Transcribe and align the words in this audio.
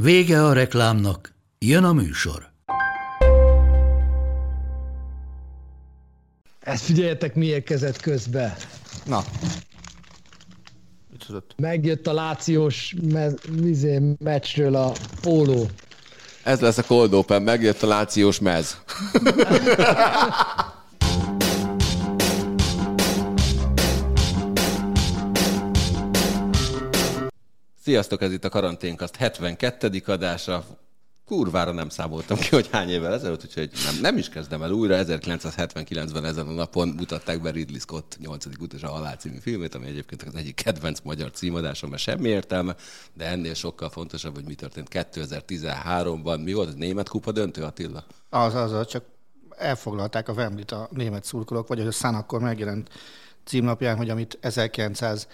Vége 0.00 0.44
a 0.44 0.52
reklámnak, 0.52 1.34
jön 1.58 1.84
a 1.84 1.92
műsor. 1.92 2.50
Ezt 6.60 6.84
figyeljetek, 6.84 7.34
mi 7.34 7.46
érkezett 7.46 8.00
közbe. 8.00 8.56
Na, 9.06 9.22
Megjött 11.56 12.06
a 12.06 12.12
lációs 12.12 12.94
me- 13.12 13.48
mizé, 13.60 14.00
meccsről 14.18 14.74
a 14.74 14.92
póló. 15.20 15.66
ez 16.42 16.60
lesz 16.60 16.78
a 16.78 16.82
Cold 16.82 17.12
Open, 17.12 17.42
megjött 17.42 17.82
a 17.82 17.86
lációs 17.86 18.38
mez. 18.40 18.78
Sziasztok, 27.88 28.22
ez 28.22 28.32
itt 28.32 28.44
a 28.44 28.48
karanténkaszt 28.48 29.16
72. 29.16 30.02
adása. 30.06 30.64
Kurvára 31.26 31.72
nem 31.72 31.88
számoltam 31.88 32.38
ki, 32.38 32.48
hogy 32.48 32.68
hány 32.70 32.88
évvel 32.88 33.12
ezelőtt, 33.12 33.44
úgyhogy 33.44 33.70
nem, 33.84 34.00
nem 34.00 34.16
is 34.16 34.28
kezdem 34.28 34.62
el 34.62 34.70
újra. 34.70 34.96
1979-ben 34.98 36.24
ezen 36.24 36.46
a 36.46 36.50
napon 36.50 36.88
mutatták 36.88 37.42
be 37.42 37.50
Ridley 37.50 37.78
Scott 37.78 38.16
8. 38.20 38.44
utas 38.60 38.82
a 38.82 38.88
Halál 38.88 39.16
című 39.16 39.38
filmét, 39.38 39.74
ami 39.74 39.86
egyébként 39.86 40.22
az 40.22 40.34
egyik 40.34 40.54
kedvenc 40.54 41.00
magyar 41.02 41.30
címadásom, 41.30 41.90
mert 41.90 42.02
semmi 42.02 42.28
értelme, 42.28 42.76
de 43.14 43.24
ennél 43.24 43.54
sokkal 43.54 43.90
fontosabb, 43.90 44.34
hogy 44.34 44.44
mi 44.44 44.54
történt 44.54 44.88
2013-ban. 44.90 46.44
Mi 46.44 46.52
volt 46.52 46.68
a 46.68 46.76
német 46.76 47.08
kupa 47.08 47.32
döntő, 47.32 47.62
Attila? 47.62 48.04
Az, 48.28 48.54
az, 48.54 48.72
az, 48.72 48.86
csak 48.86 49.04
elfoglalták 49.56 50.28
a 50.28 50.32
Wembley-t 50.32 50.72
a 50.72 50.88
német 50.90 51.24
szurkolók, 51.24 51.68
vagy 51.68 51.78
hogy 51.78 51.86
a 51.86 51.92
Sun 51.92 52.14
akkor 52.14 52.40
megjelent 52.40 52.90
címlapján, 53.44 53.96
hogy 53.96 54.10
amit 54.10 54.38
1900 54.40 55.28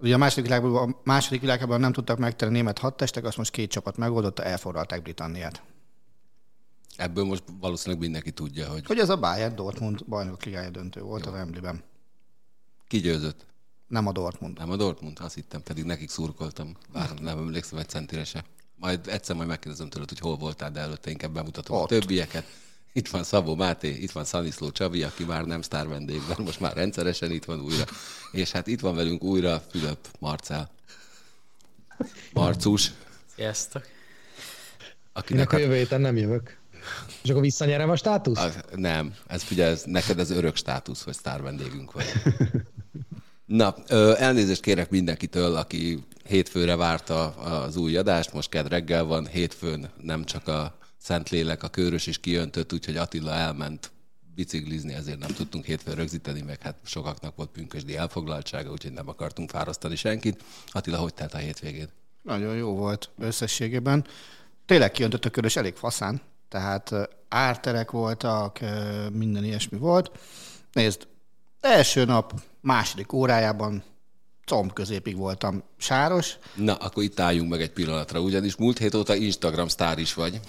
Ugye 0.00 0.14
a 0.14 0.18
második 0.18 0.44
világban, 0.44 0.90
a 0.90 1.00
második 1.04 1.40
világban 1.40 1.80
nem 1.80 1.92
tudtak 1.92 2.18
megtenni 2.18 2.52
német 2.52 2.78
hadtestek, 2.78 3.24
azt 3.24 3.36
most 3.36 3.50
két 3.50 3.70
csapat 3.70 3.96
megoldotta, 3.96 4.44
elfoglalták 4.44 5.02
Britanniát. 5.02 5.62
Ebből 6.96 7.24
most 7.24 7.42
valószínűleg 7.60 8.02
mindenki 8.02 8.30
tudja, 8.30 8.68
hogy 8.68 8.86
Hogy 8.86 8.98
ez 8.98 9.08
a 9.08 9.16
Bayern 9.18 9.54
Dortmund 9.54 10.04
bajnok 10.06 10.44
ligája 10.44 10.70
döntő 10.70 11.00
volt 11.00 11.26
a 11.26 11.30
Wembley-ben. 11.30 11.82
ki 12.88 12.98
győzött. 12.98 13.46
Nem 13.86 14.06
a 14.06 14.12
Dortmund. 14.12 14.58
Nem 14.58 14.70
a 14.70 14.76
Dortmund, 14.76 15.18
azt 15.20 15.34
hittem, 15.34 15.62
pedig 15.62 15.84
nekik 15.84 16.10
szurkoltam. 16.10 16.76
Bár 16.92 17.10
nem 17.18 17.38
emlékszem 17.38 17.78
egy 17.78 17.88
centire 17.88 18.24
se. 18.24 18.44
Majd 18.76 19.06
egyszer 19.08 19.36
majd 19.36 19.48
megkérdezem 19.48 19.88
tőled, 19.88 20.08
hogy 20.08 20.18
hol 20.18 20.36
voltál, 20.36 20.70
de 20.70 20.80
előtte 20.80 21.10
inkább 21.10 21.32
bemutatom 21.32 21.76
a 21.76 21.80
Ott. 21.80 21.88
többieket. 21.88 22.44
Itt 22.92 23.08
van 23.08 23.24
Szabó 23.24 23.54
Máté, 23.54 23.88
itt 23.88 24.10
van 24.10 24.24
Szaniszló 24.24 24.70
Csabi, 24.70 25.02
aki 25.02 25.24
már 25.24 25.44
nem 25.44 25.62
sztár 25.62 25.88
vendégben, 25.88 26.36
most 26.44 26.60
már 26.60 26.76
rendszeresen 26.76 27.30
itt 27.30 27.44
van 27.44 27.60
újra. 27.60 27.84
És 28.32 28.50
hát 28.50 28.66
itt 28.66 28.80
van 28.80 28.94
velünk 28.94 29.22
újra 29.22 29.62
Fülöp 29.70 29.98
Marcel. 30.18 30.70
Marcus, 32.32 32.92
Sziasztok. 33.34 33.86
akinek 35.12 35.52
Ennek 35.52 35.52
a 35.52 35.58
jövő 35.58 35.76
héten 35.76 36.00
nem 36.00 36.16
jövök. 36.16 36.58
És 37.22 37.30
akkor 37.30 37.42
visszanyerem 37.42 37.90
a 37.90 37.96
státusz? 37.96 38.38
Az, 38.38 38.58
nem, 38.74 39.14
ez 39.26 39.42
figyelj, 39.42 39.72
ez, 39.72 39.82
neked 39.86 40.18
ez 40.18 40.30
örök 40.30 40.56
státusz, 40.56 41.02
hogy 41.02 41.14
sztár 41.14 41.42
vendégünk 41.42 41.92
vagy. 41.92 42.06
Na, 43.44 43.74
ö, 43.88 44.14
elnézést 44.18 44.62
kérek 44.62 44.90
mindenkitől, 44.90 45.56
aki 45.56 46.04
hétfőre 46.24 46.76
várta 46.76 47.28
az 47.34 47.76
új 47.76 47.96
adást, 47.96 48.32
most 48.32 48.48
kedd 48.48 48.68
reggel 48.68 49.04
van, 49.04 49.26
hétfőn 49.26 49.90
nem 50.02 50.24
csak 50.24 50.48
a 50.48 50.78
Szentlélek, 51.02 51.62
a 51.62 51.68
Körös 51.68 52.06
is 52.06 52.18
kijöntött, 52.18 52.72
úgyhogy 52.72 52.96
Attila 52.96 53.32
elment 53.32 53.90
biciklizni, 54.34 54.94
ezért 54.94 55.18
nem 55.18 55.30
tudtunk 55.30 55.64
hétfőn 55.64 55.94
rögzíteni, 55.94 56.42
meg 56.42 56.62
hát 56.62 56.76
sokaknak 56.84 57.36
volt 57.36 57.50
pünkösdi 57.50 57.96
elfoglaltsága, 57.96 58.70
úgyhogy 58.70 58.92
nem 58.92 59.08
akartunk 59.08 59.50
fárasztani 59.50 59.96
senkit. 59.96 60.44
Attila, 60.72 60.98
hogy 60.98 61.14
telt 61.14 61.34
a 61.34 61.38
hétvégén? 61.38 61.88
Nagyon 62.22 62.56
jó 62.56 62.74
volt 62.74 63.10
összességében. 63.18 64.06
Tényleg 64.66 64.90
kijöntött 64.90 65.24
a 65.24 65.30
körös 65.30 65.56
elég 65.56 65.74
faszán, 65.74 66.20
tehát 66.48 66.94
árterek 67.28 67.90
voltak, 67.90 68.58
minden 69.12 69.44
ilyesmi 69.44 69.78
volt. 69.78 70.10
Nézd, 70.72 71.06
első 71.60 72.04
nap, 72.04 72.40
második 72.60 73.12
órájában 73.12 73.82
comb 74.44 74.72
középig 74.72 75.16
voltam 75.16 75.62
sáros, 75.76 76.36
Na, 76.54 76.74
akkor 76.74 77.02
itt 77.02 77.20
álljunk 77.20 77.50
meg 77.50 77.60
egy 77.60 77.70
pillanatra, 77.72 78.20
ugyanis 78.20 78.56
múlt 78.56 78.78
hét 78.78 78.94
óta 78.94 79.14
Instagram 79.14 79.68
sztár 79.68 79.98
is 79.98 80.14
vagy. 80.14 80.40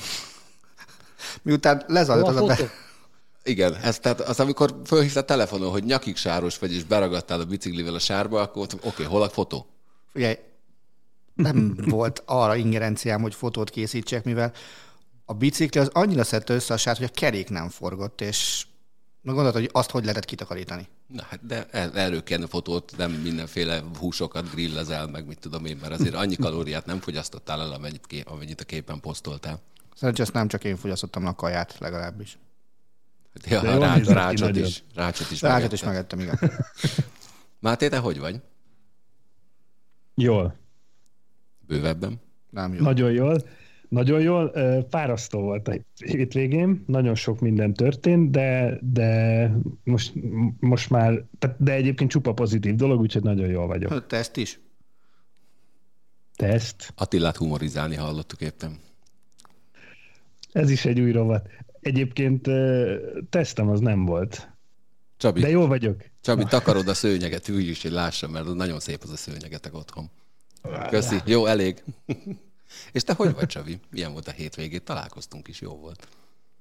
Miután 1.42 1.84
lezajlott 1.88 2.28
az 2.28 2.36
a 2.36 2.44
a 2.44 2.46
be... 2.46 2.58
Igen, 3.44 3.76
ez 3.76 4.00
tehát 4.00 4.20
az, 4.20 4.40
amikor 4.40 4.82
fölhívtál 4.86 5.26
telefonon, 5.26 5.72
hogy 5.72 5.84
nyakig 5.84 6.16
sáros 6.16 6.58
vagy, 6.58 6.74
és 6.74 6.84
beragadtál 6.84 7.40
a 7.40 7.46
biciklivel 7.46 7.94
a 7.94 8.00
sárba, 8.00 8.42
akkor 8.42 8.64
oké, 8.64 8.88
okay, 8.88 9.06
hol 9.06 9.22
a 9.22 9.30
fotó? 9.30 9.66
Figyelj, 10.14 10.38
nem 11.34 11.76
volt 11.86 12.24
arra 12.26 12.56
ingerenciám, 12.56 13.22
hogy 13.22 13.36
fotót 13.36 13.70
készítsek, 13.70 14.24
mivel 14.24 14.54
a 15.26 15.34
bicikli 15.34 15.80
az 15.80 15.90
annyira 15.94 16.24
szedte 16.24 16.54
össze 16.54 16.74
a 16.74 16.78
sárt, 16.78 16.98
hogy 16.98 17.10
a 17.14 17.20
kerék 17.20 17.50
nem 17.50 17.70
forgott, 17.70 18.22
és 18.22 18.66
meg 19.22 19.36
gondolod, 19.36 19.60
hogy 19.60 19.70
azt 19.72 19.90
hogy 19.90 20.02
lehetett 20.02 20.26
kitakarítani. 20.26 20.88
Na 21.08 21.24
hát, 21.30 21.46
de 21.46 21.66
erről 21.94 22.24
kéne 22.24 22.48
fotót, 22.48 22.94
nem 22.98 23.12
mindenféle 23.12 23.84
húsokat 24.00 24.52
grillezel, 24.52 25.08
meg 25.08 25.28
mit 25.28 25.40
tudom 25.40 25.66
én, 25.66 25.78
mert 25.82 25.94
azért 25.94 26.16
annyi 26.16 26.36
kalóriát 26.36 26.86
nem 26.86 27.00
fogyasztottál 27.00 27.62
el, 27.62 27.72
amennyit, 27.72 28.08
ké- 28.08 28.28
amennyit 28.28 28.62
a 28.62 28.64
képen 28.64 29.00
posztoltál. 29.00 29.62
Szerencsére 29.96 30.24
ezt 30.28 30.34
nem 30.34 30.48
csak 30.48 30.64
én 30.64 30.76
fogyasztottam 30.76 31.26
a 31.26 31.36
kaját 31.36 31.78
legalábbis. 31.80 32.38
Ja, 33.46 33.62
De 33.62 33.78
rács, 33.78 34.08
rácsot, 34.08 34.56
is, 34.56 34.84
rácsot 34.96 35.32
is. 35.32 35.42
Rácsot 35.42 35.72
is 35.72 35.84
megettem, 35.84 36.20
igen. 36.20 36.40
Máté, 37.60 37.88
te 37.88 37.98
hogy 37.98 38.20
vagy? 38.20 38.42
Jól. 40.16 40.56
Bővebben? 41.68 42.22
Nem 42.50 42.74
jó. 42.74 42.82
Nagyon 42.82 43.12
jól. 43.12 43.42
Nagyon 43.90 44.22
jól. 44.22 44.52
Fárasztó 44.90 45.40
volt 45.42 45.68
a 45.68 45.74
hétvégén, 45.96 46.84
nagyon 46.88 47.16
sok 47.16 47.40
minden 47.40 47.74
történt, 47.74 48.32
de, 48.32 48.78
de 48.82 49.52
most, 49.84 50.14
most 50.60 50.90
már, 50.90 51.24
tehát- 51.40 51.64
de 51.64 51.72
egyébként 51.74 52.10
csupa 52.10 52.34
pozitív 52.34 52.76
dolog, 52.76 53.00
úgyhogy 53.00 53.24
nagyon 53.24 53.50
jól 53.50 53.68
vagyok. 53.68 54.08
Te 54.08 54.18
ezt 54.18 54.38
is? 54.38 54.60
Teszt. 56.36 56.94
Attilát 56.96 57.38
humorizálni 57.38 57.96
hallottuk 57.96 58.42
éppen. 58.42 58.80
Ez 60.52 60.70
is 60.70 60.86
egy 60.86 61.00
új 61.00 61.12
rovat. 61.12 61.48
Egyébként 61.82 62.48
tesztem 63.30 63.70
az 63.70 63.80
nem 63.80 64.06
volt. 64.06 64.50
Csabi, 65.18 65.42
De 65.42 65.50
jól 65.50 65.68
vagyok. 65.68 66.04
Csabi, 66.22 66.44
takarod 66.44 66.88
a 66.88 66.94
szőnyeget, 66.94 67.48
ülj 67.48 67.64
is, 67.64 67.82
hogy 67.82 67.92
lássam, 67.92 68.32
mert 68.32 68.54
nagyon 68.54 68.80
szép 68.80 69.00
az 69.04 69.10
a 69.10 69.18
szőnyegetek 69.18 69.76
otthon. 69.76 70.10
Köszi. 70.90 71.16
Jó, 71.26 71.46
elég. 71.46 71.84
És 72.92 73.04
te 73.04 73.14
hogy 73.14 73.34
vagy, 73.34 73.46
Csabi? 73.46 73.80
Milyen 73.90 74.12
volt 74.12 74.28
a 74.28 74.32
hétvégét? 74.32 74.84
Találkoztunk 74.84 75.48
is, 75.48 75.62
jó 75.62 75.76
volt. 75.76 76.08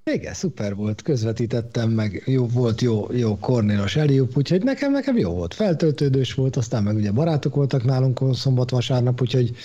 Igen, 0.03 0.33
szuper 0.33 0.75
volt, 0.75 1.01
közvetítettem 1.01 1.89
meg, 1.89 2.23
jó 2.25 2.47
volt, 2.47 2.81
jó, 2.81 3.07
jó 3.11 3.37
kornélos 3.37 3.95
Eliup, 3.95 4.37
úgyhogy 4.37 4.63
nekem, 4.63 4.91
nekem 4.91 5.17
jó 5.17 5.33
volt, 5.33 5.53
feltöltődős 5.53 6.33
volt, 6.33 6.55
aztán 6.55 6.83
meg 6.83 6.95
ugye 6.95 7.11
barátok 7.11 7.55
voltak 7.55 7.83
nálunk 7.83 8.21
szombat-vasárnap, 8.33 9.21
úgyhogy 9.21 9.55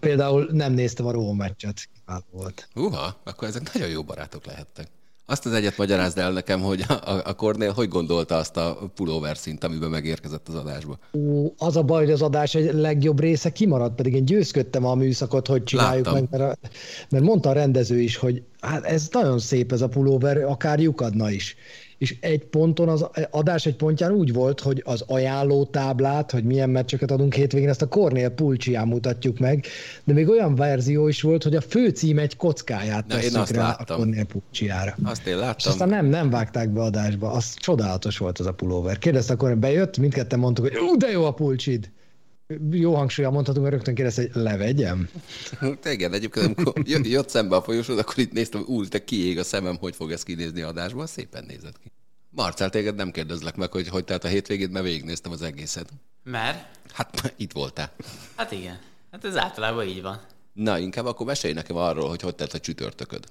például 0.00 0.48
nem 0.52 0.72
néztem 0.72 1.06
a 1.06 1.12
Róm 1.12 1.36
meccset, 1.36 1.88
kiváló 2.04 2.24
volt. 2.30 2.68
Uha, 2.74 3.20
akkor 3.24 3.48
ezek 3.48 3.72
nagyon 3.72 3.88
jó 3.88 4.02
barátok 4.02 4.46
lehettek. 4.46 4.88
Azt 5.26 5.46
az 5.46 5.52
egyet 5.52 5.76
magyarázd 5.76 6.18
el 6.18 6.32
nekem, 6.32 6.60
hogy 6.60 6.84
a, 6.88 7.28
a, 7.28 7.34
Kornél 7.34 7.72
hogy 7.72 7.88
gondolta 7.88 8.36
azt 8.36 8.56
a 8.56 8.90
pulóver 8.94 9.36
szint, 9.36 9.64
amiben 9.64 9.90
megérkezett 9.90 10.48
az 10.48 10.54
adásba. 10.54 10.98
Ó, 11.12 11.52
az 11.58 11.76
a 11.76 11.82
baj, 11.82 12.04
hogy 12.04 12.12
az 12.12 12.22
adás 12.22 12.54
egy 12.54 12.72
legjobb 12.72 13.20
része 13.20 13.52
kimaradt, 13.52 13.94
pedig 13.94 14.14
én 14.14 14.24
győzködtem 14.24 14.84
a 14.84 14.94
műszakot, 14.94 15.46
hogy 15.46 15.64
csináljuk 15.64 16.06
Láttam. 16.06 16.26
meg, 16.30 16.40
mert, 16.40 16.52
a, 16.52 16.68
mert 17.08 17.24
mondta 17.24 17.48
a 17.48 17.52
rendező 17.52 18.00
is, 18.00 18.16
hogy 18.16 18.42
hát 18.60 18.84
ez 18.84 19.08
nagyon 19.12 19.38
szép 19.38 19.72
ez 19.72 19.80
a 19.80 19.88
pulóver, 19.88 20.42
akár 20.42 20.80
lyukadna 20.80 21.30
is. 21.30 21.56
És 21.98 22.16
egy 22.20 22.44
ponton, 22.44 22.88
az 22.88 23.06
adás 23.30 23.66
egy 23.66 23.76
pontján 23.76 24.12
úgy 24.12 24.32
volt, 24.32 24.60
hogy 24.60 24.82
az 24.84 25.04
ajánló 25.06 25.64
táblát, 25.64 26.30
hogy 26.30 26.44
milyen 26.44 26.70
meccseket 26.70 27.10
adunk 27.10 27.34
hétvégén, 27.34 27.68
ezt 27.68 27.82
a 27.82 27.88
Cornél 27.88 28.28
Pulcsián 28.28 28.88
mutatjuk 28.88 29.38
meg, 29.38 29.66
de 30.04 30.12
még 30.12 30.28
olyan 30.28 30.54
verzió 30.54 31.08
is 31.08 31.22
volt, 31.22 31.42
hogy 31.42 31.56
a 31.56 31.60
főcím 31.60 32.18
egy 32.18 32.36
kockáját 32.36 33.06
Na, 33.06 33.14
tesszük 33.14 33.48
rá 33.48 33.62
láttam. 33.62 33.96
a 33.96 33.98
Cornél 33.98 34.24
Pulcsiára. 34.24 34.96
Azt 35.04 35.26
én 35.26 35.34
És 35.34 35.40
láttam. 35.40 35.72
aztán 35.72 35.88
nem, 35.88 36.06
nem 36.06 36.30
vágták 36.30 36.70
be 36.70 36.80
adásba. 36.80 37.30
Az 37.30 37.54
csodálatos 37.54 38.18
volt 38.18 38.38
az 38.38 38.46
a 38.46 38.52
pulóver. 38.52 38.98
Kérdezte, 38.98 39.32
akkor 39.32 39.56
bejött, 39.56 39.98
mindketten 39.98 40.38
mondtuk, 40.38 40.68
hogy 40.68 40.78
ú, 40.78 40.96
de 40.96 41.10
jó 41.10 41.24
a 41.24 41.32
pulcsid. 41.32 41.90
Jó 42.70 42.94
hangsúlyan 42.94 43.32
mondhatunk, 43.32 43.64
hogy 43.64 43.74
rögtön 43.74 43.94
kérdez, 43.94 44.14
hogy 44.14 44.30
levegyem. 44.32 45.08
Igen, 45.84 46.12
egyébként 46.12 46.44
amikor 46.46 46.82
jött 46.86 47.28
szembe 47.28 47.56
a 47.56 47.62
folyosód, 47.62 47.98
akkor 47.98 48.18
itt 48.18 48.32
néztem, 48.32 48.64
úr, 48.66 48.88
te 48.88 49.04
kiég 49.04 49.38
a 49.38 49.44
szemem, 49.44 49.76
hogy 49.76 49.94
fog 49.94 50.12
ez 50.12 50.22
kinézni 50.22 50.60
adásban, 50.60 51.06
szépen 51.06 51.44
nézett 51.44 51.78
ki. 51.82 51.92
Marcel, 52.30 52.70
téged 52.70 52.94
nem 52.94 53.10
kérdezlek 53.10 53.56
meg, 53.56 53.72
hogy 53.72 53.88
hogy 53.88 54.04
telt 54.04 54.24
a 54.24 54.28
hétvégét, 54.28 54.70
mert 54.70 54.84
végignéztem 54.84 55.32
az 55.32 55.42
egészet. 55.42 55.88
Mert? 56.22 56.66
Hát 56.92 57.34
itt 57.36 57.52
voltál. 57.52 57.92
Hát 58.36 58.52
igen. 58.52 58.78
Hát 59.10 59.24
ez 59.24 59.36
általában 59.36 59.86
így 59.86 60.02
van. 60.02 60.20
Na, 60.52 60.78
inkább 60.78 61.06
akkor 61.06 61.26
mesélj 61.26 61.52
nekem 61.52 61.76
arról, 61.76 62.08
hogy 62.08 62.20
hogy 62.20 62.34
telt 62.34 62.52
a 62.52 62.58
csütörtököd. 62.58 63.24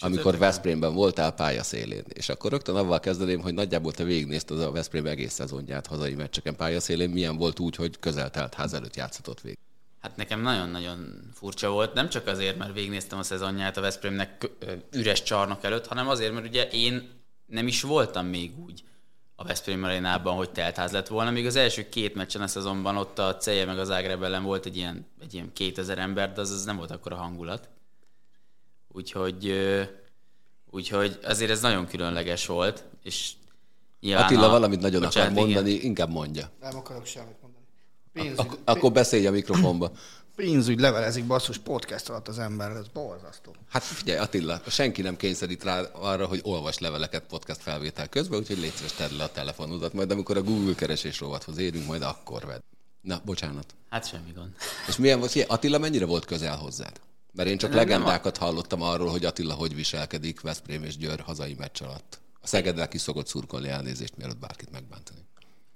Amikor 0.00 0.38
Veszprémben 0.38 0.94
voltál 0.94 1.32
pályaszélén. 1.32 2.04
És 2.08 2.28
akkor 2.28 2.50
rögtön 2.50 2.76
avval 2.76 3.00
kezdeném, 3.00 3.40
hogy 3.40 3.54
nagyjából 3.54 3.92
te 3.92 4.04
végignézted 4.04 4.60
a 4.60 4.70
Veszprém 4.70 5.06
egész 5.06 5.32
szezonját 5.32 5.86
hazai 5.86 6.14
meccseken 6.14 6.56
pályaszélén. 6.56 7.10
Milyen 7.10 7.36
volt 7.36 7.58
úgy, 7.58 7.76
hogy 7.76 7.98
közel 7.98 8.30
telt 8.30 8.54
ház 8.54 8.72
előtt 8.72 8.96
játszhatott 8.96 9.40
végig? 9.40 9.58
Hát 10.00 10.16
nekem 10.16 10.40
nagyon-nagyon 10.40 11.30
furcsa 11.34 11.70
volt, 11.70 11.94
nem 11.94 12.08
csak 12.08 12.26
azért, 12.26 12.58
mert 12.58 12.72
végignéztem 12.72 13.18
a 13.18 13.22
szezonját 13.22 13.76
a 13.76 13.80
Veszprémnek 13.80 14.50
üres 14.92 15.22
csarnok 15.22 15.64
előtt, 15.64 15.86
hanem 15.86 16.08
azért, 16.08 16.32
mert 16.32 16.46
ugye 16.46 16.68
én 16.68 17.08
nem 17.46 17.66
is 17.66 17.82
voltam 17.82 18.26
még 18.26 18.58
úgy 18.58 18.84
a 19.34 19.44
Veszprém 19.44 19.84
arénában, 19.84 20.36
hogy 20.36 20.50
teltház 20.50 20.92
lett 20.92 21.08
volna. 21.08 21.30
Még 21.30 21.46
az 21.46 21.56
első 21.56 21.88
két 21.88 22.14
meccsen 22.14 22.42
a 22.42 22.46
szezonban 22.46 22.96
ott 22.96 23.18
a 23.18 23.36
Ceje 23.36 23.64
meg 23.64 23.78
az 23.78 23.90
Ágreb 23.90 24.22
ellen 24.22 24.42
volt 24.42 24.66
egy 24.66 24.76
ilyen, 24.76 25.06
egy 25.20 25.34
ilyen 25.34 25.52
2000 25.52 25.98
ember, 25.98 26.32
de 26.32 26.40
az, 26.40 26.50
az 26.50 26.64
nem 26.64 26.76
volt 26.76 26.90
akkor 26.90 27.12
a 27.12 27.16
hangulat. 27.16 27.68
Úgyhogy, 28.92 29.54
úgyhogy 30.70 31.18
azért 31.24 31.50
ez 31.50 31.60
nagyon 31.60 31.86
különleges 31.86 32.46
volt, 32.46 32.84
és 33.02 33.32
nyilván 34.00 34.24
Attila 34.24 34.46
a, 34.46 34.50
valamit 34.50 34.80
nagyon 34.80 35.02
bocsánat, 35.02 35.30
akar 35.30 35.44
mondani, 35.44 35.70
igen. 35.70 35.84
inkább 35.84 36.10
mondja. 36.10 36.50
Nem 36.60 36.76
akarok 36.76 37.06
semmit 37.06 37.36
mondani. 37.42 37.64
Pénzügy, 38.12 38.38
Ak- 38.38 38.58
akkor 38.64 38.92
beszélj 38.92 39.26
a 39.26 39.30
mikrofonba. 39.30 39.92
pénzügy 40.36 40.80
levelezik 40.80 41.24
basszus 41.26 41.58
podcast 41.58 42.08
alatt 42.08 42.28
az 42.28 42.38
ember, 42.38 42.70
ez 42.70 42.88
borzasztó. 42.88 43.54
Hát 43.68 43.82
figyelj 43.82 44.18
Attila, 44.18 44.60
senki 44.66 45.02
nem 45.02 45.16
kényszerít 45.16 45.64
rá 45.64 45.80
arra, 45.80 46.26
hogy 46.26 46.40
olvas 46.42 46.78
leveleket 46.78 47.22
podcast 47.28 47.60
felvétel 47.60 48.08
közben, 48.08 48.38
úgyhogy 48.38 48.58
légy 48.58 48.72
szíves, 48.72 48.92
tedd 48.92 49.16
le 49.16 49.24
a 49.24 49.32
telefonodat, 49.32 49.92
majd 49.92 50.10
amikor 50.10 50.36
a 50.36 50.42
Google 50.42 50.74
keresés 50.74 51.20
rovathoz 51.20 51.58
érünk, 51.58 51.86
majd 51.86 52.02
akkor 52.02 52.46
vedd. 52.46 52.60
Na, 53.00 53.20
bocsánat. 53.24 53.74
Hát 53.88 54.08
semmi 54.08 54.32
gond. 54.34 54.50
És 54.88 54.96
milyen 54.96 55.18
volt, 55.18 55.44
Attila 55.46 55.78
mennyire 55.78 56.04
volt 56.04 56.24
közel 56.24 56.56
hozzád? 56.56 57.00
Mert 57.32 57.48
én 57.48 57.58
csak 57.58 57.70
nem, 57.70 57.78
legendákat 57.78 58.38
nem 58.38 58.48
hallottam 58.48 58.82
arról, 58.82 59.10
hogy 59.10 59.24
Attila 59.24 59.54
hogy 59.54 59.74
viselkedik 59.74 60.40
Veszprém 60.40 60.84
és 60.84 60.96
Győr 60.96 61.20
hazai 61.20 61.54
meccs 61.58 61.82
alatt. 61.82 62.20
A 62.40 62.46
Szegeddel 62.46 62.88
ki 62.88 62.98
szokott 62.98 63.26
szurkolni 63.26 63.68
elnézést, 63.68 64.16
mielőtt 64.16 64.38
bárkit 64.38 64.70
megbántani. 64.70 65.18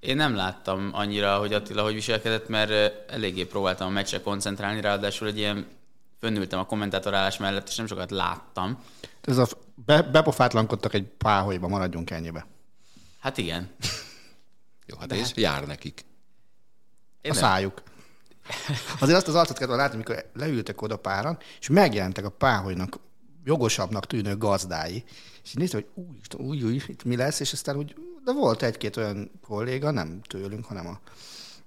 Én 0.00 0.16
nem 0.16 0.34
láttam 0.34 0.90
annyira, 0.92 1.38
hogy 1.38 1.52
Attila 1.52 1.82
hogy 1.82 1.94
viselkedett, 1.94 2.48
mert 2.48 3.10
eléggé 3.10 3.44
próbáltam 3.44 3.86
a 3.86 3.90
meccsre 3.90 4.20
koncentrálni, 4.20 4.80
ráadásul 4.80 5.28
egy 5.28 5.38
ilyen 5.38 5.66
fönnültem 6.20 6.58
a 6.58 6.66
kommentátorálás 6.66 7.38
mellett, 7.38 7.68
és 7.68 7.76
nem 7.76 7.86
sokat 7.86 8.10
láttam. 8.10 8.82
Ez 9.20 9.38
a 9.38 9.48
be, 9.74 10.02
bepofátlankodtak 10.02 10.94
egy 10.94 11.04
páholyba, 11.04 11.68
maradjunk 11.68 12.10
ennyibe. 12.10 12.46
Hát 13.18 13.38
igen. 13.38 13.70
Jó, 14.86 14.96
hát 14.98 15.08
De 15.08 15.14
és 15.14 15.26
hát... 15.26 15.36
jár 15.36 15.66
nekik. 15.66 16.04
Én 17.20 17.30
a 17.30 17.34
nem. 17.34 17.42
szájuk. 17.42 17.82
Azért 19.00 19.16
azt 19.16 19.28
az 19.28 19.34
arcot 19.34 19.58
kellett 19.58 19.76
látni, 19.76 19.94
amikor 19.94 20.30
leültek 20.34 20.82
oda 20.82 20.96
páran, 20.96 21.38
és 21.60 21.68
megjelentek 21.68 22.24
a 22.24 22.30
páholynak 22.30 22.98
jogosabbnak 23.44 24.06
tűnő 24.06 24.36
gazdái. 24.36 25.04
És 25.44 25.50
így 25.50 25.56
néztem, 25.56 25.80
hogy 25.94 26.04
új, 26.38 26.46
új, 26.46 26.62
új, 26.62 26.82
itt 26.86 27.04
mi 27.04 27.16
lesz, 27.16 27.40
és 27.40 27.52
aztán 27.52 27.76
úgy, 27.76 27.94
de 28.24 28.32
volt 28.32 28.62
egy-két 28.62 28.96
olyan 28.96 29.30
kolléga, 29.46 29.90
nem 29.90 30.20
tőlünk, 30.22 30.64
hanem 30.64 30.86
a 30.86 31.00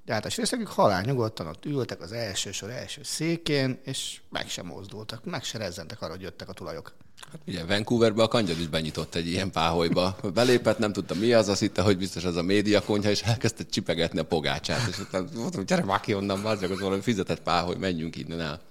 gyártás 0.06 0.36
részek, 0.38 0.68
halál 0.68 1.02
nyugodtan 1.02 1.48
ott 1.48 1.66
ültek 1.66 2.02
az 2.02 2.12
első 2.12 2.52
sor 2.52 2.70
első 2.70 3.04
székén, 3.04 3.80
és 3.84 4.22
meg 4.30 4.50
sem 4.50 4.66
mozdultak, 4.66 5.26
meg 5.26 5.44
se 5.44 5.58
rezzentek 5.58 6.02
arra, 6.02 6.12
hogy 6.12 6.22
jöttek 6.22 6.50
a 6.50 6.54
tulajok. 6.54 6.96
Hát 7.31 7.42
ugye 7.48 7.66
Vancouverbe 7.66 8.24
a 8.24 8.28
kangyar 8.28 8.58
is 8.58 8.68
benyitott 8.68 9.16
egy 9.16 9.28
ilyen 9.28 9.52
páholyba. 9.52 10.16
Belépett, 10.34 10.78
nem 10.78 10.94
tudta 10.94 11.16
mi 11.16 11.34
az, 11.34 11.48
azt 11.48 11.60
hitte, 11.60 11.81
hogy 11.81 11.98
biztos 11.98 12.24
az 12.24 12.36
a 12.36 12.42
média 12.42 12.81
konyha, 12.81 13.10
és 13.10 13.22
elkezdte 13.22 13.64
csipegetni 13.66 14.19
a 14.19 14.25
pogácsát. 14.25 14.88
És 14.88 15.00
utána 15.00 15.28
mondtam, 15.36 15.66
gyere 15.66 15.84
már 15.84 16.00
ki 16.00 16.14
onnan, 16.14 16.46
az 16.46 16.64
az 16.64 16.80
valami 16.80 17.02
fizetett 17.02 17.42
páholy, 17.42 17.75
menjünk 17.75 18.16
innen 18.16 18.40
el. 18.40 18.62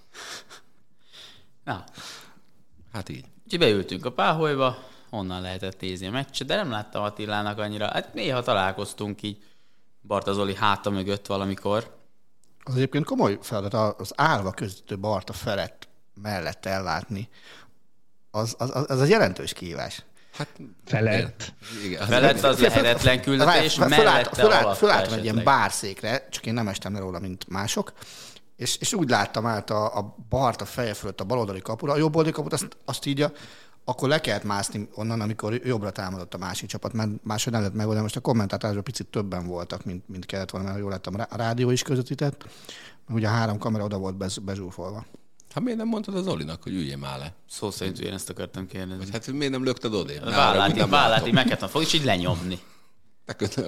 Na. 1.64 1.84
Hát 2.92 3.08
így. 3.08 3.24
Úgyhogy 3.44 3.58
beültünk 3.58 4.04
a 4.04 4.12
páholyba, 4.12 4.78
onnan 5.10 5.40
lehetett 5.40 5.80
nézni 5.80 6.06
a 6.06 6.10
meccset, 6.10 6.46
de 6.46 6.56
nem 6.56 6.70
láttam 6.70 7.02
Attilának 7.02 7.58
annyira. 7.58 7.86
Hát 7.86 8.14
néha 8.14 8.42
találkoztunk 8.42 9.22
így 9.22 9.42
Barta 10.02 10.32
Zoli 10.32 10.54
háta 10.54 10.90
mögött 10.90 11.26
valamikor. 11.26 11.96
Az 12.62 12.74
egyébként 12.74 13.04
komoly 13.04 13.38
feladat 13.42 14.00
az 14.00 14.12
állva 14.16 14.50
közöttő 14.50 14.98
Barta 14.98 15.32
felett 15.32 15.88
mellett 16.14 16.66
ellátni 16.66 17.28
az, 18.36 18.54
az, 18.58 18.70
az, 18.88 19.00
az 19.00 19.08
jelentős 19.08 19.52
kihívás. 19.52 20.04
Hát 20.32 20.48
felett. 20.84 21.52
Igen, 21.84 22.06
felett 22.06 22.42
az 22.42 22.58
lehetetlen 22.58 23.20
küldetés, 23.20 23.74
mellette 23.74 24.34
fölállt, 24.34 24.76
fölállt 24.76 25.12
egy 25.12 25.22
ilyen 25.22 25.44
bárszékre, 25.44 26.28
csak 26.30 26.46
én 26.46 26.54
nem 26.54 26.68
estem 26.68 26.92
le 26.92 26.98
róla, 26.98 27.18
mint 27.18 27.48
mások, 27.48 27.92
és, 28.56 28.76
és 28.76 28.92
úgy 28.92 29.08
láttam 29.08 29.46
át 29.46 29.70
a, 29.70 29.98
a 29.98 30.14
Bart 30.28 30.60
a 30.60 30.64
feje 30.64 30.94
fölött 30.94 31.20
a 31.20 31.24
baloldali 31.24 31.60
kapura, 31.60 31.92
a 31.92 31.96
jobboldali 31.96 32.34
kaput 32.34 32.52
azt, 32.52 32.76
azt 32.84 33.06
így 33.06 33.20
a, 33.20 33.32
akkor 33.84 34.08
le 34.08 34.20
kellett 34.20 34.44
mászni 34.44 34.88
onnan, 34.94 35.20
amikor 35.20 35.54
jobbra 35.54 35.90
támadott 35.90 36.34
a 36.34 36.38
másik 36.38 36.68
csapat, 36.68 36.92
mert 36.92 37.10
máshogy 37.22 37.52
nem 37.52 37.62
lett 37.62 37.74
megoldani. 37.74 38.02
Most 38.02 38.16
a 38.16 38.20
kommentátorok 38.20 38.84
picit 38.84 39.06
többen 39.06 39.46
voltak, 39.46 39.84
mint, 39.84 40.08
mint 40.08 40.26
kellett 40.26 40.50
volna, 40.50 40.66
mert 40.66 40.80
jól 40.80 40.90
láttam, 40.90 41.14
a 41.14 41.36
rádió 41.36 41.70
is 41.70 41.82
közvetített, 41.82 42.46
ugye 43.08 43.28
a 43.28 43.30
három 43.30 43.58
kamera 43.58 43.84
oda 43.84 43.98
volt 43.98 44.16
bez, 44.16 44.38
bezsúfolva. 44.38 45.04
Hát 45.56 45.64
miért 45.64 45.78
nem 45.78 45.88
mondtad 45.88 46.14
az 46.14 46.26
Olinak, 46.26 46.62
hogy 46.62 46.72
üljél 46.72 46.96
már 46.96 47.18
le? 47.18 47.34
Szó 47.48 47.70
szerint 47.70 47.98
én 47.98 48.12
ezt 48.12 48.30
akartam 48.30 48.66
kérdezni. 48.66 48.96
Vagy 48.96 49.12
hát 49.12 49.26
miért 49.26 49.52
nem 49.52 49.64
lökted 49.64 49.94
odébb? 49.94 50.24
Válláti, 50.24 50.80
válláti 50.80 51.32
meg 51.32 51.44
kellett 51.44 51.70
fog, 51.70 51.82
és 51.82 51.92
így 51.92 52.04
lenyomni. 52.04 52.58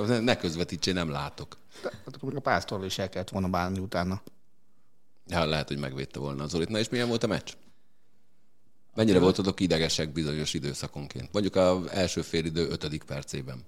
Ne, 0.06 0.18
ne 0.20 0.36
közvetítsé, 0.36 0.92
nem 0.92 1.10
látok. 1.10 1.56
De, 1.82 1.90
akkor 2.04 2.36
a 2.36 2.40
pásztorról 2.40 2.86
is 2.86 2.98
el 2.98 3.08
kellett 3.08 3.28
volna 3.28 3.48
bánni 3.48 3.78
utána. 3.78 4.22
Ja, 5.26 5.44
lehet, 5.44 5.68
hogy 5.68 5.78
megvédte 5.78 6.18
volna 6.18 6.42
az 6.42 6.54
Olit. 6.54 6.68
Na 6.68 6.78
és 6.78 6.88
milyen 6.88 7.08
volt 7.08 7.22
a 7.22 7.26
meccs? 7.26 7.52
Mennyire 8.94 9.18
voltatok 9.18 9.60
idegesek 9.60 10.12
bizonyos 10.12 10.54
időszakonként? 10.54 11.32
Mondjuk 11.32 11.56
az 11.56 11.90
első 11.90 12.22
félidő 12.22 12.68
ötödik 12.68 13.02
percében. 13.02 13.64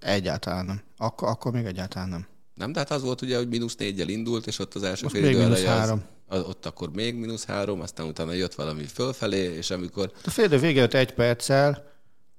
Egyáltalán 0.00 0.64
nem. 0.64 0.82
Akkor, 0.96 1.28
akkor 1.28 1.52
még 1.52 1.64
egyáltalán 1.64 2.08
nem. 2.08 2.26
Nem, 2.54 2.72
de 2.72 2.78
hát 2.78 2.90
az 2.90 3.02
volt 3.02 3.22
ugye, 3.22 3.36
hogy 3.36 3.48
mínusz 3.48 3.76
négyel 3.76 4.08
indult, 4.08 4.46
és 4.46 4.58
ott 4.58 4.74
az 4.74 4.82
első 4.82 5.02
Most 5.02 5.14
fél 5.14 5.28
idő 5.28 5.42
eleje 5.42 5.72
az, 5.72 5.94
az, 6.28 6.42
ott 6.42 6.66
akkor 6.66 6.90
még 6.92 7.14
mínusz 7.14 7.44
három, 7.44 7.80
aztán 7.80 8.06
utána 8.06 8.32
jött 8.32 8.54
valami 8.54 8.84
fölfelé, 8.84 9.54
és 9.56 9.70
amikor... 9.70 10.12
A 10.24 10.30
fél 10.30 10.44
idő 10.44 10.58
vége 10.58 10.86
egy 10.86 11.14
perccel 11.14 11.92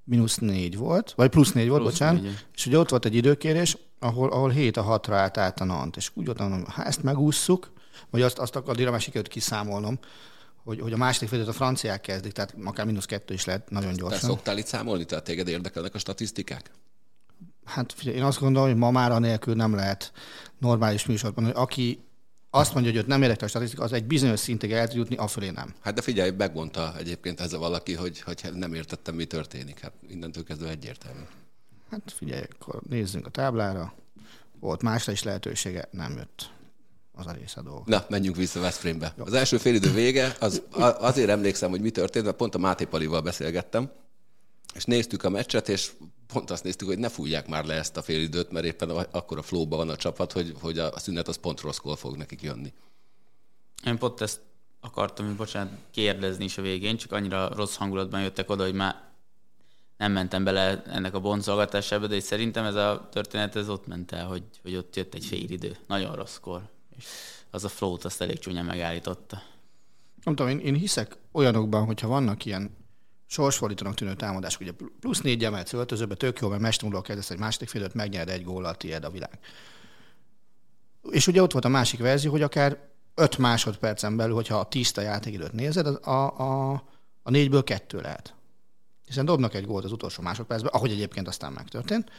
mínusz 0.03 0.37
négy 0.37 0.77
volt, 0.77 1.13
vagy 1.15 1.29
plusz 1.29 1.51
négy 1.51 1.67
volt, 1.67 1.81
plusz 1.81 1.91
bocsánat, 1.91 2.21
négy. 2.21 2.45
és 2.55 2.65
ugye 2.65 2.77
ott 2.77 2.89
volt 2.89 3.05
egy 3.05 3.15
időkérés, 3.15 3.77
ahol, 3.99 4.29
ahol 4.29 4.49
7 4.49 4.77
a 4.77 4.99
6-ra 4.99 5.11
állt 5.11 5.37
át 5.37 5.61
a 5.61 5.63
Nant, 5.63 5.97
és 5.97 6.11
úgy 6.13 6.25
voltam, 6.25 6.63
ha 6.65 6.83
ezt 6.83 7.03
megússzuk, 7.03 7.71
vagy 8.09 8.21
azt, 8.21 8.39
azt 8.39 8.55
a 8.55 8.73
dilemmás 8.75 9.03
sikerült 9.03 9.27
kiszámolnom, 9.27 9.99
hogy, 10.63 10.79
hogy 10.79 10.93
a 10.93 10.97
második 10.97 11.29
félidőt 11.29 11.51
a 11.53 11.55
franciák 11.55 12.01
kezdik, 12.01 12.31
tehát 12.31 12.55
akár 12.63 12.85
mínusz 12.85 13.05
kettő 13.05 13.33
is 13.33 13.45
lehet 13.45 13.69
nagyon 13.69 13.93
gyorsan. 13.93 14.19
Te 14.19 14.25
szoktál 14.25 14.57
itt 14.57 14.65
számolni, 14.65 15.05
tehát 15.05 15.23
téged 15.23 15.47
érdekelnek 15.47 15.95
a 15.95 15.99
statisztikák? 15.99 16.71
Hát 17.65 17.93
figyelj, 17.93 18.17
én 18.17 18.23
azt 18.23 18.39
gondolom, 18.39 18.67
hogy 18.67 18.77
ma 18.77 18.91
már 18.91 19.11
anélkül 19.11 19.55
nem 19.55 19.75
lehet 19.75 20.11
normális 20.57 21.05
műsorban, 21.05 21.43
hogy 21.43 21.53
aki 21.55 21.99
azt 22.49 22.73
mondja, 22.73 22.91
hogy 22.91 23.01
őt 23.01 23.07
nem 23.07 23.21
érdekel 23.21 23.45
a 23.45 23.49
statisztika, 23.49 23.83
az 23.83 23.93
egy 23.93 24.05
bizonyos 24.05 24.39
szintig 24.39 24.71
el 24.71 24.87
tud 24.87 24.97
jutni, 24.97 25.15
afölé 25.15 25.49
nem. 25.49 25.73
Hát 25.81 25.93
de 25.93 26.01
figyelj, 26.01 26.31
megmondta 26.37 26.93
egyébként 26.97 27.39
ez 27.39 27.53
a 27.53 27.57
valaki, 27.57 27.93
hogy, 27.93 28.21
hogy 28.21 28.49
nem 28.53 28.73
értettem, 28.73 29.15
mi 29.15 29.25
történik. 29.25 29.79
Hát 29.79 29.93
innentől 30.07 30.43
kezdve 30.43 30.69
egyértelmű. 30.69 31.23
Hát 31.89 32.13
figyelj, 32.15 32.43
akkor 32.53 32.81
nézzünk 32.89 33.25
a 33.25 33.29
táblára. 33.29 33.93
Volt 34.59 34.81
másra 34.81 35.11
is 35.11 35.23
lehetősége, 35.23 35.87
nem 35.91 36.17
jött 36.17 36.49
az 37.19 37.27
a 37.27 37.31
része 37.31 37.59
a 37.59 37.63
dolog. 37.63 37.87
Na, 37.87 38.05
menjünk 38.09 38.35
vissza 38.35 38.59
Veszprémbe. 38.59 39.13
Az 39.17 39.33
első 39.33 39.57
félidő 39.57 39.91
vége, 39.91 40.35
az, 40.39 40.61
azért 40.99 41.29
emlékszem, 41.29 41.69
hogy 41.69 41.81
mi 41.81 41.89
történt, 41.89 42.25
mert 42.25 42.37
pont 42.37 42.55
a 42.55 42.57
Máté 42.57 42.85
Palival 42.85 43.21
beszélgettem, 43.21 43.91
és 44.73 44.83
néztük 44.85 45.23
a 45.23 45.29
meccset, 45.29 45.69
és 45.69 45.91
pont 46.33 46.51
azt 46.51 46.63
néztük, 46.63 46.87
hogy 46.87 46.97
ne 46.97 47.09
fújják 47.09 47.47
már 47.47 47.65
le 47.65 47.73
ezt 47.73 47.97
a 47.97 48.01
félidőt, 48.01 48.51
mert 48.51 48.65
éppen 48.65 48.89
akkor 48.89 49.37
a 49.37 49.41
flóban 49.41 49.77
van 49.77 49.89
a 49.89 49.95
csapat, 49.95 50.31
hogy, 50.31 50.53
hogy 50.61 50.79
a 50.79 50.99
szünet 50.99 51.27
az 51.27 51.37
pont 51.37 51.61
rosszkor 51.61 51.97
fog 51.97 52.15
nekik 52.15 52.41
jönni. 52.41 52.73
Én 53.85 53.97
pont 53.97 54.21
ezt 54.21 54.39
akartam, 54.79 55.25
hogy 55.25 55.35
bocsánat, 55.35 55.73
kérdezni 55.91 56.43
is 56.43 56.57
a 56.57 56.61
végén, 56.61 56.97
csak 56.97 57.11
annyira 57.11 57.53
rossz 57.55 57.75
hangulatban 57.75 58.21
jöttek 58.21 58.49
oda, 58.49 58.63
hogy 58.63 58.73
már 58.73 59.07
nem 59.97 60.11
mentem 60.11 60.43
bele 60.43 60.83
ennek 60.83 61.13
a 61.13 61.19
boncolgatásába, 61.19 62.07
de 62.07 62.19
szerintem 62.19 62.65
ez 62.65 62.75
a 62.75 63.07
történet 63.11 63.55
ez 63.55 63.69
ott 63.69 63.87
ment 63.87 64.11
el, 64.11 64.25
hogy, 64.25 64.43
hogy 64.61 64.75
ott 64.75 64.95
jött 64.95 65.13
egy 65.13 65.25
félidő. 65.25 65.77
Nagyon 65.87 66.15
rosszkor. 66.15 66.61
És 66.97 67.05
az 67.51 67.63
a 67.63 67.69
flow 67.69 67.97
azt 68.03 68.21
elég 68.21 68.39
csúnyán 68.39 68.65
megállította. 68.65 69.41
Nem 70.23 70.35
tudom, 70.35 70.51
én, 70.51 70.59
én 70.59 70.73
hiszek 70.73 71.17
olyanokban, 71.31 71.85
hogyha 71.85 72.07
vannak 72.07 72.45
ilyen 72.45 72.77
sorsfordítónak 73.29 73.95
tűnő 73.95 74.13
támadás, 74.13 74.57
ugye 74.59 74.71
plusz 74.99 75.21
négy 75.21 75.43
emelsz 75.43 75.73
öltözőbe, 75.73 76.15
tök 76.15 76.39
jó, 76.39 76.47
mert 76.47 76.61
mestemúlva 76.61 77.01
kezdesz 77.01 77.29
egy 77.29 77.39
második 77.39 77.69
félőt, 77.69 77.93
megnyered 77.93 78.29
egy 78.29 78.43
góllal, 78.43 78.75
tiéd 78.75 79.03
a 79.03 79.09
világ. 79.09 79.39
És 81.11 81.27
ugye 81.27 81.41
ott 81.41 81.51
volt 81.51 81.65
a 81.65 81.69
másik 81.69 81.99
verzió, 81.99 82.31
hogy 82.31 82.41
akár 82.41 82.77
5 83.15 83.37
másodpercen 83.37 84.17
belül, 84.17 84.35
hogyha 84.35 84.59
a 84.59 84.67
tiszta 84.67 85.01
játékidőt 85.01 85.51
nézed, 85.51 85.87
a, 85.87 86.39
a, 86.39 86.71
a 87.23 87.29
négyből 87.29 87.63
kettő 87.63 88.01
lehet. 88.01 88.33
Hiszen 89.05 89.25
dobnak 89.25 89.53
egy 89.53 89.65
gólt 89.65 89.83
az 89.83 89.91
utolsó 89.91 90.23
másodpercben, 90.23 90.71
ahogy 90.73 90.91
egyébként 90.91 91.27
aztán 91.27 91.51
megtörtént, 91.51 92.11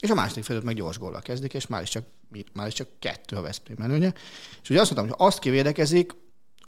és 0.00 0.10
a 0.10 0.14
második 0.14 0.44
félőt 0.44 0.62
meg 0.62 0.74
gyors 0.74 0.98
góllal 0.98 1.20
kezdik, 1.20 1.54
és 1.54 1.66
már 1.66 1.82
is 1.82 1.88
csak, 1.88 2.04
már 2.52 2.66
is 2.66 2.74
csak 2.74 2.88
kettő 2.98 3.36
a 3.36 3.40
Veszprém 3.40 3.82
előnye. 3.82 4.14
És 4.62 4.70
ugye 4.70 4.80
azt 4.80 4.94
mondtam, 4.94 5.16
hogy 5.18 5.26
azt 5.26 5.38
kivédekezik, 5.38 6.12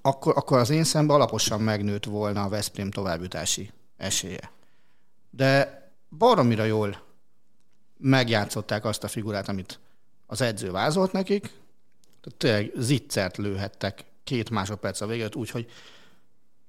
akkor, 0.03 0.33
akkor 0.37 0.59
az 0.59 0.71
én 0.71 0.85
szemben 0.85 1.17
alaposan 1.17 1.61
megnőtt 1.61 2.05
volna 2.05 2.43
a 2.43 2.49
Veszprém 2.49 2.91
továbbjutási 2.91 3.71
esélye. 3.99 4.51
De 5.31 5.83
baromira 6.19 6.65
jól 6.65 7.03
megjátszották 7.97 8.85
azt 8.85 9.05
a 9.05 9.09
figurát, 9.09 9.49
amit 9.49 9.81
az 10.27 10.41
edző 10.41 10.71
vázolt 10.71 11.13
nekik, 11.13 11.41
tehát 12.21 12.39
tényleg 12.39 12.73
zicsert 12.77 13.37
lőhettek 13.37 14.05
két 14.25 14.51
másodperc 14.51 15.01
a 15.01 15.07
végét, 15.07 15.35
úgyhogy 15.35 15.71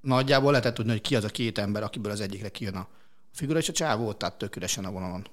nagyjából 0.00 0.50
lehetett 0.50 0.74
tudni, 0.74 0.90
hogy 0.90 1.00
ki 1.00 1.16
az 1.16 1.24
a 1.24 1.28
két 1.28 1.58
ember, 1.58 1.82
akiből 1.82 2.12
az 2.12 2.20
egyikre 2.20 2.48
kijön 2.48 2.74
a 2.74 2.88
figura, 3.32 3.58
és 3.58 3.68
a 3.68 3.72
csávó 3.72 4.06
ott 4.06 4.22
állt 4.22 4.38
tök 4.38 4.56
üresen 4.56 4.84
a 4.84 4.90
vonalon. 4.90 5.26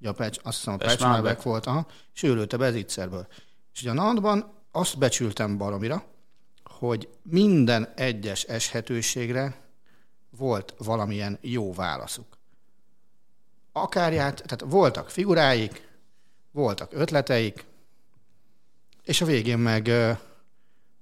Ugye 0.00 0.08
a 0.08 0.12
Pecs, 0.12 0.38
azt 0.42 0.56
hiszem 0.56 0.74
a 0.74 0.76
Pecsmárbeck 0.76 1.42
volt, 1.42 1.66
aha, 1.66 1.86
és 2.14 2.22
ő 2.22 2.34
lőtte 2.34 2.56
be 2.56 2.70
zicserből. 2.70 3.26
És 3.74 3.80
ugye 3.80 3.90
a 3.90 3.94
Nantban 3.94 4.52
azt 4.70 4.98
becsültem 4.98 5.58
baromira, 5.58 6.04
hogy 6.64 7.08
minden 7.22 7.92
egyes 7.96 8.42
eshetőségre 8.42 9.61
volt 10.36 10.74
valamilyen 10.78 11.38
jó 11.40 11.72
válaszuk. 11.72 12.38
Akárját, 13.72 14.34
tehát 14.34 14.72
voltak 14.72 15.10
figuráik, 15.10 15.88
voltak 16.50 16.92
ötleteik, 16.92 17.64
és 19.04 19.20
a 19.20 19.24
végén 19.24 19.58
meg 19.58 19.90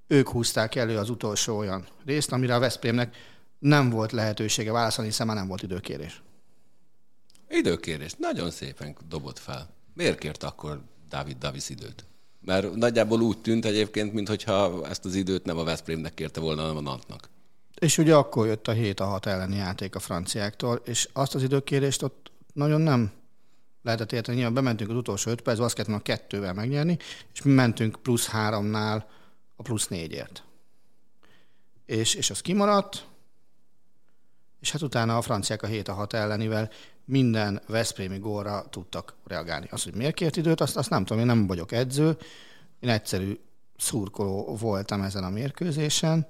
ők 0.06 0.28
húzták 0.28 0.74
elő 0.74 0.98
az 0.98 1.10
utolsó 1.10 1.56
olyan 1.56 1.86
részt, 2.04 2.32
amire 2.32 2.54
a 2.54 2.58
Veszprémnek 2.58 3.16
nem 3.58 3.90
volt 3.90 4.12
lehetősége 4.12 4.72
válaszolni, 4.72 5.10
hiszen 5.10 5.26
már 5.26 5.36
nem 5.36 5.48
volt 5.48 5.62
időkérés. 5.62 6.22
Időkérés. 7.48 8.14
Nagyon 8.18 8.50
szépen 8.50 8.96
dobott 9.08 9.38
fel. 9.38 9.68
Miért 9.94 10.18
kért 10.18 10.42
akkor 10.42 10.82
Dávid 11.08 11.36
Davis 11.38 11.68
időt? 11.68 12.04
Mert 12.40 12.74
nagyjából 12.74 13.20
úgy 13.20 13.38
tűnt 13.38 13.64
egyébként, 13.64 14.12
mintha 14.12 14.86
ezt 14.88 15.04
az 15.04 15.14
időt 15.14 15.44
nem 15.44 15.58
a 15.58 15.64
Veszprémnek 15.64 16.14
kérte 16.14 16.40
volna, 16.40 16.60
hanem 16.60 16.76
a 16.76 16.80
Nantnak. 16.80 17.28
És 17.80 17.98
ugye 17.98 18.14
akkor 18.14 18.46
jött 18.46 18.68
a 18.68 18.72
7 18.72 19.00
a 19.00 19.04
6 19.04 19.26
elleni 19.26 19.56
játék 19.56 19.94
a 19.94 19.98
franciáktól, 19.98 20.80
és 20.84 21.08
azt 21.12 21.34
az 21.34 21.42
időkérést 21.42 22.02
ott 22.02 22.30
nagyon 22.52 22.80
nem 22.80 23.12
lehetett 23.82 24.12
érteni. 24.12 24.36
Nyilván 24.36 24.54
bementünk 24.54 24.90
az 24.90 24.96
utolsó 24.96 25.30
5 25.30 25.40
percben, 25.40 25.66
azt 25.66 25.74
kellett 25.74 26.00
a 26.00 26.02
kettővel 26.02 26.54
megnyerni, 26.54 26.98
és 27.32 27.42
mi 27.42 27.52
mentünk 27.52 27.98
plusz 28.02 28.28
háromnál 28.28 29.08
a 29.56 29.62
plusz 29.62 29.88
négyért. 29.88 30.44
És, 31.86 32.14
és 32.14 32.30
az 32.30 32.40
kimaradt, 32.40 33.06
és 34.60 34.72
hát 34.72 34.82
utána 34.82 35.16
a 35.16 35.22
franciák 35.22 35.62
a 35.62 35.66
7 35.66 35.88
a 35.88 35.92
6 35.92 36.12
ellenivel 36.12 36.70
minden 37.04 37.62
Veszprémi 37.66 38.18
gólra 38.18 38.68
tudtak 38.70 39.14
reagálni. 39.24 39.68
Az, 39.70 39.82
hogy 39.82 39.94
miért 39.94 40.14
kért 40.14 40.36
időt, 40.36 40.60
azt, 40.60 40.76
azt 40.76 40.90
nem 40.90 41.04
tudom, 41.04 41.18
én 41.18 41.26
nem 41.26 41.46
vagyok 41.46 41.72
edző, 41.72 42.16
én 42.80 42.88
egyszerű 42.88 43.40
szurkoló 43.76 44.56
voltam 44.56 45.02
ezen 45.02 45.24
a 45.24 45.30
mérkőzésen, 45.30 46.26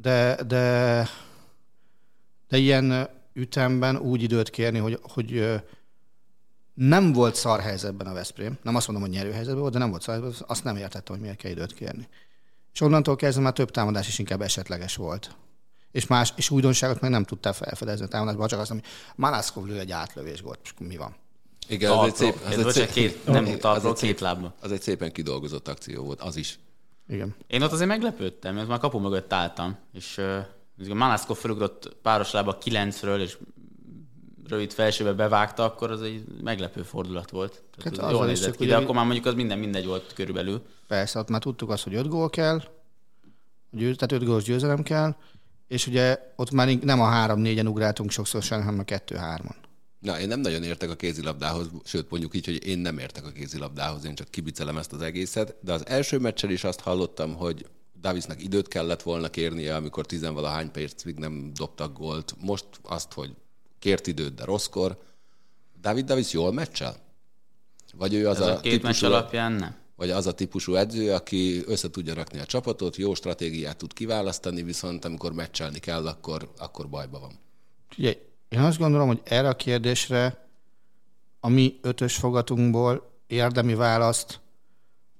de, 0.00 0.42
de, 0.46 1.08
de 2.48 2.56
ilyen 2.56 3.08
ütemben 3.32 3.96
úgy 3.96 4.22
időt 4.22 4.50
kérni, 4.50 4.78
hogy, 4.78 4.98
hogy 5.02 5.60
nem 6.74 7.12
volt 7.12 7.34
szar 7.34 7.60
helyzetben 7.60 8.06
a 8.06 8.12
Veszprém, 8.12 8.58
nem 8.62 8.74
azt 8.74 8.88
mondom, 8.88 9.08
hogy 9.08 9.16
nyerő 9.16 9.32
helyzetben 9.32 9.60
volt, 9.60 9.72
de 9.72 9.78
nem 9.78 9.90
volt 9.90 10.02
szar 10.02 10.14
helyzetben, 10.14 10.48
azt 10.48 10.64
nem 10.64 10.76
értettem, 10.76 11.14
hogy 11.14 11.24
miért 11.24 11.38
kell 11.38 11.50
időt 11.50 11.74
kérni. 11.74 12.08
És 12.72 12.80
onnantól 12.80 13.16
kezdve 13.16 13.42
már 13.42 13.52
több 13.52 13.70
támadás 13.70 14.08
is 14.08 14.18
inkább 14.18 14.40
esetleges 14.40 14.96
volt. 14.96 15.36
És 15.90 16.06
más, 16.06 16.32
és 16.36 16.50
újdonságot 16.50 17.00
meg 17.00 17.10
nem 17.10 17.24
tudtál 17.24 17.52
felfedezni 17.52 18.04
a 18.04 18.08
támadásban, 18.08 18.48
csak 18.48 18.60
azt, 18.60 18.70
hogy 18.70 18.82
Malászkov 19.16 19.66
lő 19.66 19.78
egy 19.78 19.90
átlövés 19.90 20.40
volt, 20.40 20.60
és 20.62 20.72
mi 20.78 20.96
van? 20.96 21.14
Igen, 21.68 21.90
az 21.90 22.06
egy 22.06 22.14
szép, 22.14 22.40
az 22.46 22.66
egy 22.66 22.72
szép, 22.72 22.90
két, 22.90 23.26
nem 23.26 23.58
talpról, 23.58 23.92
két 23.92 24.00
szép, 24.00 24.20
lábba. 24.20 24.54
Az 24.60 24.72
egy 24.72 24.82
szépen 24.82 25.12
kidolgozott 25.12 25.68
akció 25.68 26.04
volt, 26.04 26.20
az 26.20 26.36
is. 26.36 26.58
Igen. 27.08 27.34
Én 27.46 27.62
ott 27.62 27.72
azért 27.72 27.88
meglepődtem, 27.88 28.54
mert 28.54 28.68
már 28.68 28.78
kapu 28.78 28.98
mögött 28.98 29.32
álltam, 29.32 29.76
és 29.92 30.18
uh, 30.18 30.94
Malászkov 30.94 31.36
felugrott 31.36 31.96
páros 32.02 32.32
lába 32.32 32.58
kilencről, 32.58 33.20
és 33.20 33.36
rövid 34.48 34.72
felsőbe 34.72 35.12
bevágta, 35.12 35.64
akkor 35.64 35.90
az 35.90 36.02
egy 36.02 36.24
meglepő 36.42 36.82
fordulat 36.82 37.30
volt. 37.30 37.62
Tehát 37.76 38.00
hát 38.00 38.10
jól 38.10 38.26
nézett 38.26 38.56
ki, 38.56 38.66
de 38.66 38.76
akkor 38.76 38.94
már 38.94 39.04
mondjuk 39.04 39.26
az 39.26 39.34
minden 39.34 39.58
mindegy 39.58 39.86
volt 39.86 40.12
körülbelül. 40.12 40.62
Persze, 40.86 41.18
ott 41.18 41.28
már 41.28 41.40
tudtuk 41.40 41.70
azt, 41.70 41.84
hogy 41.84 41.94
öt 41.94 42.08
gól 42.08 42.30
kell, 42.30 42.62
tehát 43.70 44.12
öt 44.12 44.24
gólos 44.24 44.44
győzelem 44.44 44.82
kell, 44.82 45.16
és 45.66 45.86
ugye 45.86 46.32
ott 46.36 46.50
már 46.50 46.68
nem 46.68 47.00
a 47.00 47.06
három-négyen 47.06 47.66
ugráltunk 47.66 48.10
sokszor 48.10 48.42
sem, 48.42 48.62
hanem 48.62 48.78
a 48.78 48.84
kettő-hárman. 48.84 49.56
Na, 49.98 50.20
én 50.20 50.28
nem 50.28 50.40
nagyon 50.40 50.62
értek 50.62 50.90
a 50.90 50.96
kézilabdához, 50.96 51.66
sőt 51.84 52.10
mondjuk 52.10 52.34
így, 52.34 52.44
hogy 52.44 52.66
én 52.66 52.78
nem 52.78 52.98
értek 52.98 53.26
a 53.26 53.30
kézilabdához, 53.32 54.04
én 54.04 54.14
csak 54.14 54.28
kibicelem 54.28 54.76
ezt 54.76 54.92
az 54.92 55.00
egészet, 55.00 55.56
de 55.60 55.72
az 55.72 55.86
első 55.86 56.18
meccsen 56.18 56.50
is 56.50 56.64
azt 56.64 56.80
hallottam, 56.80 57.34
hogy 57.34 57.66
Davisnak 58.00 58.42
időt 58.42 58.68
kellett 58.68 59.02
volna 59.02 59.28
kérnie, 59.28 59.76
amikor 59.76 60.06
tizenvalahány 60.06 60.70
percig 60.70 61.18
nem 61.18 61.50
dobtak 61.54 61.98
gólt. 61.98 62.34
Most 62.40 62.66
azt, 62.82 63.12
hogy 63.12 63.34
kért 63.78 64.06
időt, 64.06 64.34
de 64.34 64.44
rosszkor. 64.44 64.98
David 65.80 66.04
Davis 66.04 66.32
jól 66.32 66.52
meccsel? 66.52 66.96
Vagy 67.94 68.14
ő 68.14 68.28
az 68.28 68.40
Ez 68.40 68.46
a, 68.46 68.56
a 68.56 68.60
két 68.60 68.82
meccs 68.82 69.04
alapján 69.04 69.52
nem? 69.52 69.76
Vagy 69.96 70.10
az 70.10 70.26
a 70.26 70.34
típusú 70.34 70.74
edző, 70.74 71.12
aki 71.12 71.62
össze 71.66 71.90
tudja 71.90 72.14
rakni 72.14 72.38
a 72.38 72.44
csapatot, 72.44 72.96
jó 72.96 73.14
stratégiát 73.14 73.76
tud 73.76 73.92
kiválasztani, 73.92 74.62
viszont 74.62 75.04
amikor 75.04 75.32
meccselni 75.32 75.78
kell, 75.78 76.06
akkor, 76.06 76.52
akkor 76.58 76.88
bajba 76.88 77.18
van. 77.18 77.38
Ugye, 77.98 78.16
én 78.48 78.58
azt 78.60 78.78
gondolom, 78.78 79.06
hogy 79.06 79.20
erre 79.24 79.48
a 79.48 79.56
kérdésre 79.56 80.46
a 81.40 81.48
mi 81.48 81.78
ötös 81.82 82.16
fogatunkból 82.16 83.10
érdemi 83.26 83.74
választ 83.74 84.40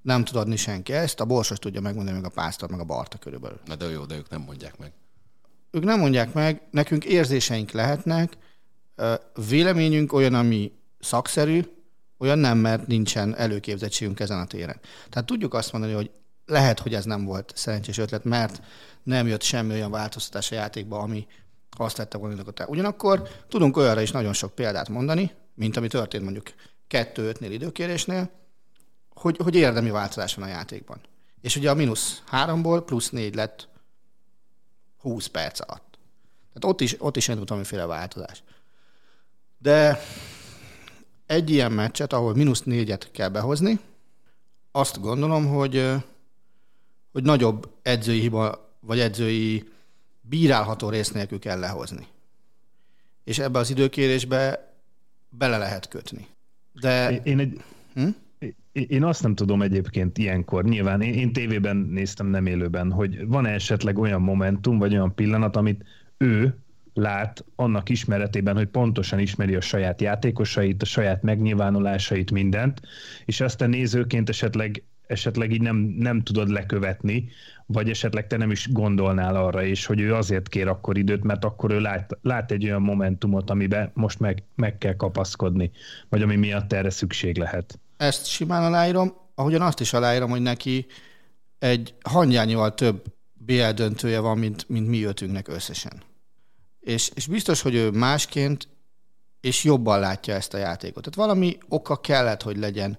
nem 0.03 0.25
tud 0.25 0.37
adni 0.37 0.57
senki. 0.57 0.93
Ezt 0.93 1.21
a 1.21 1.25
borsos 1.25 1.59
tudja 1.59 1.81
megmondani, 1.81 2.17
meg 2.17 2.27
a 2.27 2.35
pásztor, 2.35 2.71
meg 2.71 2.81
a 2.81 2.85
Barta 2.85 3.19
körülbelül. 3.19 3.59
Na 3.65 3.75
de 3.75 3.91
jó, 3.91 4.05
de 4.05 4.17
ők 4.17 4.29
nem 4.29 4.41
mondják 4.41 4.79
meg. 4.79 4.93
Ők 5.71 5.85
nem 5.85 5.99
mondják 5.99 6.33
meg, 6.33 6.63
nekünk 6.71 7.05
érzéseink 7.05 7.71
lehetnek, 7.71 8.37
véleményünk 9.49 10.13
olyan, 10.13 10.35
ami 10.35 10.73
szakszerű, 11.01 11.63
olyan 12.19 12.39
nem, 12.39 12.59
mert 12.59 12.87
nincsen 12.87 13.37
előképzettségünk 13.37 14.21
ezen 14.21 14.39
a 14.39 14.47
téren. 14.47 14.81
Tehát 15.09 15.27
tudjuk 15.27 15.55
azt 15.55 15.73
mondani, 15.73 15.93
hogy 15.93 16.11
lehet, 16.47 16.79
hogy 16.79 16.95
ez 16.95 17.05
nem 17.05 17.25
volt 17.25 17.53
szerencsés 17.57 17.99
ötlet, 17.99 18.25
mert 18.25 18.63
nem 19.03 19.27
jött 19.27 19.43
semmi 19.43 19.73
olyan 19.73 19.91
változtatás 19.91 20.53
a 20.53 20.55
játékba, 20.55 20.99
ami 20.99 21.27
azt 21.77 22.13
volna 22.13 22.43
a 22.57 22.65
Ugyanakkor 22.67 23.29
tudunk 23.49 23.77
olyanra 23.77 24.01
is 24.01 24.11
nagyon 24.11 24.33
sok 24.33 24.55
példát 24.55 24.89
mondani, 24.89 25.31
mint 25.55 25.77
ami 25.77 25.89
történt 25.89 26.25
mondjuk 26.25 26.47
2-5-nél 26.91 27.49
időkérésnél, 27.51 28.31
hogy, 29.15 29.37
hogy 29.43 29.55
érdemi 29.55 29.91
változás 29.91 30.35
van 30.35 30.45
a 30.45 30.51
játékban. 30.51 31.01
És 31.41 31.57
ugye 31.57 31.71
a 31.71 31.75
mínusz 31.75 32.23
háromból 32.27 32.85
plusz 32.85 33.11
négy 33.11 33.35
lett 33.35 33.69
20 34.99 35.27
perc 35.27 35.61
alatt. 35.61 35.99
Tehát 36.53 36.65
ott 36.65 36.81
is, 36.81 36.97
ott 36.99 37.17
is 37.17 37.29
indult 37.29 37.49
valamiféle 37.49 37.87
változás. 37.87 38.43
De 39.59 40.01
egy 41.27 41.51
ilyen 41.51 41.73
meccset, 41.73 42.13
ahol 42.13 42.35
mínusz 42.35 42.63
négyet 42.63 43.11
kell 43.11 43.29
behozni, 43.29 43.81
azt 44.73 45.01
gondolom, 45.01 45.47
hogy, 45.47 45.93
hogy 47.13 47.23
nagyobb 47.23 47.71
edzői 47.83 48.21
hiba, 48.21 48.75
vagy 48.81 49.01
edzői 49.01 49.69
bírálható 50.29 50.89
rész 50.89 51.11
nélkül 51.11 51.39
kell 51.39 51.59
lehozni. 51.59 52.07
És 53.25 53.39
ebbe 53.39 53.59
az 53.59 53.71
időkérésbe 53.71 54.73
bele 55.29 55.59
lehet 55.59 55.89
kötni. 55.89 56.27
De... 56.73 57.11
Én 57.23 57.39
egy... 57.39 57.63
Hm? 57.95 58.09
Én 58.73 59.05
azt 59.05 59.23
nem 59.23 59.35
tudom 59.35 59.63
egyébként 59.63 60.19
ilyenkor, 60.19 60.65
nyilván 60.65 61.01
én, 61.01 61.15
én 61.15 61.33
tévében 61.33 61.77
néztem, 61.77 62.27
nem 62.27 62.47
élőben, 62.47 62.93
hogy 62.93 63.27
van 63.27 63.47
-e 63.47 63.53
esetleg 63.53 63.99
olyan 63.99 64.21
momentum, 64.21 64.79
vagy 64.79 64.93
olyan 64.93 65.15
pillanat, 65.15 65.57
amit 65.57 65.85
ő 66.17 66.59
lát 66.95 67.45
annak 67.57 67.89
ismeretében, 67.89 68.57
hogy 68.57 68.67
pontosan 68.67 69.19
ismeri 69.19 69.55
a 69.55 69.61
saját 69.61 70.01
játékosait, 70.01 70.83
a 70.83 70.85
saját 70.85 71.23
megnyilvánulásait, 71.23 72.31
mindent, 72.31 72.81
és 73.25 73.41
azt 73.41 73.61
a 73.61 73.67
nézőként 73.67 74.29
esetleg, 74.29 74.83
esetleg 75.09 75.53
így 75.53 75.61
nem, 75.61 75.77
nem 75.77 76.23
tudod 76.23 76.49
lekövetni, 76.49 77.29
vagy 77.67 77.91
esetleg 77.91 78.27
te 78.27 78.37
nem 78.37 78.51
is 78.51 78.73
gondolnál 78.73 79.37
arra 79.37 79.63
is, 79.63 79.87
hogy 79.87 80.01
ő 80.01 80.15
azért 80.15 80.49
kér 80.49 80.69
akkor 80.69 80.99
időt, 80.99 81.25
mert 81.25 81.45
akkor 81.45 81.71
ő 81.71 81.81
lát, 81.81 82.19
lát 82.23 82.51
egy 82.51 82.65
olyan 82.65 82.83
momentumot, 82.83 83.51
amiben 83.51 83.91
most 83.95 84.21
meg, 84.21 84.43
meg 84.55 84.79
kell 84.79 84.97
kapaszkodni, 84.97 85.71
vagy 86.09 86.23
ami 86.23 86.37
miatt 86.37 86.73
erre 86.73 86.91
szükség 86.91 87.37
lehet. 87.37 87.79
Ezt 87.97 88.27
simán 88.27 88.65
aláírom, 88.65 89.13
ahogyan 89.35 89.63
azt 89.63 89.81
is 89.81 89.93
aláírom, 89.93 90.31
hogy 90.31 90.43
neki 90.43 90.87
egy 91.59 91.95
hangyányival 92.03 92.75
több 92.75 93.03
BL 93.33 93.71
döntője 93.75 94.19
van, 94.19 94.39
mint, 94.39 94.69
mint 94.69 94.89
mi 94.89 95.03
ötünknek 95.03 95.49
összesen. 95.49 96.03
És, 96.81 97.11
és 97.15 97.27
biztos, 97.27 97.63
hogy 97.63 97.75
ő 97.75 97.91
másként 97.91 98.69
és 99.41 99.65
jobban 99.65 100.01
látja 100.01 100.35
ezt 100.35 100.55
a 100.55 100.59
játékot. 100.59 101.03
Tehát 101.03 101.29
valami 101.29 101.59
oka 101.69 101.97
kellett, 101.97 102.43
hogy 102.43 102.57
legyen 102.57 102.99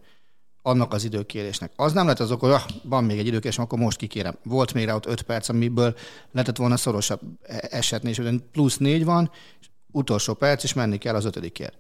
annak 0.69 0.93
az 0.93 1.03
időkérésnek. 1.03 1.71
Az 1.75 1.93
nem 1.93 2.07
lett 2.07 2.19
az 2.19 2.31
ok, 2.31 2.39
hogy 2.39 2.49
ah, 2.49 2.61
van 2.83 3.03
még 3.03 3.19
egy 3.19 3.27
időkérés, 3.27 3.57
akkor 3.57 3.79
most 3.79 3.97
kikérem. 3.97 4.35
Volt 4.43 4.73
még 4.73 4.85
rá 4.85 4.95
ott 4.95 5.05
5 5.05 5.21
perc, 5.21 5.49
amiből 5.49 5.95
lehetett 6.31 6.57
volna 6.57 6.77
szorosabb 6.77 7.21
e- 7.43 7.67
esetni, 7.71 8.09
és 8.09 8.21
plusz 8.51 8.77
négy 8.77 9.05
van, 9.05 9.31
és 9.61 9.67
utolsó 9.91 10.33
perc, 10.33 10.63
és 10.63 10.73
menni 10.73 10.97
kell 10.97 11.15
az 11.15 11.25
ötödikért. 11.25 11.77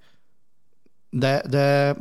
De, 1.09 1.43
de 1.49 1.95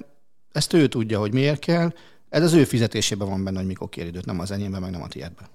ezt 0.53 0.73
ő 0.73 0.87
tudja, 0.87 1.19
hogy 1.19 1.33
miért 1.33 1.61
kell. 1.61 1.93
Ez 2.29 2.43
az 2.43 2.53
ő 2.53 2.65
fizetésében 2.65 3.29
van 3.29 3.45
benne, 3.45 3.59
hogy 3.59 3.67
mikor 3.67 3.89
kér 3.89 4.07
időt, 4.07 4.27
nem 4.27 4.41
az 4.41 4.51
enyémben, 4.51 4.81
meg 4.81 4.91
nem 4.91 5.03
a 5.03 5.09
tiédben. 5.09 5.47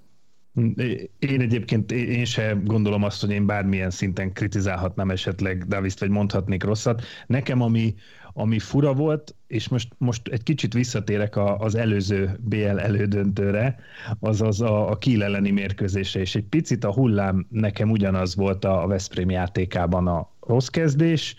Én 1.20 1.42
egyébként 1.42 1.92
én 1.92 2.26
se 2.26 2.58
gondolom 2.64 3.04
azt, 3.04 3.22
hogy 3.22 3.32
én 3.32 3.46
bármilyen 3.46 3.90
szinten 3.90 4.34
kritizálhatnám 4.34 5.10
esetleg 5.10 5.68
Daviszt, 5.68 6.00
vagy 6.00 6.10
mondhatnék 6.10 6.64
rosszat. 6.64 7.04
Nekem 7.28 7.62
ami, 7.62 7.96
ami 8.34 8.60
fura 8.60 8.94
volt, 8.94 9.36
és 9.48 9.68
most, 9.68 9.94
most 9.98 10.28
egy 10.28 10.44
kicsit 10.44 10.74
visszatérek 10.74 11.36
a, 11.36 11.60
az 11.60 11.76
előző 11.76 12.40
BL 12.40 12.80
elődöntőre, 12.80 13.80
azaz 14.20 14.62
a, 14.62 14.90
a 14.90 14.98
Kiel 14.98 15.24
elleni 15.24 15.52
mérkőzésre, 15.52 16.20
és 16.20 16.36
egy 16.36 16.44
picit 16.44 16.84
a 16.84 16.94
hullám 16.94 17.48
nekem 17.50 17.92
ugyanaz 17.92 18.36
volt 18.36 18.66
a 18.66 18.88
Veszprém 18.88 19.30
játékában 19.30 20.08
a 20.08 20.30
rossz 20.40 20.68
kezdés, 20.68 21.36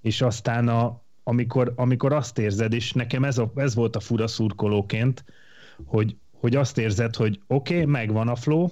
és 0.00 0.22
aztán 0.22 0.68
a, 0.68 1.02
amikor, 1.22 1.72
amikor 1.76 2.12
azt 2.12 2.38
érzed, 2.38 2.72
és 2.72 2.92
nekem 2.92 3.24
ez, 3.24 3.38
a, 3.38 3.52
ez 3.54 3.74
volt 3.74 3.96
a 3.96 4.00
fura 4.00 4.26
szurkolóként, 4.26 5.24
hogy, 5.84 6.16
hogy 6.32 6.56
azt 6.56 6.78
érzed, 6.78 7.16
hogy 7.16 7.40
oké, 7.46 7.74
okay, 7.74 7.86
megvan 7.86 8.28
a 8.28 8.36
flow, 8.36 8.68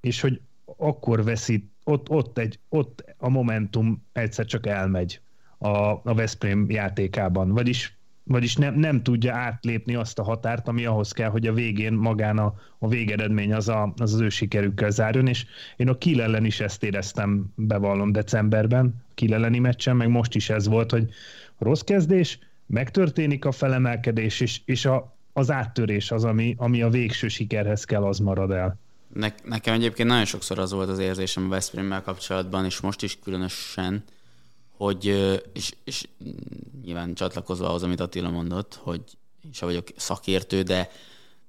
és 0.00 0.20
hogy 0.20 0.40
akkor 0.76 1.24
veszít, 1.24 1.70
ott, 1.84 2.10
ott, 2.10 2.38
egy, 2.38 2.58
ott 2.68 3.04
a 3.16 3.28
momentum 3.28 4.04
egyszer 4.12 4.44
csak 4.44 4.66
elmegy 4.66 5.20
a, 5.58 6.00
a 6.04 6.14
Veszprém 6.14 6.70
játékában, 6.70 7.52
vagyis, 7.52 7.96
vagyis 8.24 8.56
nem, 8.56 8.74
nem 8.74 9.02
tudja 9.02 9.34
átlépni 9.34 9.94
azt 9.94 10.18
a 10.18 10.22
határt, 10.22 10.68
ami 10.68 10.84
ahhoz 10.84 11.12
kell, 11.12 11.30
hogy 11.30 11.46
a 11.46 11.52
végén 11.52 11.92
magán 11.92 12.38
a, 12.38 12.54
a 12.78 12.88
végeredmény 12.88 13.52
az, 13.52 13.68
a, 13.68 13.92
az 13.96 14.14
az 14.14 14.20
ő 14.20 14.28
sikerükkel 14.28 14.90
zárjon, 14.90 15.26
és 15.26 15.46
én 15.76 15.88
a 15.88 15.98
Kiel 15.98 16.22
ellen 16.22 16.44
is 16.44 16.60
ezt 16.60 16.82
éreztem, 16.82 17.52
bevallom 17.54 18.12
decemberben, 18.12 18.94
a 18.96 19.12
Kiel 19.14 19.34
elleni 19.34 19.58
meccsen, 19.58 19.96
meg 19.96 20.08
most 20.08 20.34
is 20.34 20.50
ez 20.50 20.66
volt, 20.66 20.90
hogy 20.90 21.08
rossz 21.58 21.80
kezdés, 21.80 22.38
megtörténik 22.66 23.44
a 23.44 23.52
felemelkedés, 23.52 24.40
és, 24.40 24.60
és 24.64 24.84
a, 24.84 25.16
az 25.32 25.50
áttörés 25.50 26.10
az, 26.10 26.24
ami, 26.24 26.54
ami 26.58 26.82
a 26.82 26.88
végső 26.88 27.28
sikerhez 27.28 27.84
kell, 27.84 28.04
az 28.04 28.18
marad 28.18 28.50
el. 28.50 28.78
Ne, 29.14 29.28
nekem 29.44 29.74
egyébként 29.74 30.08
nagyon 30.08 30.24
sokszor 30.24 30.58
az 30.58 30.72
volt 30.72 30.88
az 30.88 30.98
érzésem 30.98 31.44
a 31.44 31.48
Veszprémmel 31.48 32.02
kapcsolatban, 32.02 32.64
és 32.64 32.80
most 32.80 33.02
is 33.02 33.18
különösen, 33.24 34.04
hogy, 34.76 35.04
és, 35.52 35.72
és 35.84 36.08
nyilván 36.84 37.14
csatlakozva 37.14 37.68
ahhoz, 37.68 37.82
amit 37.82 38.00
Attila 38.00 38.30
mondott, 38.30 38.78
hogy 38.82 39.00
én 39.44 39.52
sem 39.52 39.68
vagyok 39.68 39.86
szakértő, 39.96 40.62
de 40.62 40.90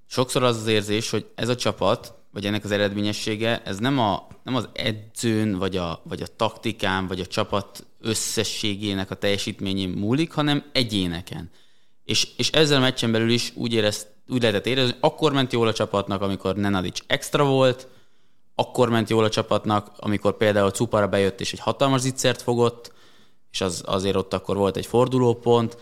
sokszor 0.05 0.43
az 0.43 0.57
az 0.57 0.67
érzés, 0.67 1.09
hogy 1.09 1.25
ez 1.35 1.49
a 1.49 1.55
csapat, 1.55 2.13
vagy 2.31 2.45
ennek 2.45 2.63
az 2.63 2.71
eredményessége, 2.71 3.61
ez 3.63 3.77
nem, 3.77 3.99
a, 3.99 4.27
nem 4.43 4.55
az 4.55 4.69
edzőn, 4.73 5.57
vagy 5.57 5.77
a, 5.77 6.01
vagy 6.03 6.21
a 6.21 6.27
taktikán, 6.35 7.07
vagy 7.07 7.19
a 7.19 7.25
csapat 7.25 7.85
összességének 8.01 9.11
a 9.11 9.15
teljesítményén 9.15 9.89
múlik, 9.89 10.31
hanem 10.31 10.63
egyéneken. 10.71 11.49
És, 12.05 12.27
és 12.37 12.49
ezzel 12.49 12.77
a 12.77 12.81
meccsen 12.81 13.11
belül 13.11 13.29
is 13.29 13.51
úgy, 13.55 13.73
érez, 13.73 14.07
úgy 14.27 14.41
lehetett 14.41 14.65
érezni, 14.65 14.91
hogy 14.91 14.99
akkor 15.01 15.33
ment 15.33 15.53
jól 15.53 15.67
a 15.67 15.73
csapatnak, 15.73 16.21
amikor 16.21 16.55
Nenadic 16.55 16.99
extra 17.07 17.45
volt, 17.45 17.87
akkor 18.55 18.89
ment 18.89 19.09
jól 19.09 19.23
a 19.23 19.29
csapatnak, 19.29 19.91
amikor 19.97 20.37
például 20.37 20.71
Cupara 20.71 21.07
bejött 21.07 21.41
és 21.41 21.53
egy 21.53 21.59
hatalmas 21.59 22.01
zicsert 22.01 22.41
fogott, 22.41 22.91
és 23.57 23.63
az, 23.63 23.81
azért 23.85 24.15
ott 24.15 24.33
akkor 24.33 24.57
volt 24.57 24.77
egy 24.77 24.85
fordulópont, 24.85 25.77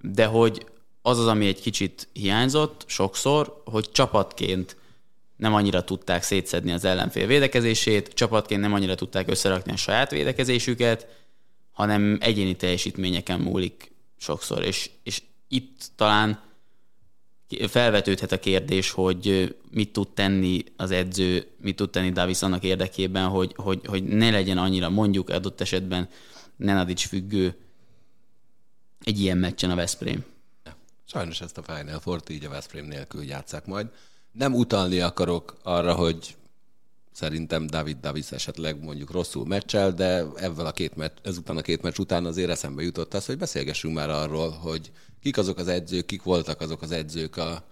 de 0.00 0.26
hogy 0.26 0.66
az 1.02 1.18
az, 1.18 1.26
ami 1.26 1.46
egy 1.46 1.60
kicsit 1.60 2.08
hiányzott 2.12 2.84
sokszor, 2.86 3.62
hogy 3.64 3.90
csapatként 3.90 4.76
nem 5.36 5.54
annyira 5.54 5.84
tudták 5.84 6.22
szétszedni 6.22 6.72
az 6.72 6.84
ellenfél 6.84 7.26
védekezését, 7.26 8.08
csapatként 8.08 8.60
nem 8.60 8.72
annyira 8.72 8.94
tudták 8.94 9.28
összerakni 9.28 9.72
a 9.72 9.76
saját 9.76 10.10
védekezésüket, 10.10 11.06
hanem 11.72 12.18
egyéni 12.20 12.56
teljesítményeken 12.56 13.40
múlik 13.40 13.92
sokszor, 14.16 14.64
és, 14.64 14.90
és 15.02 15.22
itt 15.48 15.90
talán 15.96 16.40
felvetődhet 17.68 18.32
a 18.32 18.38
kérdés, 18.38 18.90
hogy 18.90 19.56
mit 19.70 19.92
tud 19.92 20.08
tenni 20.08 20.64
az 20.76 20.90
edző, 20.90 21.46
mit 21.60 21.76
tud 21.76 21.90
tenni 21.90 22.10
Davis 22.10 22.42
annak 22.42 22.64
érdekében, 22.64 23.28
hogy, 23.28 23.52
hogy, 23.56 23.80
hogy 23.86 24.04
ne 24.04 24.30
legyen 24.30 24.58
annyira 24.58 24.90
mondjuk 24.90 25.28
adott 25.28 25.60
esetben 25.60 26.08
Nenadics 26.58 27.06
függő 27.06 27.56
egy 29.04 29.20
ilyen 29.20 29.38
meccsen 29.38 29.70
a 29.70 29.74
Veszprém. 29.74 30.24
Sajnos 31.04 31.40
ezt 31.40 31.58
a 31.58 31.62
Final 31.62 32.00
four 32.00 32.22
így 32.28 32.44
a 32.44 32.48
Veszprém 32.48 32.86
nélkül 32.86 33.24
játszák 33.24 33.66
majd. 33.66 33.86
Nem 34.32 34.54
utalni 34.54 35.00
akarok 35.00 35.56
arra, 35.62 35.94
hogy 35.94 36.36
szerintem 37.12 37.66
David 37.66 37.96
Davis 38.00 38.32
esetleg 38.32 38.82
mondjuk 38.82 39.10
rosszul 39.10 39.46
meccsel, 39.46 39.92
de 39.92 40.24
ebből 40.36 40.66
a 40.66 40.72
két 40.72 40.96
meccs, 40.96 41.16
ezután 41.22 41.56
a 41.56 41.60
két 41.60 41.82
meccs 41.82 41.98
után 41.98 42.24
azért 42.24 42.50
eszembe 42.50 42.82
jutott 42.82 43.14
az, 43.14 43.26
hogy 43.26 43.38
beszélgessünk 43.38 43.94
már 43.94 44.10
arról, 44.10 44.50
hogy 44.50 44.92
kik 45.20 45.38
azok 45.38 45.58
az 45.58 45.68
edzők, 45.68 46.06
kik 46.06 46.22
voltak 46.22 46.60
azok 46.60 46.82
az 46.82 46.90
edzők 46.90 47.36
a 47.36 47.64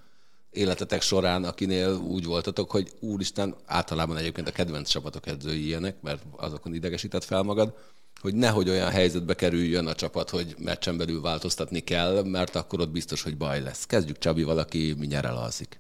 életetek 0.51 1.03
során, 1.03 1.45
akinél 1.45 1.95
úgy 1.95 2.25
voltatok, 2.25 2.71
hogy 2.71 2.93
úristen, 3.01 3.55
általában 3.65 4.17
egyébként 4.17 4.49
a 4.49 4.53
kedvenc 4.53 4.89
csapatok 4.89 5.27
edzői 5.27 5.65
ilyenek, 5.65 6.01
mert 6.01 6.23
azokon 6.37 6.75
idegesített 6.75 7.25
fel 7.25 7.43
magad, 7.43 7.75
hogy 8.21 8.35
nehogy 8.35 8.69
olyan 8.69 8.91
helyzetbe 8.91 9.35
kerüljön 9.35 9.87
a 9.87 9.95
csapat, 9.95 10.31
hogy 10.31 10.55
meccsen 10.59 10.97
belül 10.97 11.21
változtatni 11.21 11.81
kell, 11.81 12.23
mert 12.23 12.57
akkor 12.57 12.81
ott 12.81 12.91
biztos, 12.91 13.23
hogy 13.23 13.37
baj 13.37 13.63
lesz. 13.63 13.87
Kezdjük 13.87 14.19
Csabi, 14.19 14.43
valaki 14.43 14.95
mindjárt 14.99 15.27
elalszik. 15.27 15.79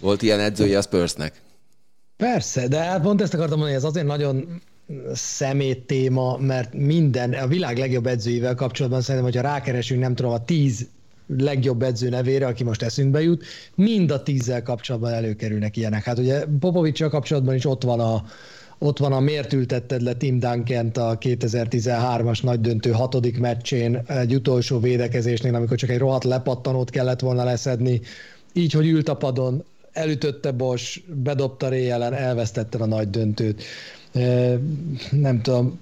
Volt 0.00 0.22
ilyen 0.22 0.40
edzője 0.40 0.78
a 0.78 0.82
Spursnek? 0.82 1.42
Persze, 2.16 2.68
de 2.68 2.78
hát 2.78 3.02
pont 3.02 3.22
ezt 3.22 3.34
akartam 3.34 3.58
mondani, 3.58 3.78
ez 3.78 3.84
azért 3.84 4.06
nagyon 4.06 4.60
szemét 5.12 5.86
téma, 5.86 6.36
mert 6.36 6.74
minden, 6.74 7.32
a 7.32 7.46
világ 7.46 7.78
legjobb 7.78 8.06
edzőivel 8.06 8.54
kapcsolatban 8.54 9.00
szerintem, 9.00 9.30
hogyha 9.32 9.48
rákeresünk, 9.48 10.00
nem 10.00 10.14
tudom, 10.14 10.32
a 10.32 10.44
tíz 10.44 10.88
legjobb 11.26 11.82
edző 11.82 12.08
nevére, 12.08 12.46
aki 12.46 12.64
most 12.64 12.82
eszünkbe 12.82 13.22
jut, 13.22 13.44
mind 13.74 14.10
a 14.10 14.22
tízzel 14.22 14.62
kapcsolatban 14.62 15.12
előkerülnek 15.12 15.76
ilyenek. 15.76 16.04
Hát 16.04 16.18
ugye 16.18 16.44
Popovicsal 16.60 17.08
kapcsolatban 17.08 17.54
is 17.54 17.66
ott 17.66 17.82
van 17.82 18.00
a, 18.00 18.24
ott 18.82 18.98
van 18.98 19.12
a 19.12 19.20
miért 19.20 19.52
ültetted 19.52 20.02
le 20.02 20.14
Tim 20.14 20.38
duncan 20.38 20.86
a 20.86 21.18
2013-as 21.18 22.42
nagy 22.42 22.60
döntő 22.60 22.90
hatodik 22.90 23.38
meccsén 23.38 24.02
egy 24.06 24.34
utolsó 24.34 24.78
védekezésnél, 24.78 25.54
amikor 25.54 25.76
csak 25.76 25.90
egy 25.90 25.98
rohadt 25.98 26.24
lepattanót 26.24 26.90
kellett 26.90 27.20
volna 27.20 27.44
leszedni, 27.44 28.00
így, 28.52 28.72
hogy 28.72 28.86
ült 28.86 29.08
a 29.08 29.16
padon, 29.16 29.64
elütötte 29.92 30.50
Bosch, 30.50 31.00
bedobta 31.14 31.68
réjelen, 31.68 32.14
elvesztette 32.14 32.78
a 32.78 32.86
nagy 32.86 33.10
döntőt. 33.10 33.62
Nem 35.10 35.42
tudom, 35.42 35.78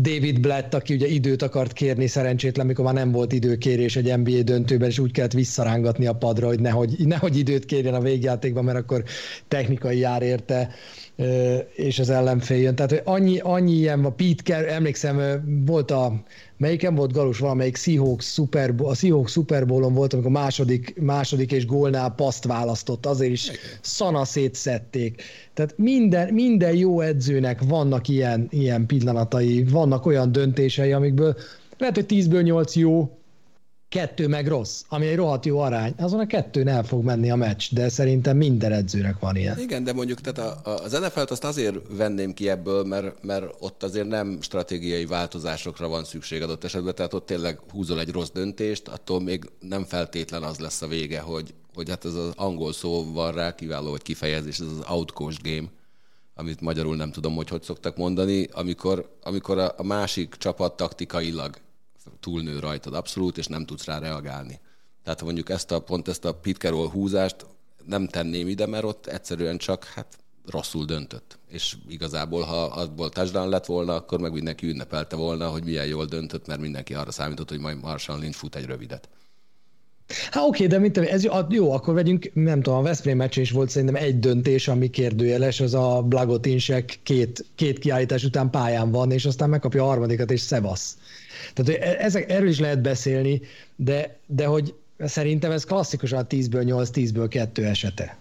David 0.00 0.40
Blatt, 0.40 0.74
aki 0.74 0.94
ugye 0.94 1.06
időt 1.06 1.42
akart 1.42 1.72
kérni 1.72 2.06
szerencsétlen, 2.06 2.66
mikor 2.66 2.84
már 2.84 2.94
nem 2.94 3.12
volt 3.12 3.32
időkérés 3.32 3.96
egy 3.96 4.18
NBA 4.18 4.42
döntőben, 4.42 4.88
és 4.88 4.98
úgy 4.98 5.12
kellett 5.12 5.32
visszarángatni 5.32 6.06
a 6.06 6.12
padra, 6.12 6.46
hogy 6.46 6.60
nehogy, 6.60 6.94
nehogy 6.98 7.38
időt 7.38 7.64
kérjen 7.64 7.94
a 7.94 8.00
végjátékban, 8.00 8.64
mert 8.64 8.78
akkor 8.78 9.04
technikai 9.48 9.98
jár 9.98 10.22
érte 10.22 10.70
és 11.74 11.98
az 11.98 12.10
ellenfél 12.10 12.60
jön. 12.60 12.74
Tehát 12.74 12.90
hogy 12.90 13.02
annyi, 13.04 13.38
annyi 13.38 13.72
ilyen 13.72 14.02
van, 14.02 14.16
Pete 14.16 14.42
Ker, 14.42 14.68
emlékszem, 14.68 15.42
volt 15.66 15.90
a, 15.90 16.22
melyiken 16.56 16.94
volt 16.94 17.12
Galus, 17.12 17.38
valamelyik 17.38 17.76
Seahawks 17.76 18.24
Super 18.24 18.74
a 18.82 18.94
Seahawks 18.94 19.32
Super 19.32 19.66
Bowl-on 19.66 19.94
volt, 19.94 20.12
amikor 20.12 20.30
második, 20.30 21.00
második 21.00 21.52
és 21.52 21.66
gólnál 21.66 22.14
paszt 22.14 22.44
választott, 22.44 23.06
azért 23.06 23.32
is 23.32 23.50
szana 23.80 24.24
szétszették. 24.24 25.22
Tehát 25.54 25.78
minden, 25.78 26.34
minden 26.34 26.74
jó 26.74 27.00
edzőnek 27.00 27.62
vannak 27.62 28.08
ilyen, 28.08 28.46
ilyen 28.50 28.86
pillanatai, 28.86 29.64
vannak 29.64 30.06
olyan 30.06 30.32
döntései, 30.32 30.92
amikből 30.92 31.36
lehet, 31.78 31.94
hogy 31.94 32.06
10-ből 32.08 32.42
8 32.42 32.76
jó, 32.76 33.18
kettő 33.88 34.28
meg 34.28 34.48
rossz, 34.48 34.82
ami 34.88 35.06
egy 35.06 35.16
rohadt 35.16 35.46
jó 35.46 35.58
arány, 35.58 35.94
azon 35.98 36.20
a 36.20 36.26
kettőn 36.26 36.68
el 36.68 36.84
fog 36.84 37.04
menni 37.04 37.30
a 37.30 37.36
meccs, 37.36 37.72
de 37.72 37.88
szerintem 37.88 38.36
minden 38.36 38.72
edzőnek 38.72 39.18
van 39.18 39.36
ilyen. 39.36 39.58
Igen, 39.58 39.84
de 39.84 39.92
mondjuk 39.92 40.20
tehát 40.20 40.66
a, 40.66 40.74
az 40.74 40.92
NFL-t 40.92 41.30
azt 41.30 41.44
azért 41.44 41.76
venném 41.90 42.34
ki 42.34 42.48
ebből, 42.48 42.84
mert, 42.84 43.22
mert 43.22 43.54
ott 43.58 43.82
azért 43.82 44.08
nem 44.08 44.38
stratégiai 44.40 45.06
változásokra 45.06 45.88
van 45.88 46.04
szükség 46.04 46.42
adott 46.42 46.64
esetben, 46.64 46.94
tehát 46.94 47.14
ott 47.14 47.26
tényleg 47.26 47.58
húzol 47.70 48.00
egy 48.00 48.10
rossz 48.10 48.30
döntést, 48.30 48.88
attól 48.88 49.20
még 49.20 49.50
nem 49.60 49.84
feltétlen 49.84 50.42
az 50.42 50.58
lesz 50.58 50.82
a 50.82 50.86
vége, 50.86 51.20
hogy, 51.20 51.54
hogy 51.74 51.88
hát 51.88 52.04
ez 52.04 52.14
az 52.14 52.32
angol 52.36 52.72
szó 52.72 53.12
van 53.12 53.32
rá, 53.32 53.54
kiváló, 53.54 53.90
hogy 53.90 54.02
kifejezés, 54.02 54.58
ez 54.58 54.66
az 54.66 54.84
outcoached 54.88 55.42
game, 55.42 55.68
amit 56.34 56.60
magyarul 56.60 56.96
nem 56.96 57.10
tudom, 57.10 57.34
hogy 57.34 57.48
hogy 57.48 57.62
szoktak 57.62 57.96
mondani, 57.96 58.48
amikor, 58.52 59.16
amikor 59.22 59.58
a, 59.58 59.74
a 59.76 59.82
másik 59.82 60.34
csapat 60.34 60.76
taktikailag 60.76 61.56
túlnő 62.20 62.58
rajtad 62.58 62.94
abszolút, 62.94 63.38
és 63.38 63.46
nem 63.46 63.66
tudsz 63.66 63.84
rá 63.84 63.98
reagálni. 63.98 64.60
Tehát 65.02 65.22
mondjuk 65.22 65.48
ezt 65.48 65.70
a, 65.70 65.80
pont 65.80 66.08
ezt 66.08 66.24
a 66.24 66.38
Carroll 66.58 66.88
húzást 66.88 67.46
nem 67.84 68.06
tenném 68.08 68.48
ide, 68.48 68.66
mert 68.66 68.84
ott 68.84 69.06
egyszerűen 69.06 69.58
csak 69.58 69.84
hát 69.84 70.18
rosszul 70.46 70.84
döntött. 70.84 71.38
És 71.48 71.76
igazából, 71.88 72.42
ha 72.42 72.64
azból 72.64 73.08
touchdown 73.08 73.48
lett 73.48 73.66
volna, 73.66 73.94
akkor 73.94 74.20
meg 74.20 74.32
mindenki 74.32 74.66
ünnepelte 74.66 75.16
volna, 75.16 75.48
hogy 75.48 75.64
milyen 75.64 75.86
jól 75.86 76.04
döntött, 76.04 76.46
mert 76.46 76.60
mindenki 76.60 76.94
arra 76.94 77.10
számított, 77.10 77.48
hogy 77.48 77.60
majd 77.60 77.80
Marshall 77.80 78.18
Lynch 78.18 78.38
fut 78.38 78.56
egy 78.56 78.64
rövidet. 78.64 79.08
Hát 80.30 80.44
oké, 80.46 80.66
de 80.66 80.78
mint 80.78 80.98
ez 80.98 81.26
jó, 81.48 81.72
akkor 81.72 81.94
vegyünk, 81.94 82.30
nem 82.34 82.62
tudom, 82.62 82.78
a 82.78 82.82
Veszprém 82.82 83.16
meccs 83.16 83.38
is 83.38 83.50
volt 83.50 83.70
szerintem 83.70 84.02
egy 84.02 84.18
döntés, 84.18 84.68
ami 84.68 84.90
kérdőjeles, 84.90 85.60
az 85.60 85.74
a 85.74 86.02
Blagotinsek 86.02 86.98
két, 87.02 87.44
két 87.54 87.78
kiállítás 87.78 88.24
után 88.24 88.50
pályán 88.50 88.90
van, 88.90 89.10
és 89.10 89.24
aztán 89.24 89.48
megkapja 89.48 89.82
a 89.82 89.86
harmadikat, 89.86 90.30
és 90.30 90.40
szevasz. 90.40 90.96
Tehát 91.54 91.82
e- 91.82 92.04
ezek, 92.04 92.30
erről 92.30 92.48
is 92.48 92.58
lehet 92.58 92.80
beszélni, 92.80 93.40
de, 93.76 94.16
de 94.26 94.44
hogy 94.44 94.74
szerintem 94.98 95.50
ez 95.50 95.64
klasszikusan 95.64 96.18
a 96.18 96.26
10-ből 96.26 96.64
8, 96.64 96.90
10-ből 96.92 97.26
2 97.28 97.64
esete. 97.64 98.16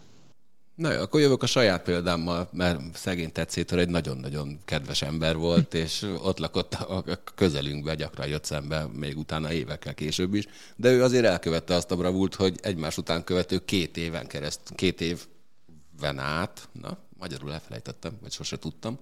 Na 0.75 0.91
jó, 0.91 1.01
akkor 1.01 1.19
jövök 1.19 1.43
a 1.43 1.45
saját 1.45 1.83
példámmal, 1.83 2.49
mert 2.51 2.79
szegény 2.97 3.31
tetszétől 3.31 3.79
egy 3.79 3.89
nagyon-nagyon 3.89 4.59
kedves 4.65 5.01
ember 5.01 5.35
volt, 5.35 5.73
és 5.83 6.01
ott 6.23 6.37
lakott 6.37 6.73
a 6.73 7.03
közelünkbe, 7.35 7.95
gyakran 7.95 8.27
jött 8.27 8.43
szembe, 8.43 8.87
még 8.93 9.17
utána 9.17 9.51
évekkel 9.51 9.93
később 9.93 10.33
is, 10.33 10.45
de 10.75 10.91
ő 10.91 11.03
azért 11.03 11.25
elkövette 11.25 11.75
azt 11.75 11.91
a 11.91 11.95
bravúrt, 11.95 12.35
hogy 12.35 12.59
egymás 12.61 12.97
után 12.97 13.23
követő 13.23 13.65
két 13.65 13.97
éven 13.97 14.27
kereszt, 14.27 14.61
két 14.75 15.01
évben 15.01 16.19
át, 16.19 16.69
na, 16.81 16.97
magyarul 17.19 17.53
elfelejtettem, 17.53 18.17
vagy 18.21 18.31
sose 18.31 18.57
tudtam, 18.57 18.99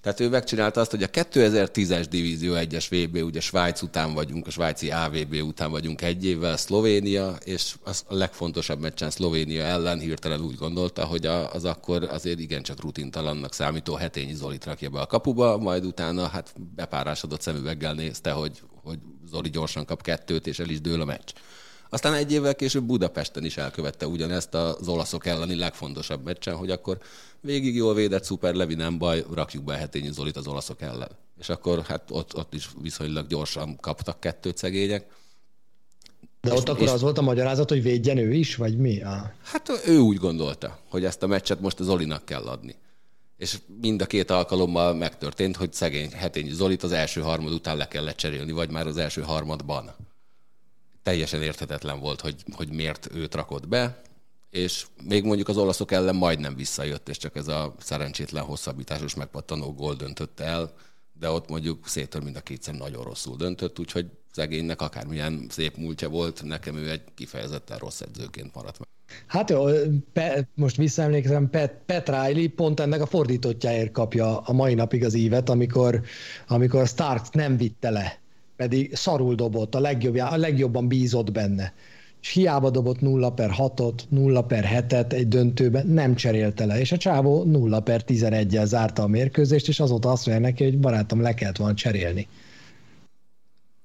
tehát 0.00 0.20
ő 0.20 0.28
megcsinálta 0.28 0.80
azt, 0.80 0.90
hogy 0.90 1.02
a 1.02 1.08
2010-es 1.08 2.06
Divízió 2.10 2.54
1-es 2.56 2.86
VB, 2.90 3.24
ugye 3.24 3.40
Svájc 3.40 3.82
után 3.82 4.14
vagyunk, 4.14 4.46
a 4.46 4.50
svájci 4.50 4.90
AVB 4.90 5.34
után 5.34 5.70
vagyunk 5.70 6.02
egy 6.02 6.24
évvel, 6.24 6.56
Szlovénia, 6.56 7.36
és 7.44 7.74
az 7.82 8.04
a 8.08 8.14
legfontosabb 8.14 8.80
meccsen 8.80 9.10
Szlovénia 9.10 9.62
ellen 9.62 9.98
hirtelen 9.98 10.40
úgy 10.40 10.54
gondolta, 10.54 11.04
hogy 11.04 11.26
az 11.26 11.64
akkor 11.64 12.02
azért 12.02 12.38
igencsak 12.38 12.80
rutintalannak 12.80 13.54
számító 13.54 13.94
Hetényi 13.94 14.34
Zolit 14.34 14.64
rakja 14.64 14.90
be 14.90 15.00
a 15.00 15.06
kapuba, 15.06 15.58
majd 15.58 15.84
utána 15.84 16.26
hát 16.26 16.54
bepárásodott 16.74 17.40
szemüveggel 17.40 17.94
nézte, 17.94 18.30
hogy, 18.30 18.62
hogy 18.82 18.98
Zoli 19.30 19.50
gyorsan 19.50 19.84
kap 19.84 20.02
kettőt, 20.02 20.46
és 20.46 20.58
el 20.58 20.68
is 20.68 20.80
dől 20.80 21.00
a 21.00 21.04
meccs. 21.04 21.30
Aztán 21.88 22.14
egy 22.14 22.32
évvel 22.32 22.54
később 22.54 22.84
Budapesten 22.84 23.44
is 23.44 23.56
elkövette 23.56 24.06
ugyanezt 24.06 24.54
az 24.54 24.88
olaszok 24.88 25.26
elleni 25.26 25.54
legfontosabb 25.54 26.24
meccsen, 26.24 26.54
hogy 26.54 26.70
akkor 26.70 26.98
végig 27.40 27.74
jól 27.74 27.94
védett, 27.94 28.24
szuper, 28.24 28.54
Levi 28.54 28.74
nem 28.74 28.98
baj, 28.98 29.24
rakjuk 29.34 29.64
be 29.64 29.76
Hetényi 29.76 30.12
Zolit 30.12 30.36
az 30.36 30.46
olaszok 30.46 30.82
ellen. 30.82 31.10
És 31.38 31.48
akkor 31.48 31.82
hát 31.82 32.02
ott, 32.10 32.36
ott 32.36 32.54
is 32.54 32.68
viszonylag 32.82 33.26
gyorsan 33.26 33.76
kaptak 33.76 34.20
kettőt 34.20 34.56
szegények. 34.56 35.06
De 36.40 36.52
ott 36.52 36.62
és, 36.62 36.68
akkor 36.68 36.82
és... 36.82 36.90
az 36.90 37.00
volt 37.00 37.18
a 37.18 37.22
magyarázat, 37.22 37.68
hogy 37.68 37.82
védjen 37.82 38.18
ő 38.18 38.32
is, 38.32 38.56
vagy 38.56 38.76
mi? 38.76 39.02
Ah. 39.02 39.20
Hát 39.42 39.70
ő 39.86 39.98
úgy 39.98 40.16
gondolta, 40.16 40.78
hogy 40.88 41.04
ezt 41.04 41.22
a 41.22 41.26
meccset 41.26 41.60
most 41.60 41.80
az 41.80 41.86
Zolinak 41.86 42.24
kell 42.24 42.42
adni. 42.42 42.74
És 43.36 43.58
mind 43.80 44.02
a 44.02 44.06
két 44.06 44.30
alkalommal 44.30 44.94
megtörtént, 44.94 45.56
hogy 45.56 45.72
szegény 45.72 46.10
Hetényi 46.12 46.50
Zolit 46.50 46.82
az 46.82 46.92
első 46.92 47.20
harmad 47.20 47.52
után 47.52 47.76
le 47.76 47.88
kellett 47.88 48.16
cserélni, 48.16 48.52
vagy 48.52 48.70
már 48.70 48.86
az 48.86 48.96
első 48.96 49.20
harmadban 49.20 49.94
teljesen 51.08 51.42
érthetetlen 51.42 52.00
volt, 52.00 52.20
hogy, 52.20 52.34
hogy 52.52 52.68
miért 52.68 53.08
őt 53.14 53.34
rakott 53.34 53.68
be, 53.68 54.00
és 54.50 54.86
még 55.02 55.24
mondjuk 55.24 55.48
az 55.48 55.56
olaszok 55.56 55.92
ellen 55.92 56.16
majdnem 56.16 56.54
visszajött, 56.56 57.08
és 57.08 57.16
csak 57.16 57.36
ez 57.36 57.48
a 57.48 57.74
szerencsétlen 57.80 58.44
hosszabbításos 58.44 59.14
megpattanó 59.14 59.72
gól 59.72 59.94
döntött 59.94 60.40
el, 60.40 60.72
de 61.12 61.30
ott 61.30 61.48
mondjuk 61.48 61.88
szétől 61.88 62.22
mind 62.22 62.36
a 62.36 62.40
kétszer 62.40 62.74
nagyon 62.74 63.04
rosszul 63.04 63.36
döntött, 63.36 63.78
úgyhogy 63.78 64.06
szegénynek 64.32 64.80
akármilyen 64.80 65.46
szép 65.50 65.76
múltja 65.76 66.08
volt, 66.08 66.42
nekem 66.44 66.76
ő 66.76 66.90
egy 66.90 67.02
kifejezetten 67.14 67.78
rossz 67.78 68.00
edzőként 68.00 68.54
maradt 68.54 68.78
meg. 68.78 68.88
Hát 69.26 69.50
jó, 69.50 69.64
Pe, 70.12 70.48
most 70.54 70.76
visszaemlékszem, 70.76 71.50
Pet, 71.50 71.74
Pet 71.86 72.08
Riley 72.08 72.48
pont 72.48 72.80
ennek 72.80 73.00
a 73.00 73.06
fordítottjáért 73.06 73.92
kapja 73.92 74.38
a 74.38 74.52
mai 74.52 74.74
napig 74.74 75.04
az 75.04 75.14
ívet, 75.14 75.48
amikor, 75.48 76.02
amikor 76.48 76.86
Stark 76.86 77.32
nem 77.32 77.56
vitte 77.56 77.90
le 77.90 78.20
pedig 78.58 78.94
szarul 78.94 79.34
dobott, 79.34 79.74
a, 79.74 79.80
legjobb, 79.80 80.16
a 80.16 80.36
legjobban 80.36 80.88
bízott 80.88 81.32
benne. 81.32 81.72
És 82.22 82.28
hiába 82.28 82.70
dobott 82.70 83.00
0 83.00 83.30
per 83.30 83.50
6-ot, 83.58 83.94
0 84.08 84.42
per 84.42 84.64
7-et 84.88 85.12
egy 85.12 85.28
döntőben, 85.28 85.86
nem 85.86 86.14
cserélte 86.14 86.66
le. 86.66 86.80
És 86.80 86.92
a 86.92 86.96
csávó 86.96 87.44
0 87.44 87.80
per 87.80 88.02
11-el 88.06 88.64
zárta 88.64 89.02
a 89.02 89.06
mérkőzést, 89.06 89.68
és 89.68 89.80
azóta 89.80 90.10
azt 90.10 90.26
mondja 90.26 90.46
neki, 90.46 90.64
hogy 90.64 90.78
barátom, 90.78 91.20
le 91.20 91.34
kellett 91.34 91.56
volna 91.56 91.74
cserélni. 91.74 92.28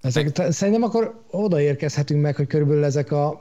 Ezek, 0.02 0.52
szerintem 0.52 0.84
akkor 0.84 1.24
odaérkezhetünk 1.32 2.22
meg, 2.22 2.36
hogy 2.36 2.48
körülbelül 2.48 2.84
ezek 2.84 3.12
a 3.12 3.40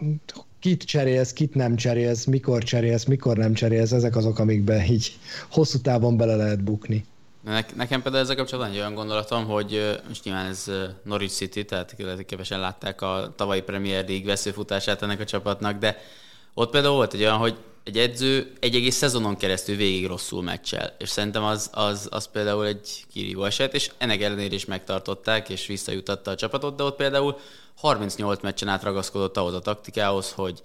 kit 0.58 0.82
cserélsz, 0.82 1.32
kit 1.32 1.54
nem 1.54 1.76
cserélsz, 1.76 2.24
mikor 2.24 2.62
cserélsz, 2.62 3.04
mikor 3.04 3.36
nem 3.36 3.52
cserélsz, 3.52 3.92
ezek 3.92 4.16
azok, 4.16 4.38
amikbe 4.38 4.86
így 4.90 5.18
hosszú 5.50 5.78
távon 5.78 6.16
bele 6.16 6.36
lehet 6.36 6.64
bukni. 6.64 7.04
Ne, 7.44 7.60
nekem 7.74 8.02
például 8.02 8.22
ezzel 8.24 8.36
kapcsolatban 8.36 8.72
egy 8.72 8.78
olyan 8.78 8.94
gondolatom, 8.94 9.46
hogy 9.46 10.00
most 10.08 10.24
nyilván 10.24 10.46
ez 10.46 10.70
Norwich 11.04 11.34
City, 11.34 11.64
tehát 11.64 11.96
kevesen 12.26 12.60
látták 12.60 13.02
a 13.02 13.32
tavalyi 13.36 13.60
Premier 13.60 14.08
League 14.08 14.26
veszőfutását 14.26 15.02
ennek 15.02 15.20
a 15.20 15.24
csapatnak, 15.24 15.78
de 15.78 15.98
ott 16.54 16.70
például 16.70 16.94
volt 16.94 17.14
egy 17.14 17.20
olyan, 17.20 17.36
hogy 17.36 17.56
egy 17.84 17.98
edző 17.98 18.52
egy 18.60 18.74
egész 18.74 18.96
szezonon 18.96 19.36
keresztül 19.36 19.76
végig 19.76 20.06
rosszul 20.06 20.42
meccsel, 20.42 20.94
és 20.98 21.08
szerintem 21.08 21.44
az, 21.44 21.70
az, 21.72 22.08
az 22.10 22.28
például 22.32 22.66
egy 22.66 23.04
kirívó 23.12 23.44
eset, 23.44 23.74
és 23.74 23.90
ennek 23.98 24.22
ellenére 24.22 24.54
is 24.54 24.64
megtartották, 24.64 25.48
és 25.48 25.66
visszajutatta 25.66 26.30
a 26.30 26.34
csapatot, 26.34 26.76
de 26.76 26.82
ott 26.82 26.96
például 26.96 27.38
38 27.76 28.42
meccsen 28.42 28.68
át 28.68 28.82
ragaszkodott 28.82 29.36
ahhoz 29.36 29.54
a 29.54 29.58
taktikához, 29.58 30.32
hogy, 30.32 30.62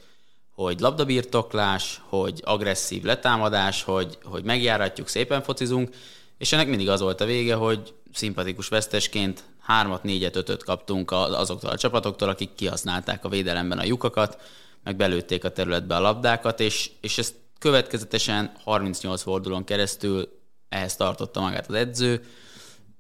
hogy 0.56 0.80
labdabirtoklás, 0.80 2.02
hogy 2.10 2.42
agresszív 2.46 3.04
letámadás, 3.04 3.84
hogy, 3.84 4.18
hogy 4.24 4.44
megjáratjuk, 4.44 5.08
szépen 5.08 5.42
focizunk, 5.42 5.96
és 6.38 6.52
ennek 6.52 6.68
mindig 6.68 6.90
az 6.90 7.02
volt 7.02 7.22
a 7.22 7.26
vége, 7.26 7.56
hogy 7.56 7.94
szimpatikus 8.14 8.68
vesztesként 8.68 9.44
hármat, 9.60 10.04
négyet, 10.04 10.36
ötöt 10.36 10.64
kaptunk 10.64 11.12
azoktól 11.12 11.70
a 11.70 11.78
csapatoktól, 11.78 12.30
akik 12.30 12.56
kihasználták 12.56 13.26
a 13.26 13.30
védelemben 13.30 13.80
a 13.80 13.84
lyukakat, 13.84 14.42
meg 14.84 14.96
belőtték 14.96 15.44
a 15.44 15.52
területbe 15.52 15.96
a 15.96 16.00
labdákat, 16.00 16.60
és, 16.60 16.92
és 17.02 17.18
ezt 17.18 17.36
következetesen 17.60 18.52
38 18.64 19.22
fordulón 19.22 19.64
keresztül 19.64 20.40
ehhez 20.70 20.96
tartotta 20.96 21.42
magát 21.42 21.68
az 21.68 21.74
edző. 21.74 22.24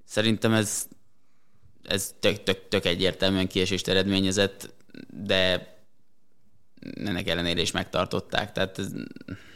Szerintem 0.05 0.53
ez, 0.53 0.87
ez 1.83 2.15
tök, 2.19 2.43
tök, 2.43 2.67
tök 2.67 2.85
egyértelműen 2.85 3.47
kiesést 3.47 3.87
eredményezett, 3.87 4.73
de 5.23 5.75
ennek 6.95 7.27
ellenére 7.27 7.61
is 7.61 7.71
megtartották, 7.71 8.51
tehát 8.51 8.79
ez 8.79 8.87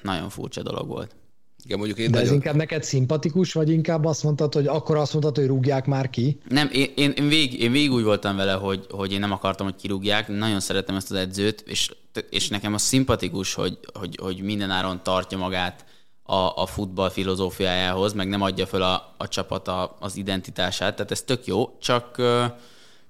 nagyon 0.02 0.30
furcsa 0.30 0.62
dolog 0.62 0.88
volt. 0.88 1.16
Igen, 1.64 1.78
mondjuk 1.78 2.00
én 2.00 2.06
De 2.06 2.12
nagyon... 2.12 2.28
ez 2.28 2.34
inkább 2.34 2.56
neked 2.56 2.84
szimpatikus, 2.84 3.54
vagy 3.54 3.70
inkább 3.70 4.06
azt 4.06 4.24
mondtad, 4.24 4.54
hogy 4.54 4.68
akkor 4.68 4.98
azt 4.98 5.12
mondtad, 5.12 5.36
hogy 5.36 5.46
rúgják 5.46 5.86
már 5.86 6.10
ki? 6.10 6.40
Nem, 6.50 6.70
én, 6.72 6.92
én, 6.96 7.12
én, 7.12 7.28
vég, 7.28 7.62
én 7.62 7.72
végig 7.72 7.92
úgy 7.92 8.04
voltam 8.04 8.36
vele, 8.36 8.54
hogy, 8.54 8.86
hogy 8.90 9.12
én 9.12 9.20
nem 9.20 9.32
akartam, 9.32 9.66
hogy 9.66 9.76
kirúgják. 9.76 10.28
Nagyon 10.28 10.60
szeretem 10.60 10.96
ezt 10.96 11.12
az 11.12 11.18
edzőt, 11.18 11.64
és, 11.68 11.92
és 12.30 12.50
nekem 12.50 12.74
az 12.74 12.82
szimpatikus, 12.82 13.54
hogy, 13.54 13.80
hogy, 13.94 14.18
hogy 14.22 14.42
mindenáron 14.42 15.04
tartja 15.04 15.38
magát 15.38 15.86
a, 16.24 16.62
a 16.62 16.66
futball 16.66 17.10
filozófiájához, 17.10 18.14
meg 18.14 18.28
nem 18.28 18.42
adja 18.42 18.66
föl 18.66 18.82
a, 18.82 19.16
a 19.18 19.28
csapat 19.28 19.68
a, 19.68 19.98
az 20.00 20.18
identitását. 20.18 20.96
Tehát 20.96 21.12
ez 21.12 21.22
tök 21.22 21.46
jó, 21.46 21.78
csak 21.80 22.22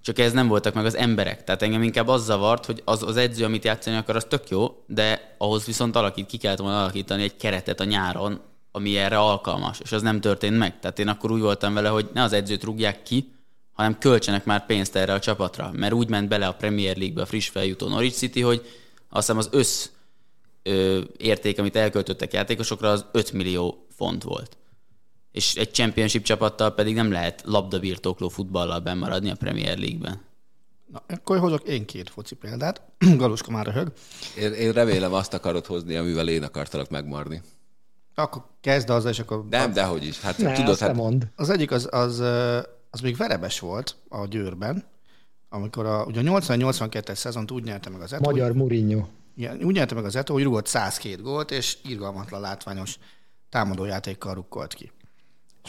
csak 0.01 0.19
ez 0.19 0.31
nem 0.31 0.47
voltak 0.47 0.73
meg 0.73 0.85
az 0.85 0.95
emberek. 0.95 1.43
Tehát 1.43 1.61
engem 1.61 1.83
inkább 1.83 2.07
az 2.07 2.23
zavart, 2.23 2.65
hogy 2.65 2.81
az, 2.85 3.03
az 3.03 3.17
edző, 3.17 3.43
amit 3.43 3.63
játszani 3.63 3.95
akar, 3.95 4.15
az 4.15 4.25
tök 4.29 4.49
jó, 4.49 4.83
de 4.87 5.35
ahhoz 5.37 5.65
viszont 5.65 5.95
alakít, 5.95 6.25
ki 6.25 6.37
kellett 6.37 6.59
volna 6.59 6.81
alakítani 6.81 7.23
egy 7.23 7.37
keretet 7.37 7.79
a 7.79 7.83
nyáron, 7.83 8.41
ami 8.71 8.97
erre 8.97 9.19
alkalmas, 9.19 9.79
és 9.79 9.91
az 9.91 10.01
nem 10.01 10.21
történt 10.21 10.57
meg. 10.57 10.79
Tehát 10.79 10.99
én 10.99 11.07
akkor 11.07 11.31
úgy 11.31 11.41
voltam 11.41 11.73
vele, 11.73 11.89
hogy 11.89 12.09
ne 12.13 12.23
az 12.23 12.33
edzőt 12.33 12.63
rúgják 12.63 13.03
ki, 13.03 13.31
hanem 13.73 13.97
költsenek 13.97 14.45
már 14.45 14.65
pénzt 14.65 14.95
erre 14.95 15.13
a 15.13 15.19
csapatra. 15.19 15.71
Mert 15.73 15.93
úgy 15.93 16.09
ment 16.09 16.27
bele 16.27 16.47
a 16.47 16.53
Premier 16.53 16.97
League-be 16.97 17.21
a 17.21 17.25
friss 17.25 17.49
feljutó 17.49 17.87
Norwich 17.87 18.17
City, 18.17 18.41
hogy 18.41 18.61
azt 19.09 19.25
hiszem 19.25 19.37
az 19.37 19.49
össz 19.51 19.89
ö, 20.63 20.99
érték, 21.17 21.59
amit 21.59 21.75
elköltöttek 21.75 22.33
játékosokra, 22.33 22.89
az 22.89 23.05
5 23.11 23.31
millió 23.31 23.85
font 23.95 24.23
volt 24.23 24.59
és 25.31 25.55
egy 25.55 25.73
championship 25.73 26.23
csapattal 26.23 26.73
pedig 26.73 26.95
nem 26.95 27.11
lehet 27.11 27.41
labdabirtokló 27.45 28.29
futballal 28.29 28.79
bemaradni 28.79 29.29
a 29.29 29.35
Premier 29.35 29.77
League-ben. 29.77 30.21
Na, 30.91 31.03
akkor 31.07 31.39
hozok 31.39 31.63
én 31.67 31.85
két 31.85 32.09
foci 32.09 32.35
példát. 32.35 32.81
Galuska 33.17 33.51
már 33.51 33.65
röhög. 33.65 33.91
Én, 34.37 34.53
én 34.53 34.71
remélem 34.71 35.13
azt 35.13 35.33
akarod 35.33 35.65
hozni, 35.65 35.95
amivel 35.95 36.27
én 36.27 36.43
akartalak 36.43 36.89
megmarni. 36.89 37.41
Akkor 38.15 38.45
kezd 38.61 38.89
az, 38.89 39.05
és 39.05 39.19
akkor... 39.19 39.45
Nem, 39.49 39.73
dehogy 39.73 40.05
is. 40.05 40.19
Hát 40.19 40.37
ne, 40.37 40.53
tudod, 40.53 40.77
hát... 40.77 40.95
mond. 40.95 41.27
Az 41.35 41.49
egyik 41.49 41.71
az, 41.71 41.87
az, 41.91 42.19
az 42.89 42.99
még 43.01 43.17
verebes 43.17 43.59
volt 43.59 43.95
a 44.09 44.25
Győrben, 44.25 44.83
amikor 45.49 45.85
a, 45.85 46.03
ugye 46.03 46.19
a 46.19 46.39
80-82-es 46.39 47.15
szezont 47.15 47.51
úgy 47.51 47.63
nyerte 47.63 47.89
meg 47.89 48.01
az 48.01 48.13
Eto. 48.13 48.29
Magyar 48.29 48.53
Mourinho. 48.53 49.05
Igen, 49.35 49.63
úgy 49.63 49.75
nyerte 49.75 49.95
meg 49.95 50.05
az 50.05 50.15
Eto, 50.15 50.33
hogy 50.33 50.43
rúgott 50.43 50.65
102 50.65 51.21
gólt, 51.21 51.51
és 51.51 51.77
irgalmatlan 51.83 52.41
látványos 52.41 52.97
támadójátékkal 53.49 54.33
rukkolt 54.33 54.73
ki. 54.73 54.91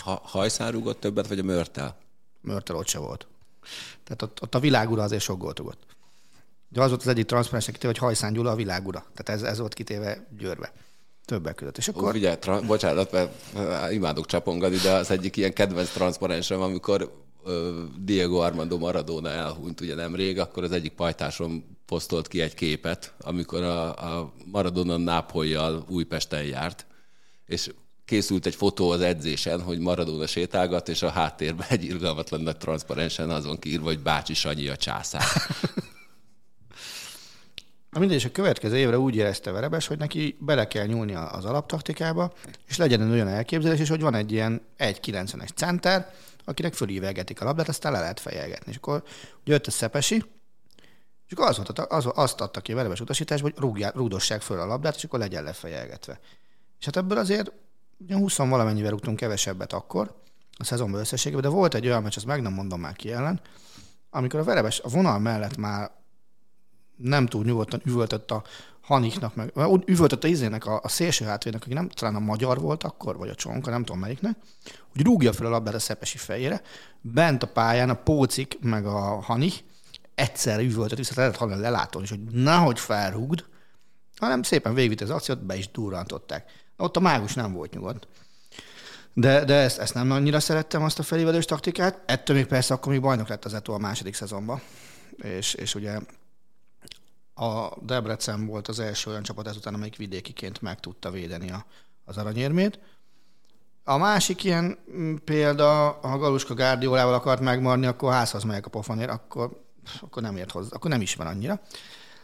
Ha, 0.00 0.20
hajszán 0.24 0.70
rúgott 0.70 1.00
többet, 1.00 1.26
vagy 1.26 1.38
a 1.38 1.42
mörtel? 1.42 1.96
Mörtel 2.40 2.76
ott 2.76 2.86
se 2.86 2.98
volt. 2.98 3.26
Tehát 4.04 4.22
ott, 4.22 4.42
ott 4.42 4.54
a 4.54 4.60
világura 4.60 5.02
azért 5.02 5.22
sok 5.22 5.38
gólt 5.38 5.58
rúgott. 5.58 5.86
De 6.68 6.82
az 6.82 6.88
volt 6.88 7.00
az 7.00 7.06
egyik 7.06 7.26
transzparens 7.26 7.66
kitéve, 7.66 7.86
hogy 7.86 7.98
Hajszán 7.98 8.32
Gyula 8.32 8.50
a 8.50 8.54
világura. 8.54 9.04
Tehát 9.14 9.42
ez, 9.42 9.48
ez 9.48 9.58
volt 9.58 9.74
kitéve 9.74 10.26
Győrbe. 10.38 10.72
Többek 11.24 11.54
között. 11.54 11.78
És 11.78 11.88
akkor... 11.88 12.14
Ugye, 12.14 12.38
tra- 12.38 12.66
bocsánat, 12.66 13.12
mert 13.12 13.32
imádok 13.92 14.26
csapongani, 14.26 14.76
de 14.76 14.92
az 14.92 15.10
egyik 15.10 15.36
ilyen 15.36 15.52
kedvenc 15.52 15.90
transzparensem, 15.90 16.60
amikor 16.60 17.22
Diego 17.98 18.38
Armando 18.38 18.78
Maradona 18.78 19.28
elhunyt 19.28 19.80
ugye 19.80 19.94
nemrég, 19.94 20.38
akkor 20.38 20.62
az 20.62 20.72
egyik 20.72 20.92
pajtásom 20.92 21.76
posztolt 21.86 22.28
ki 22.28 22.40
egy 22.40 22.54
képet, 22.54 23.14
amikor 23.20 23.62
a, 23.62 23.88
a 24.18 24.32
Maradona 24.44 24.96
Nápolyjal 24.96 25.84
Újpesten 25.88 26.42
járt, 26.42 26.86
és 27.46 27.70
készült 28.12 28.46
egy 28.46 28.54
fotó 28.54 28.90
az 28.90 29.00
edzésen, 29.00 29.62
hogy 29.62 29.78
Maradona 29.78 30.26
sétálgat, 30.26 30.88
és 30.88 31.02
a 31.02 31.10
háttérben 31.10 31.66
egy 31.70 31.84
irgalmatlan 31.84 32.40
nagy 32.40 32.56
transzparensen 32.56 33.30
azon 33.30 33.58
kiírva, 33.58 33.84
hogy 33.84 33.98
Bácsi 33.98 34.34
Sanyi 34.34 34.68
a 34.68 34.76
császár. 34.76 35.22
Na 37.90 37.98
mindegy, 37.98 38.16
és 38.16 38.24
a 38.24 38.30
következő 38.30 38.76
évre 38.76 38.98
úgy 38.98 39.16
érezte 39.16 39.50
Verebes, 39.50 39.86
hogy 39.86 39.98
neki 39.98 40.36
bele 40.40 40.68
kell 40.68 40.86
nyúlni 40.86 41.14
az 41.14 41.44
alaptaktikába, 41.44 42.32
és 42.66 42.76
legyen 42.76 43.02
egy 43.02 43.10
olyan 43.10 43.28
elképzelés 43.28 43.80
is, 43.80 43.88
hogy 43.88 44.00
van 44.00 44.14
egy 44.14 44.32
ilyen 44.32 44.60
1.90-es 44.78 45.54
center, 45.54 46.14
akinek 46.44 46.74
fölívelgetik 46.74 47.40
a 47.40 47.44
labdát, 47.44 47.68
aztán 47.68 47.92
le 47.92 47.98
lehet 47.98 48.20
fejelgetni. 48.20 48.70
És 48.70 48.76
akkor 48.76 49.02
ugye 49.42 49.52
jött 49.52 49.66
a 49.66 49.70
Szepesi, 49.70 50.24
és 51.26 51.32
akkor 51.32 51.46
az 51.46 51.56
volt, 51.56 51.78
az, 51.78 52.08
azt 52.14 52.40
adta 52.40 52.60
ki 52.60 52.72
a 52.72 52.74
Verebes 52.74 53.00
utasításba, 53.00 53.48
hogy 53.52 53.62
rúgjál, 53.62 53.92
rúdossák 53.94 54.40
föl 54.40 54.60
a 54.60 54.66
labdát, 54.66 54.96
és 54.96 55.04
akkor 55.04 55.18
legyen 55.18 55.44
lefejelgetve. 55.44 56.20
És 56.78 56.84
hát 56.84 56.96
ebből 56.96 57.18
azért 57.18 57.52
ugye 58.02 58.16
20 58.16 58.36
valamennyivel 58.36 58.90
rúgtunk 58.90 59.16
kevesebbet 59.16 59.72
akkor, 59.72 60.20
a 60.58 60.64
szezonban 60.64 61.00
összességében, 61.00 61.42
de 61.42 61.48
volt 61.48 61.74
egy 61.74 61.86
olyan 61.86 62.02
meccs, 62.02 62.16
azt 62.16 62.26
meg 62.26 62.42
nem 62.42 62.52
mondom 62.52 62.80
már 62.80 62.96
ki 62.96 63.12
ellen, 63.12 63.40
amikor 64.10 64.40
a 64.40 64.44
Verebes 64.44 64.80
a 64.80 64.88
vonal 64.88 65.18
mellett 65.18 65.56
már 65.56 65.90
nem 66.96 67.26
túl 67.26 67.44
nyugodtan 67.44 67.80
üvöltött 67.84 68.30
a 68.30 68.42
Haniknak, 68.80 69.34
meg 69.34 69.52
üvöltött 69.86 70.24
a 70.24 70.28
izének, 70.28 70.66
a, 70.66 70.80
a 70.82 70.88
szélső 70.88 71.24
hátvének, 71.24 71.62
aki 71.62 71.74
nem 71.74 71.88
talán 71.88 72.14
a 72.14 72.20
magyar 72.20 72.60
volt 72.60 72.82
akkor, 72.82 73.16
vagy 73.16 73.28
a 73.28 73.34
csonka, 73.34 73.70
nem 73.70 73.84
tudom 73.84 74.00
melyiknek, 74.00 74.36
hogy 74.92 75.02
rúgja 75.02 75.32
fel 75.32 75.46
a 75.46 75.50
labdát 75.50 75.74
a 75.74 75.78
Szepesi 75.78 76.18
fejére, 76.18 76.62
bent 77.00 77.42
a 77.42 77.46
pályán 77.46 77.90
a 77.90 77.94
Pócik, 77.94 78.58
meg 78.60 78.86
a 78.86 79.20
Hanik 79.20 79.64
egyszerre 80.14 80.62
üvöltött 80.62 80.98
vissza, 80.98 81.12
lehet 81.16 81.36
hallani 81.36 81.60
lelátón 81.60 82.02
is, 82.02 82.08
hogy 82.08 82.20
nehogy 82.20 82.80
felrúgd, 82.80 83.44
hanem 84.16 84.42
szépen 84.42 84.74
végvitt 84.74 85.00
az 85.00 85.10
akciót, 85.10 85.44
be 85.44 85.56
is 85.56 85.70
durrantották. 85.70 86.50
Ott 86.76 86.96
a 86.96 87.00
mágus 87.00 87.34
nem 87.34 87.52
volt 87.52 87.74
nyugodt. 87.74 88.08
De, 89.14 89.44
de 89.44 89.54
ezt, 89.54 89.78
ezt 89.78 89.94
nem 89.94 90.10
annyira 90.10 90.40
szerettem, 90.40 90.82
azt 90.82 90.98
a 90.98 91.02
felévelős 91.02 91.44
taktikát. 91.44 92.02
Ettől 92.06 92.36
még 92.36 92.46
persze 92.46 92.74
akkor 92.74 92.92
még 92.92 93.00
bajnok 93.00 93.28
lett 93.28 93.44
az 93.44 93.54
Eto 93.54 93.72
a 93.72 93.78
második 93.78 94.14
szezonban. 94.14 94.60
És, 95.16 95.54
és 95.54 95.74
ugye 95.74 95.98
a 97.34 97.68
Debrecen 97.80 98.46
volt 98.46 98.68
az 98.68 98.78
első 98.78 99.10
olyan 99.10 99.22
csapat 99.22 99.46
ezután, 99.46 99.74
amelyik 99.74 99.96
vidékiként 99.96 100.60
meg 100.62 100.80
tudta 100.80 101.10
védeni 101.10 101.50
a, 101.50 101.64
az 102.04 102.16
aranyérmét. 102.16 102.78
A 103.84 103.96
másik 103.96 104.44
ilyen 104.44 104.78
mm, 104.92 105.14
példa, 105.14 105.98
ha 106.02 106.18
Galuska 106.18 106.54
Gárdiolával 106.54 107.14
akart 107.14 107.40
megmarni, 107.40 107.86
akkor 107.86 108.12
házhoz 108.12 108.42
megyek 108.42 108.66
a 108.66 108.70
pofanér, 108.70 109.08
akkor, 109.08 109.62
akkor 110.00 110.22
nem 110.22 110.36
ért 110.36 110.50
hozzá, 110.50 110.76
akkor 110.76 110.90
nem 110.90 111.00
is 111.00 111.14
van 111.14 111.26
annyira. 111.26 111.60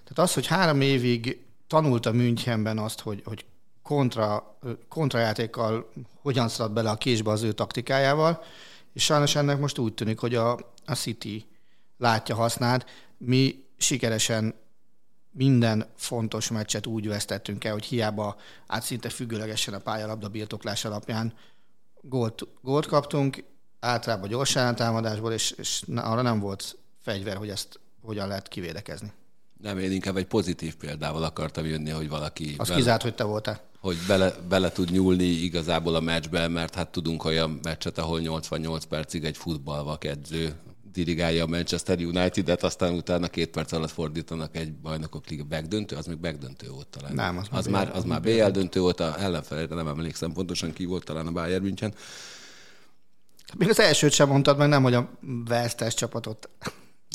Tehát 0.05 0.31
az, 0.31 0.35
hogy 0.35 0.47
három 0.47 0.81
évig 0.81 1.45
tanulta 1.67 2.13
Münchenben 2.13 2.79
azt, 2.79 3.01
hogy, 3.01 3.23
hogy 3.25 3.45
kontra, 3.89 4.59
kontrajátékkal 4.89 5.91
hogyan 6.23 6.49
szalad 6.49 6.73
bele 6.73 6.91
a 6.91 6.97
késbe 6.97 7.31
az 7.31 7.43
ő 7.43 7.53
taktikájával, 7.53 8.43
és 8.93 9.05
sajnos 9.05 9.35
ennek 9.35 9.59
most 9.59 9.79
úgy 9.79 9.95
tűnik, 9.95 10.19
hogy 10.19 10.35
a, 10.35 10.53
a 10.87 10.95
City 10.95 11.47
látja 11.99 12.35
hasznát. 12.35 12.87
Mi 13.19 13.65
sikeresen 13.77 14.55
minden 15.31 15.87
fontos 15.97 16.51
meccset 16.51 16.87
úgy 16.87 17.09
vesztettünk 17.09 17.65
el, 17.65 17.73
hogy 17.73 17.85
hiába 17.85 18.37
át 18.67 18.83
szinte 18.83 19.09
függőlegesen 19.09 19.75
a 19.75 19.79
pályalabda 19.79 20.29
birtoklás 20.29 20.85
alapján 20.85 21.33
gólt, 22.01 22.47
gólt 22.61 22.87
kaptunk, 22.87 23.45
általában 23.81 24.29
gyors 24.29 24.53
támadásból, 24.53 25.33
és, 25.33 25.51
és 25.51 25.83
arra 25.95 26.23
nem 26.23 26.41
volt 26.41 26.79
fegyver, 27.01 27.37
hogy 27.37 27.49
ezt 27.49 27.81
hogyan 28.03 28.29
lehet 28.29 28.49
kivédekezni. 28.49 29.13
Nem, 29.61 29.79
én 29.79 29.93
inkább 29.93 30.17
egy 30.17 30.27
pozitív 30.27 30.77
példával 30.77 31.23
akartam 31.23 31.67
jönni, 31.67 31.91
hogy 31.91 32.09
valaki... 32.09 32.55
Az 32.59 32.69
bele, 32.69 32.79
kizárt, 32.81 33.03
hogy 33.03 33.15
te 33.15 33.25
voltál. 33.25 33.68
Hogy 33.81 33.97
bele, 34.07 34.35
bele 34.49 34.73
tud 34.73 34.91
nyúlni 34.91 35.25
igazából 35.25 35.95
a 35.95 36.01
meccsbe, 36.01 36.49
mert 36.49 36.75
hát 36.75 36.89
tudunk 36.89 37.25
olyan 37.25 37.59
meccset, 37.63 37.99
ahol 37.99 38.21
88 38.21 38.85
percig 38.85 39.25
egy 39.25 39.37
futballvak 39.37 40.05
edző 40.05 40.55
dirigálja 40.93 41.45
a 41.45 41.47
Manchester 41.47 41.99
United-et, 41.99 42.63
aztán 42.63 42.95
utána 42.95 43.29
két 43.29 43.51
perc 43.51 43.73
alatt 43.73 43.91
fordítanak 43.91 44.57
egy 44.57 44.73
bajnokok 44.73 45.29
liga 45.29 45.45
megdöntő, 45.49 45.97
az 45.97 46.07
még 46.07 46.19
megdöntő 46.21 46.69
volt 46.69 46.87
talán. 46.87 47.15
Nem, 47.15 47.39
az, 47.39 47.47
az 47.51 47.67
már, 47.67 47.91
az 47.95 48.05
már 48.05 48.21
BL 48.21 48.45
döntő 48.45 48.81
volt, 48.81 49.01
a 49.01 49.21
ellenfelére 49.21 49.75
nem 49.75 49.89
emlékszem 49.89 50.33
pontosan 50.33 50.73
ki 50.73 50.85
volt 50.85 51.05
talán 51.05 51.27
a 51.27 51.31
Bayern 51.31 51.63
München. 51.63 51.95
Még 53.57 53.69
az 53.69 53.81
elsőt 53.81 54.13
sem 54.13 54.29
mondtad 54.29 54.59
meg, 54.59 54.69
nem, 54.69 54.83
hogy 54.83 54.95
a 54.95 55.11
vesztes 55.45 55.95
csapatot. 55.95 56.49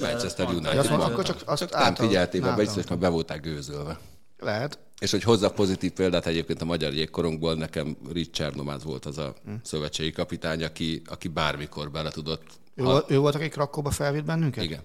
Manchester 0.01 0.47
United. 0.47 0.77
Azt 0.77 0.89
mondom, 0.89 1.11
akkor 1.11 1.23
csak, 1.23 1.41
azt 1.45 1.61
csak 1.61 1.71
nem 1.79 1.95
figyeltél, 1.95 2.55
biztos, 2.55 2.87
már 2.87 2.99
be 2.99 3.07
volták 3.07 3.41
gőzölve. 3.41 3.99
Lehet. 4.39 4.79
És 5.03 5.11
hogy 5.11 5.23
hozza 5.23 5.51
pozitív 5.51 5.91
példát 5.91 6.25
egyébként 6.25 6.61
a 6.61 6.65
magyar 6.65 6.93
jégkorongból, 6.93 7.55
nekem 7.55 7.97
Richard 8.11 8.55
Nomáz 8.55 8.83
volt 8.83 9.05
az 9.05 9.17
a 9.17 9.35
hm. 9.45 9.53
szövetségi 9.63 10.11
kapitány, 10.11 10.63
aki, 10.63 11.01
aki 11.05 11.27
bármikor 11.27 11.91
bele 11.91 12.09
tudott 12.09 12.43
ő, 12.75 12.83
ha... 12.83 13.05
ő 13.07 13.17
volt, 13.17 13.35
aki 13.35 13.47
Krakóba 13.47 13.91
felvitt 13.91 14.23
bennünket? 14.23 14.63
Igen. 14.63 14.81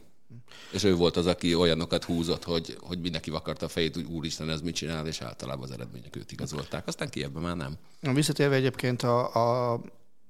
És 0.73 0.85
ő 0.85 0.95
volt 0.95 1.17
az, 1.17 1.27
aki 1.27 1.55
olyanokat 1.55 2.05
húzott, 2.05 2.45
hogy, 2.45 2.77
hogy 2.81 3.01
mindenki 3.01 3.31
vakarta 3.31 3.67
a 3.67 3.69
fejét, 3.69 3.95
hogy 3.95 4.05
úristen, 4.05 4.51
ez 4.51 4.61
mit 4.61 4.75
csinál, 4.75 5.07
és 5.07 5.21
általában 5.21 5.65
az 5.65 5.71
eredmények 5.71 6.17
őt 6.17 6.33
igazolták. 6.33 6.87
Aztán 6.87 7.09
ki 7.09 7.23
ebben 7.23 7.43
már 7.43 7.57
nem. 7.57 7.77
Visszatérve 8.15 8.55
egyébként 8.55 9.03
a, 9.03 9.73
a 9.73 9.81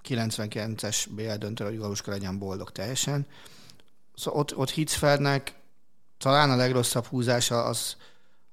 99-es 0.09 1.07
BL 1.11 1.33
döntő, 1.38 1.64
hogy 1.64 1.79
Galuska 1.79 2.11
legyen 2.11 2.38
boldog 2.38 2.72
teljesen. 2.72 3.27
Szóval 4.14 4.40
ott, 4.40 4.57
ott 4.57 4.70
Hitzfeldnek 4.70 5.55
talán 6.18 6.51
a 6.51 6.57
legrosszabb 6.57 7.05
húzása 7.05 7.64
az 7.64 7.96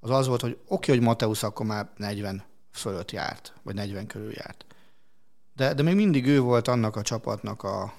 az, 0.05 0.11
az 0.11 0.27
volt, 0.27 0.41
hogy 0.41 0.57
oké, 0.67 0.91
hogy 0.91 1.01
Mateusz 1.01 1.43
akkor 1.43 1.65
már 1.65 1.89
40 1.97 2.43
fölött 2.71 3.11
járt, 3.11 3.53
vagy 3.63 3.75
40 3.75 4.07
körül 4.07 4.31
járt. 4.31 4.65
De, 5.55 5.73
de 5.73 5.83
még 5.83 5.95
mindig 5.95 6.27
ő 6.27 6.39
volt 6.39 6.67
annak 6.67 6.95
a 6.95 7.01
csapatnak 7.01 7.63
a, 7.63 7.93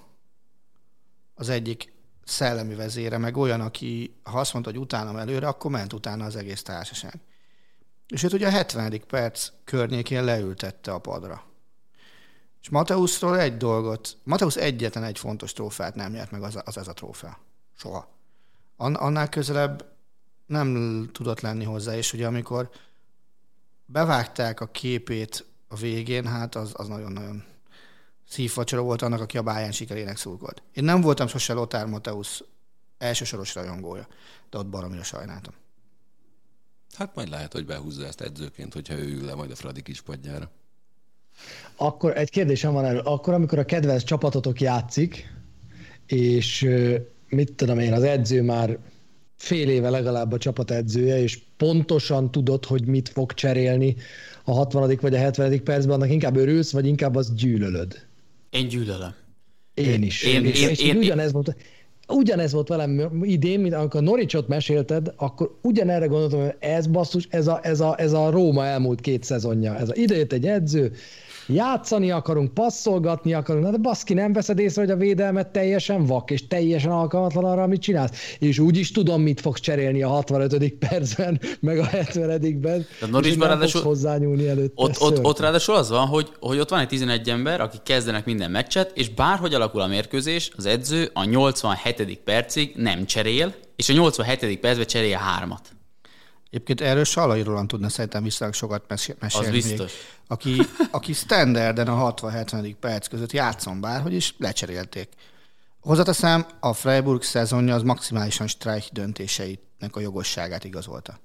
az 1.35 1.49
egyik 1.49 1.93
szellemi 2.25 2.75
vezére, 2.75 3.19
meg 3.19 3.37
olyan, 3.37 3.61
aki 3.61 4.17
ha 4.23 4.39
azt 4.39 4.53
mondta, 4.53 4.71
hogy 4.71 4.81
utána 4.81 5.21
előre, 5.21 5.49
akkor 5.49 5.71
ment 5.71 5.93
utána 5.93 6.25
az 6.25 6.37
egész 6.37 6.63
társaság. 6.63 7.15
És 8.09 8.23
őt 8.23 8.33
ugye 8.33 8.47
a 8.47 8.51
70. 8.51 9.01
perc 9.07 9.51
környékén 9.65 10.25
leültette 10.25 10.93
a 10.93 10.99
padra. 10.99 11.45
És 12.63 12.69
Mateuszról 12.69 13.39
egy 13.39 13.57
dolgot, 13.57 14.17
Mateusz 14.23 14.57
egyetlen 14.57 15.05
egy 15.05 15.19
fontos 15.19 15.53
trófeát 15.53 15.95
nem 15.95 16.13
nyert 16.13 16.31
meg, 16.31 16.43
az, 16.43 16.59
az 16.65 16.77
ez 16.77 16.89
a 16.89 16.93
trófea. 16.93 17.39
Soha. 17.77 18.15
Annál 18.77 19.29
közelebb 19.29 19.96
nem 20.47 21.09
tudott 21.13 21.41
lenni 21.41 21.65
hozzá, 21.65 21.97
és 21.97 22.13
ugye 22.13 22.27
amikor 22.27 22.71
bevágták 23.87 24.61
a 24.61 24.67
képét 24.67 25.47
a 25.69 25.77
végén, 25.77 26.27
hát 26.27 26.55
az, 26.55 26.73
az 26.77 26.89
nagyon-nagyon 26.89 27.45
szívfacsora 28.29 28.83
volt 28.83 29.03
annak, 29.03 29.21
aki 29.21 29.39
a 29.39 29.43
Bayern 29.43 29.71
sikerének 29.71 30.17
szurkolt. 30.17 30.63
Én 30.73 30.85
nem 30.85 31.01
voltam 31.01 31.27
sose 31.27 31.53
Lothar 31.53 31.87
Mateusz 31.87 32.43
elsősoros 32.99 33.55
rajongója, 33.55 34.07
de 34.51 34.59
ott 34.59 34.67
baromira 34.67 35.03
sajnáltam. 35.03 35.53
Hát 36.95 37.15
majd 37.15 37.29
lehet, 37.29 37.53
hogy 37.53 37.67
behúzza 37.67 38.07
ezt 38.07 38.21
edzőként, 38.21 38.73
hogyha 38.73 38.95
ő 38.95 39.17
ül 39.17 39.25
le 39.25 39.35
majd 39.35 39.51
a 39.51 39.55
Fradi 39.55 39.83
kispadjára. 39.83 40.51
Akkor 41.77 42.17
egy 42.17 42.31
kérdésem 42.31 42.73
van 42.73 42.85
erről. 42.85 43.01
Akkor, 43.01 43.35
amikor 43.35 43.59
a 43.59 43.65
kedvenc 43.65 44.05
csapatotok 44.05 44.61
játszik, 44.61 45.35
és 46.07 46.69
mit 47.29 47.53
tudom 47.53 47.79
én, 47.79 47.93
az 47.93 48.03
edző 48.03 48.43
már 48.43 48.79
fél 49.37 49.69
éve 49.69 49.91
legalább 49.91 50.33
a 50.33 50.39
csapat 50.39 50.71
edzője, 50.71 51.23
és 51.23 51.39
pontosan 51.57 52.31
tudod, 52.31 52.65
hogy 52.65 52.87
mit 52.87 53.09
fog 53.09 53.33
cserélni 53.33 53.97
a 54.45 54.53
60. 54.53 54.99
vagy 55.01 55.15
a 55.15 55.19
70. 55.19 55.63
percben, 55.63 55.95
annak 55.95 56.11
inkább 56.11 56.37
örülsz, 56.37 56.73
vagy 56.73 56.87
inkább 56.87 57.15
az 57.15 57.35
gyűlölöd? 57.35 58.07
Én 58.51 58.69
gyűlölöm. 58.69 59.15
Én 59.75 60.03
is. 60.03 60.23
Én, 60.23 60.35
én, 60.35 60.45
és, 60.45 60.63
és 60.63 60.81
én, 60.81 60.97
ugyanez 60.97 61.33
volt. 61.33 61.57
Ugyanez 62.09 62.53
volt 62.53 62.69
velem 62.69 63.23
idén, 63.23 63.61
mint 63.61 63.75
amikor 63.75 64.03
Noricsot 64.03 64.49
mesélted, 64.49 65.13
akkor 65.17 65.59
ugyanerre 65.63 66.07
gondoltam, 66.07 66.41
hogy 66.41 66.55
ez 66.59 66.87
basszus, 66.87 67.27
ez 67.31 67.47
a, 67.47 67.61
ez 67.63 67.81
a, 67.81 67.95
ez 67.99 68.13
a 68.13 68.31
Róma 68.31 68.65
elmúlt 68.65 69.01
két 69.01 69.25
szezonja. 69.25 69.77
Ez 69.77 69.89
a, 69.89 69.93
ide 69.95 70.17
jött 70.17 70.33
egy 70.33 70.47
edző, 70.47 70.93
játszani 71.47 72.11
akarunk, 72.11 72.55
passzolgatni 72.55 73.33
akarunk, 73.33 73.69
de 73.71 73.77
baszki, 73.77 74.15
nem 74.15 74.33
veszed 74.33 74.59
észre, 74.59 74.81
hogy 74.81 74.91
a 74.91 74.97
védelmet 74.97 75.49
teljesen 75.49 76.07
vak, 76.07 76.31
és 76.31 76.47
teljesen 76.47 76.91
alkalmatlan 76.91 77.45
arra, 77.45 77.63
amit 77.63 77.83
csinálsz. 77.83 78.37
És 78.39 78.59
úgy 78.59 78.77
is 78.77 78.91
tudom, 78.91 79.23
mit 79.23 79.41
fogsz 79.41 79.61
cserélni 79.61 80.03
a 80.03 80.09
65. 80.09 80.73
percben, 80.73 81.41
meg 81.61 81.79
a 81.79 81.87
70-ben. 81.87 82.87
De 83.01 83.07
Norrisban 83.07 83.49
ráadásul 83.49 83.83
hozzányúlni 83.83 84.49
előtt. 84.49 84.73
Ott, 84.75 85.01
ott, 85.01 85.25
ott, 85.25 85.41
ráadásul 85.41 85.75
az 85.75 85.91
van, 85.91 86.07
hogy, 86.07 86.33
hogy 86.41 86.59
ott 86.59 86.69
van 86.69 86.81
egy 86.81 86.89
11 86.89 87.29
ember, 87.29 87.61
akik 87.61 87.83
kezdenek 87.83 88.25
minden 88.25 88.51
meccset, 88.51 88.91
és 88.95 89.09
bárhogy 89.09 89.55
alakul 89.55 89.81
a 89.81 89.87
mérkőzés, 89.87 90.51
az 90.57 90.67
edző 90.67 91.11
a 91.13 91.25
87. 91.25 92.21
percig 92.25 92.73
nem 92.77 93.05
cserél, 93.05 93.55
és 93.77 93.89
a 93.89 93.93
87. 93.93 94.59
percben 94.59 94.87
cserél 94.87 95.17
hármat. 95.17 95.76
Egyébként 96.51 96.81
erről 96.81 97.05
Salai 97.05 97.43
Roland 97.43 97.69
tudna 97.69 97.89
szerintem 97.89 98.23
viszonylag 98.23 98.57
sokat 98.57 98.85
mesélni. 98.89 99.21
Az 99.21 99.51
biztos. 99.51 99.93
Még, 99.93 100.01
aki, 100.27 100.61
aki 100.91 101.13
standarden 101.13 101.89
a 101.89 102.15
60-70. 102.15 102.75
perc 102.81 103.09
között 103.09 103.33
játszon 103.33 103.81
bárhogy 103.81 104.13
is 104.13 104.35
lecserélték. 104.39 105.09
Hozzáteszem, 105.81 106.47
a 106.61 106.73
Freiburg 106.73 107.23
szezonja 107.23 107.75
az 107.75 107.83
maximálisan 107.83 108.47
Streich 108.47 108.93
döntéseinek 108.93 109.91
a 109.97 110.01
jogosságát 110.01 110.65
igazolta. 110.65 111.21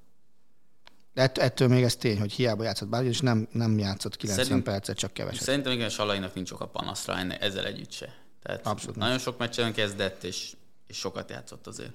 De 1.14 1.22
ett- 1.22 1.38
ettől 1.38 1.68
még 1.68 1.84
ez 1.84 1.96
tény, 1.96 2.20
hogy 2.20 2.32
hiába 2.32 2.64
játszott 2.64 2.88
bárki, 2.90 3.08
és 3.08 3.20
nem, 3.20 3.48
nem 3.52 3.78
játszott 3.80 4.18
90 4.18 4.46
Szerint- 4.46 4.66
percet, 4.66 4.98
csak 4.98 5.14
keveset. 5.14 5.44
Szerintem 5.44 5.72
igen, 5.72 5.90
Salainak 5.90 6.34
nincs 6.34 6.52
oka 6.52 6.66
panaszra 6.68 7.18
ezzel 7.40 7.66
együtt 7.66 7.92
se. 7.92 8.14
Tehát 8.44 8.68
Abszolút 8.68 8.96
nagyon 8.96 9.18
sok 9.20 9.38
meccsen 9.38 9.74
kezdett, 9.74 10.24
és, 10.24 10.54
és 10.88 10.98
sokat 10.98 11.30
játszott 11.30 11.68
azért. 11.68 11.92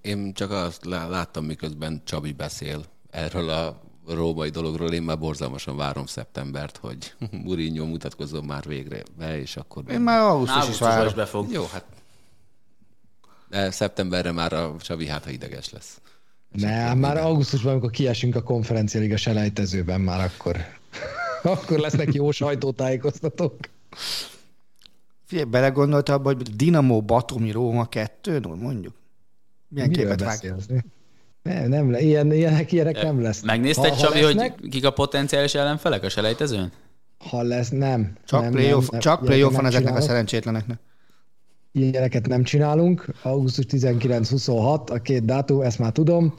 Én 0.00 0.32
csak 0.32 0.50
azt 0.50 0.84
lá- 0.84 1.10
láttam, 1.10 1.44
miközben 1.44 2.02
Csabi 2.04 2.32
beszél 2.32 2.84
erről 3.10 3.48
a 3.48 3.80
római 4.06 4.48
dologról. 4.50 4.92
Én 4.92 5.02
már 5.02 5.18
borzalmasan 5.18 5.76
várom 5.76 6.06
szeptembert, 6.06 6.76
hogy 6.76 7.14
Mourinho 7.44 7.84
mutatkozzon 7.84 8.44
már 8.44 8.64
végre 8.66 9.02
be, 9.18 9.40
és 9.40 9.56
akkor... 9.56 9.82
Én 9.90 10.00
már 10.00 10.20
augusztus 10.20 10.56
is 10.56 10.60
Augusztusban 10.62 10.88
várom. 10.88 11.06
is 11.06 11.14
befog. 11.14 11.50
Jó, 11.50 11.64
hát... 11.72 11.84
De 13.48 13.70
szeptemberre 13.70 14.32
már 14.32 14.52
a 14.52 14.76
Csabi 14.80 15.06
hát, 15.06 15.24
ha 15.24 15.30
ideges 15.30 15.70
lesz. 15.70 16.00
Nem, 16.52 16.98
már 16.98 17.16
augusztusban, 17.16 17.72
amikor 17.72 17.90
kiesünk 17.90 18.36
a 18.36 18.42
konferencia 18.42 19.00
liga 19.00 19.16
selejtezőben, 19.16 20.00
már 20.00 20.20
akkor, 20.24 20.56
akkor 21.42 21.78
lesznek 21.78 22.14
jó 22.14 22.30
sajtótájékoztatók. 22.30 23.56
Figyelj, 25.24 25.48
belegondolta 25.48 26.12
abba, 26.12 26.32
hogy 26.34 26.56
Dinamo 26.56 27.02
Batomi 27.02 27.50
Róma 27.50 27.86
2 27.86 28.38
0 28.38 28.54
mondjuk. 28.54 28.94
Milyen 29.68 29.88
Miről 29.88 30.04
képet 30.04 30.20
vág? 30.20 30.28
beszélsz? 30.28 30.66
Nem, 31.42 31.68
nem, 31.68 31.90
le, 31.90 32.00
ilyen, 32.00 32.32
ilyenek, 32.32 32.72
ilyenek 32.72 33.02
nem 33.02 33.20
lesz. 33.22 33.42
Megnézted, 33.42 33.94
Ha- 33.94 34.06
ha 34.06 34.20
lesznek, 34.20 34.58
hogy 34.60 34.68
kik 34.68 34.84
a 34.84 34.90
potenciális 34.90 35.54
ellenfelek 35.54 36.02
a 36.02 36.08
selejtezőn? 36.08 36.72
Ha 37.18 37.42
lesz, 37.42 37.68
nem. 37.68 38.12
Csak 38.24 38.40
nem, 38.42 38.50
playoff, 38.50 38.88
nem, 38.88 39.00
csak 39.00 39.20
playoff 39.24 39.54
van 39.54 39.66
ezeknek 39.66 39.82
a 39.82 39.86
csinálok. 39.86 40.08
szerencsétleneknek. 40.08 40.78
Ilyeneket 41.72 42.26
nem 42.26 42.42
csinálunk. 42.42 43.06
Augusztus 43.22 43.64
19-26, 43.68 44.90
a 44.90 44.98
két 45.02 45.24
dátum, 45.24 45.60
ezt 45.60 45.78
már 45.78 45.92
tudom, 45.92 46.34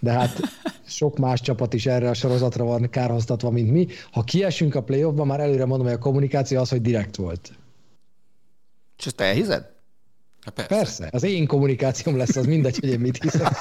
de 0.00 0.12
hát 0.12 0.40
sok 0.86 1.18
más 1.18 1.40
csapat 1.40 1.74
is 1.74 1.86
erre 1.86 2.08
a 2.08 2.14
sorozatra 2.14 2.64
van 2.64 2.90
kárhoztatva, 2.90 3.50
mint 3.50 3.70
mi. 3.70 3.86
Ha 4.10 4.22
kiesünk 4.22 4.74
a 4.74 4.82
playoffba, 4.82 5.24
már 5.24 5.40
előre 5.40 5.64
mondom, 5.64 5.86
hogy 5.86 5.96
a 5.96 5.98
kommunikáció 5.98 6.60
az, 6.60 6.68
hogy 6.68 6.80
direkt 6.82 7.16
volt. 7.16 7.52
És 8.98 9.06
ezt 9.06 9.20
elhiszed? 9.20 9.71
Hát 10.44 10.54
persze. 10.54 10.74
Persze, 10.74 11.08
az 11.10 11.22
én 11.22 11.46
kommunikációm 11.46 12.16
lesz, 12.16 12.36
az 12.36 12.46
mindegy, 12.46 12.78
hogy 12.78 12.88
én 12.88 13.00
mit 13.00 13.22
hiszek. 13.22 13.48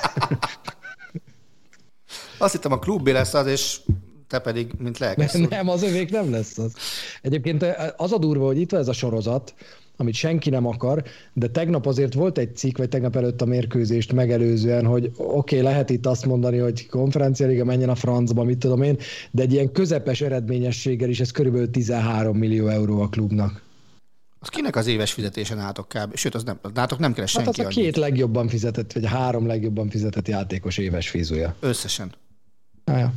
Azt 2.37 2.53
hittem 2.53 2.71
a 2.71 2.79
klubbé 2.79 3.11
lesz 3.11 3.33
az, 3.33 3.47
és 3.47 3.79
te 4.27 4.39
pedig, 4.39 4.71
mint 4.77 4.97
lelkes 4.97 5.31
Nem, 5.31 5.45
nem, 5.49 5.69
az 5.69 5.83
övék 5.83 6.11
nem 6.11 6.31
lesz 6.31 6.57
az. 6.57 6.73
Egyébként 7.21 7.65
az 7.97 8.11
a 8.11 8.17
durva, 8.17 8.45
hogy 8.45 8.59
itt 8.59 8.71
van 8.71 8.79
ez 8.79 8.87
a 8.87 8.93
sorozat, 8.93 9.53
amit 9.97 10.13
senki 10.13 10.49
nem 10.49 10.67
akar, 10.67 11.03
de 11.33 11.47
tegnap 11.47 11.85
azért 11.85 12.13
volt 12.13 12.37
egy 12.37 12.55
cikk, 12.55 12.77
vagy 12.77 12.89
tegnap 12.89 13.15
előtt 13.15 13.41
a 13.41 13.45
mérkőzést 13.45 14.13
megelőzően, 14.13 14.85
hogy 14.85 15.11
oké, 15.17 15.25
okay, 15.25 15.61
lehet 15.61 15.89
itt 15.89 16.05
azt 16.05 16.25
mondani, 16.25 16.57
hogy 16.57 16.87
konferenciáliga 16.87 17.65
menjen 17.65 17.89
a 17.89 17.95
francba, 17.95 18.43
mit 18.43 18.57
tudom 18.57 18.81
én, 18.81 18.97
de 19.31 19.41
egy 19.41 19.53
ilyen 19.53 19.71
közepes 19.71 20.21
eredményességgel 20.21 21.09
is 21.09 21.19
ez 21.19 21.31
körülbelül 21.31 21.69
13 21.69 22.37
millió 22.37 22.67
euró 22.67 23.01
a 23.01 23.07
klubnak. 23.07 23.61
Az 24.43 24.47
kinek 24.49 24.75
az 24.75 24.87
éves 24.87 25.13
fizetésen 25.13 25.59
álltok 25.59 25.87
kb. 25.87 26.15
Sőt, 26.15 26.35
az 26.35 26.43
nem, 26.43 26.59
az 26.61 26.71
nátok 26.73 26.99
nem 26.99 27.13
keres 27.13 27.35
Hát 27.35 27.47
az 27.47 27.55
senki 27.55 27.61
a 27.61 27.73
annyit. 27.73 27.93
két 27.93 28.01
legjobban 28.01 28.47
fizetett, 28.47 28.93
vagy 28.93 29.05
a 29.05 29.07
három 29.07 29.47
legjobban 29.47 29.89
fizetett 29.89 30.27
játékos 30.27 30.77
éves 30.77 31.09
fizúja. 31.09 31.55
Összesen. 31.59 32.11
Ah, 32.83 32.99
ja. 32.99 33.13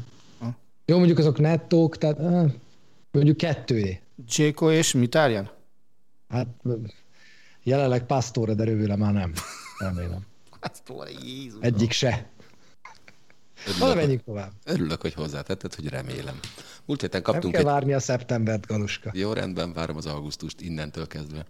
Jó, 0.86 0.96
mondjuk 0.96 1.18
azok 1.18 1.38
nettók, 1.38 1.98
tehát 1.98 2.18
ah, 2.18 2.50
mondjuk 3.10 3.36
kettőé. 3.36 4.00
Jéko 4.36 4.70
és 4.70 4.92
Mitárjan? 4.92 5.50
Hát 6.28 6.46
jelenleg 7.62 8.06
Pastore, 8.06 8.54
de 8.54 8.64
rövőle 8.64 8.96
már 8.96 9.12
nem. 9.12 9.32
Remélem. 9.78 10.26
Hát, 10.60 10.82
Jézus. 11.24 11.58
Egyik 11.60 11.92
se. 11.92 12.26
Na, 13.66 13.72
Örülök, 13.72 13.94
menjünk 13.94 14.24
tovább. 14.24 14.50
örülök, 14.64 15.00
hogy 15.00 15.14
hozzátetted, 15.14 15.74
hogy 15.74 15.88
remélem. 15.88 16.40
Múlt 16.84 17.00
héten 17.00 17.20
Nem 17.22 17.32
kaptunk 17.32 17.52
kell 17.54 17.62
egy... 17.62 17.68
várni 17.68 17.92
a 17.92 18.00
szeptembert, 18.00 18.66
Galuska. 18.66 19.10
Jó, 19.14 19.32
rendben, 19.32 19.72
várom 19.72 19.96
az 19.96 20.06
augusztust 20.06 20.60
innentől 20.60 21.06
kezdve. 21.06 21.46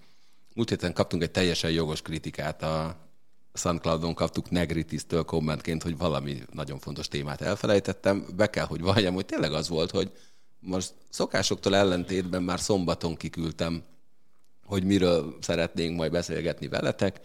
Múlt 0.54 0.68
héten 0.68 0.92
kaptunk 0.92 1.22
egy 1.22 1.30
teljesen 1.30 1.70
jogos 1.70 2.02
kritikát 2.02 2.62
a 2.62 2.96
SoundCloudon 3.54 4.14
kaptuk 4.14 4.50
Negritis-től 4.50 5.24
kommentként, 5.24 5.82
hogy 5.82 5.96
valami 5.98 6.42
nagyon 6.52 6.78
fontos 6.78 7.08
témát 7.08 7.40
elfelejtettem. 7.40 8.26
Be 8.36 8.50
kell, 8.50 8.66
hogy 8.66 8.80
valljam, 8.80 9.14
hogy 9.14 9.26
tényleg 9.26 9.52
az 9.52 9.68
volt, 9.68 9.90
hogy 9.90 10.10
most 10.60 10.94
szokásoktól 11.10 11.76
ellentétben 11.76 12.42
már 12.42 12.60
szombaton 12.60 13.16
kiküldtem, 13.16 13.82
hogy 14.64 14.84
miről 14.84 15.36
szeretnénk 15.40 15.96
majd 15.96 16.12
beszélgetni 16.12 16.68
veletek, 16.68 17.20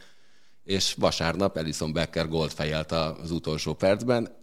és 0.64 0.94
vasárnap 0.98 1.58
Elison 1.58 1.94
Becker 1.94 2.28
gólt 2.28 2.54
fejelt 2.54 2.92
az 2.92 3.32
utolsó 3.32 3.74
percben. 3.74 4.38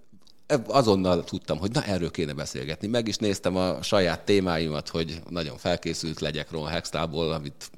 Azonnal 0.66 1.24
tudtam, 1.24 1.58
hogy 1.58 1.70
na 1.70 1.84
erről 1.84 2.10
kéne 2.10 2.32
beszélgetni. 2.32 2.86
Meg 2.86 3.08
is 3.08 3.16
néztem 3.16 3.56
a 3.56 3.82
saját 3.82 4.24
témáimat, 4.24 4.88
hogy 4.88 5.22
nagyon 5.28 5.56
felkészült 5.56 6.20
legyek 6.20 6.50
Ron 6.50 6.66
Hextából, 6.66 7.32
amit 7.32 7.70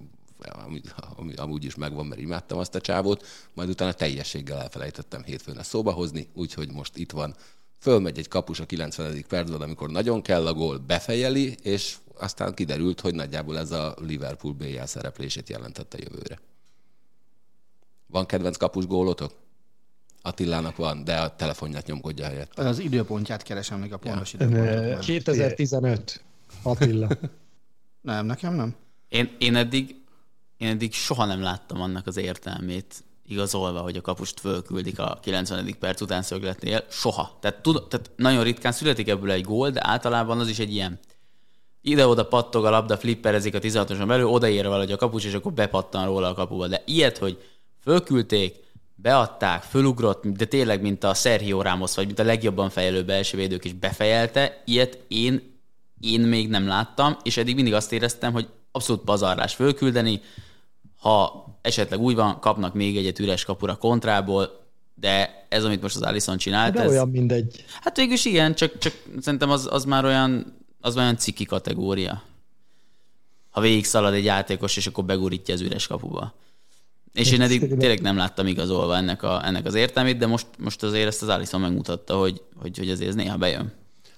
ami, 0.65 0.81
ami 1.17 1.35
amúgy 1.35 1.65
is 1.65 1.75
megvan, 1.75 2.07
mert 2.07 2.21
imádtam 2.21 2.59
azt 2.59 2.75
a 2.75 2.81
csávót, 2.81 3.27
majd 3.55 3.69
utána 3.69 3.93
teljességgel 3.93 4.61
elfelejtettem 4.61 5.23
hétfőn 5.23 5.59
ezt 5.59 5.69
szóba 5.69 5.93
hozni, 5.93 6.29
úgyhogy 6.35 6.73
most 6.73 6.97
itt 6.97 7.11
van. 7.11 7.35
Fölmegy 7.79 8.19
egy 8.19 8.29
kapus 8.29 8.61
a 8.61 8.67
90. 8.67 9.25
percben, 9.29 9.61
amikor 9.61 9.91
nagyon 9.91 10.23
kell 10.23 10.47
a 10.47 10.55
gól, 10.55 10.79
befejeli, 10.79 11.57
és 11.63 11.97
aztán 12.19 12.55
kiderült, 12.55 13.01
hogy 13.01 13.15
nagyjából 13.15 13.59
ez 13.59 13.71
a 13.71 13.95
Liverpool 14.01 14.53
BL 14.53 14.85
szereplését 14.85 15.49
jelentette 15.49 15.99
jövőre. 15.99 16.41
Van 18.07 18.27
kedvenc 18.27 18.57
kapus 18.57 18.87
gólotok? 18.87 19.33
Attilának 20.23 20.77
van, 20.77 21.05
de 21.05 21.17
a 21.17 21.37
telefonját 21.37 21.87
nyomkodja 21.87 22.27
helyett. 22.27 22.59
Az 22.59 22.79
időpontját 22.79 23.43
keresem 23.43 23.79
még 23.79 23.93
a 23.93 23.97
pontos 23.97 24.35
Ö, 24.39 24.45
időpontot. 24.45 25.05
2015. 25.05 26.23
Attila. 26.63 27.09
Nem, 28.01 28.27
nekem 28.27 28.55
nem. 28.55 28.75
Én, 29.09 29.31
én, 29.39 29.57
eddig, 29.57 29.95
én 30.57 30.69
eddig 30.69 30.93
soha 30.93 31.25
nem 31.25 31.43
láttam 31.43 31.81
annak 31.81 32.07
az 32.07 32.17
értelmét 32.17 33.05
igazolva, 33.27 33.81
hogy 33.81 33.97
a 33.97 34.01
kapust 34.01 34.41
fölküldik 34.41 34.99
a 34.99 35.19
90. 35.23 35.77
perc 35.79 36.01
után 36.01 36.23
szögletnél. 36.23 36.85
Soha. 36.89 37.39
Tehát, 37.41 37.63
tud, 37.63 37.89
tehát 37.89 38.11
nagyon 38.17 38.43
ritkán 38.43 38.73
születik 38.73 39.09
ebből 39.09 39.31
egy 39.31 39.45
gól, 39.45 39.71
de 39.71 39.81
általában 39.87 40.41
az 40.41 40.49
is 40.49 40.59
egy 40.59 40.73
ilyen 40.73 40.99
ide-oda 41.81 42.27
pattog 42.27 42.65
a 42.65 42.71
labda, 42.71 42.97
flipperezik 42.97 43.55
a 43.55 43.59
16-oson 43.59 44.07
belül, 44.07 44.27
odaér 44.27 44.67
valahogy 44.67 44.93
a 44.93 44.97
kapus, 44.97 45.25
és 45.25 45.35
akkor 45.35 45.53
bepattan 45.53 46.05
róla 46.05 46.29
a 46.29 46.35
kapuba. 46.35 46.67
De 46.67 46.83
ilyet, 46.87 47.19
hogy 47.19 47.43
fölküldték, 47.83 48.57
beadták, 49.03 49.63
fölugrott, 49.63 50.27
de 50.27 50.45
tényleg, 50.45 50.81
mint 50.81 51.05
a 51.05 51.15
Sergio 51.15 51.63
Ramos, 51.63 51.95
vagy 51.95 52.07
mint 52.07 52.19
a 52.19 52.25
legjobban 52.25 52.71
fejlő 52.71 53.05
belső 53.05 53.37
védők 53.37 53.65
is 53.65 53.73
befejelte, 53.73 54.63
ilyet 54.65 54.99
én, 55.09 55.61
én 56.01 56.21
még 56.21 56.49
nem 56.49 56.67
láttam, 56.67 57.17
és 57.23 57.37
eddig 57.37 57.55
mindig 57.55 57.75
azt 57.75 57.93
éreztem, 57.93 58.33
hogy 58.33 58.49
abszolút 58.73 59.05
pazarlás 59.05 59.55
fölküldeni, 59.55 60.21
ha 60.97 61.47
esetleg 61.63 62.01
úgy 62.01 62.15
van, 62.15 62.41
kapnak 62.41 62.75
még 62.75 62.97
egyet 62.97 63.19
üres 63.19 63.45
kapura 63.45 63.77
kontrából, 63.77 64.67
de 64.95 65.47
ez, 65.49 65.65
amit 65.65 65.83
most 65.83 65.97
az 65.97 66.03
Alisson 66.03 66.37
csinált, 66.37 66.75
De 66.75 66.81
ez, 66.81 66.91
olyan 66.91 67.09
mindegy. 67.09 67.65
Hát 67.81 67.97
végülis 67.97 68.25
igen, 68.25 68.55
csak, 68.55 68.79
csak 68.79 69.03
szerintem 69.21 69.51
az, 69.51 69.69
az 69.71 69.85
már 69.85 70.05
olyan, 70.05 70.57
az 70.81 70.95
már 70.95 71.05
olyan 71.05 71.17
ciki 71.17 71.45
kategória. 71.45 72.23
Ha 73.51 73.61
végig 73.61 73.85
szalad 73.85 74.15
egy 74.15 74.25
játékos, 74.25 74.77
és 74.77 74.87
akkor 74.87 75.05
begurítja 75.05 75.55
az 75.55 75.61
üres 75.61 75.87
kapuba. 75.87 76.35
És 77.13 77.33
én 77.33 77.41
eddig 77.41 77.77
tényleg 77.77 78.01
nem 78.01 78.17
láttam 78.17 78.47
igazolva 78.47 78.97
ennek, 78.97 79.23
a, 79.23 79.47
ennek 79.47 79.67
az 79.67 79.75
értelmét, 79.75 80.17
de 80.17 80.27
most, 80.27 80.47
most 80.59 80.83
azért 80.83 81.07
ezt 81.07 81.23
az 81.23 81.29
Alisson 81.29 81.61
megmutatta, 81.61 82.17
hogy, 82.17 82.43
hogy, 82.57 82.79
hogy 82.79 82.91
azért 82.91 83.09
ez 83.09 83.15
néha 83.15 83.37
bejön. 83.37 83.73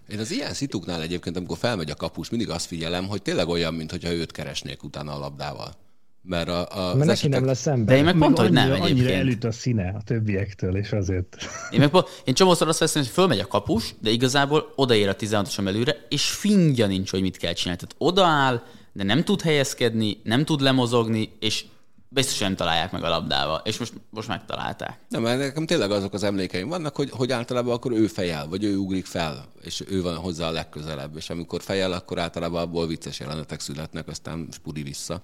Én 0.09 0.18
az 0.18 0.31
ilyen 0.31 0.55
szituknál 0.55 1.03
egyébként, 1.03 1.37
amikor 1.37 1.59
felmegy 1.59 1.90
a 1.90 1.94
kapus, 1.94 2.31
mindig 2.31 2.50
azt 2.50 2.66
figyelem, 2.66 3.07
hogy 3.07 3.22
tényleg 3.22 3.48
olyan, 3.48 3.74
mintha 3.74 4.12
őt 4.12 4.33
keresnék 4.33 4.83
utána 4.83 5.12
a 5.12 5.18
labdával. 5.18 5.74
Mert, 6.22 6.48
a, 6.48 6.90
a, 6.90 6.94
Mert 6.94 7.07
neki 7.07 7.29
nem 7.29 7.44
lesz 7.44 7.64
De 7.64 7.70
ember. 7.70 7.96
én 7.96 8.05
meg 8.05 8.16
pont, 8.18 8.38
hogy 8.38 8.50
nem 8.53 8.70
annyira, 8.70 8.85
annyira 8.85 8.98
egyébként. 8.98 9.20
elüt 9.20 9.44
a 9.44 9.53
színe 9.53 9.94
a 9.98 10.03
többiektől, 10.05 10.76
és 10.76 10.92
azért. 10.92 11.37
Én, 11.70 11.81
meg, 11.81 11.90
én 12.24 12.35
csomószor 12.35 12.68
azt 12.68 12.79
veszem, 12.79 13.03
hogy 13.03 13.11
fölmegy 13.11 13.38
a 13.38 13.46
kapus, 13.46 13.94
de 14.00 14.10
igazából 14.10 14.73
odaér 14.77 15.08
a 15.08 15.17
16-oson 15.17 15.64
belőle, 15.64 16.06
és 16.08 16.31
fingja 16.31 16.87
nincs, 16.87 17.10
hogy 17.10 17.21
mit 17.21 17.37
kell 17.37 17.52
csinálni. 17.52 17.81
Tehát 17.81 18.12
odaáll, 18.12 18.62
de 18.92 19.04
nem 19.04 19.25
tud 19.25 19.40
helyezkedni, 19.42 20.21
nem 20.25 20.44
tud 20.44 20.60
lemozogni, 20.60 21.33
és 21.40 21.64
biztos 22.13 22.38
nem 22.38 22.56
találják 22.56 22.92
meg 22.92 23.02
a 23.02 23.08
labdával. 23.08 23.61
És 23.65 23.79
most, 23.79 23.92
most 24.11 24.29
megtalálták. 24.29 24.98
Nem, 25.08 25.23
mert 25.23 25.38
nekem 25.38 25.67
tényleg 25.67 25.90
azok 25.90 26.13
az 26.13 26.23
emlékeim 26.23 26.69
vannak, 26.69 26.96
hogy, 26.96 27.11
hogy 27.11 27.33
általában 27.33 27.75
akkor 27.75 27.92
ő 27.92 28.06
fejel, 28.06 28.48
vagy 28.48 28.65
ő 28.65 28.77
ugrik 28.77 29.06
fel, 29.06 29.44
és 29.63 29.85
ő 29.88 30.02
van 30.02 30.17
hozzá 30.17 30.46
a 30.48 30.50
legközelebb, 30.50 31.17
és 31.17 31.31
amikor 31.31 31.63
fejel, 31.63 31.92
akkor 31.92 32.19
általában 32.19 32.61
abból 32.63 32.87
vicces 32.87 33.21
jelenetek 33.21 33.61
születnek, 33.61 34.08
aztán 34.08 34.48
spuri 34.52 34.83
vissza. 34.83 35.23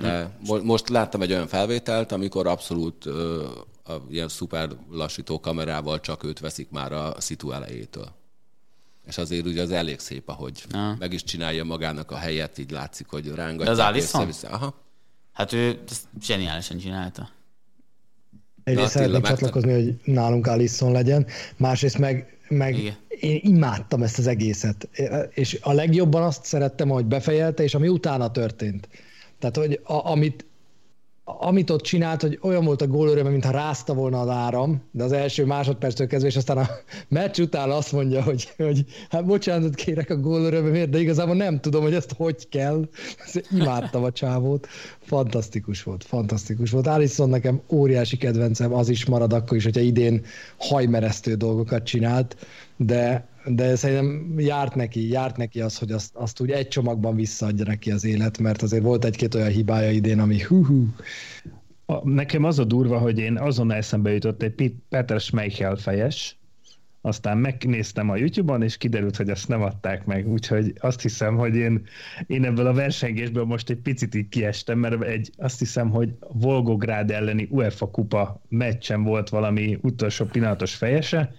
De 0.00 0.36
mo- 0.46 0.62
most 0.62 0.88
láttam 0.88 1.22
egy 1.22 1.32
olyan 1.32 1.46
felvételt, 1.46 2.12
amikor 2.12 2.46
abszolút 2.46 3.06
ö, 3.06 3.46
a, 3.84 3.92
ilyen 4.10 4.28
szuper 4.28 4.68
lassító 4.90 5.40
kamerával 5.40 6.00
csak 6.00 6.24
őt 6.24 6.38
veszik 6.40 6.70
már 6.70 6.92
a 6.92 7.20
szitu 7.20 7.50
elejétől. 7.52 8.08
És 9.06 9.18
azért 9.18 9.46
ugye 9.46 9.62
az 9.62 9.70
elég 9.70 9.98
szép, 9.98 10.28
ahogy 10.28 10.64
Ah. 10.72 10.98
meg 10.98 11.12
is 11.12 11.22
csinálja 11.24 11.64
magának 11.64 12.10
a 12.10 12.16
helyet, 12.16 12.58
így 12.58 12.70
látszik, 12.70 13.06
hogy 13.08 13.28
rángatja. 13.34 13.64
De 13.74 13.82
az 13.82 13.88
Alisson? 13.88 14.26
Vissza, 14.26 14.48
aha. 14.48 14.84
Hát 15.36 15.52
ő 15.52 15.78
ezt 15.90 16.04
zseniálisan 16.20 16.78
csinálta. 16.78 17.28
Egyrészt 18.64 18.90
szeretnék 18.90 19.22
csatlakozni, 19.22 19.72
hogy 19.72 19.94
nálunk 20.04 20.46
Alisson 20.46 20.92
legyen, 20.92 21.26
másrészt 21.56 21.98
meg, 21.98 22.38
meg 22.48 22.78
Igen. 22.78 22.96
én 23.08 23.40
imádtam 23.42 24.02
ezt 24.02 24.18
az 24.18 24.26
egészet. 24.26 24.88
És 25.30 25.58
a 25.62 25.72
legjobban 25.72 26.22
azt 26.22 26.44
szerettem, 26.44 26.88
hogy 26.88 27.04
befejelte, 27.04 27.62
és 27.62 27.74
ami 27.74 27.88
utána 27.88 28.30
történt. 28.30 28.88
Tehát, 29.38 29.56
hogy 29.56 29.80
a, 29.82 30.10
amit, 30.10 30.46
amit 31.28 31.70
ott 31.70 31.82
csinált, 31.82 32.20
hogy 32.20 32.38
olyan 32.42 32.64
volt 32.64 32.82
a 32.82 32.86
gól 32.86 33.08
öröme, 33.08 33.30
mintha 33.30 33.50
rázta 33.50 33.94
volna 33.94 34.20
az 34.20 34.28
áram, 34.28 34.82
de 34.90 35.04
az 35.04 35.12
első 35.12 35.44
másodperctől 35.44 36.06
kezdve, 36.06 36.28
és 36.28 36.36
aztán 36.36 36.56
a 36.56 36.68
meccs 37.08 37.38
után 37.40 37.70
azt 37.70 37.92
mondja, 37.92 38.22
hogy, 38.22 38.52
hogy 38.56 38.84
hát 39.10 39.24
bocsánatot 39.24 39.74
kérek 39.74 40.10
a 40.10 40.16
gól 40.16 40.40
örömemért, 40.40 40.90
de 40.90 40.98
igazából 40.98 41.34
nem 41.34 41.60
tudom, 41.60 41.82
hogy 41.82 41.94
ezt 41.94 42.12
hogy 42.16 42.48
kell. 42.48 42.88
Imádtam 43.50 44.04
a 44.04 44.12
csávót. 44.12 44.66
Fantasztikus 45.00 45.82
volt, 45.82 46.04
fantasztikus 46.04 46.70
volt. 46.70 46.86
Alisson 46.86 47.28
nekem 47.28 47.60
óriási 47.72 48.16
kedvencem, 48.16 48.74
az 48.74 48.88
is 48.88 49.06
marad 49.06 49.32
akkor 49.32 49.56
is, 49.56 49.64
hogyha 49.64 49.80
idén 49.80 50.24
hajmeresztő 50.56 51.34
dolgokat 51.34 51.84
csinált, 51.84 52.36
de, 52.76 53.28
de 53.44 53.76
szerintem 53.76 54.34
járt 54.38 54.74
neki, 54.74 55.08
járt 55.08 55.36
neki 55.36 55.60
az, 55.60 55.78
hogy 55.78 55.92
azt, 55.92 56.14
azt 56.14 56.40
úgy 56.40 56.50
egy 56.50 56.68
csomagban 56.68 57.14
visszaadja 57.14 57.64
neki 57.64 57.90
az 57.90 58.04
élet, 58.04 58.38
mert 58.38 58.62
azért 58.62 58.82
volt 58.82 59.04
egy-két 59.04 59.34
olyan 59.34 59.48
hibája 59.48 59.90
idén, 59.90 60.20
ami 60.20 60.42
hú-hú. 60.42 60.94
Nekem 62.02 62.44
az 62.44 62.58
a 62.58 62.64
durva, 62.64 62.98
hogy 62.98 63.18
én 63.18 63.38
azon 63.38 63.72
eszembe 63.72 64.12
jutott 64.12 64.42
egy 64.42 64.74
Peter 64.88 65.20
Schmeichel 65.20 65.76
fejes, 65.76 66.36
aztán 67.06 67.38
megnéztem 67.38 68.10
a 68.10 68.16
YouTube-on, 68.16 68.62
és 68.62 68.76
kiderült, 68.76 69.16
hogy 69.16 69.30
azt 69.30 69.48
nem 69.48 69.62
adták 69.62 70.04
meg, 70.04 70.28
úgyhogy 70.28 70.72
azt 70.78 71.02
hiszem, 71.02 71.36
hogy 71.36 71.54
én, 71.54 71.86
én 72.26 72.44
ebből 72.44 72.66
a 72.66 72.72
versengésből 72.72 73.44
most 73.44 73.70
egy 73.70 73.76
picit 73.76 74.14
így 74.14 74.28
kiestem, 74.28 74.78
mert 74.78 75.02
egy, 75.02 75.30
azt 75.36 75.58
hiszem, 75.58 75.90
hogy 75.90 76.14
Volgográd 76.32 77.10
elleni 77.10 77.48
UEFA 77.50 77.90
kupa 77.90 78.42
meccsen 78.48 79.02
volt 79.02 79.28
valami 79.28 79.78
utolsó 79.82 80.24
pillanatos 80.24 80.74
fejese, 80.74 81.34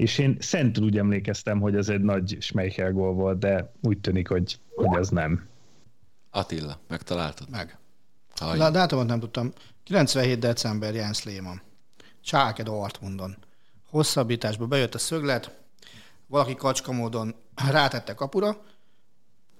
és 0.00 0.18
én 0.18 0.36
szentül 0.40 0.84
úgy 0.84 0.98
emlékeztem, 0.98 1.60
hogy 1.60 1.76
ez 1.76 1.88
egy 1.88 2.00
nagy 2.00 2.36
Schmeichel 2.40 2.92
gól 2.92 3.12
volt, 3.12 3.38
de 3.38 3.72
úgy 3.82 3.98
tűnik, 3.98 4.28
hogy, 4.28 4.60
hogy 4.74 4.98
az 4.98 5.08
nem. 5.08 5.48
Attila, 6.30 6.80
megtaláltad? 6.88 7.50
Meg. 7.50 7.78
Hallja. 8.36 8.64
A 8.64 8.70
dátumot 8.70 9.06
nem 9.06 9.20
tudtam. 9.20 9.52
97. 9.84 10.38
december 10.38 10.94
Jens 10.94 11.24
Lehmann. 11.24 11.60
Csáke 12.20 12.62
Dortmundon. 12.62 13.36
Hosszabbításba 13.90 14.66
bejött 14.66 14.94
a 14.94 14.98
szöglet, 14.98 15.58
valaki 16.26 16.54
kacska 16.54 16.92
módon 16.92 17.34
rátette 17.70 18.14
kapura, 18.14 18.56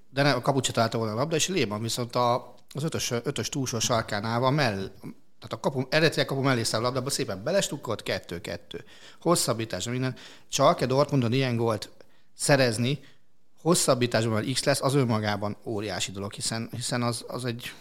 de 0.09 0.21
nem, 0.21 0.35
a 0.35 0.41
kaput 0.41 0.65
se 0.65 0.71
találta 0.71 0.97
volna 0.97 1.13
a 1.13 1.15
labda, 1.15 1.35
és 1.35 1.47
Lehmann 1.47 1.81
viszont 1.81 2.15
a, 2.15 2.55
az 2.73 2.83
ötös, 2.83 3.11
ötös 3.11 3.49
túlsó 3.49 3.79
sarkánál 3.79 4.51
mell, 4.51 4.91
tehát 5.41 5.53
a 5.53 5.59
kapu, 5.59 5.87
eredetileg 5.89 6.25
kapu 6.25 6.41
mellé 6.41 6.63
száll 6.63 6.79
a 6.79 6.83
labdába 6.83 7.09
szépen 7.09 7.43
belestukkolt, 7.43 8.03
kettő-kettő. 8.03 8.83
Hosszabbításban 9.21 9.93
minden. 9.93 10.15
Csalke 10.49 10.85
Dortmundon 10.85 11.33
ilyen 11.33 11.55
gólt 11.55 11.89
szerezni, 12.33 12.99
hosszabbításban 13.61 14.53
X 14.53 14.63
lesz, 14.63 14.81
az 14.81 14.95
önmagában 14.95 15.57
óriási 15.63 16.11
dolog, 16.11 16.33
hiszen, 16.33 16.69
hiszen 16.71 17.03
az, 17.03 17.25
az 17.27 17.45
egy 17.45 17.73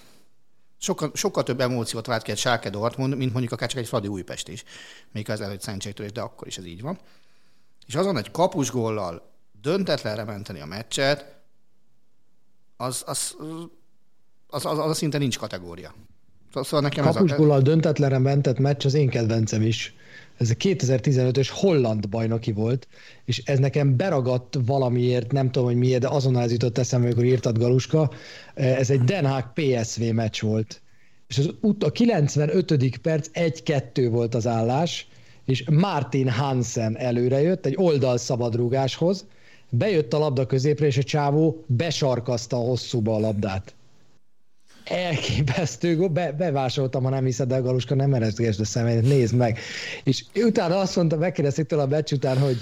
sokkal, 0.79 1.11
sokkal 1.15 1.43
több 1.43 1.61
emóciót 1.61 2.07
vált 2.07 2.23
ki 2.23 2.31
egy 2.31 2.39
Schalke 2.39 2.71
Dortmund, 2.71 3.17
mint 3.17 3.33
mondjuk 3.33 3.53
akár 3.53 3.69
csak 3.69 3.79
egy 3.79 3.89
Fradi 3.89 4.09
Újpest 4.09 4.49
is. 4.49 4.65
Még 5.13 5.31
az 5.31 5.41
előtt 5.41 5.61
szentségtörés, 5.61 6.13
de 6.13 6.21
akkor 6.21 6.47
is 6.47 6.59
ez 6.59 6.65
így 6.65 6.81
van. 6.81 6.99
És 7.87 7.95
azon 7.95 8.17
egy 8.17 8.31
kapusgóllal 8.31 9.31
döntetlenre 9.61 10.25
menteni 10.25 10.61
a 10.61 10.67
meccset, 10.67 11.39
az, 12.77 13.03
az, 13.07 13.37
az, 13.39 14.65
az, 14.65 14.65
az, 14.65 14.79
az 14.79 14.97
szinte 14.97 15.19
nincs 15.19 15.39
kategória. 15.39 15.95
Szóval 16.53 16.81
nekem 16.81 17.07
ez 17.07 17.15
a, 17.15 17.19
Kapusgóllal 17.19 17.61
döntetlenre 17.61 18.19
mentett 18.19 18.59
meccs 18.59 18.85
az 18.85 18.95
én 18.95 19.09
kedvencem 19.09 19.63
is. 19.63 19.95
Ez 20.39 20.51
a 20.51 20.55
2015-ös 20.55 21.49
holland 21.53 22.09
bajnoki 22.09 22.53
volt, 22.53 22.89
és 23.25 23.43
ez 23.45 23.59
nekem 23.59 23.97
beragadt 23.97 24.59
valamiért, 24.67 25.33
nem 25.33 25.51
tudom, 25.51 25.69
hogy 25.69 25.77
miért, 25.77 26.01
de 26.01 26.09
azonnal 26.09 26.43
ez 26.43 26.53
jutott 26.53 26.79
eszembe, 26.79 27.07
amikor 27.07 27.25
írtad 27.25 27.59
Galuska. 27.59 28.11
Ez 28.55 28.91
egy 28.91 29.01
Den 29.01 29.27
Haag 29.27 29.53
PSV 29.53 30.03
meccs 30.03 30.41
volt. 30.41 30.83
És 31.29 31.39
az 31.39 31.51
ut- 31.61 31.85
a 31.85 31.91
95. 31.91 32.99
perc 33.03 33.29
1-2 33.33 34.09
volt 34.11 34.35
az 34.35 34.47
állás, 34.47 35.09
és 35.45 35.65
Martin 35.71 36.29
Hansen 36.29 36.97
előre 36.99 37.41
jött 37.41 37.67
egy 37.67 37.77
oldal 37.77 38.17
szabadrúgáshoz, 38.17 39.27
bejött 39.69 40.13
a 40.13 40.19
labda 40.19 40.47
középre, 40.47 40.87
és 40.87 40.97
a 40.97 41.03
csávó 41.03 41.65
besarkazta 41.67 42.57
a 42.57 42.61
hosszúba 42.61 43.15
a 43.15 43.19
labdát 43.19 43.75
elképesztő, 44.91 46.09
be, 46.09 46.33
bevásoltam, 46.33 47.03
ha 47.03 47.11
nem 47.11 47.25
hiszed, 47.25 47.49
de 47.49 47.59
Galuska 47.59 47.95
nem 47.95 48.15
ereszgesd 48.15 48.61
a 48.61 48.65
szemedet, 48.65 49.03
nézd 49.03 49.35
meg. 49.35 49.59
És 50.05 50.25
utána 50.35 50.79
azt 50.79 50.97
mondta, 50.97 51.17
megkérdezték 51.17 51.67
tőle 51.67 51.83
a 51.83 51.87
meccs 51.87 52.13
után, 52.13 52.39
hogy, 52.39 52.57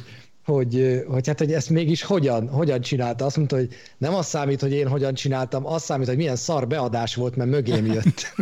hogy, 0.44 1.04
hogy, 1.08 1.26
hát, 1.26 1.38
hogy 1.38 1.52
ezt 1.52 1.70
mégis 1.70 2.02
hogyan, 2.02 2.48
hogyan 2.48 2.80
csinálta. 2.80 3.24
Azt 3.24 3.36
mondta, 3.36 3.56
hogy 3.56 3.68
nem 3.98 4.14
az 4.14 4.26
számít, 4.26 4.60
hogy 4.60 4.72
én 4.72 4.88
hogyan 4.88 5.14
csináltam, 5.14 5.66
az 5.66 5.82
számít, 5.82 6.06
hogy 6.06 6.16
milyen 6.16 6.36
szar 6.36 6.66
beadás 6.66 7.14
volt, 7.14 7.36
mert 7.36 7.50
mögém 7.50 7.86
jött. 7.86 8.26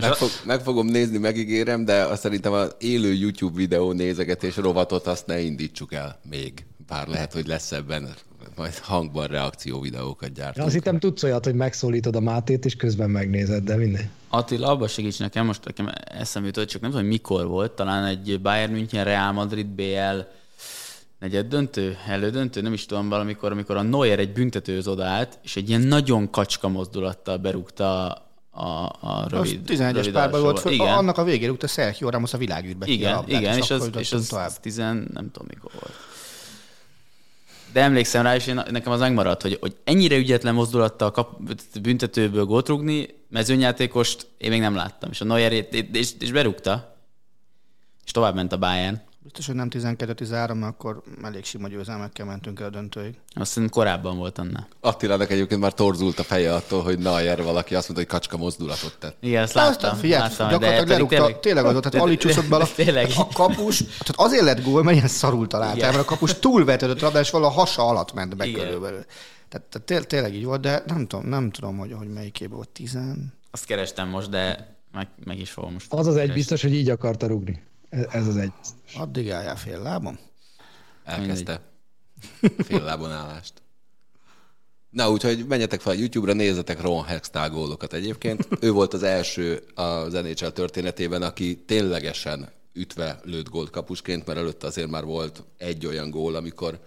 Meg, 0.00 0.12
fog, 0.12 0.28
meg 0.44 0.60
fogom 0.60 0.86
nézni, 0.86 1.18
megígérem, 1.18 1.84
de 1.84 2.02
azt 2.02 2.22
szerintem 2.22 2.52
az 2.52 2.74
élő 2.78 3.12
YouTube 3.12 3.56
videó 3.56 3.92
nézegetés 3.92 4.56
rovatot 4.56 5.06
azt 5.06 5.26
ne 5.26 5.40
indítsuk 5.40 5.92
el 5.92 6.20
még. 6.30 6.66
Bár 6.86 7.08
lehet, 7.08 7.32
hogy 7.32 7.46
lesz 7.46 7.72
ebben 7.72 8.14
majd 8.58 8.78
hangban 8.78 9.26
reakció 9.26 9.80
videókat 9.80 10.32
gyártunk. 10.32 10.66
Azt 10.66 10.74
hittem 10.74 10.98
tudsz 10.98 11.22
olyat, 11.22 11.44
hogy 11.44 11.54
megszólítod 11.54 12.16
a 12.16 12.20
Mátét, 12.20 12.64
és 12.64 12.76
közben 12.76 13.10
megnézed, 13.10 13.64
de 13.64 13.76
minden. 13.76 14.10
Attila, 14.28 14.68
abba 14.68 14.88
segíts 14.88 15.18
nekem, 15.18 15.46
most 15.46 15.64
nekem 15.64 15.90
eszembe 16.04 16.48
jutott, 16.48 16.68
csak 16.68 16.80
nem 16.80 16.90
tudom, 16.90 17.04
hogy 17.04 17.14
mikor 17.14 17.46
volt, 17.46 17.72
talán 17.72 18.04
egy 18.04 18.40
Bayern 18.40 18.72
München, 18.72 19.04
Real 19.04 19.32
Madrid, 19.32 19.66
BL 19.66 20.20
negyed 21.18 21.46
döntő, 21.46 21.96
elődöntő, 22.08 22.60
nem 22.60 22.72
is 22.72 22.86
tudom, 22.86 23.08
valamikor, 23.08 23.52
amikor 23.52 23.76
a 23.76 23.82
Neuer 23.82 24.18
egy 24.18 24.32
büntetőhöz 24.32 24.88
odaállt, 24.88 25.38
és 25.42 25.56
egy 25.56 25.68
ilyen 25.68 25.80
nagyon 25.80 26.30
kacska 26.30 26.68
mozdulattal 26.68 27.36
berúgta 27.36 28.06
a, 28.50 28.64
a 29.00 29.24
az 29.24 29.30
rövid, 29.30 29.60
11-es 29.66 29.92
rövid 29.92 30.12
párban 30.12 30.40
volt, 30.40 30.58
föl, 30.58 30.72
igen, 30.72 30.94
annak 30.94 31.18
a 31.18 31.24
végére 31.24 31.48
rúgta 31.48 31.66
Sergio 31.66 32.08
Ramos 32.10 32.32
a 32.32 32.38
világűrbe 32.38 32.84
ki 32.84 32.90
a 32.90 32.94
igen, 32.94 33.14
labdát, 33.14 33.40
igen, 33.40 33.56
és, 33.56 33.70
az, 33.70 33.90
és 33.98 34.12
az, 34.12 34.26
tovább. 34.26 34.46
az 34.46 34.58
tizen, 34.60 35.08
nem 35.12 35.30
tudom 35.30 35.48
mikor 35.50 35.70
volt. 35.80 35.92
De 37.72 37.80
emlékszem 37.82 38.22
rá, 38.22 38.34
és 38.34 38.46
én, 38.46 38.62
nekem 38.70 38.92
az 38.92 39.00
megmaradt, 39.00 39.42
hogy, 39.42 39.56
hogy 39.60 39.76
ennyire 39.84 40.16
ügyetlen 40.16 40.54
mozdulattal 40.54 41.10
kap, 41.10 41.40
büntetőből 41.82 42.44
gólt 42.44 42.68
rúgni, 42.68 43.08
mezőnyjátékost 43.30 44.26
én 44.38 44.50
még 44.50 44.60
nem 44.60 44.74
láttam. 44.74 45.10
És 45.10 45.20
a 45.20 45.24
Neuer 45.24 45.52
és, 45.92 46.10
és 46.18 46.32
berúgta, 46.32 46.96
és 48.04 48.10
tovább 48.10 48.34
ment 48.34 48.52
a 48.52 48.58
Bayern. 48.58 49.02
Biztos, 49.28 49.46
hogy 49.46 49.54
nem 49.54 49.68
12-13, 49.70 50.28
mert 50.54 50.72
akkor 50.72 51.02
elég 51.22 51.44
sima 51.44 51.68
győzelmekkel 51.68 52.26
mentünk 52.26 52.60
el 52.60 52.66
a 52.66 52.70
döntőig. 52.70 53.14
Azt 53.34 53.54
hiszem 53.54 53.68
korábban 53.68 54.16
volt 54.16 54.38
annál. 54.38 54.68
Attilának 54.80 55.30
egyébként 55.30 55.60
már 55.60 55.72
torzult 55.74 56.18
a 56.18 56.22
feje 56.22 56.54
attól, 56.54 56.82
hogy 56.82 56.98
Nayer 56.98 57.42
valaki 57.42 57.74
azt 57.74 57.88
mondta, 57.88 58.06
hogy 58.06 58.20
kacska 58.20 58.36
mozdulatot 58.36 58.96
tett. 59.00 59.16
Igen, 59.20 59.42
ezt 59.42 59.56
Aztán 59.56 59.72
láttam. 59.82 59.98
figyelj, 59.98 60.20
láttam 60.20 60.48
gyakorlatilag 60.48 60.88
lerúgta, 60.88 61.16
tényleg, 61.16 61.40
tényleg 61.40 61.64
az 61.64 61.74
tehát 61.80 62.06
alig 62.06 62.18
csúszott 62.18 62.48
bele 62.48 62.66
Tényleg. 62.76 63.10
a 63.16 63.26
kapus, 63.32 63.78
tehát 63.78 64.14
azért 64.16 64.42
lett 64.42 64.62
gól, 64.62 64.82
mert 64.82 64.96
ilyen 64.96 65.08
szarul 65.08 65.46
találtál, 65.46 65.90
mert 65.90 66.02
a 66.02 66.04
kapus 66.04 66.34
túlvetődött 66.38 67.00
labda, 67.00 67.20
és 67.20 67.30
valahol 67.30 67.56
a 67.56 67.60
hasa 67.60 67.88
alatt 67.88 68.12
ment 68.12 68.36
be 68.36 68.46
Igen. 68.46 68.64
körülbelül. 68.64 69.04
Tehát, 69.48 69.66
tehát 69.66 69.86
té- 69.86 70.06
tényleg 70.08 70.34
így 70.34 70.44
volt, 70.44 70.60
de 70.60 70.82
nem 70.86 71.06
tudom, 71.06 71.26
nem 71.26 71.50
tudom, 71.50 71.78
hogy, 71.78 71.92
hogy 71.92 72.08
melyikében 72.08 72.56
volt. 72.56 72.68
Tizen... 72.68 73.32
Azt 73.50 73.64
kerestem 73.64 74.08
most, 74.08 74.30
de 74.30 74.76
meg, 74.92 75.08
meg 75.24 75.38
is 75.38 75.50
fogom 75.50 75.72
most. 75.72 75.92
Az 75.92 76.06
az 76.06 76.16
egy 76.16 76.32
biztos, 76.32 76.62
hogy 76.62 76.74
így 76.74 76.88
akarta 76.88 77.26
rugni. 77.26 77.62
Ez 77.90 78.26
az 78.26 78.36
egy. 78.36 78.52
Addig 78.94 79.30
álljál 79.30 79.56
fél 79.56 79.82
lábon. 79.82 80.18
Elkezdte. 81.04 81.60
Fél 82.58 82.82
lábon 82.82 83.10
állást. 83.10 83.62
Na, 84.90 85.10
úgyhogy 85.10 85.46
menjetek 85.46 85.80
fel 85.80 85.92
a 85.92 85.96
YouTube-ra, 85.96 86.32
nézzetek 86.32 86.80
Ron 86.80 87.04
Hextall 87.04 87.48
gólokat 87.48 87.92
egyébként. 87.92 88.48
Ő 88.60 88.70
volt 88.70 88.94
az 88.94 89.02
első 89.02 89.62
a 89.74 89.82
NHL 90.06 90.46
történetében, 90.46 91.22
aki 91.22 91.64
ténylegesen 91.66 92.48
ütve 92.72 93.20
lőtt 93.22 93.48
gólt 93.48 93.70
kapusként, 93.70 94.26
mert 94.26 94.38
előtte 94.38 94.66
azért 94.66 94.90
már 94.90 95.04
volt 95.04 95.44
egy 95.56 95.86
olyan 95.86 96.10
gól, 96.10 96.34
amikor 96.34 96.78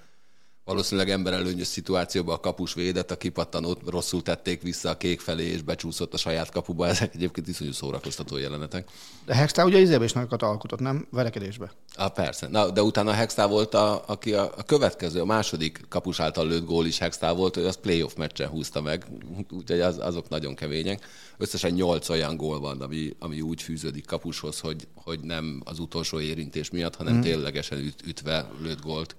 valószínűleg 0.72 1.10
emberelőnyös 1.10 1.68
szituációban 1.68 2.36
a 2.36 2.40
kapus 2.40 2.74
védett, 2.74 3.12
a 3.12 3.18
kipattanót 3.18 3.82
rosszul 3.86 4.22
tették 4.22 4.62
vissza 4.62 4.90
a 4.90 4.98
kék 4.98 5.20
felé, 5.20 5.46
és 5.46 5.62
becsúszott 5.62 6.14
a 6.14 6.18
saját 6.18 6.52
kapuba. 6.52 6.88
Ezek 6.88 7.16
egyébként 7.16 7.48
iszonyú 7.48 7.72
szórakoztató 7.72 8.38
jelenetek. 8.38 8.90
De 9.26 9.36
Hextál 9.36 9.66
ugye 9.66 9.80
izébe 9.80 10.04
is 10.04 10.14
nagyokat 10.14 10.42
alkotott, 10.42 10.80
nem? 10.80 11.08
Verekedésbe. 11.10 11.72
Ah, 11.96 12.12
persze. 12.12 12.48
Na, 12.48 12.70
de 12.70 12.84
utána 12.84 13.12
Hextál 13.12 13.48
volt, 13.48 13.74
a, 13.74 14.04
aki 14.08 14.34
a, 14.34 14.52
a 14.58 14.64
következő, 14.64 15.22
a 15.22 15.26
második 15.26 15.82
kapus 15.90 16.20
által 16.20 16.48
lőtt 16.48 16.66
gól 16.66 16.86
is 16.86 16.98
Hextál 16.98 17.34
volt, 17.34 17.56
hogy 17.56 17.66
az 17.66 17.76
playoff 17.76 18.14
meccsen 18.16 18.48
húzta 18.48 18.82
meg, 18.82 19.06
úgyhogy 19.50 19.80
az, 19.80 19.98
azok 20.00 20.30
nagyon 20.30 20.56
kemények. 20.56 21.06
Összesen 21.38 21.72
nyolc 21.72 22.10
olyan 22.10 22.38
gól 22.38 22.60
van, 22.60 22.82
ami, 22.82 23.16
ami 23.20 23.42
úgy 23.42 23.62
fűződik 23.62 24.06
kapushoz, 24.06 24.60
hogy, 24.60 24.88
hogy 24.96 25.20
nem 25.20 25.62
az 25.66 25.80
utolsó 25.80 26.20
érintés 26.20 26.70
miatt, 26.70 26.96
hanem 26.96 27.16
mm. 27.16 27.22
ténylegesen 27.22 27.78
üt, 27.78 28.02
ütve 28.08 28.50
lőtt 28.62 28.82
gólt. 28.82 29.16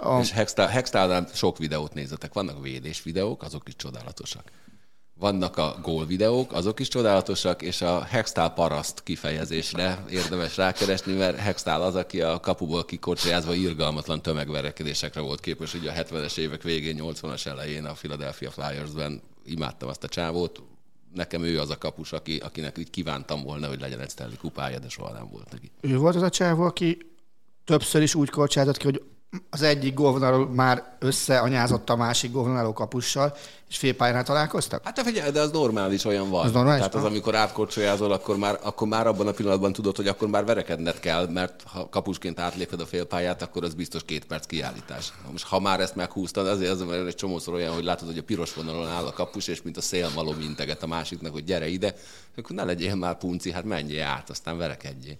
A, 0.00 0.20
És 0.20 0.30
Hextál, 0.30 0.68
Hextálnál 0.68 1.28
sok 1.32 1.58
videót 1.58 1.94
nézzetek. 1.94 2.32
Vannak 2.32 2.62
védés 2.62 3.02
videók, 3.02 3.42
azok 3.42 3.68
is 3.68 3.76
csodálatosak. 3.76 4.50
vannak 5.18 5.56
a 5.56 5.78
gólvideók, 5.82 6.52
azok 6.52 6.80
is 6.80 6.88
csodálatosak, 6.88 7.62
és 7.62 7.82
a 7.82 8.02
Hextál 8.02 8.52
paraszt 8.52 9.02
kifejezésre 9.02 10.04
érdemes 10.10 10.56
rákeresni, 10.56 11.12
mert 11.12 11.36
Hextál 11.36 11.82
az, 11.82 11.94
aki 11.94 12.20
a 12.20 12.40
kapuból 12.40 12.84
kikocsájázva 12.84 13.54
irgalmatlan 13.54 14.22
tömegverekedésekre 14.22 15.20
volt 15.20 15.40
képes, 15.40 15.74
ugye 15.74 15.90
a 15.90 15.94
70-es 15.94 16.36
évek 16.38 16.62
végén, 16.62 16.98
80-as 17.00 17.46
elején 17.46 17.84
a 17.84 17.92
Philadelphia 17.92 18.50
Flyers-ben 18.50 19.22
imádtam 19.44 19.88
azt 19.88 20.04
a 20.04 20.08
csávót, 20.08 20.62
nekem 21.14 21.42
ő 21.42 21.60
az 21.60 21.70
a 21.70 21.78
kapus, 21.78 22.12
aki, 22.12 22.36
akinek 22.36 22.78
így 22.78 22.90
kívántam 22.90 23.42
volna, 23.42 23.68
hogy 23.68 23.80
legyen 23.80 24.00
egy 24.00 24.10
Stanley 24.10 24.36
kupája, 24.36 24.78
de 24.78 24.88
soha 24.88 25.12
nem 25.12 25.28
volt 25.30 25.50
neki. 25.52 25.70
Ő 25.80 25.96
volt 25.96 26.14
az 26.14 26.22
a 26.22 26.30
csávó, 26.30 26.62
aki 26.62 26.98
többször 27.64 28.02
is 28.02 28.14
úgy 28.14 28.30
korcsázott 28.30 28.76
ki, 28.76 28.84
hogy 28.84 29.02
az 29.50 29.62
egyik 29.62 29.94
gólvonalról 29.94 30.48
már 30.48 30.96
összeanyázott 30.98 31.90
a 31.90 31.96
másik 31.96 32.32
gólvonaló 32.32 32.72
kapussal, 32.72 33.36
és 33.68 33.76
félpályánál 33.78 34.24
találkoztak? 34.24 34.84
Hát 34.84 34.94
de 34.94 35.02
figyelj, 35.02 35.30
de 35.30 35.40
az 35.40 35.50
normális 35.50 36.04
olyan 36.04 36.30
van. 36.30 36.46
Az 36.46 36.52
normális? 36.52 36.78
Tehát 36.78 36.94
az, 36.94 37.04
amikor 37.04 37.34
átkorcsolyázol, 37.34 38.12
akkor 38.12 38.36
már, 38.36 38.58
akkor 38.62 38.88
már 38.88 39.06
abban 39.06 39.26
a 39.26 39.32
pillanatban 39.32 39.72
tudod, 39.72 39.96
hogy 39.96 40.08
akkor 40.08 40.28
már 40.28 40.44
verekedned 40.44 41.00
kell, 41.00 41.28
mert 41.28 41.62
ha 41.66 41.88
kapusként 41.88 42.40
átléped 42.40 42.80
a 42.80 42.86
félpályát, 42.86 43.42
akkor 43.42 43.64
az 43.64 43.74
biztos 43.74 44.04
két 44.04 44.24
perc 44.24 44.46
kiállítás. 44.46 45.12
Most 45.30 45.46
ha 45.46 45.60
már 45.60 45.80
ezt 45.80 45.94
meghúztad, 45.94 46.46
azért 46.46 46.70
az 46.70 46.82
mert 46.82 47.06
egy 47.06 47.14
csomószor 47.14 47.54
olyan, 47.54 47.74
hogy 47.74 47.84
látod, 47.84 48.08
hogy 48.08 48.18
a 48.18 48.22
piros 48.22 48.54
vonalon 48.54 48.88
áll 48.88 49.04
a 49.04 49.12
kapus, 49.12 49.48
és 49.48 49.62
mint 49.62 49.76
a 49.76 49.80
szélmalom 49.80 50.40
integet 50.40 50.82
a 50.82 50.86
másiknak, 50.86 51.32
hogy 51.32 51.44
gyere 51.44 51.68
ide, 51.68 51.94
akkor 52.36 52.56
ne 52.56 52.64
legyél 52.64 52.94
már 52.94 53.18
punci, 53.18 53.52
hát 53.52 53.64
menjél 53.64 54.04
át, 54.04 54.30
aztán 54.30 54.58
verekedjél. 54.58 55.16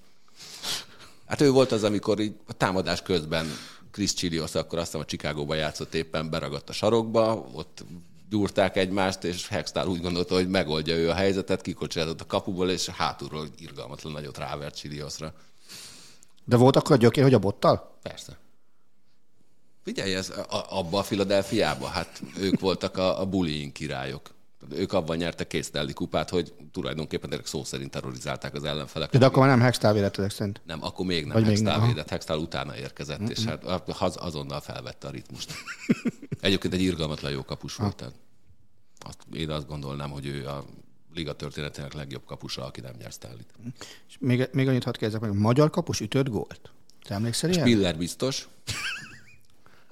Hát 1.26 1.40
ő 1.40 1.50
volt 1.50 1.72
az, 1.72 1.84
amikor 1.84 2.20
így 2.20 2.34
a 2.46 2.52
támadás 2.52 3.02
közben 3.02 3.46
Chris 3.90 4.14
Chilios 4.14 4.54
akkor 4.54 4.78
azt 4.78 4.86
hiszem 4.86 5.00
a 5.00 5.04
Chicagóban 5.04 5.56
játszott 5.56 5.94
éppen, 5.94 6.30
beragadt 6.30 6.68
a 6.68 6.72
sarokba, 6.72 7.48
ott 7.52 7.84
gyúrták 8.28 8.76
egymást, 8.76 9.24
és 9.24 9.48
Hextál 9.48 9.86
úgy 9.86 10.00
gondolta, 10.00 10.34
hogy 10.34 10.48
megoldja 10.48 10.96
ő 10.96 11.10
a 11.10 11.14
helyzetet, 11.14 11.60
kikocsázott 11.60 12.20
a 12.20 12.26
kapuból, 12.26 12.70
és 12.70 12.88
hátulról 12.88 13.48
irgalmatlan 13.58 14.12
nagyot 14.12 14.38
rávert 14.38 14.76
Chiliosra. 14.76 15.34
De 16.44 16.56
volt 16.56 16.76
akkor 16.76 16.96
a 16.96 16.98
gyökér, 16.98 17.22
hogy 17.22 17.34
a 17.34 17.38
bottal? 17.38 17.98
Persze. 18.02 18.38
Figyelj, 19.82 20.14
ez 20.14 20.30
a, 20.30 20.66
abba 20.68 20.98
a 20.98 21.02
Filadelfiába, 21.02 21.86
hát 21.86 22.22
ők 22.38 22.60
voltak 22.60 22.96
a, 22.96 23.20
a 23.20 23.26
bullying 23.26 23.72
királyok. 23.72 24.30
Ők 24.68 24.92
abban 24.92 25.16
nyertek 25.16 25.46
két 25.46 25.64
Stanley 25.64 25.92
kupát, 25.92 26.30
hogy 26.30 26.54
tulajdonképpen 26.72 27.40
szó 27.44 27.64
szerint 27.64 27.90
terrorizálták 27.90 28.54
az 28.54 28.64
ellenfeleket. 28.64 29.20
De 29.20 29.26
akkor 29.26 29.38
már 29.38 29.48
nem 29.48 29.60
Hextál 29.60 29.92
védett 29.92 30.30
szerint. 30.30 30.60
Nem, 30.66 30.82
akkor 30.82 31.06
még 31.06 31.24
nem 31.24 31.32
Vagy 31.32 31.42
még 31.42 31.50
Hextál 31.50 31.78
nem, 31.78 31.86
védett, 31.86 32.08
Hextál 32.08 32.38
utána 32.38 32.76
érkezett, 32.76 33.28
és 33.28 33.44
hát 33.44 33.64
az, 33.98 34.16
azonnal 34.20 34.60
felvette 34.60 35.08
a 35.08 35.10
ritmust. 35.10 35.52
Egyébként 36.40 36.74
egy 36.74 36.82
irgalmatlan 36.82 37.30
jó 37.30 37.44
kapus 37.44 37.74
volt. 37.74 37.96
Tehát 37.96 38.14
azt, 38.98 39.18
én 39.32 39.50
azt 39.50 39.66
gondolnám, 39.66 40.10
hogy 40.10 40.26
ő 40.26 40.46
a 40.46 40.64
liga 41.14 41.32
történetének 41.32 41.94
legjobb 41.94 42.24
kapusa, 42.24 42.64
aki 42.64 42.80
nem 42.80 42.94
nyer 42.98 43.12
Stanley-t. 43.12 43.52
És 44.08 44.16
még, 44.20 44.48
még 44.52 44.68
annyit 44.68 44.84
hadd 44.84 44.92
kérdezek 44.92 45.20
meg, 45.20 45.38
magyar 45.38 45.70
kapus 45.70 46.00
ütött 46.00 46.28
gólt? 46.28 46.70
Te 47.02 47.14
emlékszel? 47.14 47.52
Spiller 47.52 47.96
biztos, 47.96 48.48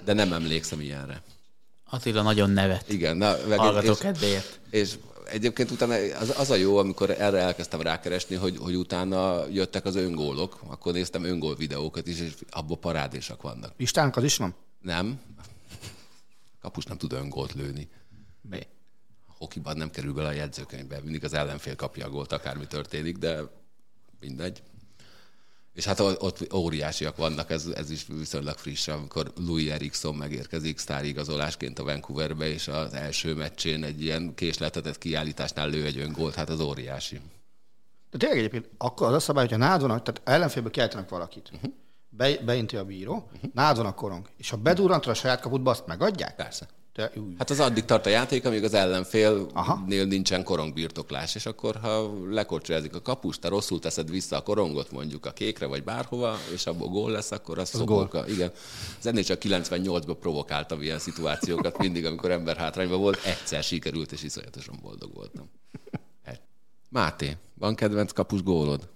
de 0.05 0.13
nem 0.13 0.33
emlékszem 0.33 0.81
ilyenre. 0.81 1.23
Attila 1.91 2.23
nagyon 2.23 2.51
nevet. 2.51 2.89
Igen, 2.89 3.17
na, 3.17 3.37
meg 3.49 3.59
Hallgató 3.59 3.93
és, 3.93 3.99
kedvéért. 3.99 4.61
és 4.71 4.99
egyébként 5.31 5.71
utána 5.71 5.95
az, 5.95 6.35
az 6.39 6.51
a 6.51 6.55
jó, 6.55 6.77
amikor 6.77 7.11
erre 7.11 7.39
elkezdtem 7.39 7.81
rákeresni, 7.81 8.37
hogy, 8.37 8.57
hogy 8.59 8.75
utána 8.75 9.47
jöttek 9.51 9.85
az 9.85 9.97
öngólok, 9.97 10.61
akkor 10.67 10.93
néztem 10.93 11.25
öngól 11.25 11.55
videókat 11.55 12.07
is, 12.07 12.21
és 12.21 12.33
abban 12.51 12.81
parádésak 12.81 13.43
vannak. 13.43 13.73
Listánk 13.77 14.17
az 14.17 14.25
is 14.25 14.37
van? 14.37 14.55
Nem? 14.81 15.21
Kapus 16.61 16.85
nem 16.85 16.97
tud 16.97 17.13
öngólt 17.13 17.53
lőni. 17.53 17.89
Mi? 18.41 18.61
Hokiban 19.39 19.77
nem 19.77 19.91
kerül 19.91 20.13
bele 20.13 20.29
a 20.29 20.33
jegyzőkönyvbe, 20.33 21.01
mindig 21.03 21.25
az 21.25 21.33
ellenfél 21.33 21.77
kapja 21.77 22.07
a 22.07 22.11
gólt, 22.11 22.33
akármi 22.33 22.67
történik, 22.67 23.17
de 23.17 23.41
mindegy. 24.21 24.63
És 25.79 25.85
hát 25.85 26.01
ott, 26.01 26.55
óriásiak 26.55 27.17
vannak, 27.17 27.51
ez, 27.51 27.67
ez 27.67 27.91
is 27.91 28.07
viszonylag 28.07 28.57
friss, 28.57 28.89
amikor 28.89 29.33
Louis 29.37 29.71
Eriksson 29.71 30.15
megérkezik 30.15 30.79
sztárigazolásként 30.79 31.79
a 31.79 31.85
Vancouverbe, 31.85 32.49
és 32.49 32.69
az 32.69 32.95
első 32.95 33.35
meccsén 33.35 33.85
egy 33.85 34.03
ilyen 34.03 34.35
késletetett 34.35 34.99
kiállításnál 34.99 35.69
lő 35.69 35.85
egy 35.85 35.99
öngólt, 35.99 36.35
hát 36.35 36.49
az 36.49 36.61
óriási. 36.61 37.21
De 38.11 38.19
tényleg 38.19 38.39
egyébként 38.39 38.69
akkor 38.79 39.07
az 39.07 39.13
a 39.13 39.21
szabály, 39.21 39.45
hogyha 39.45 39.59
nálad 39.59 39.81
van, 39.81 39.89
tehát 39.89 40.21
ellenfélből 40.25 40.71
kiállítanak 40.71 41.09
valakit, 41.09 41.51
uh-huh. 41.53 41.73
Be, 42.09 42.39
beinti 42.39 42.77
a 42.77 42.85
bíró, 42.85 43.31
uh-huh. 43.35 43.51
nálad 43.55 43.77
van 43.77 43.87
a 43.87 43.95
korong, 43.95 44.29
és 44.37 44.51
ha 44.51 44.57
bedurrantod 44.57 45.11
a 45.11 45.15
saját 45.15 45.41
kaputba, 45.41 45.71
azt 45.71 45.87
megadják? 45.87 46.37
Persze. 46.37 46.67
Új. 47.15 47.35
Hát 47.39 47.51
az 47.51 47.61
addig 47.61 47.85
tart 47.85 48.07
a 48.07 48.09
játék, 48.09 48.45
amíg 48.45 48.65
az 48.65 48.75
ellenfélnél 48.75 50.05
nincsen 50.05 50.43
korongbirtoklás, 50.43 51.35
és 51.35 51.47
akkor, 51.47 51.77
ha 51.77 52.13
lekorcsolyázik 52.31 52.95
a 52.95 53.03
kapus, 53.03 53.39
te 53.39 53.49
rosszul 53.49 53.79
teszed 53.81 54.11
vissza 54.11 54.37
a 54.37 54.43
korongot 54.43 54.91
mondjuk 54.91 55.27
a 55.27 55.31
kékre 55.31 55.67
vagy 55.67 55.85
bárhova, 55.85 56.37
és 56.53 56.67
abból 56.67 56.89
gól 56.89 57.11
lesz, 57.11 57.31
akkor 57.31 57.59
az, 57.59 57.71
az 57.73 57.79
szokolka. 57.81 58.29
Igen. 58.29 58.53
Az 58.99 59.07
ennél 59.07 59.25
csak 59.25 59.39
98-ban 59.45 60.17
provokáltam 60.21 60.83
ilyen 60.83 60.99
szituációkat, 60.99 61.79
mindig, 61.79 62.05
amikor 62.05 62.31
ember 62.31 62.57
hátrányban 62.57 63.01
volt, 63.01 63.25
egyszer 63.25 63.63
sikerült, 63.63 64.13
és 64.13 64.23
iszonyatosan 64.23 64.79
boldog 64.83 65.15
voltam. 65.15 65.51
Máté, 66.91 67.37
van 67.55 67.75
kedvenc 67.75 68.13
kapus 68.13 68.43
gólod? 68.43 68.89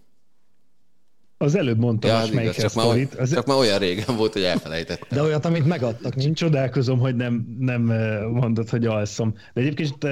Az 1.43 1.55
előbb 1.55 1.79
mondtam, 1.79 2.11
Ja, 2.11 2.17
az 2.17 2.31
melyik 2.31 2.51
csak, 2.53 2.75
már. 2.75 3.09
Az, 3.19 3.33
csak 3.33 3.47
már 3.47 3.57
olyan 3.57 3.79
régen 3.79 4.17
volt, 4.17 4.33
hogy 4.33 4.43
elfelejtettem. 4.43 5.09
De 5.11 5.23
olyat, 5.23 5.45
amit 5.45 5.67
megadtak, 5.67 6.15
nincs. 6.15 6.39
Csodálkozom, 6.39 6.99
hogy 6.99 7.17
nem, 7.17 7.57
nem 7.59 7.83
mondod, 8.33 8.69
hogy 8.69 8.87
alszom. 8.87 9.35
De 9.55 9.61
egyébként 9.61 10.07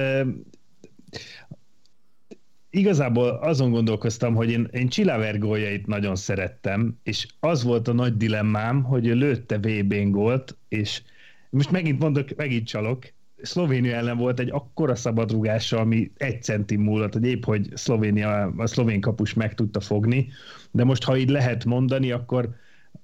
igazából 2.70 3.28
azon 3.28 3.70
gondolkoztam, 3.70 4.35
hogy 4.35 4.51
én, 4.51 4.68
én 4.72 5.39
góljait 5.39 5.87
nagyon 5.87 6.16
szerettem, 6.16 6.99
és 7.03 7.26
az 7.41 7.62
volt 7.62 7.89
a 7.89 7.93
nagy 7.93 8.16
dilemmám, 8.16 8.83
hogy 8.83 9.07
ő 9.07 9.14
lőtte 9.14 9.59
VB-n 9.59 10.11
gólt, 10.11 10.57
és 10.68 11.03
most 11.51 11.70
megint 11.70 11.99
mondok, 11.99 12.28
megint 12.37 12.66
csalok, 12.66 13.12
Szlovénia 13.43 13.95
ellen 13.95 14.16
volt 14.16 14.41
egy 14.41 14.51
akkora 14.51 14.95
szabadrugása, 14.95 15.78
ami 15.78 16.11
egy 16.16 16.43
centim 16.43 16.82
múlott, 16.82 17.12
hogy 17.12 17.24
épp, 17.24 17.45
hogy 17.45 17.68
Szlovénia, 17.74 18.53
a 18.57 18.66
szlovén 18.66 19.01
kapus 19.01 19.34
meg 19.34 19.55
tudta 19.55 19.80
fogni, 19.80 20.28
de 20.70 20.84
most, 20.84 21.05
ha 21.05 21.16
így 21.16 21.30
lehet 21.30 21.64
mondani, 21.64 22.11
akkor 22.11 22.49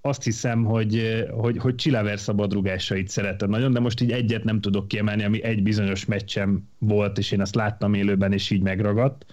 azt 0.01 0.23
hiszem, 0.23 0.65
hogy, 0.65 1.25
hogy, 1.31 1.59
hogy 1.59 1.75
Csillaver 1.75 2.19
szabadrugásait 2.19 3.09
szeretem 3.09 3.51
nagyon, 3.51 3.73
de 3.73 3.81
most 3.81 4.01
így 4.01 4.13
egyet 4.13 4.45
nem 4.45 4.61
tudok 4.61 4.89
kiemelni, 4.89 5.25
ami 5.25 5.43
egy 5.43 5.63
bizonyos 5.63 6.05
meccsem 6.05 6.69
volt, 6.79 7.19
és 7.19 7.31
én 7.31 7.41
azt 7.41 7.55
láttam 7.55 7.95
élőben, 7.95 8.33
és 8.33 8.51
így 8.51 8.63
megragadt, 8.63 9.27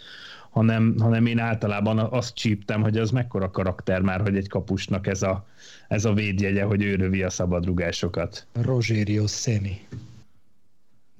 hanem, 0.49 0.95
hanem 0.99 1.25
én 1.25 1.39
általában 1.39 1.99
azt 1.99 2.35
csíptem, 2.35 2.81
hogy 2.81 2.97
az 2.97 3.11
mekkora 3.11 3.51
karakter 3.51 4.01
már, 4.01 4.21
hogy 4.21 4.35
egy 4.35 4.47
kapusnak 4.47 5.07
ez 5.07 5.21
a, 5.21 5.47
ez 5.87 6.05
a 6.05 6.13
védjegye, 6.13 6.63
hogy 6.63 6.83
ő 6.83 6.95
rövi 6.95 7.23
a 7.23 7.29
szabadrugásokat. 7.29 8.47
Rogerio 8.61 9.27
Szeni. 9.27 9.81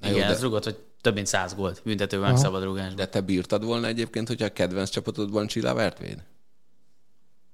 Na 0.03 0.09
jó, 0.09 0.15
Igen, 0.15 0.27
de- 0.27 0.33
ez 0.33 0.41
rugott, 0.41 0.63
hogy 0.63 0.77
több 1.01 1.13
mint 1.13 1.27
száz 1.27 1.53
gólt 1.55 1.81
büntetőben 1.83 2.27
meg 2.29 2.37
szabadrugásban. 2.37 2.95
De 2.95 3.07
te 3.07 3.21
bírtad 3.21 3.63
volna 3.63 3.87
egyébként, 3.87 4.27
hogyha 4.27 4.45
a 4.45 4.49
kedvenc 4.49 4.89
csapatodban 4.89 5.47
Csillavert 5.47 5.97
véd? 5.99 6.23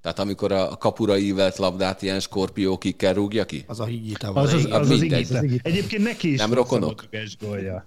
Tehát 0.02 0.18
amikor 0.18 0.52
a 0.52 0.76
kapura 0.76 1.16
ívelt 1.16 1.56
labdát 1.56 2.02
ilyen 2.02 2.20
skorpiókikkel 2.20 3.14
rúgja 3.14 3.44
ki? 3.44 3.64
Az 3.66 3.80
a 3.80 3.84
hígyita 3.84 4.32
Az 4.32 4.52
az, 4.52 4.64
az, 4.70 4.90
az. 4.90 5.02
Igita. 5.02 5.38
Egyébként 5.62 6.02
neki 6.02 6.32
is 6.32 6.38
Nem 6.38 6.54
rokonok? 6.54 6.88
szabadrugás 7.00 7.36
gólja. 7.36 7.86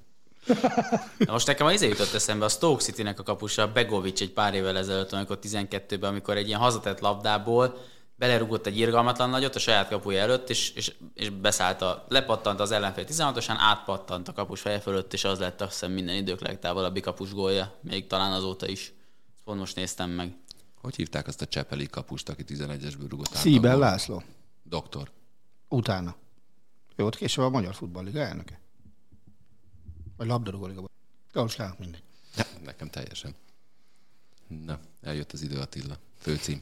Na 1.18 1.32
most 1.32 1.48
nekem 1.48 1.66
az 1.68 1.74
izé 1.74 1.88
jutott 1.88 2.14
eszembe 2.14 2.46
a 2.46 2.50
Stoke 2.50 2.84
City-nek 2.84 3.20
a 3.20 3.24
kapusa, 3.24 3.72
Begovic 3.72 4.22
egy 4.22 4.32
pár 4.32 4.54
évvel 4.54 4.78
ezelőtt, 4.78 5.12
amikor 5.12 5.40
12-ben, 5.42 6.10
amikor 6.10 6.38
egy 6.38 6.48
ilyen 6.48 6.60
hazatett 6.60 7.00
labdából 7.00 7.78
belerugott 8.24 8.66
egy 8.66 8.78
irgalmatlan 8.78 9.30
nagyot 9.30 9.56
a 9.56 9.60
saját 9.60 9.90
kapuja 9.90 10.22
előtt, 10.22 10.50
és, 10.50 10.70
és, 10.70 10.96
és 11.14 11.30
beszállt 11.30 11.82
a, 11.82 12.06
lepattant 12.10 12.60
az 12.60 12.72
ellenfél 12.72 13.06
16-osán, 13.08 13.56
átpattant 13.58 14.28
a 14.28 14.34
kapus 14.34 14.62
feje 14.62 14.80
fölött, 14.80 15.14
és 15.14 15.24
az 15.24 15.40
lett 15.40 15.62
azt 15.62 15.72
hiszem 15.72 15.92
minden 15.92 16.16
idők 16.16 16.40
legtávolabbi 16.40 17.00
kapus 17.00 17.34
gólja, 17.34 17.80
még 17.82 18.08
talán 18.08 18.32
azóta 18.32 18.68
is. 18.68 18.94
Ezt 19.34 19.44
pont 19.44 19.60
most 19.60 19.76
néztem 19.76 20.10
meg. 20.10 20.38
Hogy 20.82 20.96
hívták 20.96 21.28
azt 21.28 21.42
a 21.42 21.46
Csepeli 21.46 21.88
kapust, 21.88 22.30
aki 22.30 22.44
11-esből 22.48 23.06
rúgott 23.10 23.36
át 23.36 23.44
gólba? 23.44 23.78
László. 23.78 24.24
Doktor. 24.64 25.12
Utána. 25.68 26.16
Ő 26.96 27.04
volt 27.04 27.16
később 27.16 27.46
a 27.46 27.50
Magyar 27.50 27.76
Futballliga 27.76 28.20
elnöke. 28.20 28.60
Vagy 30.18 30.28
labdarúgó 30.28 30.66
liga. 30.66 30.90
Most 31.34 31.62
mindegy. 31.78 32.04
Ne, 32.36 32.44
nekem 32.64 32.90
teljesen. 32.90 33.36
Na, 34.48 34.80
eljött 35.02 35.32
az 35.32 35.42
idő 35.42 35.60
Attila. 35.60 35.98
Főcím. 36.18 36.60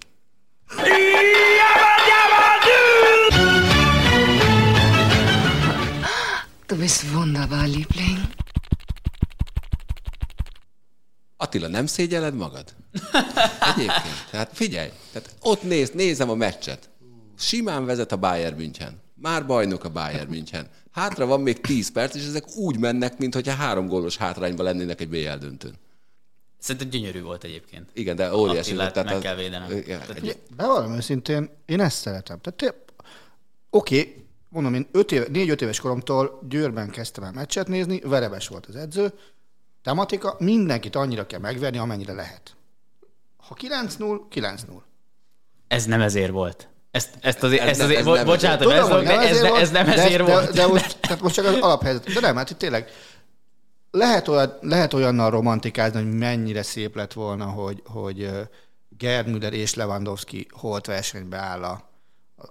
Du 6.68 6.78
bist 6.78 7.04
wunderbar, 7.14 7.68
Liebling. 7.68 8.20
Attila, 11.38 11.68
nem 11.68 11.86
szégyeled 11.86 12.36
magad? 12.36 12.74
Egyébként. 13.76 14.28
Tehát 14.32 14.50
figyelj, 14.54 14.90
tehát 15.12 15.36
ott 15.42 15.64
néz, 15.64 15.90
nézem 15.90 16.30
a 16.30 16.36
meccset. 16.36 16.90
Simán 17.38 17.86
vezet 17.86 18.12
a 18.12 18.18
Bayern 18.18 18.56
München. 18.56 19.02
Már 19.16 19.46
bajnok 19.46 19.84
a 19.84 19.90
Bayern 19.90 20.30
München. 20.30 20.68
hátra 20.92 21.26
van 21.26 21.42
még 21.42 21.62
10 21.62 21.92
perc, 21.92 22.16
és 22.16 22.26
ezek 22.26 22.56
úgy 22.56 22.78
mennek, 22.78 23.18
mintha 23.18 23.54
három 23.54 23.88
gólos 23.88 24.18
hátrányban 24.18 24.66
lennének 24.66 25.02
egy 25.02 25.10
BL 25.10 25.36
döntőn. 25.40 25.74
Szerintem 26.62 26.90
gyönyörű 26.90 27.22
volt 27.22 27.44
egyébként. 27.44 27.90
Igen, 27.94 28.16
de 28.16 28.36
óriási 28.36 28.60
Attilát 28.70 28.94
volt. 28.94 29.06
meg 29.06 29.16
az- 29.16 29.22
kell 29.22 29.36
védenem. 29.36 29.72
Igen, 29.72 30.00
Tehát 30.00 30.18
egy- 30.24 30.38
Bevallom 30.56 30.94
őszintén, 30.94 31.50
én 31.66 31.80
ezt 31.80 31.98
szeretem. 31.98 32.40
Tehát 32.42 32.76
oké, 33.70 34.26
mondom, 34.50 34.74
én 34.74 34.88
öt 34.92 35.12
éve, 35.12 35.26
négy-öt 35.30 35.62
éves 35.62 35.80
koromtól 35.80 36.40
Győrben 36.50 36.90
kezdtem 36.90 37.24
el 37.24 37.32
meccset 37.32 37.68
nézni, 37.68 38.00
verebes 38.00 38.48
volt 38.48 38.66
az 38.66 38.76
edző, 38.76 39.12
tematika, 39.84 40.36
mindenkit 40.40 40.96
annyira 40.96 41.26
kell 41.26 41.40
megverni, 41.40 41.78
amennyire 41.78 42.14
lehet. 42.14 42.56
Ha 43.38 43.56
9-0, 43.56 44.28
9-0. 44.30 44.82
Ez 45.68 45.86
nem 45.86 46.02
ezért 46.02 46.32
volt. 46.32 46.68
Ezt, 46.92 47.10
ezt 47.22 47.44
azért, 47.44 47.62
Ez 47.62 47.68
ezt 47.68 47.78
nem- 47.78 47.86
azért, 47.88 48.00
ez 48.00 48.06
bo- 48.06 48.16
nem 48.16 48.26
bocsánat, 48.26 48.62
ez, 48.72 48.90
ez, 49.32 49.42
ne- 49.42 49.56
ez 49.60 49.72
nem 49.72 49.90
ezért 49.90 50.26
de, 50.26 50.32
volt. 50.32 50.46
De, 50.46 50.52
de 50.52 50.68
most, 50.68 50.98
tehát 51.00 51.22
most 51.22 51.36
csak 51.36 51.46
az 51.46 51.54
alaphelyzet. 51.54 52.14
De 52.14 52.20
nem, 52.20 52.36
hát 52.36 52.50
itt 52.50 52.58
tényleg 52.58 52.90
lehet, 53.92 54.28
olyan, 54.28 54.58
lehet 54.62 54.94
olyannal 54.94 55.30
romantikázni, 55.30 56.04
hogy 56.04 56.14
mennyire 56.14 56.64
szép 56.64 56.96
lett 56.96 57.14
volna, 57.14 57.46
hogy, 57.46 57.82
hogy 57.86 58.30
Gerd 58.98 59.28
Müller 59.28 59.54
és 59.54 59.74
Lewandowski 59.74 60.48
holt 60.50 60.86
versenybe 60.86 61.38
áll 61.38 61.64
a, 61.64 61.90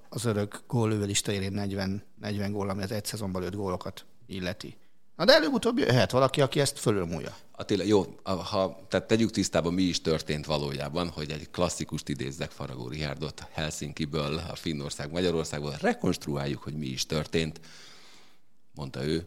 az 0.08 0.24
örök 0.24 0.62
góllövőlista 0.66 1.32
élén 1.32 1.52
40, 1.52 2.02
40 2.20 2.52
gól, 2.52 2.68
ami 2.68 2.82
az 2.82 2.92
egy 2.92 3.04
szezonban 3.04 3.42
lőtt 3.42 3.54
gólokat 3.54 4.04
illeti. 4.26 4.76
Na 5.16 5.24
de 5.24 5.34
előbb-utóbb 5.34 5.78
jöhet 5.78 6.10
valaki, 6.10 6.40
aki 6.40 6.60
ezt 6.60 6.78
fölülmúlja. 6.78 7.36
Attila, 7.52 7.84
jó, 7.84 8.14
ha, 8.24 8.80
tehát 8.88 9.06
tegyük 9.06 9.30
tisztába, 9.30 9.70
mi 9.70 9.82
is 9.82 10.00
történt 10.00 10.46
valójában, 10.46 11.08
hogy 11.08 11.30
egy 11.30 11.50
klasszikust 11.50 12.08
idézzek 12.08 12.50
Faragó 12.50 12.92
Helsinkiből, 13.50 14.36
a 14.50 14.54
Finnország, 14.54 15.10
Magyarországból, 15.10 15.76
rekonstruáljuk, 15.80 16.62
hogy 16.62 16.74
mi 16.74 16.86
is 16.86 17.06
történt, 17.06 17.60
mondta 18.74 19.04
ő. 19.04 19.26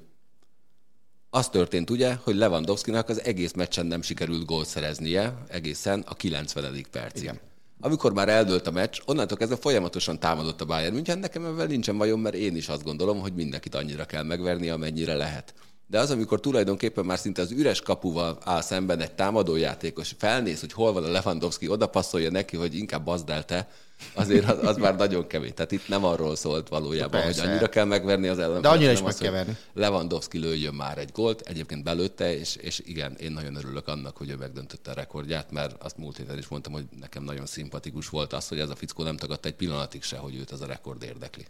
Az 1.36 1.49
történt 1.49 1.89
ugye, 1.89 2.13
hogy 2.23 2.36
Lewandowskinak 2.36 3.09
az 3.09 3.23
egész 3.23 3.53
meccsen 3.53 3.86
nem 3.86 4.01
sikerült 4.01 4.45
gólt 4.45 4.67
szereznie, 4.67 5.34
egészen 5.47 6.03
a 6.07 6.13
90. 6.13 6.86
percig. 6.91 7.23
Igen. 7.23 7.39
Amikor 7.79 8.13
már 8.13 8.29
eldőlt 8.29 8.67
a 8.67 8.71
meccs, 8.71 8.99
onnantól 9.05 9.38
kezdve 9.38 9.57
folyamatosan 9.57 10.19
támadott 10.19 10.61
a 10.61 10.65
Bayern 10.65 10.93
München, 10.93 11.19
nekem 11.19 11.45
ebben 11.45 11.67
nincsen 11.67 11.97
bajom, 11.97 12.21
mert 12.21 12.36
én 12.36 12.55
is 12.55 12.67
azt 12.67 12.84
gondolom, 12.84 13.19
hogy 13.19 13.34
mindenkit 13.34 13.75
annyira 13.75 14.05
kell 14.05 14.23
megverni, 14.23 14.69
amennyire 14.69 15.15
lehet. 15.15 15.53
De 15.88 15.99
az, 15.99 16.11
amikor 16.11 16.39
tulajdonképpen 16.39 17.05
már 17.05 17.19
szinte 17.19 17.41
az 17.41 17.51
üres 17.51 17.81
kapuval 17.81 18.38
áll 18.43 18.61
szemben 18.61 18.99
egy 18.99 19.11
támadójátékos, 19.11 20.15
felnéz, 20.17 20.59
hogy 20.59 20.73
hol 20.73 20.93
van 20.93 21.03
a 21.03 21.11
Lewandowski, 21.11 21.67
oda 21.67 21.88
passzolja 21.88 22.31
neki, 22.31 22.55
hogy 22.57 22.75
inkább 22.75 23.03
bazd 23.03 23.29
el 23.29 23.45
te, 23.45 23.69
azért 24.13 24.49
az, 24.49 24.67
az 24.67 24.77
már 24.77 24.95
nagyon 24.95 25.27
kemény. 25.27 25.53
Tehát 25.53 25.71
itt 25.71 25.88
nem 25.88 26.03
arról 26.03 26.36
szólt 26.36 26.67
valójában, 26.67 27.21
Persze. 27.21 27.41
hogy 27.41 27.49
annyira 27.49 27.69
kell 27.69 27.86
megverni 27.86 28.27
az 28.27 28.38
ellenfelet. 28.38 28.61
De 28.61 28.69
annyira 28.69 28.91
is 28.91 29.01
meg 29.01 29.15
kell 29.15 29.31
verni. 29.31 29.57
Lewandowski 29.73 30.38
lőjön 30.38 30.73
már 30.73 30.97
egy 30.97 31.11
gólt, 31.11 31.41
egyébként 31.41 31.84
belőtte, 31.84 32.38
és, 32.38 32.55
és 32.55 32.81
igen, 32.86 33.15
én 33.19 33.31
nagyon 33.31 33.55
örülök 33.55 33.88
annak, 33.88 34.17
hogy 34.17 34.29
ő 34.29 34.36
megdöntötte 34.36 34.91
a 34.91 34.93
rekordját, 34.93 35.51
mert 35.51 35.84
azt 35.84 35.97
múlt 35.97 36.17
héten 36.17 36.38
is 36.38 36.47
mondtam, 36.47 36.73
hogy 36.73 36.86
nekem 36.99 37.23
nagyon 37.23 37.45
szimpatikus 37.45 38.09
volt 38.09 38.34
az, 38.34 38.47
hogy 38.47 38.59
ez 38.59 38.69
a 38.69 38.75
fickó 38.75 39.03
nem 39.03 39.17
tagadta 39.17 39.47
egy 39.47 39.55
pillanatig 39.55 40.03
se, 40.03 40.17
hogy 40.17 40.36
őt 40.36 40.51
az 40.51 40.61
a 40.61 40.65
rekord 40.65 41.03
érdekli. 41.03 41.45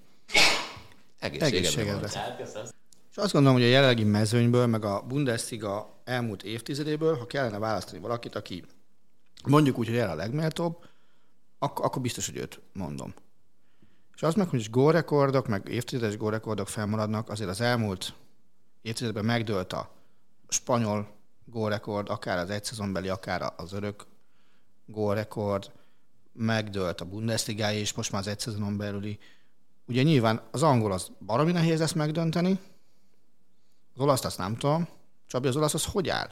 Egészségedre 1.19 1.57
Egészségedre. 1.57 2.09
És 3.14 3.20
azt 3.20 3.34
gondolom, 3.34 3.57
hogy 3.57 3.68
a 3.68 3.70
jelenlegi 3.70 4.03
mezőnyből, 4.03 4.66
meg 4.66 4.86
a 4.86 5.01
Bundesliga 5.01 6.01
elmúlt 6.03 6.43
évtizedéből, 6.43 7.18
ha 7.18 7.26
kellene 7.26 7.57
választani 7.57 7.99
valakit, 7.99 8.36
aki 8.36 8.64
mondjuk 9.47 9.78
úgy, 9.78 9.88
hogy 9.88 9.97
el 9.97 10.09
a 10.09 10.16
legméltóbb, 10.16 10.86
akkor, 11.59 11.86
akkor 11.86 12.01
biztos, 12.01 12.26
hogy 12.26 12.38
őt 12.38 12.61
mondom. 12.72 13.14
És 14.16 14.24
az 14.24 14.36
meg, 14.36 14.49
hogy 14.49 14.70
gólrekordok, 14.70 15.47
meg 15.47 15.68
évtizedes 15.68 16.18
gólrekordok 16.18 16.68
felmaradnak, 16.68 17.30
azért 17.30 17.49
az 17.49 17.61
elmúlt 17.61 18.14
évtizedben 18.82 19.26
megdőlt 19.26 19.74
a 19.74 19.91
spanyol 20.47 21.07
gólrekord, 21.45 22.09
akár 22.09 22.38
az 22.38 22.49
egy 22.49 22.64
szezonbeli, 22.64 23.09
akár 23.09 23.53
az 23.57 23.74
örök 23.74 24.05
gólrekord, 24.86 25.72
megdőlt 26.32 27.01
a 27.01 27.05
Bundesliga 27.05 27.72
és 27.72 27.93
most 27.93 28.11
már 28.11 28.22
az 28.22 28.28
egy 28.28 28.39
szezonon 28.39 28.78
belüli. 28.78 29.20
Ugye 29.86 30.01
nyilván 30.01 30.41
az 30.51 30.64
angol 30.64 30.91
az 30.91 31.11
baromi 31.26 31.51
nehéz 31.51 31.82
ezt 31.82 31.95
megdönteni, 31.95 32.59
az 33.96 34.02
olaszt 34.02 34.26
azt 34.26 34.38
nem 34.38 34.58
tudom. 34.58 34.88
Csabi, 35.28 35.48
az 35.48 35.56
olasz 35.56 35.74
az 35.74 35.86
hogy 35.86 36.10
áll? 36.10 36.30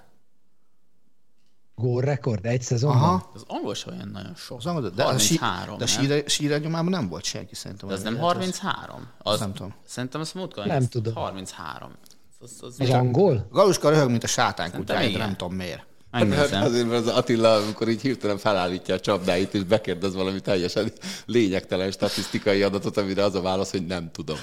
Gól 1.75 2.01
rekord 2.01 2.45
egy 2.45 2.61
szezonban? 2.61 3.01
Aha. 3.01 3.31
Az 3.33 3.43
angol 3.47 3.73
sem 3.73 3.93
olyan 3.93 4.07
nagyon 4.07 4.35
sok. 4.35 4.57
Az 4.57 4.65
angol, 4.65 4.89
de 4.89 5.03
a, 5.03 5.17
sí, 5.17 5.35
33, 5.35 5.77
de 5.77 5.83
a 5.83 6.29
síre, 6.29 6.57
nyomában 6.57 6.89
nem 6.89 7.09
volt 7.09 7.23
senki 7.23 7.55
szerintem. 7.55 7.87
De 7.87 7.93
az 7.93 8.01
nem 8.03 8.13
Hát 8.13 8.23
33? 8.23 9.07
Az, 9.17 9.39
nem 9.39 9.53
tudom. 9.53 9.73
Szerintem 9.85 10.21
azt 10.21 10.33
múltkor 10.33 10.65
Nem 10.65 10.87
tudom. 10.87 11.13
33. 11.13 11.91
Az, 12.39 12.51
az, 12.61 12.63
Az 12.63 12.79
az 12.79 12.89
angol? 12.89 13.47
Galuska 13.51 13.89
röhög, 13.89 14.09
mint 14.09 14.23
a 14.23 14.27
sátán 14.27 14.71
kutyája, 14.71 15.17
nem 15.17 15.35
tudom 15.35 15.53
miért. 15.53 15.85
Megnézem. 16.11 16.63
Azért, 16.63 16.87
mert 16.87 17.07
az 17.07 17.07
Attila, 17.07 17.55
amikor 17.55 17.89
így 17.89 18.01
hirtelen 18.01 18.37
felállítja 18.37 18.95
a 18.95 18.99
csapdáit, 18.99 19.53
és 19.53 19.63
bekérdez 19.63 20.15
valami 20.15 20.39
teljesen 20.39 20.91
lényegtelen 21.25 21.91
statisztikai 21.91 22.63
adatot, 22.63 22.97
amire 22.97 23.23
az 23.23 23.35
a 23.35 23.41
válasz, 23.41 23.71
hogy 23.71 23.85
nem 23.85 24.11
tudom. 24.11 24.37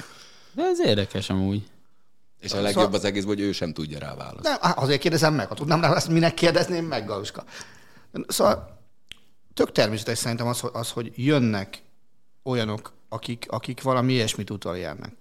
De 0.53 0.62
ez 0.62 0.81
érdekes 0.81 1.31
amúgy. 1.31 1.66
És 2.41 2.53
a 2.53 2.61
legjobb 2.61 2.93
az 2.93 3.05
egészben, 3.05 3.34
hogy 3.34 3.45
ő 3.45 3.53
sem 3.53 3.72
tudja 3.72 3.99
rá 3.99 4.14
választ. 4.14 4.43
Nem, 4.43 4.57
azért 4.61 5.01
kérdezem 5.01 5.34
meg, 5.34 5.49
ha 5.49 5.55
tudnám 5.55 5.80
rá, 5.80 5.95
ezt 5.95 6.09
minek 6.09 6.34
kérdezném 6.34 6.84
meg, 6.84 7.07
Galuska. 7.07 7.45
Szóval 8.26 8.78
tök 9.55 9.72
természetes 9.72 10.18
szerintem 10.18 10.47
az, 10.47 10.61
hogy- 10.61 10.70
az 10.74 10.91
hogy 10.91 11.12
jönnek 11.14 11.82
olyanok, 12.43 12.93
akik, 13.09 13.47
akik 13.49 13.82
valami 13.82 14.12
ilyesmit 14.12 14.51
utolérnek. 14.51 15.12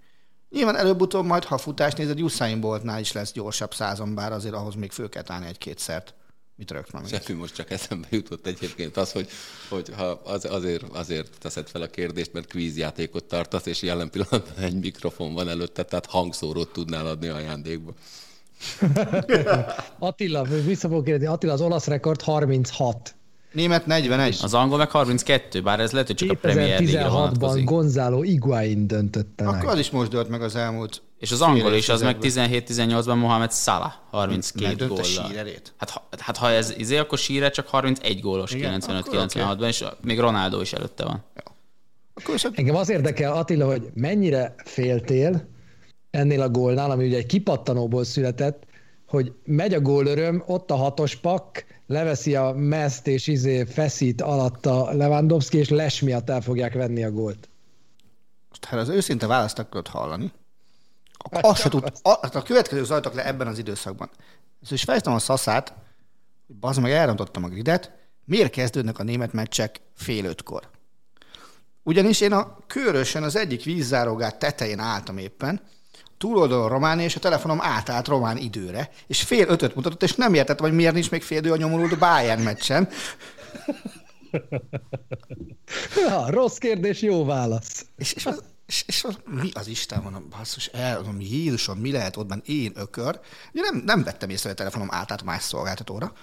Nyilván 0.49 0.75
előbb-utóbb 0.75 1.25
majd, 1.25 1.43
ha 1.43 1.57
futás 1.57 1.93
nézed, 1.93 2.21
Usain 2.21 2.59
Boltnál 2.59 2.99
is 2.99 3.11
lesz 3.11 3.31
gyorsabb 3.31 3.73
százon, 3.73 4.15
bár 4.15 4.31
azért 4.31 4.53
ahhoz 4.53 4.75
még 4.75 4.91
föl 4.91 5.09
kell 5.09 5.23
állni 5.27 5.45
egy-kétszert. 5.45 6.13
Mit 6.57 6.71
rögtön 6.71 7.01
még? 7.01 7.21
Semmi 7.21 7.39
most 7.39 7.55
csak 7.55 7.71
eszembe 7.71 8.07
jutott 8.09 8.47
egyébként 8.47 8.97
az, 8.97 9.11
hogy, 9.11 9.29
hogy 9.69 9.89
ha 9.95 10.05
az, 10.05 10.45
azért, 10.45 10.83
azért 10.83 11.37
teszed 11.39 11.67
fel 11.67 11.81
a 11.81 11.87
kérdést, 11.87 12.33
mert 12.33 12.47
kvízjátékot 12.47 13.23
tartasz, 13.23 13.65
és 13.65 13.81
jelen 13.81 14.09
pillanatban 14.09 14.63
egy 14.63 14.79
mikrofon 14.79 15.33
van 15.33 15.49
előtte, 15.49 15.83
tehát 15.83 16.05
hangszórót 16.05 16.73
tudnál 16.73 17.07
adni 17.07 17.27
ajándékba. 17.27 17.93
Attila, 19.99 20.43
vissza 20.43 20.87
fogok 20.87 21.03
kérdezni, 21.03 21.33
Attila, 21.33 21.53
az 21.53 21.61
olasz 21.61 21.87
rekord 21.87 22.21
36. 22.21 23.16
Német 23.57 23.85
41. 23.85 24.39
Az 24.41 24.53
angol 24.53 24.77
meg 24.77 24.89
32, 24.89 25.61
bár 25.61 25.79
ez 25.79 25.91
lehet, 25.91 26.07
hogy 26.07 26.15
csak 26.15 26.31
a 26.31 26.33
Premier 26.33 26.67
League-re 26.67 27.07
2016-ban 27.07 27.11
vonatkozik. 27.11 27.65
Gonzalo 27.65 28.21
Higuain 28.21 28.87
döntötte 28.87 29.43
meg. 29.43 29.53
Akkor 29.53 29.69
az 29.69 29.79
is 29.79 29.89
most 29.89 30.09
dölt 30.09 30.29
meg 30.29 30.41
az 30.41 30.55
elmúlt 30.55 31.01
És 31.19 31.31
az 31.31 31.41
angol 31.41 31.73
is, 31.73 31.89
az 31.89 32.01
meg 32.01 32.15
évtizedben. 32.15 32.63
17-18-ban 32.63 33.19
Mohamed 33.19 33.53
Salah, 33.53 33.91
32 34.11 34.65
Megdöntte 34.67 34.93
góllal. 34.93 35.03
sírerét? 35.03 35.73
Hát, 35.77 35.89
ha- 35.89 36.07
hát 36.17 36.37
ha 36.37 36.49
ez 36.49 36.73
izé, 36.77 36.97
akkor 36.97 37.17
síre 37.17 37.49
csak 37.49 37.67
31 37.67 38.21
gólos 38.21 38.51
Igen, 38.51 38.81
95-96-ban, 38.81 39.67
és 39.67 39.83
még 40.01 40.19
Ronaldo 40.19 40.61
is 40.61 40.73
előtte 40.73 41.03
van. 41.03 41.23
Akkor 42.13 42.35
is 42.35 42.43
Engem 42.43 42.75
az 42.75 42.89
érdekel, 42.89 43.33
Attila, 43.33 43.65
hogy 43.65 43.89
mennyire 43.93 44.55
féltél 44.65 45.47
ennél 46.09 46.41
a 46.41 46.49
gólnál, 46.49 46.91
ami 46.91 47.05
ugye 47.05 47.17
egy 47.17 47.25
kipattanóból 47.25 48.03
született, 48.03 48.63
hogy 49.07 49.31
megy 49.43 49.73
a 49.73 49.79
gólöröm, 49.79 50.43
ott 50.45 50.71
a 50.71 50.75
hatos 50.75 51.15
pak, 51.15 51.65
leveszi 51.87 52.35
a 52.35 52.51
meszt 52.51 53.07
és 53.07 53.27
izé 53.27 53.65
feszít 53.65 54.21
alatta 54.21 54.91
Lewandowski, 54.91 55.57
és 55.57 55.69
les 55.69 56.01
miatt 56.01 56.29
el 56.29 56.41
fogják 56.41 56.73
venni 56.73 57.03
a 57.03 57.11
gólt. 57.11 57.49
Ha 58.67 58.77
az 58.77 58.89
őszinte 58.89 59.27
választ 59.27 59.59
akarod 59.59 59.87
hallani, 59.87 60.31
akkor 61.17 61.39
azt 61.43 61.61
se 61.61 61.69
tud, 61.69 61.83
a, 62.01 62.17
hát 62.21 62.35
a 62.35 62.41
következő 62.41 62.83
zajtak 62.83 63.13
le 63.13 63.25
ebben 63.25 63.47
az 63.47 63.57
időszakban. 63.57 64.09
Ezt 64.61 64.71
is 64.71 64.83
fejtem 64.83 65.13
a 65.13 65.19
szaszát, 65.19 65.73
hogy 66.47 66.55
bazd 66.55 66.81
meg 66.81 66.91
elrontottam 66.91 67.43
a 67.43 67.47
gridet, 67.47 67.91
miért 68.25 68.51
kezdődnek 68.51 68.99
a 68.99 69.03
német 69.03 69.33
meccsek 69.33 69.81
fél 69.95 70.25
ötkor? 70.25 70.69
Ugyanis 71.83 72.21
én 72.21 72.31
a 72.31 72.57
körösen 72.67 73.23
az 73.23 73.35
egyik 73.35 73.63
vízzárógát 73.63 74.39
tetején 74.39 74.79
álltam 74.79 75.17
éppen, 75.17 75.61
túloldalon 76.17 76.69
Románia, 76.69 77.05
és 77.05 77.15
a 77.15 77.19
telefonom 77.19 77.61
átállt 77.61 78.07
román 78.07 78.37
időre, 78.37 78.89
és 79.07 79.21
fél 79.21 79.47
ötöt 79.47 79.75
mutatott, 79.75 80.03
és 80.03 80.15
nem 80.15 80.33
értettem, 80.33 80.65
hogy 80.65 80.75
miért 80.75 80.93
nincs 80.93 81.11
még 81.11 81.23
fél 81.23 81.37
idő 81.37 81.51
a 81.51 81.57
nyomulódó 81.57 81.95
Bayern 81.95 82.41
meccsen. 82.41 82.89
Ja, 85.95 86.29
rossz 86.29 86.57
kérdés, 86.57 87.01
jó 87.01 87.25
válasz. 87.25 87.85
És, 87.97 88.13
és, 88.13 88.25
az, 88.25 88.43
és, 88.65 88.83
és 88.87 89.03
az, 89.03 89.17
mi 89.25 89.49
az 89.53 89.67
Isten, 89.67 90.01
mondom, 90.01 90.29
basszus, 90.29 90.67
el, 90.67 90.95
mondom, 90.95 91.21
Jézusom, 91.21 91.77
mi 91.77 91.91
lehet 91.91 92.17
ott 92.17 92.47
én 92.47 92.71
ökör. 92.75 93.19
Ugye 93.53 93.61
nem, 93.61 93.81
nem 93.85 94.03
vettem 94.03 94.29
észre, 94.29 94.49
hogy 94.49 94.51
a 94.51 94.61
telefonom 94.61 94.87
átállt 94.91 95.23
más 95.23 95.43
szolgáltatóra. 95.43 96.13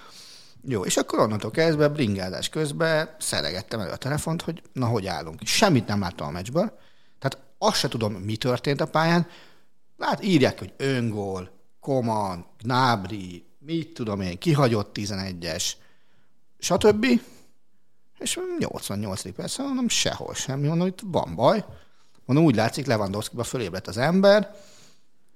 Jó, 0.66 0.84
és 0.84 0.96
akkor 0.96 1.18
onnantól 1.18 1.50
kezdve 1.50 1.88
bringázás 1.88 2.48
közben 2.48 3.16
szeregettem 3.18 3.80
elő 3.80 3.90
a 3.90 3.96
telefont, 3.96 4.42
hogy 4.42 4.62
na, 4.72 4.86
hogy 4.86 5.06
állunk. 5.06 5.40
Semmit 5.44 5.86
nem 5.86 6.00
láttam 6.00 6.26
a 6.26 6.30
meccsből. 6.30 6.78
Tehát 7.18 7.38
azt 7.58 7.78
se 7.78 7.88
tudom, 7.88 8.12
mi 8.12 8.36
történt 8.36 8.80
a 8.80 8.86
pályán. 8.86 9.26
Lát, 9.96 10.24
írják, 10.24 10.58
hogy 10.58 10.72
öngól, 10.76 11.50
Koman, 11.80 12.46
Gnabry, 12.58 13.46
mit 13.58 13.94
tudom 13.94 14.20
én, 14.20 14.38
kihagyott 14.38 14.96
11-es, 14.98 15.72
stb. 16.58 17.06
És 18.18 18.38
88. 18.58 19.34
percen 19.34 19.66
mondom, 19.66 19.88
sehol 19.88 20.34
semmi, 20.34 20.66
mondom, 20.66 20.86
itt 20.86 21.00
van 21.04 21.34
baj. 21.34 21.64
Mondom, 22.24 22.44
úgy 22.44 22.54
látszik, 22.54 22.86
Lewandowski-ba 22.86 23.44
fölébredt 23.44 23.86
az 23.86 23.96
ember, 23.96 24.54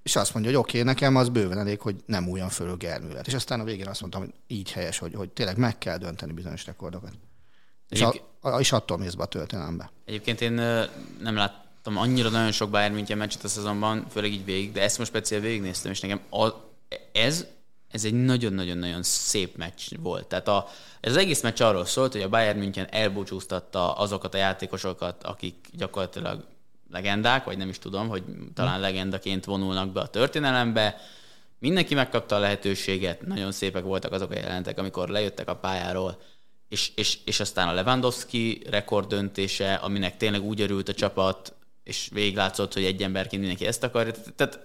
és 0.02 0.16
azt 0.16 0.34
mondja, 0.34 0.50
hogy 0.50 0.60
oké, 0.60 0.80
okay, 0.80 0.92
nekem 0.92 1.16
az 1.16 1.28
bőven 1.28 1.58
elég, 1.58 1.80
hogy 1.80 2.02
nem 2.06 2.28
újan 2.28 2.48
föl 2.48 2.70
a 2.70 2.76
gerművet. 2.76 3.26
És 3.26 3.34
aztán 3.34 3.60
a 3.60 3.64
végén 3.64 3.86
azt 3.86 4.00
mondtam, 4.00 4.22
hogy 4.22 4.32
így 4.46 4.72
helyes, 4.72 4.98
hogy, 4.98 5.14
hogy 5.14 5.30
tényleg 5.30 5.56
meg 5.56 5.78
kell 5.78 5.98
dönteni 5.98 6.32
bizonyos 6.32 6.66
rekordokat. 6.66 7.12
És, 7.88 8.00
a, 8.00 8.14
a, 8.40 8.60
és 8.60 8.72
attól 8.72 8.98
mész 8.98 9.14
be 9.14 9.22
a 9.22 9.26
történelembe. 9.26 9.90
Egyébként 10.04 10.40
én 10.40 10.52
nem 11.20 11.36
láttam 11.78 12.02
annyira 12.02 12.28
nagyon 12.28 12.52
sok 12.52 12.70
Bayern 12.70 12.94
München 12.94 13.18
meccset 13.18 13.44
a 13.44 13.48
szezonban, 13.48 14.06
főleg 14.10 14.32
így 14.32 14.44
végig, 14.44 14.72
de 14.72 14.82
ezt 14.82 14.98
most 14.98 15.10
speciál 15.10 15.40
végignéztem, 15.40 15.90
és 15.90 16.00
nekem 16.00 16.20
a, 16.30 16.48
ez, 17.12 17.46
ez 17.90 18.04
egy 18.04 18.14
nagyon-nagyon-nagyon 18.14 19.02
szép 19.02 19.56
meccs 19.56 19.80
volt. 20.00 20.26
Tehát 20.26 20.48
a, 20.48 20.68
ez 21.00 21.10
az 21.10 21.16
egész 21.16 21.42
meccs 21.42 21.60
arról 21.60 21.84
szólt, 21.84 22.12
hogy 22.12 22.22
a 22.22 22.28
Bayern 22.28 22.58
München 22.58 22.86
elbúcsúztatta 22.90 23.92
azokat 23.92 24.34
a 24.34 24.38
játékosokat, 24.38 25.22
akik 25.22 25.68
gyakorlatilag 25.72 26.44
legendák, 26.90 27.44
vagy 27.44 27.56
nem 27.56 27.68
is 27.68 27.78
tudom, 27.78 28.08
hogy 28.08 28.22
talán 28.54 28.80
legendaként 28.80 29.44
vonulnak 29.44 29.92
be 29.92 30.00
a 30.00 30.06
történelembe. 30.06 30.96
Mindenki 31.58 31.94
megkapta 31.94 32.36
a 32.36 32.38
lehetőséget, 32.38 33.26
nagyon 33.26 33.52
szépek 33.52 33.82
voltak 33.82 34.12
azok 34.12 34.30
a 34.30 34.38
jelentek, 34.38 34.78
amikor 34.78 35.08
lejöttek 35.08 35.48
a 35.48 35.56
pályáról, 35.56 36.22
és, 36.68 36.92
és, 36.94 37.18
és 37.24 37.40
aztán 37.40 37.68
a 37.68 37.72
Lewandowski 37.72 38.62
rekorddöntése, 38.70 39.74
aminek 39.74 40.16
tényleg 40.16 40.42
úgy 40.42 40.60
örült 40.60 40.88
a 40.88 40.94
csapat, 40.94 41.52
és 41.88 42.08
végiglátszott, 42.12 42.72
hogy 42.72 42.84
egy 42.84 43.02
emberként 43.02 43.40
mindenki 43.40 43.66
ezt 43.66 43.82
akarja. 43.82 44.12
Tehát 44.36 44.60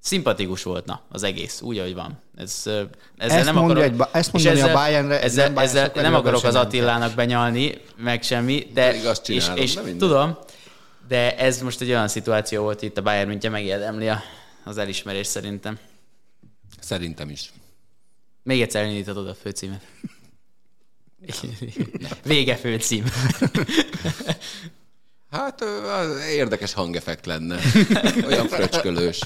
szimpatikus 0.00 0.62
volt 0.62 0.84
na, 0.84 1.02
az 1.08 1.22
egész, 1.22 1.60
úgy, 1.60 1.78
ahogy 1.78 1.94
van. 1.94 2.20
Ez, 2.36 2.62
ezzel 2.66 2.90
Ezt 3.16 3.44
nem 3.44 3.54
mondja 3.54 3.76
akarok, 3.84 4.00
egy- 4.00 4.08
ezt 4.12 4.32
mondani 4.32 4.60
a 4.60 4.62
ezzel, 4.62 4.74
Bayernre, 4.74 5.22
ezzel, 5.22 5.44
nem 5.44 5.54
Bayern 5.54 5.76
ezzel 5.76 6.02
nem 6.02 6.14
akarok 6.14 6.44
az 6.44 6.54
Attilának 6.54 7.14
benyalni, 7.14 7.80
meg 7.96 8.22
semmi, 8.22 8.66
de 8.72 8.94
és, 9.26 9.46
és 9.54 9.78
tudom, 9.98 10.38
de 11.08 11.36
ez 11.36 11.62
most 11.62 11.80
egy 11.80 11.88
olyan 11.88 12.08
szituáció 12.08 12.62
volt 12.62 12.82
itt 12.82 12.98
a 12.98 13.02
Bayern 13.02 13.28
München 13.28 13.50
megérdemli 13.50 14.08
a- 14.08 14.22
az 14.64 14.78
elismerés 14.78 15.26
szerintem. 15.26 15.78
Szerintem 16.80 17.30
is. 17.30 17.52
Még 18.42 18.60
egyszer 18.62 18.82
elindíthatod 18.82 19.28
a 19.28 19.34
főcímet. 19.34 19.82
Vége 22.24 22.56
főcím. 22.56 23.04
Hát 25.30 25.64
érdekes 26.30 26.72
hangeffekt 26.72 27.26
lenne. 27.26 27.56
Olyan 28.28 28.46
fröcskölős. 28.46 29.20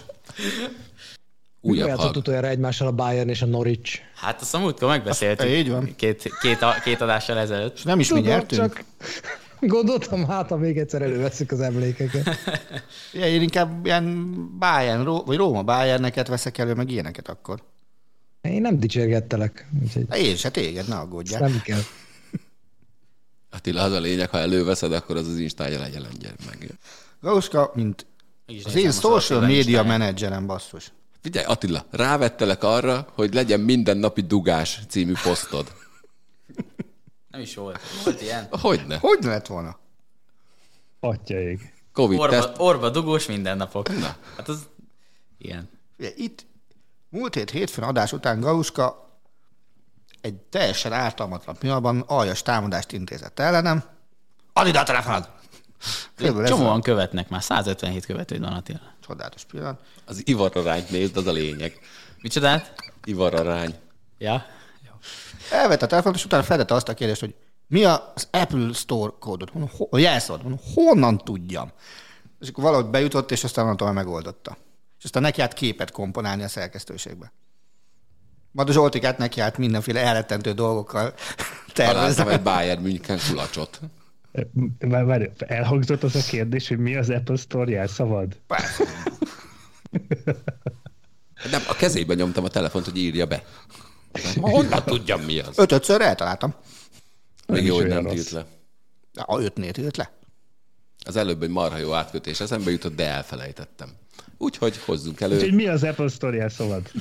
Újabb 1.60 1.88
játszott 1.88 2.04
hang. 2.04 2.16
utoljára 2.16 2.46
egymással 2.48 2.86
a 2.86 2.92
Bayern 2.92 3.28
és 3.28 3.42
a 3.42 3.46
Norwich. 3.46 4.00
Hát 4.14 4.40
azt 4.40 4.54
a 4.54 4.58
múltkor 4.58 4.88
megbeszéltük. 4.88 5.48
Így 5.50 5.70
van. 5.70 5.94
Két, 5.96 6.30
két, 6.40 6.58
két 6.84 7.00
adással 7.00 7.38
ezelőtt. 7.38 7.74
És 7.76 7.82
nem 7.82 8.00
is 8.00 8.08
mi 8.08 8.16
Tudom, 8.16 8.30
nyertünk. 8.32 8.60
csak 8.60 8.84
gondoltam, 9.60 10.26
hát 10.28 10.48
ha 10.48 10.56
még 10.56 10.78
egyszer 10.78 11.02
előveszük 11.02 11.50
az 11.52 11.60
emlékeket. 11.60 12.28
Ja, 13.12 13.26
én 13.26 13.42
inkább 13.42 13.86
ilyen 13.86 14.34
Bayern, 14.58 15.04
vagy 15.04 15.36
Róma 15.36 15.62
Bayerneket 15.62 16.28
veszek 16.28 16.58
elő, 16.58 16.74
meg 16.74 16.90
ilyeneket 16.90 17.28
akkor. 17.28 17.62
Én 18.40 18.60
nem 18.60 18.78
dicsérgettelek, 18.78 19.68
úgyhogy 19.82 20.16
én 20.16 20.36
se 20.36 20.50
téged, 20.50 20.88
ne 20.88 20.94
aggódjál. 20.96 21.40
nem 21.40 21.60
kell. 21.64 21.80
Attila, 23.52 23.82
az 23.82 23.92
a 23.92 24.00
lényeg, 24.00 24.30
ha 24.30 24.38
előveszed, 24.38 24.92
akkor 24.92 25.16
az 25.16 25.28
az 25.28 25.38
instája 25.38 25.78
legyen 25.78 26.02
lengyel 26.02 26.34
meg. 26.46 26.70
Gauska, 27.20 27.70
mint 27.74 28.06
az 28.64 28.74
én 28.74 28.90
social 28.90 29.40
media 29.40 29.82
menedzserem, 29.82 30.46
basszus. 30.46 30.92
Figyelj, 31.20 31.44
Attila, 31.44 31.86
rávettelek 31.90 32.62
arra, 32.62 33.06
hogy 33.14 33.34
legyen 33.34 33.60
mindennapi 33.60 34.20
dugás 34.20 34.80
című 34.88 35.12
posztod. 35.22 35.72
Nem 37.30 37.40
is 37.40 37.54
volt. 37.54 37.78
Volt 38.04 38.22
ilyen. 38.22 38.48
Hogyne? 38.50 38.96
Hogy 38.98 39.18
ne 39.20 39.28
lett 39.28 39.46
volna? 39.46 39.78
Atyaig. 41.00 41.72
Covid 41.92 42.18
Orba, 42.18 42.34
teszt. 42.34 42.58
orba 42.58 42.90
dugós 42.90 43.26
mindennapok. 43.26 43.88
Na. 43.88 44.16
Hát 44.36 44.48
az 44.48 44.58
ilyen. 45.38 45.68
Ugye, 45.98 46.10
itt 46.16 46.46
múlt 47.08 47.34
hét 47.34 47.50
hétfőn 47.50 47.84
adás 47.84 48.12
után 48.12 48.40
Gauska 48.40 49.11
egy 50.22 50.34
teljesen 50.34 50.92
ártalmatlan 50.92 51.56
pillanatban 51.58 52.04
aljas 52.06 52.42
támadást 52.42 52.92
intézett 52.92 53.38
ellenem. 53.38 53.84
Add 54.52 54.66
ide 54.66 54.78
a 54.78 54.82
telefonod! 54.82 55.28
Csomóan 56.46 56.78
a 56.78 56.82
követnek 56.82 57.28
már, 57.28 57.42
157 57.42 58.06
követőd 58.06 58.40
van 58.40 58.52
Attila. 58.52 58.80
csodálatos 59.06 59.44
pillanat. 59.44 59.80
Az 60.06 60.22
ivararányt 60.28 60.90
nézd, 60.90 61.16
az 61.16 61.26
a 61.26 61.32
lényeg. 61.32 61.78
Micsodát? 62.20 62.74
Ivararány. 63.04 63.74
Ja. 64.18 64.44
Elvette 65.50 65.84
a 65.84 65.88
telefont, 65.88 66.14
és 66.16 66.24
utána 66.24 66.42
feltette 66.42 66.74
azt 66.74 66.88
a 66.88 66.94
kérdést, 66.94 67.20
hogy 67.20 67.34
mi 67.66 67.84
az 67.84 68.28
Apple 68.30 68.72
Store 68.72 69.12
kódot, 69.18 69.52
Mondom, 69.52 69.70
ho- 69.76 69.92
a 69.92 69.98
jelszót, 69.98 70.42
Mondom, 70.42 70.60
honnan 70.74 71.18
tudjam? 71.18 71.70
És 72.40 72.48
akkor 72.48 72.64
valahogy 72.64 72.86
bejutott, 72.86 73.30
és 73.30 73.44
aztán 73.44 73.64
onnantól 73.64 73.92
megoldotta. 73.92 74.56
És 74.98 75.04
aztán 75.04 75.22
neki 75.22 75.40
állt 75.40 75.52
képet 75.52 75.90
komponálni 75.90 76.42
a 76.42 76.48
szerkesztőségbe. 76.48 77.32
Majd 78.52 78.68
a 78.68 78.72
Zsoltikát 78.72 79.18
neki 79.18 79.40
állt 79.40 79.58
mindenféle 79.58 80.00
elrettentő 80.00 80.52
dolgokkal 80.52 81.14
tervezni. 81.72 82.14
Találtam 82.14 82.28
egy 82.28 82.42
Bayern 82.42 82.82
München 82.82 83.18
kulacsot. 83.28 83.80
Várj, 84.78 85.06
várj, 85.06 85.24
elhangzott 85.38 86.02
az 86.02 86.14
a 86.14 86.20
kérdés, 86.28 86.68
hogy 86.68 86.78
mi 86.78 86.96
az 86.96 87.10
Apple 87.10 87.36
Store 87.36 87.70
jelszavad? 87.70 88.36
Nem, 91.50 91.62
a 91.68 91.74
kezébe 91.74 92.14
nyomtam 92.14 92.44
a 92.44 92.48
telefont, 92.48 92.84
hogy 92.84 92.96
írja 92.96 93.26
be. 93.26 93.44
Honnan 94.40 94.84
tudjam, 94.84 95.20
mi 95.20 95.38
az? 95.38 95.58
Ötötször 95.58 96.00
eltaláltam. 96.00 96.54
Még 97.46 97.64
jó, 97.64 97.76
hogy 97.76 97.86
nem 97.86 98.06
tilt 98.06 98.30
le. 98.30 98.46
A 99.14 99.40
ötnél 99.40 99.72
tilt 99.72 99.96
le. 99.96 100.12
Az 101.04 101.16
előbb 101.16 101.42
egy 101.42 101.48
marha 101.48 101.76
jó 101.76 101.92
átkötés 101.92 102.40
eszembe 102.40 102.70
jutott, 102.70 102.94
de 102.94 103.06
elfelejtettem. 103.06 103.88
Úgyhogy 104.38 104.76
hozzunk 104.76 105.20
elő. 105.20 105.34
Úgyhogy 105.34 105.54
mi 105.54 105.66
az 105.66 105.82
Apple 105.82 106.08
Store 106.08 106.36
jelszavad? 106.36 106.90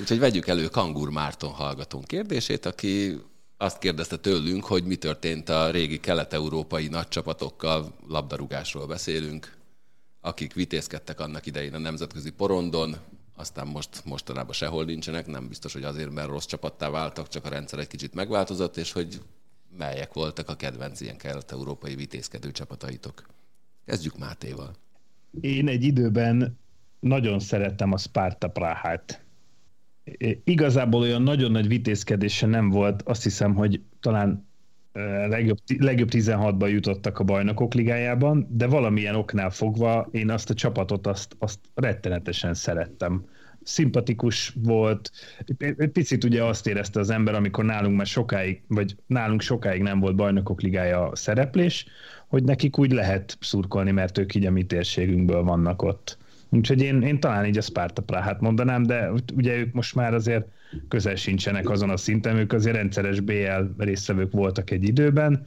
Úgyhogy 0.00 0.18
vegyük 0.18 0.46
elő 0.46 0.66
Kangur 0.66 1.10
Márton 1.10 1.50
hallgatónk 1.50 2.04
kérdését, 2.04 2.66
aki 2.66 3.20
azt 3.56 3.78
kérdezte 3.78 4.16
tőlünk, 4.16 4.64
hogy 4.64 4.84
mi 4.84 4.96
történt 4.96 5.48
a 5.48 5.70
régi 5.70 6.00
kelet-európai 6.00 6.88
nagy 6.88 7.08
csapatokkal, 7.08 7.94
labdarúgásról 8.08 8.86
beszélünk, 8.86 9.56
akik 10.20 10.54
vitézkedtek 10.54 11.20
annak 11.20 11.46
idején 11.46 11.74
a 11.74 11.78
nemzetközi 11.78 12.30
porondon, 12.30 12.96
aztán 13.36 13.66
most 13.66 14.04
mostanában 14.04 14.52
sehol 14.52 14.84
nincsenek, 14.84 15.26
nem 15.26 15.48
biztos, 15.48 15.72
hogy 15.72 15.84
azért, 15.84 16.10
mert 16.10 16.28
rossz 16.28 16.44
csapattá 16.44 16.90
váltak, 16.90 17.28
csak 17.28 17.44
a 17.44 17.48
rendszer 17.48 17.78
egy 17.78 17.86
kicsit 17.86 18.14
megváltozott, 18.14 18.76
és 18.76 18.92
hogy 18.92 19.20
melyek 19.78 20.12
voltak 20.12 20.48
a 20.48 20.56
kedvenc 20.56 21.00
ilyen 21.00 21.16
kelet-európai 21.16 21.94
vitézkedő 21.94 22.50
csapataitok. 22.50 23.26
Kezdjük 23.86 24.18
Mátéval. 24.18 24.74
Én 25.40 25.68
egy 25.68 25.82
időben 25.82 26.58
nagyon 27.00 27.40
szerettem 27.40 27.92
a 27.92 27.98
Sparta 27.98 28.48
Prahát. 28.48 29.25
Igazából 30.44 31.00
olyan 31.00 31.22
nagyon 31.22 31.50
nagy 31.50 31.68
vitézkedése 31.68 32.46
nem 32.46 32.70
volt, 32.70 33.02
azt 33.02 33.22
hiszem, 33.22 33.54
hogy 33.54 33.80
talán 34.00 34.46
legjobb, 35.28 35.58
legjobb 35.78 36.08
16-ban 36.12 36.70
jutottak 36.70 37.18
a 37.18 37.24
bajnokok 37.24 37.74
ligájában, 37.74 38.46
de 38.50 38.66
valamilyen 38.66 39.14
oknál 39.14 39.50
fogva 39.50 40.08
én 40.10 40.30
azt 40.30 40.50
a 40.50 40.54
csapatot 40.54 41.06
azt, 41.06 41.36
azt 41.38 41.58
rettenetesen 41.74 42.54
szerettem. 42.54 43.24
Szimpatikus 43.62 44.56
volt, 44.62 45.10
egy 45.58 45.90
picit 45.92 46.24
ugye 46.24 46.44
azt 46.44 46.66
érezte 46.66 47.00
az 47.00 47.10
ember, 47.10 47.34
amikor 47.34 47.64
nálunk 47.64 47.96
már 47.96 48.06
sokáig, 48.06 48.62
vagy 48.66 48.96
nálunk 49.06 49.40
sokáig 49.40 49.82
nem 49.82 50.00
volt 50.00 50.16
bajnokok 50.16 50.60
ligája 50.60 51.10
szereplés, 51.14 51.86
hogy 52.28 52.44
nekik 52.44 52.78
úgy 52.78 52.92
lehet 52.92 53.36
szurkolni, 53.40 53.90
mert 53.90 54.18
ők 54.18 54.34
így 54.34 54.46
a 54.46 54.50
mi 54.50 54.64
térségünkből 54.64 55.42
vannak 55.42 55.82
ott. 55.82 56.18
Úgyhogy 56.48 56.82
én, 56.82 57.02
én 57.02 57.20
talán 57.20 57.46
így 57.46 57.58
a 57.58 57.60
Sparta 57.60 58.02
Prahát 58.02 58.40
mondanám, 58.40 58.82
de 58.82 59.10
ugye 59.34 59.56
ők 59.56 59.72
most 59.72 59.94
már 59.94 60.14
azért 60.14 60.46
közel 60.88 61.14
sincsenek 61.14 61.70
azon 61.70 61.90
a 61.90 61.96
szinten, 61.96 62.36
ők 62.36 62.52
azért 62.52 62.76
rendszeres 62.76 63.20
BL 63.20 63.62
résztvevők 63.78 64.32
voltak 64.32 64.70
egy 64.70 64.84
időben, 64.84 65.46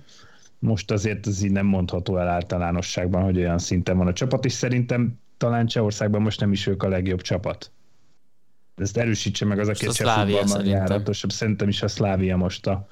most 0.60 0.92
azért 0.92 1.28
ez 1.28 1.44
így 1.44 1.52
nem 1.52 1.66
mondható 1.66 2.18
el 2.18 2.28
általánosságban, 2.28 3.24
hogy 3.24 3.38
olyan 3.38 3.58
szinten 3.58 3.98
van 3.98 4.08
a 4.08 4.14
csapat, 4.14 4.46
és 4.46 4.54
szerintem 4.54 5.20
talán 5.38 5.68
Csehországban 5.68 6.22
most 6.22 6.40
nem 6.40 6.52
is 6.52 6.68
ők 6.68 6.84
a 6.84 6.88
legjobb 6.88 7.22
csapat. 7.22 7.72
Ezt 8.76 8.98
erősítse 8.98 9.46
meg 9.46 9.60
az, 9.60 9.68
aki 9.68 9.86
a 9.86 9.92
futballban 9.92 10.48
szerintem. 10.48 10.80
járatosabb. 10.80 11.32
Szerintem 11.32 11.68
is 11.68 11.82
a 11.84 11.88
Szlávia 11.88 12.38
most 12.38 12.68
a, 12.68 12.88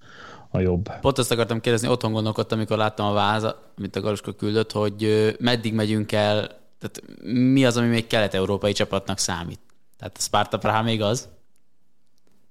a 0.49 0.60
jobb. 0.60 0.89
Pont 1.01 1.18
azt 1.18 1.32
akartam 1.32 1.60
kérdezni, 1.60 1.88
otthon 1.88 2.12
gondolkodtam, 2.12 2.58
amikor 2.58 2.78
láttam 2.78 3.05
a 3.05 3.14
váza, 3.14 3.72
amit 3.78 3.95
a 3.95 4.01
Galuska 4.01 4.34
küldött, 4.34 4.72
hogy 4.72 5.36
meddig 5.39 5.74
megyünk 5.74 6.12
el, 6.12 6.66
tehát 6.80 7.01
mi 7.23 7.65
az, 7.65 7.78
ami 7.78 7.88
még 7.88 8.07
kelet-európai 8.07 8.71
csapatnak 8.71 9.17
számít. 9.17 9.59
Tehát 9.97 10.17
a 10.17 10.21
Sparta 10.21 10.57
Praha 10.57 10.82
még 10.82 11.01
az. 11.01 11.28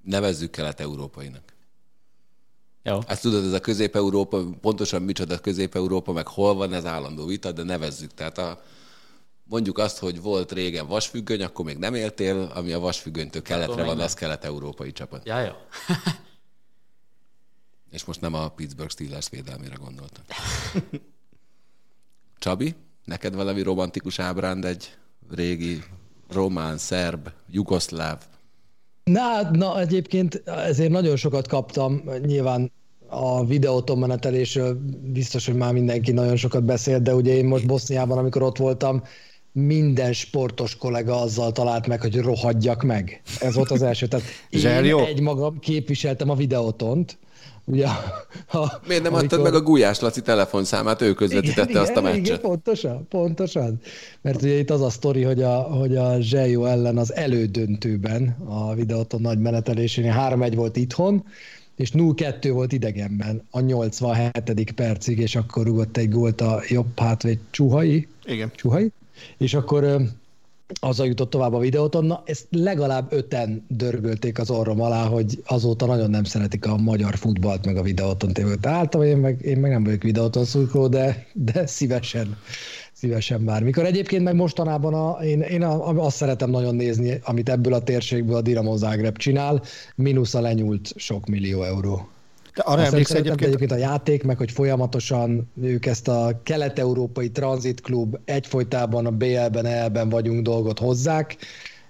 Nevezzük 0.03 0.51
kelet-európainak. 0.51 1.55
Jó. 2.83 2.99
Ezt 3.07 3.23
tudod, 3.23 3.45
ez 3.45 3.53
a 3.53 3.61
Közép-Európa, 3.61 4.45
pontosan 4.61 5.03
micsoda 5.03 5.39
Közép-Európa, 5.39 6.13
meg 6.13 6.27
hol 6.29 6.55
van 6.55 6.73
ez 6.73 6.85
állandó 6.85 7.27
vita, 7.27 7.53
de 7.53 7.63
nevezzük. 7.63 8.15
Tehát 8.15 8.39
a, 8.39 8.63
mondjuk 9.45 9.79
azt, 9.79 9.99
hogy 9.99 10.21
volt 10.21 10.53
régen 10.53 10.87
vasfüggöny, 10.87 11.43
akkor 11.43 11.65
még 11.65 11.77
nem 11.77 11.95
éltél, 11.95 12.53
ami 12.55 12.73
a 12.73 12.79
vasfüggönytől 12.79 13.43
keletre 13.43 13.85
van, 13.85 14.01
az 14.01 14.15
kelet-európai 14.15 14.93
csapat. 14.93 15.27
Ja, 15.27 15.41
jó. 15.41 15.53
És 17.91 18.05
most 18.05 18.21
nem 18.21 18.35
a 18.35 18.49
Pittsburgh 18.49 18.93
Steelers 18.93 19.29
védelmére 19.29 19.75
gondoltam. 19.75 20.25
Csabi, 22.39 22.75
neked 23.07 23.35
valami 23.35 23.63
romantikus 23.63 24.19
ábránd 24.19 24.65
egy 24.65 24.97
régi 25.31 25.83
román, 26.33 26.79
szerb, 26.79 27.29
jugoszláv. 27.51 28.19
Na, 29.05 29.51
na, 29.51 29.81
egyébként 29.81 30.43
ezért 30.47 30.91
nagyon 30.91 31.17
sokat 31.17 31.49
kaptam, 31.49 32.03
nyilván 32.27 32.73
a 33.09 33.45
videóton 33.45 33.99
menetelésről 33.99 34.81
biztos, 35.13 35.47
hogy 35.47 35.55
már 35.55 35.73
mindenki 35.73 36.13
nagyon 36.13 36.37
sokat 36.37 36.65
beszélt, 36.65 37.03
de 37.03 37.15
ugye 37.15 37.35
én 37.35 37.45
most 37.45 37.67
Boszniában, 37.67 38.19
amikor 38.19 38.43
ott 38.43 38.57
voltam, 38.57 39.03
minden 39.53 40.13
sportos 40.13 40.77
kollega 40.77 41.21
azzal 41.21 41.53
talált 41.53 41.87
meg, 41.87 42.01
hogy 42.01 42.17
rohadjak 42.17 42.83
meg. 42.83 43.23
Ez 43.41 43.55
volt 43.55 43.71
az 43.71 43.83
első. 43.83 44.07
Tehát 44.07 44.27
én 44.51 44.97
egy 44.99 45.21
magam 45.21 45.59
képviseltem 45.59 46.31
a 46.31 46.35
videótont, 46.35 47.19
Ugye, 47.69 47.87
ha, 48.47 48.81
Miért 48.87 49.03
nem 49.03 49.15
amikor... 49.15 49.33
adtad 49.33 49.53
meg 49.53 49.55
a 49.55 49.63
Gulyás 49.63 50.01
Laci 50.01 50.23
telefonszámát, 50.23 51.03
ő 51.03 51.13
közvetítette 51.13 51.71
igen, 51.71 51.83
azt 51.83 51.97
a 51.97 52.01
meccset? 52.01 52.27
Igen, 52.27 52.41
pontosan, 52.41 53.07
pontosan. 53.09 53.81
Mert 54.21 54.43
ugye 54.43 54.59
itt 54.59 54.71
az 54.71 54.83
a 54.83 54.91
sztori, 54.91 55.23
hogy 55.23 55.43
a, 55.43 55.55
hogy 55.55 55.97
a 55.97 56.21
Zsejó 56.21 56.65
ellen 56.65 56.99
az 56.99 57.15
elődöntőben, 57.15 58.37
a 58.45 58.75
videóton 58.75 59.21
nagy 59.21 59.39
menetelésén 59.39 60.15
3-1 60.17 60.53
volt 60.55 60.77
itthon, 60.77 61.25
és 61.77 61.91
0-2 61.95 62.51
volt 62.53 62.73
idegenben 62.73 63.43
a 63.51 63.61
87. 63.61 64.73
percig, 64.75 65.19
és 65.19 65.37
akkor 65.37 65.65
rugott 65.65 65.97
egy 65.97 66.11
gólt 66.11 66.41
a 66.41 66.61
jobb 66.69 66.99
hátvéd 66.99 67.39
Csuhai. 67.51 68.09
Igen. 68.25 68.51
Csuhai. 68.55 68.93
És 69.37 69.55
akkor 69.55 70.01
azzal 70.81 71.07
jutott 71.07 71.31
tovább 71.31 71.53
a 71.53 71.59
videóton. 71.59 72.05
Na, 72.05 72.23
ezt 72.25 72.47
legalább 72.51 73.13
öten 73.13 73.65
dörgölték 73.69 74.39
az 74.39 74.51
orrom 74.51 74.81
alá, 74.81 75.07
hogy 75.07 75.43
azóta 75.47 75.87
nagyon 75.87 76.11
nem 76.11 76.25
szeretik 76.25 76.67
a 76.67 76.77
magyar 76.77 77.17
futballt, 77.17 77.67
meg 77.67 77.77
a 77.77 77.83
videóton 77.83 78.33
tévőt. 78.33 78.67
Általában 78.67 79.13
én 79.13 79.17
meg, 79.17 79.41
én 79.45 79.59
meg 79.59 79.71
nem 79.71 79.85
vagyok 79.85 80.03
videóton 80.03 80.45
szurkoló, 80.45 80.89
de, 80.89 81.27
de 81.33 81.67
szívesen, 81.67 82.37
szívesen 82.93 83.45
bármikor. 83.45 83.85
Egyébként 83.85 84.25
meg 84.25 84.35
mostanában 84.35 84.95
a, 84.95 85.25
én, 85.25 85.41
én 85.41 85.63
a, 85.63 86.05
azt 86.05 86.17
szeretem 86.17 86.51
nagyon 86.51 86.75
nézni, 86.75 87.21
amit 87.25 87.49
ebből 87.49 87.73
a 87.73 87.83
térségből 87.83 88.37
a 88.37 88.41
Dinamo 88.41 88.77
Zagreb 88.77 89.17
csinál, 89.17 89.63
mínusz 89.95 90.35
a 90.35 90.41
lenyúlt 90.41 90.93
sok 90.97 91.27
millió 91.27 91.63
euró. 91.63 92.09
De 92.57 92.63
arra 92.63 92.83
emlékszel 92.83 93.17
egyébként... 93.17 93.43
egyébként 93.43 93.71
a 93.73 93.77
játék, 93.77 94.23
meg 94.23 94.37
hogy 94.37 94.51
folyamatosan 94.51 95.51
ők 95.63 95.87
ezt 95.87 96.09
a 96.09 96.41
kelet-európai 96.43 97.31
tranzitklub 97.31 98.19
egyfolytában 98.25 99.07
a 99.07 99.11
BL-ben, 99.11 99.67
EL-ben 99.67 100.09
vagyunk 100.09 100.43
dolgot 100.43 100.79
hozzák, 100.79 101.37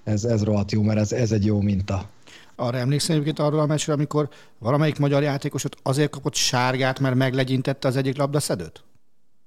ez, 0.04 0.24
ez 0.24 0.42
rohadt 0.42 0.72
jó, 0.72 0.82
mert 0.82 0.98
ez, 0.98 1.12
ez 1.12 1.32
egy 1.32 1.44
jó 1.44 1.60
minta. 1.60 2.08
Arra 2.56 2.78
emlékszel 2.78 3.14
egyébként 3.14 3.38
arról 3.38 3.60
a 3.60 3.66
meccsről, 3.66 3.94
amikor 3.94 4.28
valamelyik 4.58 4.98
magyar 4.98 5.22
játékosot 5.22 5.76
azért 5.82 6.10
kapott 6.10 6.34
sárgát, 6.34 7.00
mert 7.00 7.14
meglegyintette 7.14 7.88
az 7.88 7.96
egyik 7.96 8.16
labdaszedőt? 8.16 8.84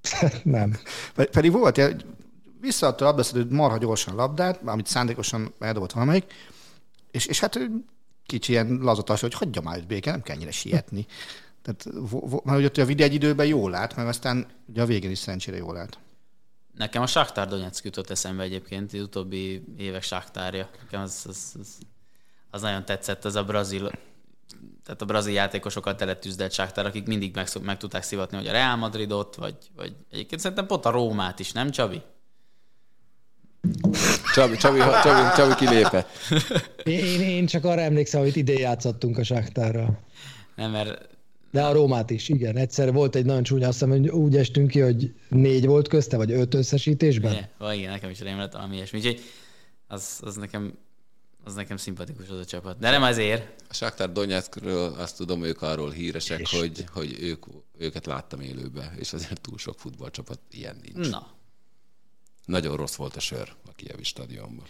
Nem. 0.44 0.78
Pedig 1.32 1.52
volt, 1.52 1.96
visszaadta 2.62 3.06
a 3.06 3.08
labdaszedőt 3.08 3.52
marha 3.52 3.78
gyorsan 3.78 4.16
labdát, 4.16 4.60
amit 4.66 4.88
szándékosan 4.88 5.54
eldobott 5.60 5.92
valamelyik, 5.92 6.26
és, 7.12 7.26
és 7.26 7.40
hát 7.40 7.60
kicsi 8.30 8.52
ilyen 8.52 8.80
lazatas, 8.82 9.22
hogy 9.22 9.34
hagyja 9.34 9.62
már 9.62 9.78
őt 9.78 9.88
béke, 9.88 10.12
nem 10.12 10.22
kell 10.22 10.36
ennyire 10.36 10.52
sietni. 10.52 11.06
Tehát, 11.62 11.86
mert 12.44 12.60
ugye 12.60 12.82
a 12.84 12.86
videó 12.86 13.06
egy 13.06 13.14
időben 13.14 13.46
jól 13.46 13.70
lát, 13.70 13.96
meg 13.96 14.08
aztán 14.08 14.48
ugye 14.66 14.82
a 14.82 14.86
végén 14.86 15.12
is 15.12 15.18
szerencsére 15.18 15.58
jól 15.58 15.74
lát. 15.74 16.00
Nekem 16.78 17.02
a 17.02 17.08
Shakhtar 17.08 17.48
Donetsk 17.48 17.84
jutott 17.84 18.10
eszembe 18.10 18.44
egyébként, 18.44 18.94
az 18.94 19.00
utóbbi 19.00 19.64
évek 19.78 20.04
Shakhtárja. 20.04 20.70
Nekem 20.82 21.02
az, 21.02 21.26
az, 21.28 21.56
az, 21.60 21.78
az 22.50 22.62
nagyon 22.62 22.86
tetszett, 22.86 23.26
az 23.26 23.36
a 23.36 23.44
brazil 23.44 23.92
tehát 24.84 25.02
a 25.02 25.06
brazil 25.06 25.34
játékosokat 25.34 25.98
teletűzdelt 25.98 26.52
Shakhtar, 26.52 26.86
akik 26.86 27.08
mindig 27.08 27.36
meg, 27.36 27.48
meg 27.62 27.78
tudták 27.78 28.04
szivatni, 28.04 28.38
hogy 28.38 28.48
a 28.48 28.52
Real 28.52 28.76
Madridot, 28.76 29.36
vagy, 29.36 29.56
vagy 29.76 29.96
egyébként 30.12 30.42
szerintem 30.42 30.66
pont 30.66 30.86
a 30.86 30.90
Rómát 30.90 31.40
is, 31.40 31.52
nem 31.52 31.72
Csabi? 31.72 32.02
Csabi, 34.40 34.58
Csabi, 34.58 34.80
Csabi, 34.80 35.36
Csabi 35.36 35.66
kilépett. 35.66 36.10
Én, 36.84 37.22
én 37.22 37.46
csak 37.46 37.66
arra 37.66 37.82
emlékszem, 37.82 38.22
hogy 38.22 38.38
idén 38.38 38.60
játszottunk 38.60 39.18
a 39.18 39.24
Sáktárra. 39.24 40.00
Nem, 40.56 40.72
mert... 40.72 41.08
De 41.52 41.64
a 41.64 41.74
Rómát 41.74 42.10
is, 42.10 42.30
igen. 42.30 42.56
Egyszer 42.56 42.94
volt 42.94 43.16
egy 43.16 43.26
nagyon 43.26 43.44
csúnya, 43.44 43.68
azt 43.68 43.80
hiszem, 43.80 43.90
hogy 43.90 44.08
úgy 44.10 44.36
estünk 44.36 44.70
ki, 44.70 44.80
hogy 44.80 45.14
négy 45.30 45.66
volt 45.66 45.88
közte, 45.88 46.18
vagy 46.18 46.32
öt 46.32 46.54
összesítésben. 46.54 47.32
Igen, 47.32 47.48
vagy 47.58 47.78
igen, 47.78 47.92
nekem 47.92 48.10
is 48.10 48.20
rém 48.20 48.38
lett 48.38 48.52
valami 48.52 48.76
ilyesmi. 48.76 48.98
Úgyhogy 48.98 49.22
az, 49.88 50.20
az 50.22 50.36
nekem 50.36 50.74
az 51.44 51.54
nekem 51.54 51.78
szimpatikus 51.78 52.30
az 52.30 52.40
a 52.40 52.46
csapat. 52.46 52.80
De 52.80 52.90
nem 52.90 53.04
azért. 53.04 53.64
A 53.70 53.74
Sáktár 53.74 54.12
Donetskről 54.12 54.94
azt 54.98 55.18
tudom, 55.18 55.44
ők 55.44 55.62
arról 55.62 55.92
híresek, 55.92 56.48
hogy, 56.48 56.86
hogy 56.94 57.18
ők, 57.22 57.46
őket 57.78 58.06
láttam 58.06 58.40
élőbe, 58.40 58.94
és 58.98 59.14
azért 59.14 59.42
túl 59.42 59.58
sok 59.58 59.80
futballcsapat 59.80 60.40
ilyen 60.52 60.76
nincs. 60.84 61.10
Na, 61.10 61.28
nagyon 62.50 62.76
rossz 62.76 62.96
volt 62.96 63.16
a 63.16 63.20
sör 63.20 63.56
a 63.66 63.72
Kievi 63.76 64.04
stadionban. 64.04 64.66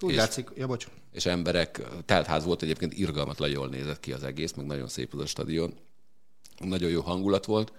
Úgy 0.00 0.10
és, 0.10 0.16
látszik, 0.16 0.50
ja, 0.56 0.66
bocs. 0.66 0.86
És 1.12 1.26
emberek, 1.26 1.82
teltház 2.04 2.44
volt 2.44 2.62
egyébként, 2.62 2.98
irgalmatlan 2.98 3.48
jól 3.48 3.68
nézett 3.68 4.00
ki 4.00 4.12
az 4.12 4.22
egész, 4.22 4.52
meg 4.52 4.66
nagyon 4.66 4.88
szép 4.88 5.14
az 5.14 5.20
a 5.20 5.26
stadion. 5.26 5.74
Nagyon 6.58 6.90
jó 6.90 7.00
hangulat 7.00 7.44
volt. 7.44 7.72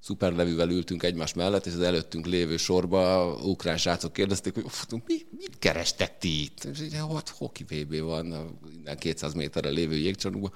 Szuper 0.00 0.32
nevűvel 0.32 0.70
ültünk 0.70 1.02
egymás 1.02 1.34
mellett, 1.34 1.66
és 1.66 1.72
az 1.72 1.80
előttünk 1.80 2.26
lévő 2.26 2.56
sorba 2.56 3.32
ukrán 3.42 3.76
srácok 3.76 4.12
kérdezték, 4.12 4.54
hogy 4.54 5.02
mi, 5.06 5.14
mit 5.30 5.58
kerestek 5.58 6.18
ti 6.18 6.42
itt? 6.42 6.64
És 6.64 6.80
ugye, 6.80 7.06
hát 7.06 7.28
hoki 7.28 7.64
VB 7.64 8.00
van, 8.00 8.58
innen 8.74 8.98
200 8.98 9.34
méterre 9.34 9.68
lévő 9.68 9.96
jégcsarnokban. 9.96 10.52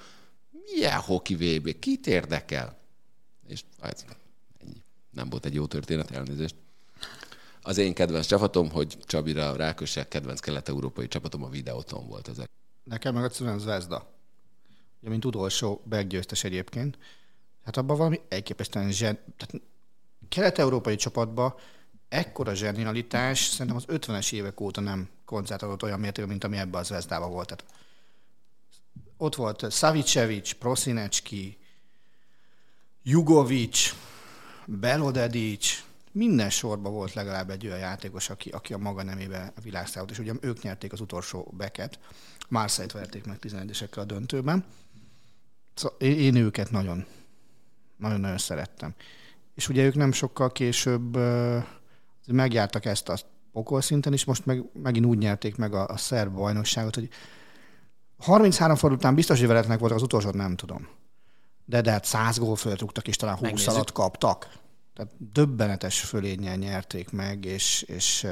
Milyen 0.51 0.99
hoki 0.99 1.35
VB? 1.35 1.79
Kit 1.79 2.07
érdekel? 2.07 2.77
És 3.47 3.63
hát 3.81 4.05
ennyi. 4.61 4.81
Nem 5.11 5.29
volt 5.29 5.45
egy 5.45 5.53
jó 5.53 5.65
történet, 5.65 6.11
elnézést. 6.11 6.55
Az 7.65 7.77
én 7.77 7.93
kedvenc 7.93 8.25
csapatom, 8.25 8.69
hogy 8.69 8.97
Csabira 9.05 9.55
rákössek, 9.55 10.07
kedvenc 10.07 10.39
kelet-európai 10.39 11.07
csapatom 11.07 11.43
a 11.43 11.49
videóton 11.49 12.07
volt 12.07 12.27
ezek. 12.27 12.49
Nekem 12.83 13.13
meg 13.13 13.23
egyszerűen 13.23 13.59
Zvezda. 13.59 14.11
Ugye, 14.99 15.09
mint 15.09 15.25
utolsó 15.25 15.81
meggyőztes 15.89 16.43
egyébként. 16.43 16.97
Hát 17.63 17.77
abban 17.77 17.97
valami 17.97 18.21
elképesztően 18.29 18.91
zsen... 18.91 19.19
Tehát 19.37 19.65
kelet-európai 20.29 20.95
csapatban 20.95 21.55
ekkora 22.09 22.53
zsenialitás 22.53 23.39
szerintem 23.39 23.75
az 23.75 23.85
50-es 23.87 24.33
évek 24.33 24.59
óta 24.59 24.81
nem 24.81 25.09
koncertálott 25.25 25.83
olyan 25.83 25.99
mértékben, 25.99 26.29
mint 26.29 26.43
ami 26.43 26.57
ebben 26.57 26.79
az 26.81 26.87
Zvezdában 26.87 27.31
volt. 27.31 27.47
Tehát 27.47 27.65
ott 29.17 29.35
volt 29.35 29.71
Savicevic, 29.71 30.51
Prosinecki, 30.51 31.57
Jugovic, 33.03 33.95
Belodedic, 34.65 35.83
minden 36.13 36.49
sorban 36.49 36.93
volt 36.93 37.13
legalább 37.13 37.49
egy 37.49 37.65
olyan 37.65 37.79
játékos, 37.79 38.29
aki, 38.29 38.49
aki 38.49 38.73
a 38.73 38.77
maga 38.77 39.03
nemébe 39.03 39.53
a 39.55 39.61
világsztávot, 39.61 40.11
és 40.11 40.19
ugye 40.19 40.33
ők 40.41 40.61
nyerték 40.61 40.93
az 40.93 41.01
utolsó 41.01 41.53
beket, 41.57 41.99
Marseille-t 42.49 42.93
verték 42.93 43.25
meg 43.25 43.37
11-esekkel 43.41 43.97
a 43.97 44.03
döntőben. 44.03 44.65
Szóval 45.73 45.97
én, 45.97 46.35
őket 46.35 46.71
nagyon, 46.71 47.05
nagyon-nagyon 47.97 48.37
szerettem. 48.37 48.93
És 49.55 49.69
ugye 49.69 49.83
ők 49.85 49.95
nem 49.95 50.11
sokkal 50.11 50.51
később 50.51 51.17
megjártak 52.27 52.85
ezt 52.85 53.09
a 53.09 53.17
pokol 53.51 53.81
szinten, 53.81 54.13
és 54.13 54.25
most 54.25 54.45
meg, 54.45 54.63
megint 54.73 55.05
úgy 55.05 55.17
nyerték 55.17 55.55
meg 55.55 55.73
a, 55.73 55.87
a 55.87 55.97
szerb 55.97 56.33
bajnokságot, 56.33 56.95
hogy 56.95 57.09
33 58.17 58.75
forduló 58.75 58.99
után 59.01 59.15
biztos, 59.15 59.39
hogy 59.39 59.47
veretlenek 59.47 59.79
voltak, 59.79 59.97
az 59.97 60.03
utolsót 60.03 60.33
nem 60.33 60.55
tudom. 60.55 60.87
De, 61.65 61.81
de 61.81 61.91
hát 61.91 62.05
100 62.05 62.37
gól 62.37 62.55
fölött 62.55 62.79
rúgtak, 62.79 63.07
és 63.07 63.15
talán 63.15 63.35
20 63.35 63.67
alatt 63.67 63.91
kaptak. 63.91 64.62
Tehát 64.93 65.11
döbbenetes 65.31 65.99
fölénnyel 65.99 66.55
nyerték 66.55 67.09
meg, 67.09 67.45
és, 67.45 67.81
és, 67.81 68.27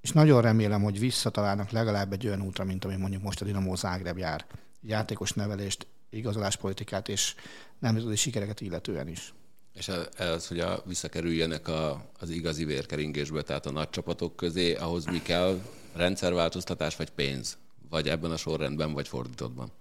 és 0.00 0.12
nagyon 0.12 0.42
remélem, 0.42 0.82
hogy 0.82 0.98
visszatalálnak 0.98 1.70
legalább 1.70 2.12
egy 2.12 2.26
olyan 2.26 2.42
útra, 2.42 2.64
mint 2.64 2.84
ami 2.84 2.96
mondjuk 2.96 3.22
most 3.22 3.40
a 3.40 3.44
Dinamo 3.44 3.76
Zágreb 3.76 4.18
jár. 4.18 4.46
Játékos 4.80 5.32
nevelést, 5.32 5.86
igazoláspolitikát 6.10 7.08
és 7.08 7.34
nemzetközi 7.78 8.16
sikereket 8.16 8.60
illetően 8.60 9.08
is. 9.08 9.34
És 9.74 9.90
ez, 10.16 10.46
hogy 10.46 10.60
a, 10.60 10.82
visszakerüljenek 10.86 11.68
a, 11.68 12.10
az 12.18 12.30
igazi 12.30 12.64
vérkeringésbe, 12.64 13.42
tehát 13.42 13.66
a 13.66 13.70
nagy 13.70 13.90
csapatok 13.90 14.36
közé, 14.36 14.74
ahhoz 14.74 15.04
mi 15.04 15.22
kell? 15.22 15.60
Rendszerváltoztatás 15.92 16.96
vagy 16.96 17.10
pénz? 17.10 17.58
Vagy 17.88 18.08
ebben 18.08 18.30
a 18.30 18.36
sorrendben, 18.36 18.92
vagy 18.92 19.08
fordítottban? 19.08 19.72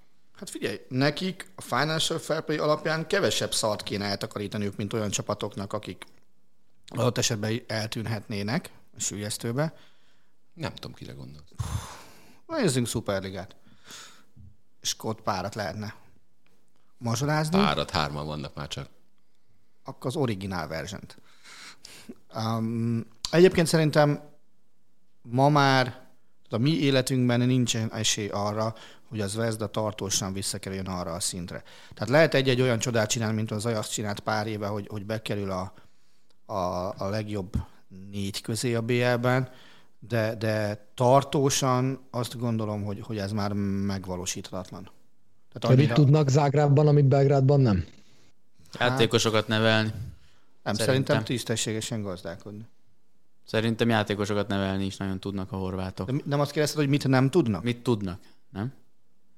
Hát 0.41 0.49
figyelj, 0.49 0.79
nekik 0.89 1.51
a 1.55 1.61
Financial 1.61 2.19
Fair 2.19 2.41
Play 2.41 2.57
alapján 2.57 3.07
kevesebb 3.07 3.53
szart 3.53 3.83
kéne 3.83 4.05
eltakarítaniuk, 4.05 4.75
mint 4.75 4.93
olyan 4.93 5.09
csapatoknak, 5.09 5.73
akik 5.73 6.05
adott 6.87 7.17
esetben 7.17 7.61
eltűnhetnének 7.67 8.71
a 8.97 8.99
sülyeztőbe. 8.99 9.73
Nem 10.53 10.73
tudom, 10.73 10.93
kire 10.93 11.13
gondolsz. 11.13 11.49
Nézzünk 12.47 12.87
Superligát. 12.87 13.55
Scott 14.81 15.21
párat 15.21 15.55
lehetne 15.55 15.95
mazsolázni. 16.97 17.57
Párat, 17.57 17.89
hárman 17.89 18.25
vannak 18.25 18.55
már 18.55 18.67
csak. 18.67 18.89
Akkor 19.83 20.05
az 20.05 20.15
originál 20.15 20.67
verziót. 20.67 21.17
Um, 22.35 23.05
egyébként 23.31 23.67
szerintem 23.67 24.21
ma 25.21 25.49
már 25.49 26.09
a 26.49 26.57
mi 26.57 26.71
életünkben 26.71 27.39
nincsen 27.39 27.93
esély 27.93 28.27
arra, 28.27 28.75
hogy 29.11 29.21
az 29.21 29.31
Zvezda 29.31 29.67
tartósan 29.67 30.33
visszakerüljön 30.33 30.85
arra 30.85 31.11
a 31.11 31.19
szintre. 31.19 31.63
Tehát 31.93 32.09
lehet 32.09 32.33
egy-egy 32.33 32.61
olyan 32.61 32.79
csodát 32.79 33.09
csinálni, 33.09 33.35
mint 33.35 33.51
az 33.51 33.65
Ajax 33.65 33.89
csinált 33.89 34.19
pár 34.19 34.47
éve, 34.47 34.67
hogy, 34.67 34.87
hogy 34.89 35.05
bekerül 35.05 35.51
a, 35.51 35.73
a, 36.53 36.93
a 36.97 37.09
legjobb 37.09 37.53
négy 38.11 38.41
közé 38.41 38.73
a 38.73 38.81
BL-ben, 38.81 39.49
de, 39.99 40.35
de 40.35 40.87
tartósan 40.93 41.99
azt 42.11 42.39
gondolom, 42.39 42.83
hogy, 42.83 43.01
hogy 43.01 43.17
ez 43.17 43.31
már 43.31 43.53
megvalósíthatatlan. 43.53 44.89
Tehát 45.51 45.77
annyira... 45.77 45.93
tudnak 45.93 46.29
Zágrában, 46.29 46.87
amit 46.87 47.05
Belgrádban 47.05 47.59
nem? 47.59 47.85
Játékosokat 48.79 49.47
nevelni. 49.47 49.89
Nem, 49.89 50.73
szerintem, 50.73 50.85
szerintem 50.85 51.23
tisztességesen 51.23 52.01
gazdálkodni. 52.01 52.67
Szerintem 53.43 53.89
játékosokat 53.89 54.47
nevelni 54.47 54.85
is 54.85 54.97
nagyon 54.97 55.19
tudnak 55.19 55.51
a 55.51 55.55
horvátok. 55.55 56.11
De 56.11 56.21
nem 56.25 56.39
azt 56.39 56.51
kérdezted, 56.51 56.79
hogy 56.79 56.89
mit 56.89 57.07
nem 57.07 57.29
tudnak? 57.29 57.63
Mit 57.63 57.83
tudnak, 57.83 58.19
nem? 58.49 58.73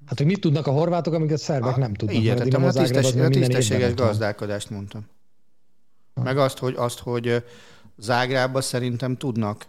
Hát, 0.06 0.18
hogy 0.18 0.26
mit 0.26 0.40
tudnak 0.40 0.66
a 0.66 0.70
horvátok, 0.70 1.14
amiket 1.14 1.38
szerbek 1.38 1.76
nem 1.76 1.94
tudnak. 1.94 2.16
Így 2.16 2.24
értettem, 2.24 2.64
a, 2.64 2.72
tisztes, 2.72 3.14
a 3.14 3.28
tisztességes 3.28 3.94
gazdálkodást 3.94 4.70
mondtam. 4.70 5.06
Ha. 6.14 6.22
Meg 6.22 6.38
azt, 6.38 6.58
hogy, 6.58 6.74
azt, 6.76 6.98
hogy 6.98 7.44
Zágrában 7.96 8.62
szerintem 8.62 9.16
tudnak 9.16 9.66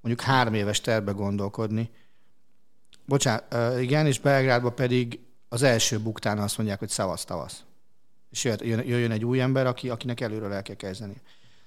mondjuk 0.00 0.26
három 0.26 0.54
éves 0.54 0.80
terve 0.80 1.12
gondolkodni. 1.12 1.90
Bocsánat, 3.04 3.80
igen, 3.80 4.06
és 4.06 4.20
Belgrádban 4.20 4.74
pedig 4.74 5.20
az 5.48 5.62
első 5.62 5.98
buktán 5.98 6.38
azt 6.38 6.56
mondják, 6.56 6.78
hogy 6.78 6.88
szavasz, 6.88 7.24
tavasz. 7.24 7.64
És 8.30 8.44
jön, 8.44 8.60
jöjjön 8.62 9.10
egy 9.10 9.24
új 9.24 9.40
ember, 9.40 9.66
aki, 9.66 9.88
akinek 9.88 10.20
előről 10.20 10.52
el 10.52 10.62
kell 10.62 10.74
kezdeni. 10.74 11.20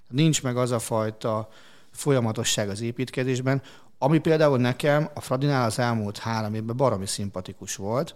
Nincs 0.07 0.43
meg 0.43 0.57
az 0.57 0.71
a 0.71 0.79
fajta 0.79 1.49
folyamatosság 1.91 2.69
az 2.69 2.81
építkezésben, 2.81 3.61
ami 4.01 4.19
például 4.19 4.57
nekem 4.57 5.09
a 5.13 5.21
Fradinál 5.21 5.65
az 5.65 5.79
elmúlt 5.79 6.17
három 6.17 6.53
évben 6.53 6.77
baromi 6.77 7.05
szimpatikus 7.05 7.75
volt, 7.75 8.15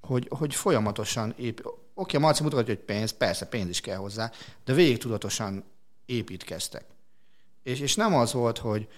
hogy, 0.00 0.26
hogy 0.30 0.54
folyamatosan 0.54 1.34
ép... 1.36 1.66
Oké, 1.94 2.16
a 2.16 2.20
Marci 2.20 2.42
mutatja, 2.42 2.74
hogy 2.74 2.84
pénz, 2.84 3.10
persze 3.10 3.46
pénz 3.46 3.68
is 3.68 3.80
kell 3.80 3.96
hozzá, 3.96 4.30
de 4.64 4.72
végig 4.72 4.98
tudatosan 4.98 5.64
építkeztek. 6.06 6.84
És, 7.62 7.80
és 7.80 7.94
nem 7.94 8.14
az 8.14 8.32
volt, 8.32 8.58
hogy 8.58 8.88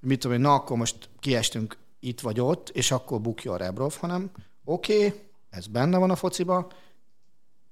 mit 0.00 0.20
tudom 0.20 0.36
én, 0.36 0.42
na 0.42 0.54
akkor 0.54 0.76
most 0.76 1.08
kiestünk 1.18 1.76
itt 2.00 2.20
vagy 2.20 2.40
ott, 2.40 2.68
és 2.68 2.90
akkor 2.90 3.20
bukja 3.20 3.52
a 3.52 3.56
Rebrov, 3.56 3.94
hanem 3.94 4.30
oké, 4.64 5.06
okay, 5.06 5.20
ez 5.50 5.66
benne 5.66 5.98
van 5.98 6.10
a 6.10 6.16
fociba, 6.16 6.68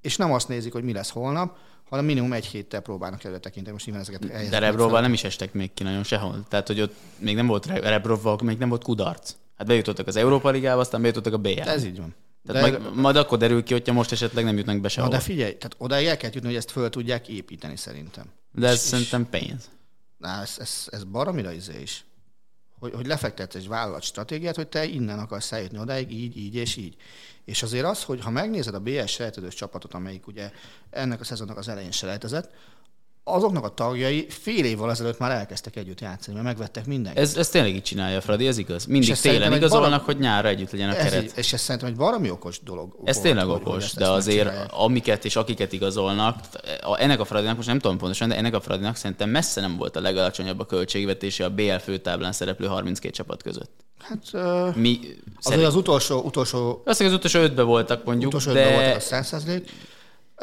és 0.00 0.16
nem 0.16 0.32
azt 0.32 0.48
nézik, 0.48 0.72
hogy 0.72 0.84
mi 0.84 0.92
lesz 0.92 1.10
holnap, 1.10 1.56
hanem 1.94 2.04
minimum 2.04 2.32
egy 2.32 2.46
héttel 2.46 2.80
próbálnak 2.80 3.24
előre 3.24 3.40
tekinteni. 3.40 3.72
Most 3.72 3.86
nyilván 3.86 4.04
ezeket 4.04 4.50
De 4.50 4.58
Rebrovval 4.58 5.00
nem 5.00 5.12
is 5.12 5.24
estek 5.24 5.52
még 5.52 5.74
ki 5.74 5.82
nagyon 5.82 6.02
sehol. 6.02 6.44
Tehát, 6.48 6.66
hogy 6.66 6.80
ott 6.80 6.94
még 7.18 7.34
nem 7.34 7.46
volt 7.46 7.66
Rebrovval, 7.66 8.38
még 8.42 8.58
nem 8.58 8.68
volt 8.68 8.84
kudarc. 8.84 9.34
Hát 9.56 9.66
bejutottak 9.66 10.06
az 10.06 10.16
Európa 10.16 10.50
Ligába, 10.50 10.80
aztán 10.80 11.00
bejutottak 11.00 11.32
a 11.32 11.38
BL. 11.38 11.60
Ez 11.60 11.84
így 11.84 11.98
van. 11.98 12.14
Tehát 12.46 12.62
de... 12.62 12.78
majd, 12.78 12.94
majd, 12.94 13.16
akkor 13.16 13.38
derül 13.38 13.62
ki, 13.62 13.72
hogyha 13.72 13.92
most 13.92 14.12
esetleg 14.12 14.44
nem 14.44 14.56
jutnak 14.56 14.80
be 14.80 14.88
sehol. 14.88 15.10
Na 15.10 15.16
de 15.16 15.22
figyelj, 15.22 15.56
tehát 15.56 15.74
odáig 15.78 16.06
el 16.06 16.16
kell 16.16 16.30
jutni, 16.32 16.48
hogy 16.48 16.56
ezt 16.56 16.70
föl 16.70 16.90
tudják 16.90 17.28
építeni 17.28 17.76
szerintem. 17.76 18.24
De 18.52 18.66
ez 18.66 18.74
és, 18.74 18.80
szerintem 18.80 19.28
pénz. 19.30 19.70
Na, 20.16 20.40
ez, 20.42 20.56
ez, 20.58 20.86
ez 20.90 21.04
baromira 21.04 21.52
izé 21.52 21.80
is. 21.82 22.04
Hogy, 22.78 22.94
hogy 22.94 23.06
lefektetsz 23.06 23.54
egy 23.54 23.68
vállalat 23.68 24.02
stratégiát, 24.02 24.56
hogy 24.56 24.68
te 24.68 24.84
innen 24.84 25.18
akarsz 25.18 25.52
eljutni 25.52 25.78
odáig, 25.78 26.12
így, 26.12 26.36
így 26.36 26.54
és 26.54 26.76
így. 26.76 26.96
És 27.44 27.62
azért 27.62 27.84
az, 27.84 28.02
hogy 28.02 28.20
ha 28.20 28.30
megnézed 28.30 28.74
a 28.74 28.80
BS 28.80 29.10
sejtődős 29.10 29.54
csapatot, 29.54 29.94
amelyik 29.94 30.26
ugye 30.26 30.50
ennek 30.90 31.20
a 31.20 31.24
szezonnak 31.24 31.58
az 31.58 31.68
elején 31.68 31.90
selejtezett, 31.90 32.52
azoknak 33.24 33.64
a 33.64 33.68
tagjai 33.68 34.26
fél 34.28 34.64
évvel 34.64 34.90
ezelőtt 34.90 35.18
már 35.18 35.30
elkezdtek 35.30 35.76
együtt 35.76 36.00
játszani, 36.00 36.34
mert 36.34 36.46
megvettek 36.46 36.86
mindenkit. 36.86 37.22
Ez, 37.22 37.36
ez 37.36 37.48
tényleg 37.48 37.74
így 37.74 37.82
csinálja, 37.82 38.20
Fradi, 38.20 38.46
ez 38.46 38.58
igaz. 38.58 38.84
Mindig 38.84 39.16
télen 39.16 39.52
igazolnak, 39.52 39.90
barom... 39.90 40.04
hogy 40.04 40.18
nyárra 40.18 40.48
együtt 40.48 40.70
legyen 40.70 40.90
a 40.90 40.94
keret. 40.94 41.24
Ez, 41.24 41.32
és 41.36 41.52
ez 41.52 41.60
szerintem 41.60 41.90
egy 41.90 41.96
valami 41.96 42.30
okos 42.30 42.60
dolog. 42.62 42.96
Ez 43.04 43.14
volt, 43.14 43.26
tényleg 43.26 43.48
okos, 43.48 43.92
de 43.92 44.10
azért 44.10 44.72
amiket 44.72 45.24
és 45.24 45.36
akiket 45.36 45.72
igazolnak, 45.72 46.38
ennek 46.98 47.20
a 47.20 47.24
Fradinak, 47.24 47.56
most 47.56 47.68
nem 47.68 47.78
tudom 47.78 47.98
pontosan, 47.98 48.28
de 48.28 48.36
ennek 48.36 48.54
a 48.54 48.60
Fradinak 48.60 48.96
szerintem 48.96 49.30
messze 49.30 49.60
nem 49.60 49.76
volt 49.76 49.96
a 49.96 50.00
legalacsonyabb 50.00 50.60
a 50.60 50.66
költségvetése 50.66 51.44
a 51.44 51.50
BL 51.50 51.74
főtáblán 51.74 52.32
szereplő 52.32 52.66
32 52.66 53.14
csapat 53.14 53.42
között. 53.42 53.70
Hát 53.98 54.22
uh, 54.32 54.76
Mi 54.76 55.00
az, 55.40 55.56
az 55.56 55.74
utolsó, 55.74 56.20
utolsó... 56.20 56.82
Azt 56.84 57.00
az 57.00 57.12
utolsó 57.12 57.40
ötben 57.40 57.66
voltak 57.66 58.04
mondjuk, 58.04 58.28
utolsó 58.28 58.52
de... 58.52 58.60
ötben 58.60 58.74
voltak 58.74 58.96
a 58.96 59.00
100 59.00 59.44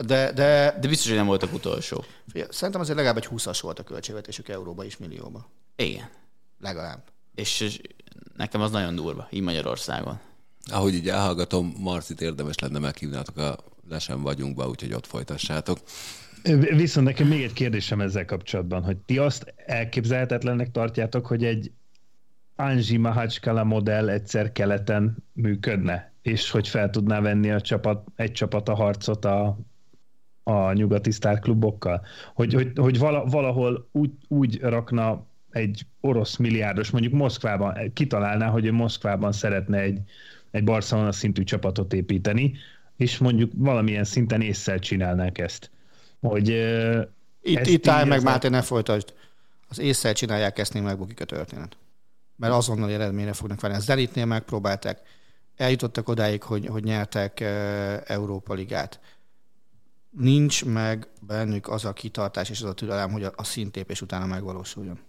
de, 0.06 0.32
de, 0.32 0.78
de 0.82 0.88
biztos, 0.88 1.08
hogy 1.08 1.18
nem 1.18 1.26
voltak 1.26 1.54
utolsó. 1.54 2.04
Szerintem 2.50 2.82
azért 2.82 2.98
legalább 2.98 3.18
egy 3.18 3.28
20-as 3.32 3.60
volt 3.62 3.80
a 3.80 3.84
költségvetésük 3.84 4.50
euróba 4.50 4.84
is 4.84 4.98
millióba. 4.98 5.50
Igen. 5.76 6.10
Legalább. 6.60 7.04
És, 7.36 7.60
és 7.60 7.82
nekem 8.38 8.62
az 8.62 8.72
nagyon 8.72 8.96
durva, 8.96 9.28
így 9.32 9.42
Magyarországon. 9.42 10.20
Ahogy 10.72 10.94
így 10.94 11.10
elhallgatom, 11.10 11.74
Marcit 11.78 12.22
érdemes 12.22 12.60
lenne 12.60 12.80
meghívnátok 12.80 13.38
a 13.38 13.58
Lesen 13.90 14.22
vagyunkba, 14.22 14.68
úgyhogy 14.68 14.94
ott 14.94 15.08
folytassátok. 15.08 15.78
Viszont 16.76 17.08
nekem 17.08 17.28
még 17.28 17.44
egy 17.44 17.54
kérdésem 17.54 18.02
ezzel 18.02 18.26
kapcsolatban, 18.26 18.84
hogy 18.84 18.98
ti 18.98 19.18
azt 19.18 19.54
elképzelhetetlennek 19.66 20.72
tartjátok, 20.72 21.26
hogy 21.26 21.44
egy 21.44 21.72
Anji 22.56 22.98
Mahacskala 22.98 23.64
modell 23.64 24.10
egyszer 24.10 24.52
keleten 24.52 25.24
működne, 25.34 26.14
és 26.22 26.52
hogy 26.52 26.68
fel 26.68 26.90
tudná 26.90 27.20
venni 27.20 27.52
a 27.52 27.62
csapat, 27.62 28.08
egy 28.16 28.32
csapat 28.32 28.70
a 28.70 28.76
harcot 28.76 29.26
a, 29.26 29.60
a 30.44 30.74
nyugati 30.74 31.12
sztárklubokkal. 31.12 32.06
Hogy, 32.34 32.54
hogy, 32.54 32.72
hogy 32.76 33.00
valahol 33.00 33.90
úgy, 33.92 34.12
úgy 34.28 34.60
rakna 34.62 35.26
egy 35.50 35.86
orosz 36.02 36.36
milliárdos, 36.36 36.90
mondjuk 36.90 37.14
Moszkvában, 37.14 37.94
kitalálná, 37.94 38.48
hogy 38.48 38.66
ő 38.66 38.72
Moszkvában 38.72 39.32
szeretne 39.32 39.80
egy, 39.80 40.00
egy 40.52 40.64
Barcelona 40.64 41.12
szintű 41.12 41.44
csapatot 41.44 41.94
építeni, 41.94 42.54
és 42.98 43.18
mondjuk 43.18 43.52
valamilyen 43.56 44.04
szinten 44.04 44.42
észszel 44.42 44.80
csinálnák 44.80 45.38
ezt. 45.38 45.72
Hogy, 46.22 46.50
itt, 47.42 47.66
itt 47.66 47.88
állj 47.88 48.08
meg, 48.08 48.24
Máté, 48.24 48.48
ne 48.48 48.62
folytasd. 48.62 49.14
Az 49.68 49.80
észszel 49.80 50.14
csinálják, 50.14 50.60
ezt 50.60 50.74
nem 50.74 50.84
megbukik 50.84 51.22
a 51.22 51.26
történet 51.26 51.78
mert 52.42 52.54
azonnal 52.54 52.92
eredményre 52.92 53.34
fognak 53.34 53.62
várni. 53.62 53.78
A 53.78 53.80
Zenitnél 53.80 54.26
megpróbálták, 54.26 55.02
eljutottak 55.56 56.10
odáig, 56.10 56.44
hogy, 56.44 56.66
hogy 56.66 56.84
nyertek 56.84 57.40
Európa 58.06 58.54
Ligát. 58.54 59.00
Nincs 60.12 60.66
meg 60.66 61.08
bennük 61.28 61.68
az 61.68 61.86
a 61.86 61.94
kitartás 61.94 62.50
és 62.50 62.62
az 62.62 62.70
a 62.70 62.74
türelem, 62.74 63.12
hogy 63.12 63.24
a, 63.24 63.34
a 63.36 63.44
szintépés 63.44 64.02
utána 64.02 64.26
megvalósuljon. 64.26 65.00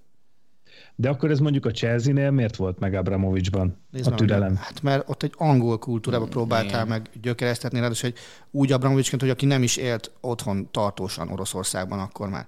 De 0.95 1.09
akkor 1.09 1.31
ez 1.31 1.39
mondjuk 1.39 1.67
a 1.67 1.71
Chelsea-nél 1.71 2.31
miért 2.31 2.57
volt 2.57 2.79
meg 2.79 2.95
Abramovicsban 2.95 3.77
Nézd 3.91 4.13
a 4.13 4.15
türelem? 4.15 4.53
Meg, 4.53 4.63
hát 4.63 4.83
mert 4.83 5.09
ott 5.09 5.23
egy 5.23 5.35
angol 5.37 5.79
kultúrába 5.79 6.27
próbáltál 6.27 6.85
meg 6.85 7.11
gyökeresztetni, 7.21 7.79
ráadásul 7.79 8.09
egy 8.09 8.19
úgy 8.51 8.73
Abramovicsként, 8.73 9.21
hogy 9.21 9.31
aki 9.31 9.47
nem 9.47 9.63
is 9.63 9.77
élt 9.77 10.11
otthon 10.21 10.71
tartósan 10.71 11.29
Oroszországban 11.29 11.99
akkor 11.99 12.29
már. 12.29 12.47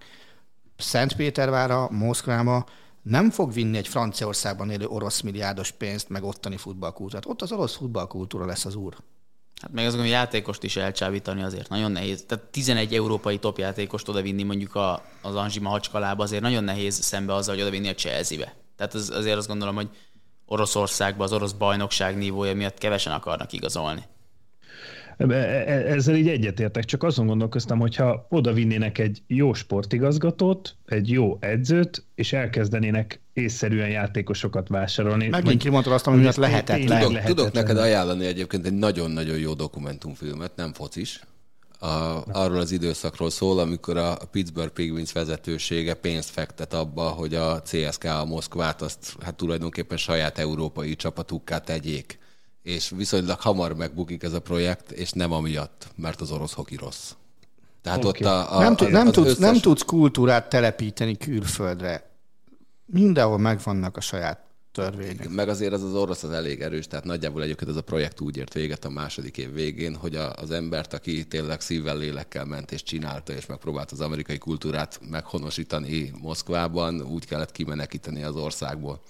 Szentpétervára, 0.76 1.90
Moszkvába 1.90 2.66
nem 3.02 3.30
fog 3.30 3.52
vinni 3.52 3.76
egy 3.76 3.88
Franciaországban 3.88 4.70
élő 4.70 4.86
orosz 4.86 5.20
milliárdos 5.20 5.70
pénzt, 5.70 6.08
meg 6.08 6.22
ottani 6.22 6.56
futballkultúrát. 6.56 7.26
Ott 7.26 7.42
az 7.42 7.52
orosz 7.52 7.76
futballkultúra 7.76 8.46
lesz 8.46 8.64
az 8.64 8.74
úr. 8.74 8.96
Hát 9.60 9.72
meg 9.72 9.86
azon 9.86 10.00
a 10.00 10.04
játékost 10.04 10.62
is 10.62 10.76
elcsábítani 10.76 11.42
azért 11.42 11.68
nagyon 11.68 11.92
nehéz. 11.92 12.24
Tehát 12.28 12.44
11 12.44 12.94
európai 12.94 13.38
topjátékost 13.38 14.08
odavinni 14.08 14.42
mondjuk 14.42 14.74
a, 14.74 15.04
az 15.22 15.34
Anzsima 15.34 15.68
Hacskalába 15.68 16.22
azért 16.22 16.42
nagyon 16.42 16.64
nehéz 16.64 17.02
szembe 17.02 17.34
azzal, 17.34 17.54
hogy 17.54 17.62
odavinni 17.62 17.88
a 17.88 17.94
Chelsea-be. 17.94 18.54
Tehát 18.76 18.94
az, 18.94 19.10
azért 19.10 19.36
azt 19.36 19.48
gondolom, 19.48 19.74
hogy 19.74 19.88
Oroszországban 20.46 21.26
az 21.26 21.32
orosz 21.32 21.52
bajnokság 21.52 22.16
nívója 22.16 22.54
miatt 22.54 22.78
kevesen 22.78 23.12
akarnak 23.12 23.52
igazolni. 23.52 24.04
E, 25.16 25.24
e, 25.32 25.92
ezzel 25.92 26.16
így 26.16 26.28
egyetértek, 26.28 26.84
csak 26.84 27.02
azon 27.02 27.26
gondolkoztam, 27.26 27.78
hogyha 27.78 28.26
oda 28.28 28.52
vinnének 28.52 28.98
egy 28.98 29.22
jó 29.26 29.52
sportigazgatót, 29.52 30.76
egy 30.86 31.10
jó 31.10 31.36
edzőt, 31.40 32.04
és 32.14 32.32
elkezdenének 32.32 33.20
észszerűen 33.32 33.88
játékosokat 33.88 34.68
vásárolni. 34.68 35.28
Megint 35.28 35.62
kimondtad 35.62 35.92
azt, 35.92 36.06
ami 36.06 36.20
miatt 36.20 36.36
lehetett. 36.36 36.76
Tudok, 36.76 36.88
lehetetlen. 36.88 37.24
tudok 37.24 37.52
neked 37.52 37.76
ajánlani 37.76 38.26
egyébként 38.26 38.66
egy 38.66 38.74
nagyon-nagyon 38.74 39.38
jó 39.38 39.54
dokumentumfilmet, 39.54 40.56
nem 40.56 40.72
focis, 40.72 41.20
a, 41.84 42.22
arról 42.32 42.58
az 42.58 42.72
időszakról 42.72 43.30
szól, 43.30 43.58
amikor 43.58 43.96
a 43.96 44.16
Pittsburgh 44.30 44.72
Penguins 44.72 45.12
vezetősége 45.12 45.94
pénzt 45.94 46.30
fektet 46.30 46.74
abba, 46.74 47.02
hogy 47.02 47.34
a 47.34 47.62
CSK 47.62 48.04
a 48.04 48.24
Moszkvát 48.24 48.82
azt 48.82 49.16
hát 49.20 49.34
tulajdonképpen 49.34 49.96
saját 49.96 50.38
európai 50.38 50.96
csapatukká 50.96 51.58
tegyék 51.58 52.18
és 52.64 52.92
viszonylag 52.96 53.40
hamar 53.40 53.74
megbukik 53.76 54.22
ez 54.22 54.32
a 54.32 54.40
projekt, 54.40 54.90
és 54.90 55.12
nem 55.12 55.32
amiatt, 55.32 55.88
mert 55.94 56.20
az 56.20 56.30
orosz 56.30 56.52
hoki 56.52 56.76
rossz. 56.76 57.12
Tehát 57.82 58.04
okay. 58.04 58.20
ott 58.20 58.26
a, 58.26 58.56
a, 58.56 58.60
nem, 58.60 58.76
tud, 58.76 58.90
nem, 58.90 59.10
tudsz, 59.10 59.26
összes... 59.26 59.38
nem 59.38 59.60
tudsz 59.60 59.82
kultúrát 59.82 60.48
telepíteni 60.48 61.16
külföldre. 61.16 62.10
Mindenhol 62.86 63.38
megvannak 63.38 63.96
a 63.96 64.00
saját 64.00 64.44
törvények. 64.72 65.28
Meg 65.28 65.48
azért 65.48 65.72
az 65.72 65.82
az 65.82 65.94
orosz 65.94 66.22
az 66.22 66.30
elég 66.30 66.60
erős, 66.60 66.86
tehát 66.86 67.04
nagyjából 67.04 67.42
egyébként 67.42 67.70
ez 67.70 67.76
a 67.76 67.82
projekt 67.82 68.20
úgy 68.20 68.36
ért 68.36 68.52
véget 68.52 68.84
a 68.84 68.90
második 68.90 69.38
év 69.38 69.52
végén, 69.52 69.94
hogy 69.94 70.16
a, 70.16 70.32
az 70.32 70.50
embert, 70.50 70.92
aki 70.92 71.26
tényleg 71.26 71.60
szívvel, 71.60 71.96
lélekkel 71.96 72.44
ment 72.44 72.72
és 72.72 72.82
csinálta, 72.82 73.32
és 73.32 73.46
megpróbált 73.46 73.90
az 73.90 74.00
amerikai 74.00 74.38
kultúrát 74.38 75.00
meghonosítani 75.10 76.12
Moszkvában, 76.20 77.02
úgy 77.02 77.26
kellett 77.26 77.52
kimenekíteni 77.52 78.22
az 78.22 78.36
országból. 78.36 79.00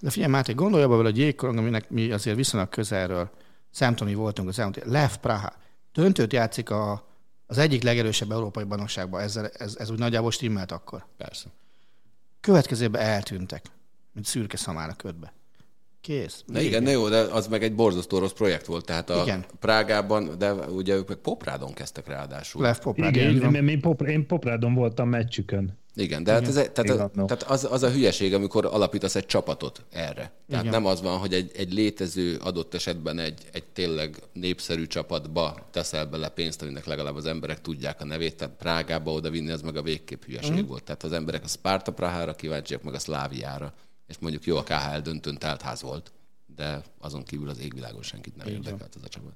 De 0.00 0.10
figyelj, 0.10 0.30
Máté, 0.30 0.52
gondolj 0.52 0.82
abba 0.82 0.96
vele 0.96 1.08
a 1.08 1.12
jégkorong, 1.14 1.58
aminek 1.58 1.90
mi 1.90 2.10
azért 2.10 2.36
viszonylag 2.36 2.68
közelről 2.68 3.30
szemtoni 3.70 4.14
voltunk 4.14 4.48
az 4.48 4.58
elmúlt. 4.58 4.84
Lev 4.84 5.10
Praha. 5.20 5.52
Döntőt 5.92 6.32
játszik 6.32 6.70
a, 6.70 7.08
az 7.46 7.58
egyik 7.58 7.82
legerősebb 7.82 8.30
európai 8.30 8.64
bajnokságban. 8.64 9.20
Ez, 9.20 9.36
ez, 9.36 9.76
ez 9.78 9.90
úgy 9.90 9.98
nagyjából 9.98 10.30
stimmelt 10.30 10.72
akkor. 10.72 11.06
Persze. 11.16 11.46
Következőben 12.40 13.02
eltűntek. 13.02 13.64
mint 14.12 14.26
szürke 14.26 14.56
szamár 14.56 14.88
a 14.88 14.94
ködbe. 14.94 15.32
Kész. 16.00 16.44
Na 16.46 16.60
igen, 16.60 16.82
na 16.82 16.90
jó, 16.90 17.08
de 17.08 17.18
az 17.18 17.46
meg 17.46 17.62
egy 17.62 17.74
borzasztó 17.74 18.18
rossz 18.18 18.32
projekt 18.32 18.66
volt. 18.66 18.84
Tehát 18.84 19.10
a 19.10 19.22
Igen. 19.22 19.44
Prágában, 19.60 20.38
de 20.38 20.52
ugye 20.52 20.94
ők 20.94 21.08
meg 21.08 21.16
Poprádon 21.16 21.72
kezdtek 21.72 22.06
ráadásul. 22.06 22.62
Lev 22.62 22.78
Poprád, 22.78 23.16
Igen, 23.16 23.54
én, 23.54 23.82
én 24.06 24.26
Poprádon 24.26 24.74
voltam 24.74 25.08
meccsükön. 25.08 25.78
Igen, 25.96 26.24
de 26.24 26.32
hát 26.32 26.48
ez, 26.48 26.54
tehát, 26.54 26.78
Igen, 26.78 26.98
a, 26.98 27.10
tehát 27.10 27.42
az, 27.42 27.64
az 27.70 27.82
a 27.82 27.90
hülyeség, 27.90 28.34
amikor 28.34 28.64
alapítasz 28.64 29.14
egy 29.14 29.26
csapatot 29.26 29.84
erre. 29.90 30.32
Tehát 30.48 30.64
Igen. 30.64 30.74
nem 30.80 30.86
az 30.86 31.02
van, 31.02 31.18
hogy 31.18 31.34
egy, 31.34 31.50
egy 31.56 31.72
létező 31.72 32.36
adott 32.36 32.74
esetben 32.74 33.18
egy, 33.18 33.42
egy 33.52 33.64
tényleg 33.64 34.22
népszerű 34.32 34.86
csapatba 34.86 35.68
teszel 35.70 36.06
bele 36.06 36.28
pénzt, 36.28 36.62
aminek 36.62 36.84
legalább 36.84 37.14
az 37.14 37.26
emberek 37.26 37.60
tudják 37.60 38.00
a 38.00 38.04
nevét, 38.04 38.36
tehát 38.36 38.56
Prágába 38.56 39.12
oda 39.12 39.30
vinni, 39.30 39.50
az 39.50 39.62
meg 39.62 39.76
a 39.76 39.82
végképp 39.82 40.24
hülyeség 40.24 40.62
mm. 40.62 40.66
volt. 40.66 40.84
Tehát 40.84 41.02
az 41.02 41.12
emberek 41.12 41.44
a 41.44 41.48
Sparta 41.48 41.92
Prahára 41.92 42.34
kíváncsiak, 42.34 42.82
meg 42.82 42.94
a 42.94 42.98
Szláviára. 42.98 43.74
És 44.06 44.18
mondjuk 44.18 44.44
jó, 44.44 44.56
a 44.56 44.62
KHL 44.62 44.98
döntőn 44.98 45.38
teltház 45.38 45.82
volt, 45.82 46.12
de 46.56 46.82
azon 46.98 47.22
kívül 47.22 47.48
az 47.48 47.58
égvilágon 47.58 48.02
senkit 48.02 48.36
nem 48.36 48.46
érdekelt 48.46 48.96
ez 48.96 49.02
a 49.04 49.08
csapat. 49.08 49.34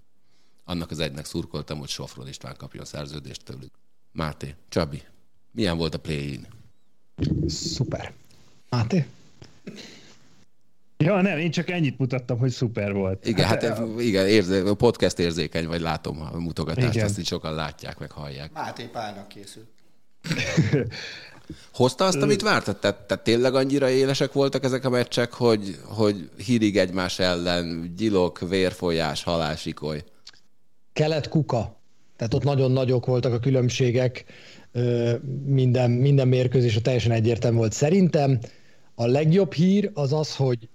Annak 0.64 0.90
az 0.90 0.98
egynek 0.98 1.24
szurkoltam, 1.24 1.78
hogy 1.78 1.88
Sofron 1.88 2.28
István 2.28 2.56
kapjon 2.56 2.84
szerződést 2.84 3.44
tőlük. 3.44 3.72
Máté, 4.12 4.54
Csabi, 4.68 5.02
milyen 5.58 5.76
volt 5.76 5.94
a 5.94 5.98
play-in? 5.98 6.46
Szuper. 7.46 8.12
Máté? 8.70 9.06
Ja, 10.96 11.20
nem, 11.20 11.38
én 11.38 11.50
csak 11.50 11.70
ennyit 11.70 11.98
mutattam, 11.98 12.38
hogy 12.38 12.50
szuper 12.50 12.92
volt. 12.92 13.26
Igen, 13.26 13.46
hát, 13.46 13.62
hát 13.62 13.80
igen, 13.98 14.26
érzé, 14.26 14.60
a 14.60 14.74
podcast 14.74 15.18
érzékeny, 15.18 15.66
vagy 15.66 15.80
látom 15.80 16.20
a 16.32 16.38
mutogatást, 16.38 16.94
Igen. 16.94 17.06
azt 17.06 17.18
így 17.18 17.26
sokan 17.26 17.54
látják, 17.54 17.98
meg 17.98 18.10
hallják. 18.10 18.52
Máté 18.52 18.84
Pálnak 18.84 19.28
készült. 19.28 19.66
Hozta 21.72 22.04
azt, 22.04 22.22
amit 22.22 22.42
vártad? 22.42 22.76
Tehát, 22.76 23.00
tehát 23.00 23.24
tényleg 23.24 23.54
annyira 23.54 23.88
élesek 23.88 24.32
voltak 24.32 24.64
ezek 24.64 24.84
a 24.84 24.90
meccsek, 24.90 25.32
hogy, 25.32 25.78
hogy 25.84 26.30
hírig 26.36 26.76
egymás 26.76 27.18
ellen, 27.18 27.94
gyilok, 27.96 28.48
vérfolyás, 28.48 29.22
halálsikoly. 29.22 30.04
kelet 30.92 31.28
kuka. 31.28 31.76
Tehát 32.16 32.34
ott 32.34 32.44
nagyon 32.44 32.70
nagyok 32.70 33.06
voltak 33.06 33.32
a 33.32 33.38
különbségek, 33.38 34.24
minden, 35.46 35.90
minden 35.90 36.28
mérkőzés 36.28 36.78
teljesen 36.82 37.12
egyértelmű 37.12 37.56
volt. 37.56 37.72
Szerintem 37.72 38.38
a 38.94 39.06
legjobb 39.06 39.52
hír 39.52 39.90
az 39.94 40.12
az, 40.12 40.36
hogy 40.36 40.68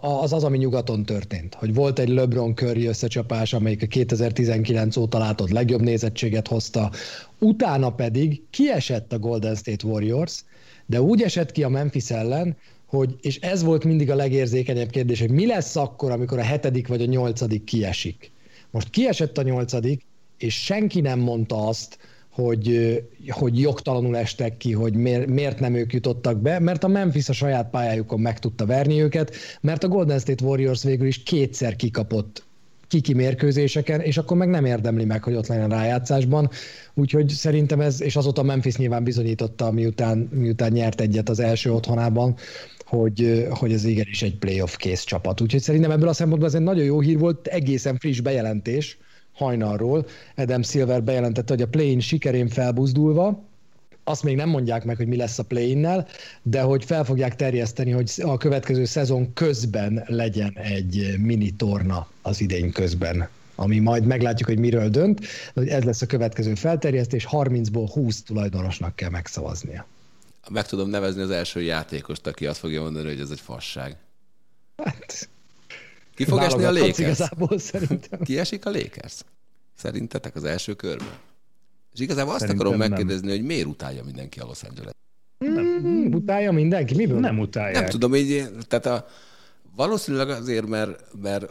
az 0.00 0.32
az, 0.32 0.44
ami 0.44 0.58
nyugaton 0.58 1.04
történt. 1.04 1.54
Hogy 1.54 1.74
volt 1.74 1.98
egy 1.98 2.08
LeBron 2.08 2.54
Curry 2.54 2.86
összecsapás, 2.86 3.52
amelyik 3.52 3.82
a 3.82 3.86
2019 3.86 4.96
óta 4.96 5.18
látott 5.18 5.50
legjobb 5.50 5.80
nézettséget 5.80 6.48
hozta, 6.48 6.90
utána 7.38 7.94
pedig 7.94 8.42
kiesett 8.50 9.12
a 9.12 9.18
Golden 9.18 9.54
State 9.54 9.86
Warriors, 9.86 10.44
de 10.86 11.02
úgy 11.02 11.22
esett 11.22 11.52
ki 11.52 11.62
a 11.62 11.68
Memphis 11.68 12.10
ellen, 12.10 12.56
hogy, 12.86 13.16
és 13.20 13.38
ez 13.38 13.62
volt 13.62 13.84
mindig 13.84 14.10
a 14.10 14.14
legérzékenyebb 14.14 14.90
kérdés, 14.90 15.20
hogy 15.20 15.30
mi 15.30 15.46
lesz 15.46 15.76
akkor, 15.76 16.10
amikor 16.10 16.38
a 16.38 16.42
hetedik 16.42 16.88
vagy 16.88 17.02
a 17.02 17.06
nyolcadik 17.06 17.64
kiesik. 17.64 18.30
Most 18.70 18.90
kiesett 18.90 19.38
a 19.38 19.42
nyolcadik, 19.42 20.02
és 20.38 20.54
senki 20.54 21.00
nem 21.00 21.18
mondta 21.18 21.66
azt, 21.66 21.98
hogy, 22.30 22.98
hogy 23.28 23.60
jogtalanul 23.60 24.16
estek 24.16 24.56
ki, 24.56 24.72
hogy 24.72 24.94
miért, 24.94 25.26
miért 25.26 25.60
nem 25.60 25.74
ők 25.74 25.92
jutottak 25.92 26.40
be, 26.40 26.58
mert 26.58 26.84
a 26.84 26.88
Memphis 26.88 27.28
a 27.28 27.32
saját 27.32 27.70
pályájukon 27.70 28.20
meg 28.20 28.38
tudta 28.38 28.66
verni 28.66 29.02
őket, 29.02 29.34
mert 29.60 29.84
a 29.84 29.88
Golden 29.88 30.18
State 30.18 30.44
Warriors 30.44 30.82
végül 30.82 31.06
is 31.06 31.22
kétszer 31.22 31.76
kikapott 31.76 32.48
kiki 32.90 33.14
mérkőzéseken, 33.14 34.00
és 34.00 34.16
akkor 34.16 34.36
meg 34.36 34.48
nem 34.48 34.64
érdemli 34.64 35.04
meg, 35.04 35.22
hogy 35.22 35.34
ott 35.34 35.46
legyen 35.46 35.68
rájátszásban. 35.68 36.50
Úgyhogy 36.94 37.28
szerintem 37.28 37.80
ez, 37.80 38.02
és 38.02 38.16
azóta 38.16 38.42
Memphis 38.42 38.76
nyilván 38.76 39.04
bizonyította, 39.04 39.70
miután, 39.70 40.18
miután 40.18 40.72
nyert 40.72 41.00
egyet 41.00 41.28
az 41.28 41.40
első 41.40 41.72
otthonában, 41.72 42.36
hogy, 42.84 43.48
hogy 43.50 43.72
ez 43.72 43.84
igenis 43.84 44.22
egy 44.22 44.36
playoff 44.36 44.76
kész 44.76 45.04
csapat. 45.04 45.40
Úgyhogy 45.40 45.60
szerintem 45.60 45.90
ebből 45.90 46.08
a 46.08 46.12
szempontból 46.12 46.48
ez 46.48 46.54
egy 46.54 46.62
nagyon 46.62 46.84
jó 46.84 47.00
hír 47.00 47.18
volt, 47.18 47.46
egészen 47.46 47.98
friss 47.98 48.20
bejelentés 48.20 48.98
hajnalról. 49.40 50.06
Adam 50.36 50.62
Silver 50.62 51.02
bejelentette, 51.02 51.52
hogy 51.52 51.62
a 51.62 51.68
play-in 51.68 52.00
sikerén 52.00 52.48
felbuzdulva, 52.48 53.48
azt 54.04 54.22
még 54.22 54.36
nem 54.36 54.48
mondják 54.48 54.84
meg, 54.84 54.96
hogy 54.96 55.06
mi 55.06 55.16
lesz 55.16 55.38
a 55.38 55.44
play 55.44 55.86
de 56.42 56.60
hogy 56.60 56.84
fel 56.84 57.04
fogják 57.04 57.36
terjeszteni, 57.36 57.90
hogy 57.90 58.12
a 58.22 58.36
következő 58.36 58.84
szezon 58.84 59.32
közben 59.32 60.04
legyen 60.06 60.52
egy 60.56 61.14
mini 61.18 61.50
torna 61.50 62.08
az 62.22 62.40
idény 62.40 62.72
közben 62.72 63.28
ami 63.54 63.78
majd 63.78 64.04
meglátjuk, 64.04 64.48
hogy 64.48 64.58
miről 64.58 64.88
dönt, 64.88 65.26
hogy 65.54 65.68
ez 65.68 65.84
lesz 65.84 66.02
a 66.02 66.06
következő 66.06 66.54
felterjesztés, 66.54 67.26
30-ból 67.30 67.90
20 67.92 68.22
tulajdonosnak 68.22 68.96
kell 68.96 69.10
megszavaznia. 69.10 69.86
Meg 70.50 70.66
tudom 70.66 70.88
nevezni 70.88 71.22
az 71.22 71.30
első 71.30 71.62
játékost, 71.62 72.26
aki 72.26 72.46
azt 72.46 72.58
fogja 72.58 72.82
mondani, 72.82 73.08
hogy 73.08 73.20
ez 73.20 73.30
egy 73.30 73.40
fasság. 73.40 73.96
Hát, 74.76 75.28
Ki 76.20 76.26
fog 76.26 76.38
esni 76.38 76.64
a 76.64 76.72
Lakers? 76.72 76.98
igazából 76.98 77.58
szerintem. 77.58 78.20
Ki 78.22 78.38
esik 78.38 78.66
a 78.66 78.70
Lakers? 78.70 79.20
Szerintetek 79.76 80.36
az 80.36 80.44
első 80.44 80.74
körben? 80.74 81.18
És 81.92 82.00
igazából 82.00 82.32
azt 82.32 82.40
Szerintem 82.40 82.66
akarom 82.66 82.80
nem. 82.80 82.88
megkérdezni, 82.88 83.30
hogy 83.30 83.42
miért 83.42 83.66
utálja 83.66 84.04
mindenki 84.04 84.40
a 84.40 84.46
Los 84.46 84.62
Angeles. 84.62 84.92
Hmm, 85.38 86.14
utálja 86.14 86.52
mindenki? 86.52 86.94
Miből? 86.94 87.18
Nem 87.18 87.38
utálják. 87.38 87.74
Nem 87.74 87.90
tudom, 87.90 88.14
így, 88.14 88.48
tehát 88.68 88.86
a, 88.86 89.06
valószínűleg 89.76 90.28
azért, 90.28 90.66
mert, 90.66 91.04
mert 91.22 91.50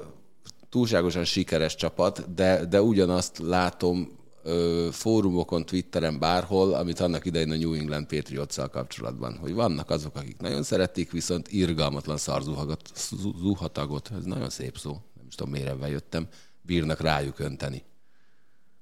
túlságosan 0.70 1.24
sikeres 1.24 1.76
csapat, 1.76 2.34
de, 2.34 2.66
de 2.66 2.82
ugyanazt 2.82 3.38
látom 3.38 4.19
ö, 4.44 4.88
fórumokon, 4.92 5.66
Twitteren, 5.66 6.20
bárhol, 6.20 6.74
amit 6.74 7.00
annak 7.00 7.26
idején 7.26 7.52
a 7.52 7.56
New 7.56 7.74
England 7.74 8.06
patriots 8.06 8.56
kapcsolatban, 8.72 9.38
hogy 9.38 9.54
vannak 9.54 9.90
azok, 9.90 10.16
akik 10.16 10.40
nagyon 10.40 10.64
szeretik, 10.64 11.12
viszont 11.12 11.52
irgalmatlan 11.52 12.18
szarzuhatagot, 12.18 12.92
zuhatagot, 13.42 14.12
ez 14.18 14.24
nagyon 14.24 14.50
szép 14.50 14.78
szó, 14.78 14.92
nem 14.92 15.26
is 15.28 15.36
tudom, 15.36 15.52
miért 15.52 15.90
jöttem, 15.90 16.28
bírnak 16.62 17.02
rájuk 17.02 17.40
önteni. 17.40 17.84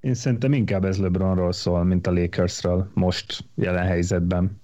Én 0.00 0.14
szerintem 0.14 0.52
inkább 0.52 0.84
ez 0.84 0.98
LeBronról 0.98 1.52
szól, 1.52 1.84
mint 1.84 2.06
a 2.06 2.12
Lakersről 2.12 2.90
most 2.94 3.44
jelen 3.54 3.86
helyzetben. 3.86 4.60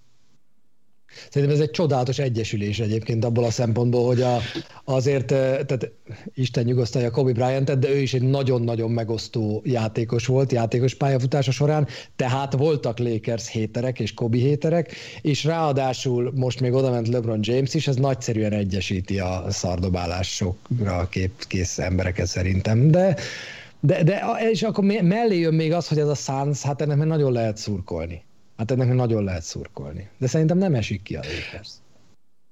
Szerintem 1.31 1.57
ez 1.57 1.62
egy 1.62 1.71
csodálatos 1.71 2.19
egyesülés 2.19 2.79
egyébként 2.79 3.25
abból 3.25 3.45
a 3.45 3.51
szempontból, 3.51 4.07
hogy 4.07 4.23
a, 4.23 4.39
azért, 4.85 5.33
eh, 5.33 5.39
tehát 5.39 5.91
Isten 6.35 6.65
nyugosztalja 6.65 7.11
Kobe 7.11 7.33
Bryant, 7.33 7.79
de 7.79 7.89
ő 7.89 7.97
is 7.99 8.15
egy 8.15 8.23
nagyon-nagyon 8.23 8.91
megosztó 8.91 9.62
játékos 9.65 10.27
volt, 10.27 10.53
játékos 10.53 10.95
pályafutása 10.95 11.51
során, 11.51 11.87
tehát 12.17 12.53
voltak 12.53 12.99
Lakers 12.99 13.51
héterek 13.51 14.01
és 14.01 14.15
Kobe 14.15 14.37
héterek, 14.37 14.95
és 15.23 15.45
ráadásul 15.45 16.33
most 16.35 16.61
még 16.61 16.73
oda 16.73 16.91
ment 16.91 17.09
LeBron 17.09 17.39
James 17.43 17.75
is, 17.75 17.89
ez 17.89 17.97
nagyszerűen 17.97 18.53
egyesíti 18.53 19.19
a 19.19 19.45
szardobálásokra 19.49 21.09
kép, 21.11 21.45
kész 21.47 21.79
embereket 21.79 22.27
szerintem, 22.27 22.91
de 22.91 23.17
de, 23.81 24.03
de 24.03 24.23
és 24.51 24.62
akkor 24.62 24.85
me- 24.85 25.03
mellé 25.03 25.39
jön 25.39 25.55
még 25.55 25.73
az, 25.73 25.89
hogy 25.89 25.99
ez 25.99 26.09
a 26.09 26.15
Suns, 26.15 26.62
hát 26.62 26.81
ennek 26.81 26.97
még 26.97 27.07
nagyon 27.07 27.33
lehet 27.33 27.57
szurkolni. 27.57 28.24
Hát 28.56 28.70
ennek 28.70 28.93
nagyon 28.93 29.24
lehet 29.24 29.43
szurkolni. 29.43 30.09
De 30.18 30.26
szerintem 30.26 30.59
nem 30.59 30.74
esik 30.74 31.02
ki 31.02 31.16
a 31.16 31.20
Lakers. 31.20 31.70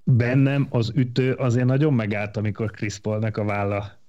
Bennem 0.04 0.66
az 0.70 0.92
ütő 0.94 1.32
azért 1.32 1.66
nagyon 1.66 1.94
megállt, 1.94 2.36
amikor 2.36 2.70
Chris 2.70 2.98
Paulnak 2.98 3.36
a 3.36 3.44
válla. 3.44 4.00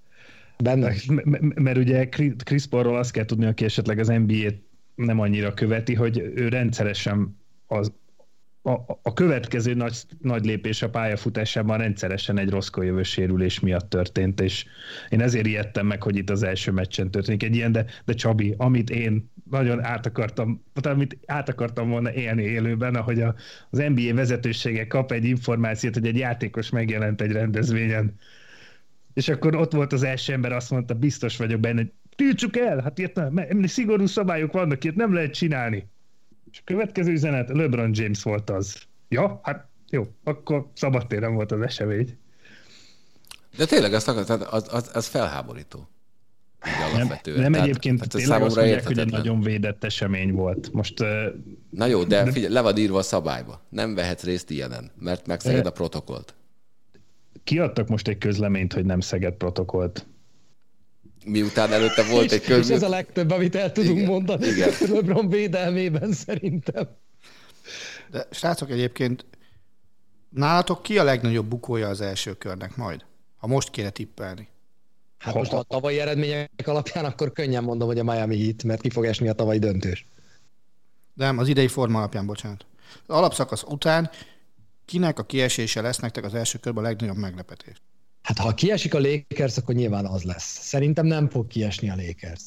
Benne. 0.58 0.94
M- 1.08 1.60
mert 1.60 1.78
ugye 1.78 2.10
Chris 2.44 2.66
Paulról 2.66 2.98
azt 2.98 3.12
kell 3.12 3.26
tudni, 3.26 3.46
aki 3.46 3.66
esetleg 3.66 4.00
az 4.00 4.08
NBA-t 4.08 4.62
nem 4.96 5.20
annyira 5.20 5.54
követi, 5.54 5.94
hogy 5.94 6.32
ő 6.36 6.48
rendszeresen 6.48 7.38
az, 7.68 7.92
a, 8.62 8.72
a 9.02 9.14
következő 9.14 9.74
nagy, 9.74 9.98
nagy 10.22 10.46
lépés 10.46 10.82
a 10.82 10.90
pályafutásában 10.90 11.78
rendszeresen 11.78 12.38
egy 12.38 12.50
rosszkójövő 12.50 13.04
sérülés 13.04 13.60
miatt 13.60 13.90
történt, 13.90 14.42
és 14.42 14.66
én 15.10 15.22
ezért 15.22 15.46
ijedtem 15.46 15.86
meg, 15.86 16.04
hogy 16.04 16.16
itt 16.16 16.30
az 16.30 16.44
első 16.44 16.72
meccsen 16.72 17.12
történik 17.12 17.44
egy 17.44 17.56
ilyen, 17.56 17.72
de, 17.72 17.86
de 18.06 18.14
Csabi, 18.14 18.54
amit 18.58 18.90
én 18.90 19.32
nagyon 19.50 19.84
át 19.84 20.06
akartam, 20.06 20.64
amit 20.84 21.18
át 21.26 21.50
akartam 21.50 21.90
volna 21.90 22.14
élni 22.14 22.44
élőben, 22.44 22.96
ahogy 22.96 23.22
a, 23.22 23.36
az 23.70 23.78
NBA 23.78 24.14
vezetősége 24.14 24.88
kap 24.88 25.12
egy 25.12 25.26
információt, 25.26 25.94
hogy 25.94 26.08
egy 26.08 26.18
játékos 26.18 26.70
megjelent 26.70 27.22
egy 27.22 27.32
rendezvényen, 27.32 28.16
és 29.14 29.30
akkor 29.30 29.56
ott 29.56 29.74
volt 29.74 29.94
az 29.94 30.04
első 30.04 30.34
ember, 30.34 30.52
azt 30.52 30.70
mondta, 30.70 30.94
biztos 30.94 31.38
vagyok 31.38 31.60
benne, 31.60 31.82
hogy 31.82 31.92
tiltsuk 32.16 32.58
el, 32.58 32.80
hát 32.82 33.00
ilyet 33.00 33.16
nem, 33.16 33.64
szigorú 33.64 34.06
szabályok 34.06 34.52
vannak, 34.52 34.84
ilyet 34.84 34.96
nem 34.96 35.14
lehet 35.14 35.34
csinálni. 35.34 35.88
És 36.52 36.60
a 36.60 36.62
következő 36.66 37.12
üzenet, 37.12 37.50
LeBron 37.50 37.92
James 37.94 38.24
volt 38.24 38.50
az. 38.50 38.82
Ja, 39.10 39.40
hát 39.44 39.68
jó, 39.90 40.08
akkor 40.24 40.70
szabadtéren 40.74 41.34
volt 41.34 41.52
az 41.52 41.62
esemény. 41.62 42.18
De 43.58 43.66
tényleg 43.66 43.92
tehát 43.92 44.42
az, 44.42 44.68
az, 44.72 44.90
az 44.94 45.08
felháborító. 45.08 45.88
Nem, 46.96 47.20
nem 47.36 47.54
egyébként 47.54 47.96
tehát 47.96 48.12
tényleg 48.12 48.42
azt 48.42 48.56
mondják, 48.56 48.86
hogy 48.86 49.00
egy 49.00 49.12
nagyon 49.12 49.42
védett 49.42 49.84
esemény 49.84 50.32
volt. 50.32 50.72
Most, 50.72 51.04
Na 51.70 51.86
jó, 51.86 52.04
de 52.04 52.32
figyelj, 52.32 52.54
le 52.54 52.62
van 52.62 52.78
írva 52.78 52.98
a 52.98 53.02
szabályba. 53.02 53.66
Nem 53.70 53.96
vehetsz 53.96 54.24
részt 54.24 54.50
ilyenen, 54.50 54.92
mert 55.00 55.28
megszeged 55.28 55.66
a 55.66 55.72
protokollt. 55.72 56.36
Kiadtak 57.44 57.88
most 57.88 58.08
egy 58.08 58.18
közleményt, 58.18 58.74
hogy 58.74 58.86
nem 58.86 59.00
szeged 59.00 59.34
protokollt. 59.34 60.06
Miután 61.26 61.72
előtte 61.72 62.04
volt 62.04 62.26
és, 62.26 62.32
egy 62.32 62.42
köz... 62.42 62.70
És 62.70 62.76
ez 62.76 62.84
a 62.84 62.90
legtöbb, 62.90 63.32
amit 63.32 63.56
el 63.56 63.72
tudunk 63.72 63.98
igen, 63.98 64.10
mondani 64.10 64.48
igen. 64.48 64.70
LeBron 64.94 65.30
védelmében 65.30 66.12
szerintem. 66.12 66.88
De 68.12 68.28
srácok, 68.32 68.70
egyébként 68.70 69.26
nálatok 70.30 70.84
ki 70.84 70.98
a 70.98 71.04
legnagyobb 71.04 71.46
bukója 71.46 71.88
az 71.88 72.02
első 72.02 72.34
körnek 72.34 72.76
majd? 72.76 73.06
Ha 73.38 73.48
most 73.48 73.70
kéne 73.70 73.90
tippelni. 73.90 74.48
Hát 75.24 75.34
most 75.34 75.54
a 75.54 75.64
tavalyi 75.64 76.00
eredmények 76.00 76.50
alapján 76.66 77.06
akkor 77.06 77.32
könnyen 77.32 77.64
mondom, 77.64 77.88
hogy 77.88 78.00
a 78.00 78.04
Miami 78.04 78.44
Heat, 78.44 78.64
mert 78.64 78.82
ki 78.82 78.90
fog 78.90 79.06
esni 79.06 79.28
a 79.28 79.34
tavalyi 79.34 79.60
döntős. 79.60 80.06
Nem, 81.14 81.38
az 81.38 81.48
idei 81.48 81.68
forma 81.68 81.98
alapján, 81.98 82.26
bocsánat. 82.26 82.66
Az 83.08 83.16
alapszakasz 83.16 83.64
után 83.64 84.10
kinek 84.86 85.20
a 85.20 85.24
kiesése 85.24 85.82
lesz 85.82 85.98
nektek 85.98 86.26
az 86.26 86.34
első 86.34 86.58
körben 86.58 86.84
a 86.84 86.88
legnagyobb 86.88 87.18
meglepetés? 87.18 87.82
Hát 88.22 88.38
ha 88.38 88.54
kiesik 88.54 88.94
a 88.94 89.00
Lakers, 89.00 89.58
akkor 89.58 89.76
nyilván 89.76 90.06
az 90.06 90.24
lesz. 90.24 90.58
Szerintem 90.62 91.06
nem 91.06 91.30
fog 91.30 91.48
kiesni 91.48 91.90
a 91.90 91.96
Lakers. 91.96 92.42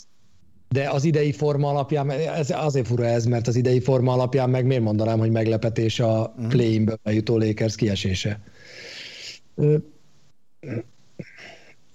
De 0.69 0.90
az 0.90 1.05
idei 1.05 1.32
forma 1.32 1.69
alapján, 1.69 2.11
ez 2.11 2.51
azért 2.51 2.86
fura 2.86 3.05
ez, 3.05 3.24
mert 3.24 3.47
az 3.47 3.57
idei 3.57 3.81
forma 3.81 4.12
alapján 4.12 4.51
meg 4.51 4.66
miért 4.66 4.82
mondanám, 4.82 5.19
hogy 5.19 5.31
meglepetés 5.31 6.01
a 6.01 6.35
play-inből 6.48 6.98
bejutó 7.03 7.39
Lakers 7.39 7.74
kiesése. 7.74 8.40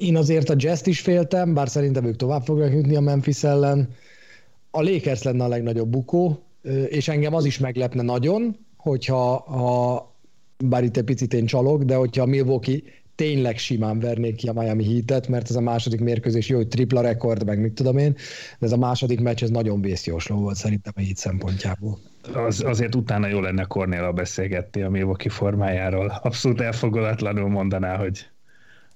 Én 0.01 0.15
azért 0.15 0.49
a 0.49 0.55
Jazz-t 0.57 0.87
is 0.87 0.99
féltem, 0.99 1.53
bár 1.53 1.69
szerintem 1.69 2.05
ők 2.05 2.15
tovább 2.15 2.43
fognak 2.43 2.73
jutni 2.73 2.95
a 2.95 2.99
Memphis 2.99 3.43
ellen. 3.43 3.89
A 4.71 4.81
Lakers 4.81 5.23
lenne 5.23 5.43
a 5.43 5.47
legnagyobb 5.47 5.89
bukó, 5.89 6.43
és 6.87 7.07
engem 7.07 7.33
az 7.33 7.45
is 7.45 7.57
meglepne 7.57 8.01
nagyon, 8.01 8.55
hogyha 8.77 9.37
ha, 9.37 10.15
bár 10.65 10.83
itt 10.83 10.97
egy 10.97 11.03
picit 11.03 11.33
én 11.33 11.45
csalok, 11.45 11.83
de 11.83 11.95
hogyha 11.95 12.21
a 12.21 12.25
Milwaukee 12.25 12.79
tényleg 13.15 13.57
simán 13.57 13.99
vernék 13.99 14.35
ki 14.35 14.47
a 14.47 14.53
Miami 14.53 14.85
Heat-et, 14.85 15.27
mert 15.27 15.49
ez 15.49 15.55
a 15.55 15.61
második 15.61 15.99
mérkőzés 15.99 16.49
jó, 16.49 16.57
hogy 16.57 16.67
tripla 16.67 17.01
rekord, 17.01 17.45
meg 17.45 17.59
mit 17.59 17.73
tudom 17.73 17.97
én, 17.97 18.11
de 18.59 18.65
ez 18.65 18.71
a 18.71 18.77
második 18.77 19.19
meccs 19.19 19.43
ez 19.43 19.49
nagyon 19.49 19.81
vészjósló 19.81 20.39
volt 20.39 20.55
szerintem 20.55 20.93
a 20.95 21.01
Heat 21.01 21.17
szempontjából. 21.17 21.99
Az, 22.33 22.63
azért 22.63 22.95
utána 22.95 23.27
jó 23.27 23.39
lenne 23.39 23.63
Kornéla 23.63 24.11
beszélgetni 24.11 24.81
a 24.81 24.89
Milwaukee 24.89 25.31
formájáról. 25.31 26.19
Abszolút 26.23 26.61
elfogadatlanul 26.61 27.49
mondaná, 27.49 27.97
hogy 27.97 28.30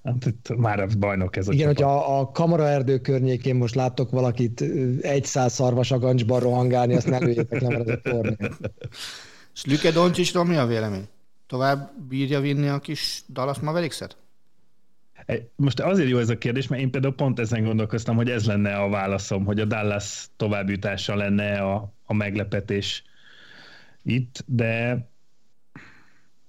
Hát 0.06 0.26
itt 0.26 0.56
már 0.56 0.80
a 0.80 0.86
bajnok 0.98 1.36
ez 1.36 1.48
a 1.48 1.52
Igen, 1.52 1.74
csapat. 1.74 1.92
hogyha 1.92 2.18
a 2.18 2.30
kamaraerdő 2.30 2.98
környékén 2.98 3.54
most 3.54 3.74
láttok 3.74 4.10
valakit 4.10 4.64
egy 5.00 5.24
száz 5.24 5.52
szarvasagancsban 5.52 6.40
rohangálni, 6.40 6.94
azt 6.94 7.08
ne 7.08 7.18
lőjétek 7.18 7.60
le, 7.60 7.68
mert 7.68 7.88
ez 7.88 7.98
a 8.04 8.10
torné. 8.10 8.36
És 9.54 9.64
Lüke 9.64 9.90
Doncsicsról 9.90 10.44
mi 10.44 10.56
a 10.56 10.66
vélemény? 10.66 11.08
Tovább 11.46 11.90
bírja 12.08 12.40
vinni 12.40 12.68
a 12.68 12.78
kis 12.78 13.22
Dallas 13.28 13.58
Mavericks-et? 13.58 14.16
Most 15.56 15.80
azért 15.80 16.08
jó 16.08 16.18
ez 16.18 16.28
a 16.28 16.38
kérdés, 16.38 16.66
mert 16.66 16.82
én 16.82 16.90
például 16.90 17.14
pont 17.14 17.38
ezen 17.38 17.64
gondolkoztam, 17.64 18.16
hogy 18.16 18.30
ez 18.30 18.46
lenne 18.46 18.76
a 18.76 18.88
válaszom, 18.88 19.44
hogy 19.44 19.60
a 19.60 19.64
Dallas 19.64 20.28
továbbjutása 20.36 21.14
lenne 21.14 21.58
a, 21.58 21.92
a 22.04 22.14
meglepetés 22.14 23.04
itt, 24.02 24.44
de 24.46 24.98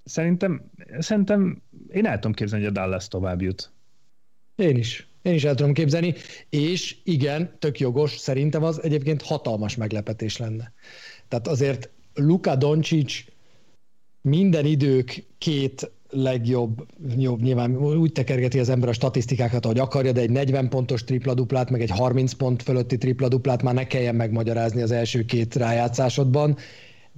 szerintem, 0.04 0.72
szerintem 1.00 1.62
én 1.92 2.06
el 2.06 2.14
tudom 2.14 2.34
képzelni, 2.34 2.66
hogy 2.66 2.78
a 2.78 2.80
Dallas 2.80 3.08
tovább 3.08 3.42
jut. 3.42 3.72
Én 4.56 4.78
is. 4.78 5.08
Én 5.22 5.34
is 5.34 5.44
el 5.44 5.56
tudom 5.56 5.74
képzelni, 5.74 6.14
és 6.50 6.96
igen, 7.04 7.56
tök 7.60 7.80
jogos, 7.80 8.18
szerintem 8.18 8.64
az 8.64 8.84
egyébként 8.84 9.22
hatalmas 9.22 9.76
meglepetés 9.76 10.38
lenne. 10.38 10.74
Tehát 11.28 11.48
azért 11.48 11.90
Luka 12.14 12.56
Doncic 12.56 13.24
minden 14.22 14.66
idők 14.66 15.26
két 15.38 15.92
legjobb, 16.10 16.86
jobb, 17.18 17.42
nyilván 17.42 17.78
úgy 17.78 18.12
tekergeti 18.12 18.60
az 18.60 18.70
ember 18.70 18.90
a 18.90 18.94
statisztikákat, 18.94 19.66
ahogy 19.66 19.80
akarja, 19.80 20.12
de 20.12 20.22
egy 20.22 20.30
40 20.30 20.70
pontos 20.70 21.04
tripla-duplát, 21.04 21.70
meg 21.70 21.82
egy 21.82 21.90
30 21.90 22.34
pont 22.34 22.64
fölötti 22.64 22.98
tripla-duplát 22.98 23.64
már 23.64 23.74
ne 23.74 23.88
kelljen 23.88 24.16
megmagyarázni 24.16 24.82
az 24.82 24.92
első 24.92 25.26
két 25.26 25.56
rájátszásodban 25.56 26.58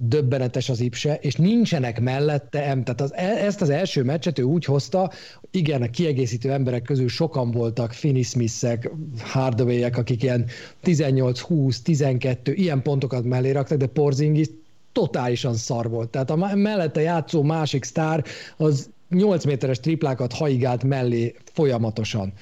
döbbenetes 0.02 0.68
az 0.68 0.80
ipse, 0.80 1.14
és 1.14 1.34
nincsenek 1.34 2.00
mellette 2.00 2.64
em. 2.64 2.84
Tehát 2.84 3.00
az, 3.00 3.14
e- 3.14 3.44
ezt 3.44 3.60
az 3.60 3.70
első 3.70 4.02
meccset 4.02 4.38
ő 4.38 4.42
úgy 4.42 4.64
hozta, 4.64 5.10
igen, 5.50 5.82
a 5.82 5.90
kiegészítő 5.90 6.52
emberek 6.52 6.82
közül 6.82 7.08
sokan 7.08 7.50
voltak, 7.50 7.92
Finney 7.92 8.22
Smith-ek, 8.22 8.90
Hardaway-ek, 9.18 9.96
akik 9.96 10.22
ilyen 10.22 10.46
18-20-12 10.84 12.36
ilyen 12.44 12.82
pontokat 12.82 13.24
mellé 13.24 13.50
raktak, 13.50 13.78
de 13.78 13.86
Porzingis 13.86 14.46
totálisan 14.92 15.54
szar 15.54 15.90
volt. 15.90 16.10
Tehát 16.10 16.30
a 16.30 16.36
mellette 16.54 17.00
játszó 17.00 17.42
másik 17.42 17.84
sztár 17.84 18.24
az 18.56 18.90
8 19.08 19.44
méteres 19.44 19.80
triplákat 19.80 20.32
haigált 20.32 20.84
mellé 20.84 21.34
folyamatosan. 21.52 22.32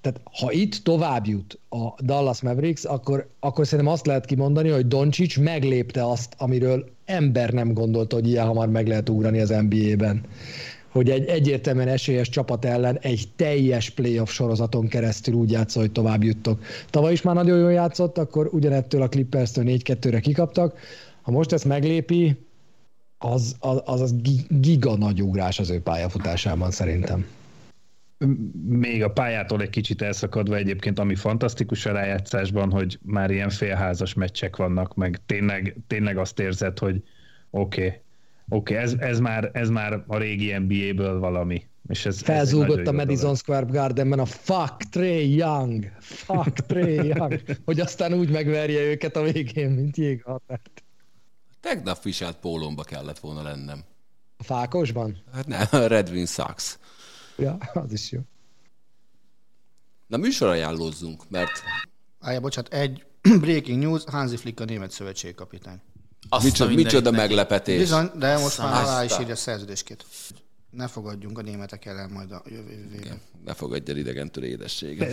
Tehát 0.00 0.20
ha 0.40 0.52
itt 0.52 0.74
tovább 0.74 1.26
jut 1.26 1.58
a 1.68 2.04
Dallas 2.04 2.40
Mavericks, 2.40 2.84
akkor, 2.84 3.28
akkor 3.40 3.66
szerintem 3.66 3.92
azt 3.92 4.06
lehet 4.06 4.24
kimondani, 4.24 4.68
hogy 4.68 4.86
Doncic 4.86 5.36
meglépte 5.36 6.10
azt, 6.10 6.34
amiről 6.38 6.88
ember 7.04 7.50
nem 7.52 7.72
gondolta, 7.72 8.16
hogy 8.16 8.28
ilyen 8.28 8.46
hamar 8.46 8.68
meg 8.68 8.86
lehet 8.86 9.08
ugrani 9.08 9.40
az 9.40 9.48
NBA-ben. 9.48 10.20
Hogy 10.88 11.10
egy 11.10 11.24
egyértelműen 11.24 11.88
esélyes 11.88 12.28
csapat 12.28 12.64
ellen 12.64 12.98
egy 13.00 13.28
teljes 13.36 13.90
playoff 13.90 14.30
sorozaton 14.30 14.88
keresztül 14.88 15.34
úgy 15.34 15.50
játszol, 15.50 15.82
hogy 15.82 15.92
tovább 15.92 16.22
juttok. 16.22 16.62
Tavaly 16.90 17.12
is 17.12 17.22
már 17.22 17.34
nagyon 17.34 17.58
jól 17.58 17.72
játszott, 17.72 18.18
akkor 18.18 18.48
ugyanettől 18.52 19.02
a 19.02 19.08
Clippers-től 19.08 19.64
4-2-re 19.66 20.20
kikaptak. 20.20 20.78
Ha 21.22 21.30
most 21.30 21.52
ezt 21.52 21.64
meglépi, 21.64 22.46
az 23.18 23.56
az, 23.58 23.82
az, 23.84 24.14
giga 24.48 24.96
nagy 24.96 25.22
ugrás 25.22 25.58
az 25.58 25.70
ő 25.70 25.80
pályafutásában 25.80 26.70
szerintem 26.70 27.26
még 28.68 29.02
a 29.02 29.10
pályától 29.10 29.62
egy 29.62 29.70
kicsit 29.70 30.02
elszakadva 30.02 30.56
egyébként, 30.56 30.98
ami 30.98 31.14
fantasztikus 31.14 31.86
a 31.86 31.92
rájátszásban, 31.92 32.70
hogy 32.70 32.98
már 33.02 33.30
ilyen 33.30 33.50
félházas 33.50 34.14
meccsek 34.14 34.56
vannak, 34.56 34.94
meg 34.94 35.20
tényleg, 35.26 35.76
tényleg 35.86 36.18
azt 36.18 36.38
érzed, 36.38 36.78
hogy 36.78 37.02
oké, 37.50 37.86
okay, 37.86 38.00
oké, 38.48 38.74
okay, 38.74 38.76
ez, 38.76 38.94
ez, 38.98 39.20
már, 39.20 39.50
ez 39.52 39.68
már 39.68 40.04
a 40.06 40.16
régi 40.16 40.52
NBA-ből 40.52 41.18
valami. 41.18 41.66
És 41.88 42.06
ez, 42.06 42.20
Felzúgott 42.20 42.78
ez 42.78 42.88
a 42.88 42.92
Madison 42.92 43.20
dolog. 43.20 43.36
Square 43.36 43.66
Gardenben 43.70 44.18
a 44.18 44.24
fuck 44.24 44.82
Trey 44.90 45.34
Young, 45.34 45.90
fuck 46.00 46.52
Trey 46.52 47.06
Young, 47.06 47.40
hogy 47.64 47.80
aztán 47.80 48.12
úgy 48.12 48.30
megverje 48.30 48.80
őket 48.80 49.16
a 49.16 49.22
végén, 49.22 49.70
mint 49.70 49.96
jéghatárt. 49.96 50.82
Tegnap 51.60 52.02
viselt 52.02 52.36
pólomba 52.36 52.82
kellett 52.82 53.18
volna 53.18 53.42
lennem. 53.42 53.84
A 54.36 54.42
fákosban? 54.42 55.16
Hát 55.32 55.46
nem, 55.46 55.66
a 55.70 55.86
Red 55.86 56.08
Wing 56.10 56.26
Sucks. 56.26 56.78
Ja, 57.38 57.58
az 57.84 57.92
is 57.92 58.10
jó. 58.10 58.20
Na 60.06 60.16
műsorajánlózzunk, 60.16 61.30
mert... 61.30 61.62
Állja, 62.20 62.40
bocsánat, 62.40 62.72
egy 62.72 63.04
breaking 63.40 63.82
news, 63.82 64.02
Hansi 64.06 64.36
Flick 64.36 64.60
a 64.60 64.64
német 64.64 64.90
szövetségkapitány. 64.90 65.80
Azt 66.28 66.44
micsoda, 66.44 66.74
micsoda 66.74 67.10
meglepetés. 67.10 67.78
Bizony, 67.78 68.10
de 68.14 68.38
most 68.38 68.58
már 68.58 68.82
alá 68.82 69.04
is 69.04 69.18
írja 69.20 69.32
a 69.32 69.36
szerződéskét. 69.36 70.04
Ne 70.70 70.86
fogadjunk 70.86 71.38
a 71.38 71.42
németek 71.42 71.84
ellen 71.84 72.10
majd 72.10 72.32
a 72.32 72.42
jövő 72.46 72.70
évben. 72.70 73.20
Ne 73.44 73.54
fogadj 73.54 73.90
el 73.90 73.96
idegentől 73.96 74.44
édességet. 74.44 75.08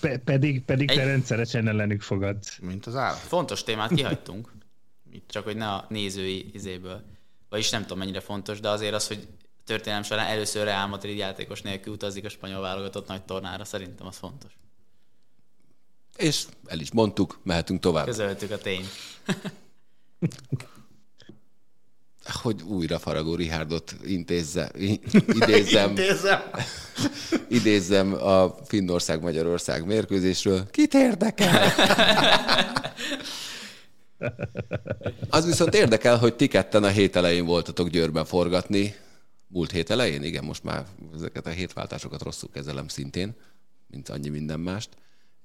Pe, 0.00 0.08
pe, 0.08 0.18
pedig 0.18 0.64
pedig 0.64 0.90
Egy... 0.90 0.96
te 0.96 1.04
rendszeresen 1.04 1.68
ellenük 1.68 2.02
fogad. 2.02 2.36
Mint 2.60 2.86
az 2.86 2.96
állat. 2.96 3.18
Fontos 3.18 3.62
témát 3.62 3.94
kihagytunk. 3.94 4.52
Csak 5.26 5.44
hogy 5.44 5.56
ne 5.56 5.68
a 5.68 5.86
nézői 5.88 6.50
izéből. 6.52 7.02
Vagyis 7.48 7.70
nem 7.70 7.82
tudom 7.82 7.98
mennyire 7.98 8.20
fontos, 8.20 8.60
de 8.60 8.68
azért 8.68 8.94
az, 8.94 9.06
hogy 9.06 9.28
történelem 9.64 10.02
során 10.02 10.26
először 10.26 10.64
Real 10.64 10.86
Madrid 10.86 11.16
játékos 11.16 11.62
nélkül 11.62 11.92
utazik 11.92 12.24
a 12.24 12.28
spanyol 12.28 12.60
válogatott 12.60 13.08
nagy 13.08 13.22
tornára, 13.22 13.64
szerintem 13.64 14.06
az 14.06 14.16
fontos. 14.16 14.52
És 16.16 16.44
el 16.66 16.80
is 16.80 16.92
mondtuk, 16.92 17.40
mehetünk 17.42 17.80
tovább. 17.80 18.04
Közöltük 18.04 18.50
a 18.50 18.58
tényt. 18.58 18.88
hogy 22.24 22.62
újra 22.62 22.98
Faragó 22.98 23.34
Rihárdot 23.34 23.94
intézze, 24.04 24.70
idézzem, 25.26 25.88
Intézzem. 25.96 26.40
idézzem 27.48 28.14
a 28.14 28.54
Finnország-Magyarország 28.64 29.86
mérkőzésről. 29.86 30.70
Kit 30.70 30.94
érdekel? 30.94 31.72
Az 35.28 35.46
viszont 35.46 35.74
érdekel, 35.74 36.18
hogy 36.18 36.34
ti 36.34 36.46
ketten 36.46 36.84
a 36.84 36.88
hét 36.88 37.16
elején 37.16 37.44
voltatok 37.44 37.88
Győrben 37.88 38.24
forgatni. 38.24 38.94
Múlt 39.52 39.70
hét 39.70 39.90
elején? 39.90 40.22
Igen, 40.22 40.44
most 40.44 40.64
már 40.64 40.86
ezeket 41.14 41.46
a 41.46 41.50
hétváltásokat 41.50 42.22
rosszul 42.22 42.50
kezelem 42.52 42.88
szintén, 42.88 43.34
mint 43.86 44.08
annyi 44.08 44.28
minden 44.28 44.60
mást 44.60 44.88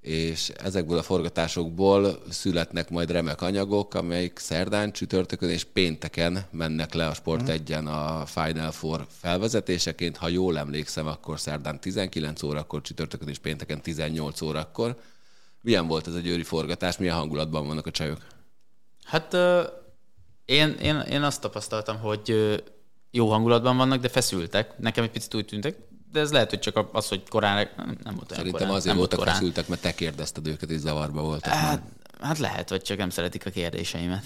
és 0.08 0.50
ezekből 0.50 0.98
a 0.98 1.04
forgatásokból 1.04 2.22
születnek 2.30 2.90
majd 2.90 3.12
remek 3.12 3.42
anyagok, 3.42 3.94
amelyik 3.94 4.40
szerdán, 4.40 4.92
csütörtökön 4.92 5.50
és 5.50 5.64
pénteken 5.64 6.46
mennek 6.52 6.94
le 6.94 7.08
a 7.08 7.14
Sport 7.14 7.50
1 7.50 7.72
a 7.72 8.26
Final 8.26 8.72
Four 8.72 9.06
felvezetéseként. 9.10 10.18
Ha 10.18 10.28
jól 10.28 10.58
emlékszem, 10.58 11.08
akkor 11.08 11.40
szerdán 11.40 11.80
19 11.80 12.44
órakor, 12.44 12.82
csütörtökön 12.82 13.28
és 13.28 13.38
pénteken 13.38 13.82
18 13.82 14.42
órakor. 14.42 15.00
Milyen 15.62 15.88
volt 15.88 16.08
ez 16.08 16.14
a 16.14 16.20
győri 16.20 16.44
forgatás? 16.44 16.98
Milyen 16.98 17.16
hangulatban 17.16 17.68
vannak 17.68 17.86
a 17.86 17.92
csajok? 17.92 18.26
Hát 19.04 19.34
uh, 19.34 19.62
én, 20.46 20.70
én, 20.70 21.00
én 21.00 21.22
azt 21.22 21.42
tapasztaltam, 21.42 21.98
hogy 22.00 22.32
jó 23.18 23.30
hangulatban 23.30 23.77
vannak, 23.77 24.02
de 24.02 24.10
feszültek. 24.10 24.77
Nekem 24.77 25.03
egy 25.03 25.11
picit 25.11 25.34
úgy 25.34 25.45
tűntek, 25.45 25.77
de 26.11 26.19
ez 26.19 26.31
lehet, 26.31 26.49
hogy 26.49 26.60
csak 26.60 26.89
az, 26.91 27.07
hogy 27.07 27.30
korán 27.30 27.69
nem, 27.77 27.98
nem 28.03 28.15
volt 28.15 28.31
olyan 28.31 28.44
Szerintem 28.44 28.52
korán, 28.52 28.69
azért 28.69 28.85
nem 28.85 28.98
voltak 28.98 29.19
korán. 29.19 29.34
feszültek, 29.34 29.68
mert 29.68 29.81
te 29.81 29.94
kérdezted 29.94 30.48
őket, 30.48 30.69
és 30.69 30.80
zavarba 30.80 31.22
voltak. 31.22 31.53
Hát, 31.53 31.81
hát 32.22 32.38
lehet, 32.38 32.69
vagy 32.69 32.81
csak 32.81 32.98
nem 32.98 33.10
szeretik 33.10 33.45
a 33.45 33.49
kérdéseimet. 33.49 34.26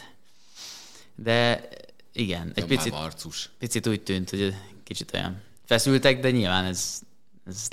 De 1.16 1.68
igen, 2.14 2.48
egy 2.48 2.68
Nem 2.68 2.68
picit, 2.68 2.94
arcus. 2.94 3.50
picit 3.58 3.88
úgy 3.88 4.02
tűnt, 4.02 4.30
hogy 4.30 4.56
kicsit 4.84 5.14
olyan 5.14 5.42
feszültek, 5.66 6.20
de 6.20 6.32
nyilván 6.32 6.66
ez, 6.66 7.00
ez 7.46 7.68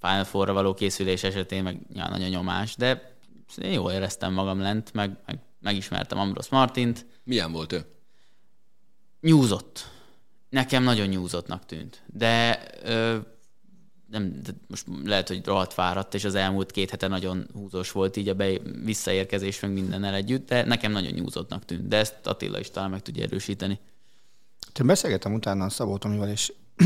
Final 0.00 0.24
four 0.24 0.52
való 0.52 0.74
készülés 0.74 1.22
esetén 1.22 1.62
meg 1.62 1.78
nyilván 1.92 2.10
nagy 2.10 2.22
a 2.22 2.28
nyomás, 2.28 2.76
de 2.76 3.16
én 3.62 3.72
jól 3.72 3.92
éreztem 3.92 4.32
magam 4.32 4.60
lent, 4.60 4.92
meg, 4.92 5.16
meg 5.26 5.38
megismertem 5.60 6.18
Ambros 6.18 6.48
Martint. 6.48 7.06
Milyen 7.24 7.52
volt 7.52 7.72
ő? 7.72 7.84
Nyúzott. 9.20 9.90
Nekem 10.48 10.82
nagyon 10.82 11.06
nyúzottnak 11.06 11.66
tűnt. 11.66 12.02
De, 12.06 12.64
ö, 12.82 13.18
nem, 14.10 14.42
de 14.42 14.50
most 14.68 14.86
lehet, 15.04 15.28
hogy 15.28 15.46
rohadt 15.46 15.72
fáradt, 15.72 16.14
és 16.14 16.24
az 16.24 16.34
elmúlt 16.34 16.70
két 16.70 16.90
hete 16.90 17.06
nagyon 17.06 17.48
húzós 17.52 17.92
volt 17.92 18.16
így 18.16 18.28
a 18.28 18.34
be, 18.34 18.58
visszaérkezés, 18.84 19.60
meg 19.60 19.72
mindennel 19.72 20.14
együtt, 20.14 20.48
de 20.48 20.64
nekem 20.64 20.92
nagyon 20.92 21.12
nyúzottnak 21.12 21.64
tűnt. 21.64 21.88
De 21.88 21.96
ezt 21.96 22.26
Attila 22.26 22.58
is 22.58 22.70
talán 22.70 22.90
meg 22.90 23.02
tudja 23.02 23.22
erősíteni. 23.22 23.78
Én 24.80 24.86
beszélgettem 24.86 25.34
utána 25.34 25.64
a 25.64 25.68
Szabó 25.68 25.98
Tomival, 25.98 26.28
és 26.28 26.52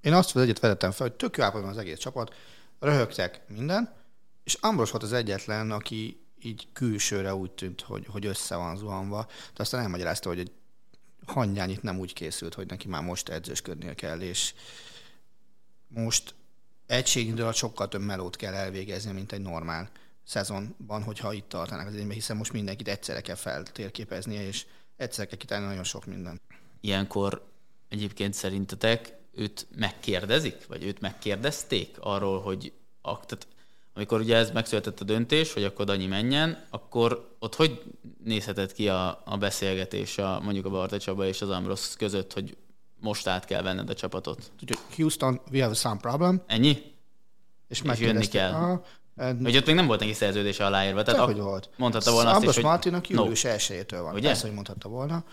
én 0.00 0.12
azt 0.12 0.36
az 0.36 0.42
egyet 0.42 0.58
vezettem 0.58 0.90
fel, 0.90 1.06
hogy 1.06 1.16
tök 1.16 1.36
jó 1.36 1.44
az 1.44 1.78
egész 1.78 1.98
csapat, 1.98 2.34
röhögtek 2.80 3.40
minden, 3.48 3.92
és 4.44 4.54
Ambros 4.60 4.90
volt 4.90 5.02
az 5.02 5.12
egyetlen, 5.12 5.70
aki 5.70 6.24
így 6.42 6.68
külsőre 6.72 7.34
úgy 7.34 7.50
tűnt, 7.50 7.80
hogy, 7.80 8.06
hogy 8.08 8.26
össze 8.26 8.56
van 8.56 8.76
zuhanva, 8.76 9.26
de 9.26 9.62
aztán 9.62 9.80
elmagyarázta, 9.80 10.28
hogy 10.28 10.38
egy 10.38 10.52
hangyányit 11.26 11.82
nem 11.82 11.98
úgy 11.98 12.12
készült, 12.12 12.54
hogy 12.54 12.66
neki 12.66 12.88
már 12.88 13.02
most 13.02 13.28
edzősködnie 13.28 13.94
kell, 13.94 14.20
és 14.20 14.54
most 15.88 16.34
egységindől 16.86 17.52
sokkal 17.52 17.88
több 17.88 18.02
melót 18.02 18.36
kell 18.36 18.54
elvégezni, 18.54 19.12
mint 19.12 19.32
egy 19.32 19.40
normál 19.40 19.90
szezonban, 20.24 21.02
hogyha 21.02 21.32
itt 21.32 21.48
tartanak 21.48 21.86
az 21.86 21.94
énbe, 21.94 22.14
hiszen 22.14 22.36
most 22.36 22.52
mindenkit 22.52 22.88
egyszerre 22.88 23.20
kell 23.20 23.34
feltérképeznie, 23.34 24.46
és 24.46 24.66
egyszerre 24.96 25.28
kell 25.28 25.38
kitálni 25.38 25.66
nagyon 25.66 25.84
sok 25.84 26.06
minden. 26.06 26.40
Ilyenkor 26.80 27.46
egyébként 27.88 28.34
szerintetek 28.34 29.12
őt 29.32 29.66
megkérdezik, 29.76 30.66
vagy 30.66 30.84
őt 30.84 31.00
megkérdezték 31.00 31.96
arról, 32.00 32.40
hogy 32.40 32.72
tehát 33.02 33.46
amikor 33.94 34.20
ugye 34.20 34.36
ez 34.36 34.50
megszületett 34.50 35.00
a 35.00 35.04
döntés, 35.04 35.52
hogy 35.52 35.64
akkor 35.64 35.84
Danyi 35.84 36.06
menjen, 36.06 36.64
akkor 36.70 37.34
ott 37.38 37.54
hogy 37.54 37.82
nézhetett 38.24 38.72
ki 38.72 38.88
a, 38.88 39.22
a 39.24 39.36
beszélgetés 39.36 40.18
a, 40.18 40.40
mondjuk 40.42 40.66
a 40.66 40.70
Barta 40.70 40.98
Csaba 40.98 41.26
és 41.26 41.42
az 41.42 41.50
Ambros 41.50 41.96
között, 41.96 42.32
hogy 42.32 42.56
most 43.00 43.26
át 43.26 43.44
kell 43.44 43.62
venned 43.62 43.90
a 43.90 43.94
csapatot? 43.94 44.50
Houston, 44.96 45.40
we 45.52 45.62
have 45.62 45.74
some 45.74 45.96
problem. 45.96 46.42
Ennyi? 46.46 46.82
És, 47.68 47.82
és 47.92 47.98
jönni 47.98 48.26
kell. 48.26 48.52
A, 48.52 48.82
and... 49.16 49.42
Hogy 49.42 49.56
ott 49.56 49.66
még 49.66 49.74
nem 49.74 49.86
volt 49.86 50.00
neki 50.00 50.12
szerződése 50.12 50.66
aláírva. 50.66 51.02
Tehát 51.02 51.20
hogy 51.20 51.38
volt. 51.38 51.70
Mondhatta 51.76 52.12
volna 52.12 52.28
azt 52.28 52.36
Ambros 52.36 52.56
is, 52.56 52.62
Martinak 52.62 53.08
július 53.08 53.42
no. 53.42 53.50
1 53.50 53.86
van. 53.90 54.14
Ugye? 54.14 54.26
Persze, 54.26 54.46
hogy 54.46 54.54
mondhatta 54.54 54.88
volna. 54.88 55.24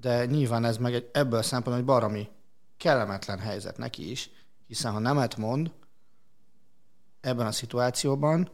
De 0.00 0.26
nyilván 0.26 0.64
ez 0.64 0.76
meg 0.76 0.94
egy, 0.94 1.08
ebből 1.12 1.38
a 1.38 1.42
szempontból 1.42 1.76
egy 1.76 1.84
baromi 1.84 2.28
kellemetlen 2.76 3.38
helyzet 3.38 3.78
neki 3.78 4.10
is, 4.10 4.30
hiszen 4.66 4.92
ha 4.92 4.98
nemet 4.98 5.36
mond, 5.36 5.70
ebben 7.24 7.46
a 7.46 7.52
szituációban, 7.52 8.50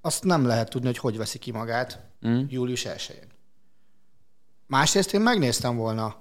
azt 0.00 0.24
nem 0.24 0.46
lehet 0.46 0.70
tudni, 0.70 0.86
hogy 0.86 0.98
hogy 0.98 1.16
veszi 1.16 1.38
ki 1.38 1.50
magát 1.50 2.00
mm. 2.26 2.44
július 2.48 2.84
1-én. 2.88 3.28
Másrészt 4.66 5.14
én 5.14 5.20
megnéztem 5.20 5.76
volna 5.76 6.16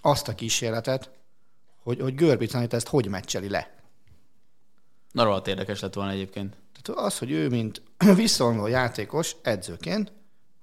azt 0.00 0.28
a 0.28 0.34
kísérletet, 0.34 1.10
hogy, 1.82 2.00
hogy 2.00 2.14
Görbic 2.14 2.54
ezt 2.54 2.88
hogy 2.88 3.08
meccseli 3.08 3.48
le. 3.48 3.76
Na, 5.12 5.24
rohadt 5.24 5.46
érdekes 5.46 5.80
lett 5.80 5.94
volna 5.94 6.10
egyébként. 6.10 6.56
Tehát 6.82 7.04
az, 7.04 7.18
hogy 7.18 7.30
ő, 7.30 7.48
mint 7.48 7.82
visszavonuló 8.14 8.66
játékos, 8.66 9.36
edzőként, 9.42 10.12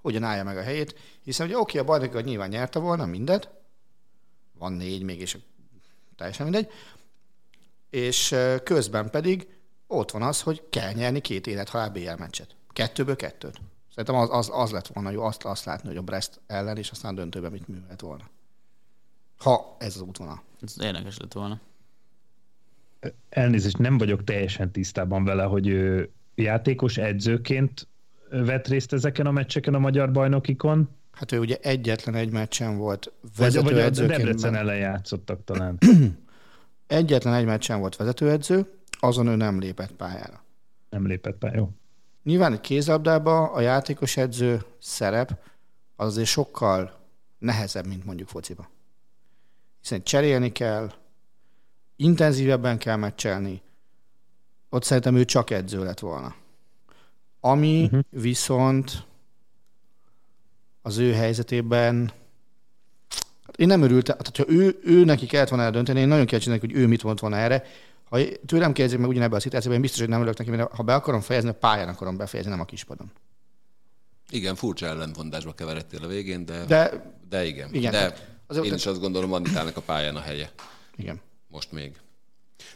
hogyan 0.01 0.23
állja 0.23 0.43
meg 0.43 0.57
a 0.57 0.61
helyét, 0.61 0.95
hiszen 1.23 1.47
ugye 1.47 1.57
oké, 1.57 1.77
a 1.77 1.83
bajnokot 1.83 2.23
nyilván 2.23 2.49
nyerte 2.49 2.79
volna 2.79 3.05
mindet, 3.05 3.49
van 4.57 4.73
négy 4.73 5.03
még, 5.03 5.19
és 5.19 5.37
teljesen 6.15 6.45
mindegy, 6.45 6.71
és 7.89 8.35
közben 8.63 9.09
pedig 9.09 9.54
ott 9.87 10.11
van 10.11 10.21
az, 10.21 10.41
hogy 10.41 10.63
kell 10.69 10.93
nyerni 10.93 11.19
két 11.19 11.47
élethalál 11.47 11.89
BL 11.89 12.15
meccset. 12.17 12.55
Kettőből 12.73 13.15
kettőt. 13.15 13.61
Szerintem 13.89 14.15
az, 14.15 14.29
az, 14.31 14.49
az 14.53 14.71
lett 14.71 14.87
volna 14.87 15.09
jó 15.09 15.21
azt, 15.21 15.43
azt 15.43 15.65
látni, 15.65 15.87
hogy 15.87 15.97
a 15.97 16.01
Brest 16.01 16.39
ellen, 16.47 16.77
és 16.77 16.89
aztán 16.89 17.15
döntőben 17.15 17.51
mit 17.51 17.67
művelt 17.67 18.01
volna. 18.01 18.29
Ha 19.37 19.75
ez 19.79 19.95
az 19.95 20.01
útvonal. 20.01 20.43
Ez 20.61 20.75
érdekes 20.81 21.17
lett 21.17 21.33
volna. 21.33 21.59
Elnézést, 23.29 23.77
nem 23.77 23.97
vagyok 23.97 24.23
teljesen 24.23 24.71
tisztában 24.71 25.23
vele, 25.23 25.43
hogy 25.43 25.67
ő 25.67 26.11
játékos 26.35 26.97
edzőként 26.97 27.87
vett 28.29 28.67
részt 28.67 28.93
ezeken 28.93 29.25
a 29.25 29.31
meccseken 29.31 29.73
a 29.73 29.79
magyar 29.79 30.11
bajnokikon. 30.11 30.89
Hát 31.11 31.31
ő 31.31 31.39
ugye 31.39 31.57
egyetlen 31.61 32.15
egy 32.15 32.31
meccsen 32.31 32.77
volt 32.77 33.11
vezetőedzőként. 33.37 33.95
Vagy, 33.95 34.07
vagy 34.07 34.13
a 34.13 34.17
Debrecen 34.17 34.55
ellen 34.55 34.77
játszottak 34.77 35.43
talán. 35.43 35.77
egyetlen 36.87 37.33
egy 37.33 37.45
meccsen 37.45 37.79
volt 37.79 37.95
vezetőedző, 37.95 38.65
azon 38.99 39.27
ő 39.27 39.35
nem 39.35 39.59
lépett 39.59 39.91
pályára. 39.91 40.43
Nem 40.89 41.07
lépett 41.07 41.37
pályára, 41.37 41.59
jó. 41.59 41.69
Nyilván 42.23 42.53
egy 42.53 42.61
kézabdában 42.61 43.49
a 43.53 43.59
játékos 43.59 44.17
edző 44.17 44.65
szerep 44.79 45.39
az 45.95 46.07
azért 46.07 46.27
sokkal 46.27 46.99
nehezebb, 47.37 47.87
mint 47.87 48.05
mondjuk 48.05 48.27
fociba. 48.27 48.69
Hiszen 49.81 50.03
cserélni 50.03 50.51
kell, 50.51 50.91
intenzívebben 51.95 52.77
kell 52.77 52.95
meccselni, 52.95 53.61
ott 54.69 54.83
szerintem 54.83 55.15
ő 55.15 55.25
csak 55.25 55.49
edző 55.49 55.83
lett 55.83 55.99
volna. 55.99 56.35
Ami 57.39 57.83
uh-huh. 57.83 58.01
viszont 58.09 59.05
az 60.81 60.97
ő 60.97 61.13
helyzetében 61.13 62.11
hát 63.45 63.57
én 63.57 63.67
nem 63.67 63.81
örültem, 63.81 64.17
tehát 64.17 64.37
ha 64.37 64.55
ő, 64.55 64.79
ő 64.83 65.03
neki 65.03 65.25
kellett 65.25 65.49
volna 65.49 65.63
eldönteni, 65.63 65.99
én 65.99 66.07
nagyon 66.07 66.25
kíváncsi 66.25 66.59
hogy 66.59 66.73
ő 66.73 66.87
mit 66.87 67.03
mondott 67.03 67.21
volna 67.21 67.37
erre. 67.37 67.63
Ha 68.15 68.21
tőlem 68.45 68.73
kérdezik 68.73 68.99
meg 68.99 69.09
ugyanebben 69.09 69.37
a 69.37 69.41
szituációban, 69.41 69.75
én 69.75 69.81
biztos, 69.81 69.99
hogy 69.99 70.09
nem 70.09 70.19
örülök 70.19 70.37
neki, 70.37 70.49
mert 70.49 70.75
ha 70.75 70.83
be 70.83 70.95
akarom 70.95 71.21
fejezni, 71.21 71.49
a 71.49 71.53
pályán 71.53 71.87
akarom 71.87 72.17
befejezni, 72.17 72.51
nem 72.51 72.59
a 72.59 72.65
kispadon. 72.65 73.11
Igen, 74.29 74.55
furcsa 74.55 74.85
ellentmondásba 74.85 75.53
keveredtél 75.53 76.03
a 76.03 76.07
végén, 76.07 76.45
de, 76.45 76.65
de, 76.65 77.13
de 77.29 77.45
igen. 77.45 77.73
igen 77.73 77.91
de 77.91 78.15
azért 78.47 78.65
én 78.65 78.73
is 78.73 78.85
azt 78.85 78.99
gondolom, 78.99 79.33
Anitának 79.33 79.77
a 79.77 79.81
pályán 79.81 80.15
a 80.15 80.19
helye. 80.19 80.51
Igen. 80.95 81.21
Most 81.47 81.71
még. 81.71 81.95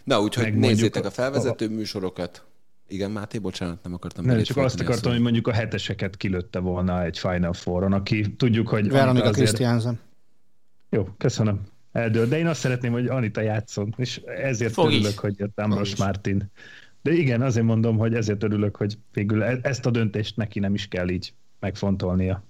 Na, 0.03 0.21
úgyhogy 0.21 0.53
nézzétek 0.53 1.05
a 1.05 1.11
felvezető 1.11 1.65
a... 1.65 1.69
műsorokat. 1.69 2.43
Igen, 2.87 3.11
Máté, 3.11 3.37
bocsánat, 3.37 3.83
nem 3.83 3.93
akartam. 3.93 4.25
Nem, 4.25 4.43
csak 4.43 4.57
azt 4.57 4.79
akartam, 4.79 5.11
hogy 5.11 5.21
mondjuk 5.21 5.47
a 5.47 5.53
heteseket 5.53 6.17
kilőtte 6.17 6.59
volna 6.59 7.03
egy 7.03 7.19
Final 7.19 7.53
Four-on, 7.53 7.93
aki 7.93 8.35
tudjuk, 8.35 8.67
hogy... 8.67 8.89
Veronika 8.89 9.27
azért... 9.27 9.45
Christiansen. 9.45 9.99
Jó, 10.89 11.07
köszönöm. 11.17 11.61
Eldől. 11.91 12.27
De 12.27 12.37
én 12.37 12.47
azt 12.47 12.59
szeretném, 12.59 12.91
hogy 12.91 13.07
Anita 13.07 13.41
játszon, 13.41 13.93
és 13.97 14.17
ezért 14.17 14.73
Fog 14.73 14.85
örülök, 14.85 15.11
is. 15.11 15.17
hogy 15.17 15.37
jött 15.37 15.59
Amros 15.59 15.95
Martin. 15.95 16.51
De 17.01 17.11
igen, 17.11 17.41
azért 17.41 17.65
mondom, 17.65 17.97
hogy 17.97 18.13
ezért 18.13 18.43
örülök, 18.43 18.75
hogy 18.75 18.97
végül 19.13 19.43
e- 19.43 19.59
ezt 19.61 19.85
a 19.85 19.91
döntést 19.91 20.35
neki 20.35 20.59
nem 20.59 20.73
is 20.73 20.87
kell 20.87 21.09
így 21.09 21.33
megfontolnia. 21.59 22.43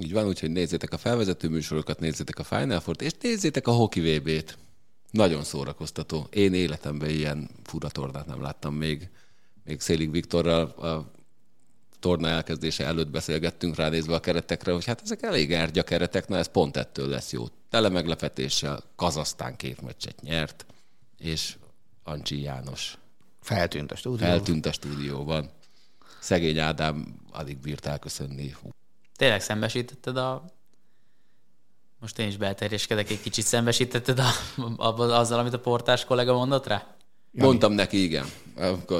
Így 0.00 0.12
van, 0.12 0.26
úgyhogy 0.26 0.50
nézzétek 0.50 0.92
a 0.92 0.96
felvezető 0.96 1.48
műsorokat, 1.48 2.00
nézzétek 2.00 2.38
a 2.38 2.44
Final 2.44 2.80
Four-t, 2.80 3.02
és 3.02 3.12
nézzétek 3.20 3.66
a 3.66 3.72
Hockey 3.72 4.18
VB-t. 4.18 4.58
Nagyon 5.10 5.42
szórakoztató. 5.42 6.26
Én 6.30 6.54
életemben 6.54 7.08
ilyen 7.08 7.48
fura 7.62 7.88
tornát 7.88 8.26
nem 8.26 8.42
láttam 8.42 8.74
még. 8.74 9.08
Még 9.64 9.80
Szélig 9.80 10.10
Viktorral 10.10 10.62
a 10.64 11.10
torna 11.98 12.28
elkezdése 12.28 12.84
előtt 12.84 13.10
beszélgettünk 13.10 13.76
ránézve 13.76 14.14
a 14.14 14.20
keretekre, 14.20 14.72
hogy 14.72 14.84
hát 14.84 15.00
ezek 15.02 15.22
elég 15.22 15.52
ergya 15.52 15.82
keretek, 15.82 16.28
na 16.28 16.36
ez 16.36 16.46
pont 16.50 16.76
ettől 16.76 17.08
lesz 17.08 17.32
jó. 17.32 17.44
Tele 17.74 17.88
meglepetéssel 17.88 18.82
Kazasztán 18.96 19.56
két 19.56 19.80
meccset 19.80 20.20
nyert, 20.20 20.66
és 21.18 21.56
Ancsi 22.04 22.40
János 22.40 22.98
feltűnt 23.40 23.92
a 23.92 23.96
stúdióban. 23.96 24.36
Feltűnt 24.36 24.66
a 24.66 24.72
stúdióban. 24.72 25.50
Szegény 26.20 26.58
Ádám 26.58 27.20
alig 27.32 27.58
bírt 27.58 27.86
elköszönni. 27.86 28.54
Tényleg 29.16 29.40
szembesítetted 29.40 30.16
a 30.16 30.44
most 32.00 32.18
én 32.18 32.28
is 32.28 32.36
belterjeskedek 32.36 33.10
egy 33.10 33.20
kicsit, 33.20 33.44
szembesítetted 33.44 34.18
a, 34.18 34.30
a, 34.76 35.00
azzal, 35.00 35.38
amit 35.38 35.52
a 35.52 35.60
portás 35.60 36.04
kollega 36.04 36.32
mondott 36.32 36.66
rá? 36.66 36.96
Jani. 37.32 37.46
Mondtam 37.46 37.72
neki, 37.72 38.02
igen. 38.02 38.26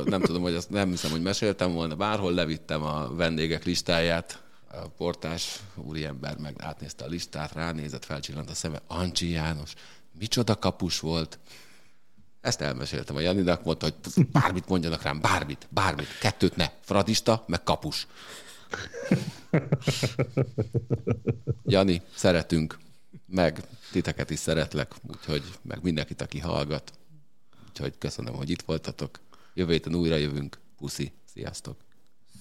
Nem 0.05 0.21
tudom, 0.21 0.43
hogy 0.43 0.55
azt 0.55 0.71
nem 0.71 0.91
hiszem, 0.91 1.11
hogy 1.11 1.23
meséltem 1.23 1.73
volna. 1.73 1.95
Bárhol 1.95 2.33
levittem 2.33 2.83
a 2.83 3.15
vendégek 3.15 3.65
listáját, 3.65 4.43
a 4.83 4.89
portás 4.89 5.61
úriember 5.75 6.37
meg 6.37 6.55
átnézte 6.59 7.05
a 7.05 7.09
listát, 7.09 7.53
ránézett, 7.53 8.05
felcsillant 8.05 8.51
a 8.51 8.55
szeme. 8.55 8.81
Ancsi 8.87 9.29
János, 9.29 9.75
micsoda 10.19 10.59
kapus 10.59 11.01
volt. 11.01 11.39
Ezt 12.41 12.61
elmeséltem 12.61 13.17
a 13.17 13.21
Janinak, 13.21 13.65
mondta, 13.65 13.87
hogy 13.87 14.27
bármit 14.27 14.69
mondjanak 14.69 15.03
rám, 15.03 15.21
bármit, 15.21 15.67
bármit, 15.71 16.19
kettőt 16.19 16.57
ne, 16.57 16.71
fradista, 16.81 17.45
meg 17.47 17.63
kapus. 17.63 18.07
Jani, 21.65 22.03
szeretünk, 22.15 22.79
meg 23.27 23.63
titeket 23.93 24.31
is 24.31 24.39
szeretlek, 24.39 24.93
úgyhogy 25.03 25.43
meg 25.63 25.83
mindenkit, 25.83 26.21
aki 26.21 26.39
hallgat. 26.39 26.93
Úgyhogy 27.69 27.99
köszönöm, 27.99 28.35
hogy 28.35 28.51
itt 28.51 28.63
voltatok. 28.63 29.21
Jövő 29.55 29.73
héten 29.73 29.95
újra 29.95 30.17
jövünk. 30.17 30.59
Puszi. 30.77 31.13
Sziasztok. 31.25 31.84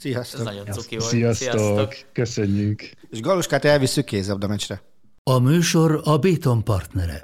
Sziasztok. 0.03 0.39
Ez 0.39 0.45
nagyon 0.45 0.65
cuki 0.65 0.97
volt. 0.97 1.09
Sziasztok. 1.09 1.49
Sziasztok. 1.59 1.95
Köszönjük. 2.13 2.89
És 3.09 3.19
Galuskát 3.21 3.65
elviszük 3.65 4.05
kézabda 4.05 4.47
meccsre. 4.47 4.81
A 5.23 5.39
műsor 5.39 6.01
a 6.03 6.17
Béton 6.17 6.63
partnere. 6.63 7.21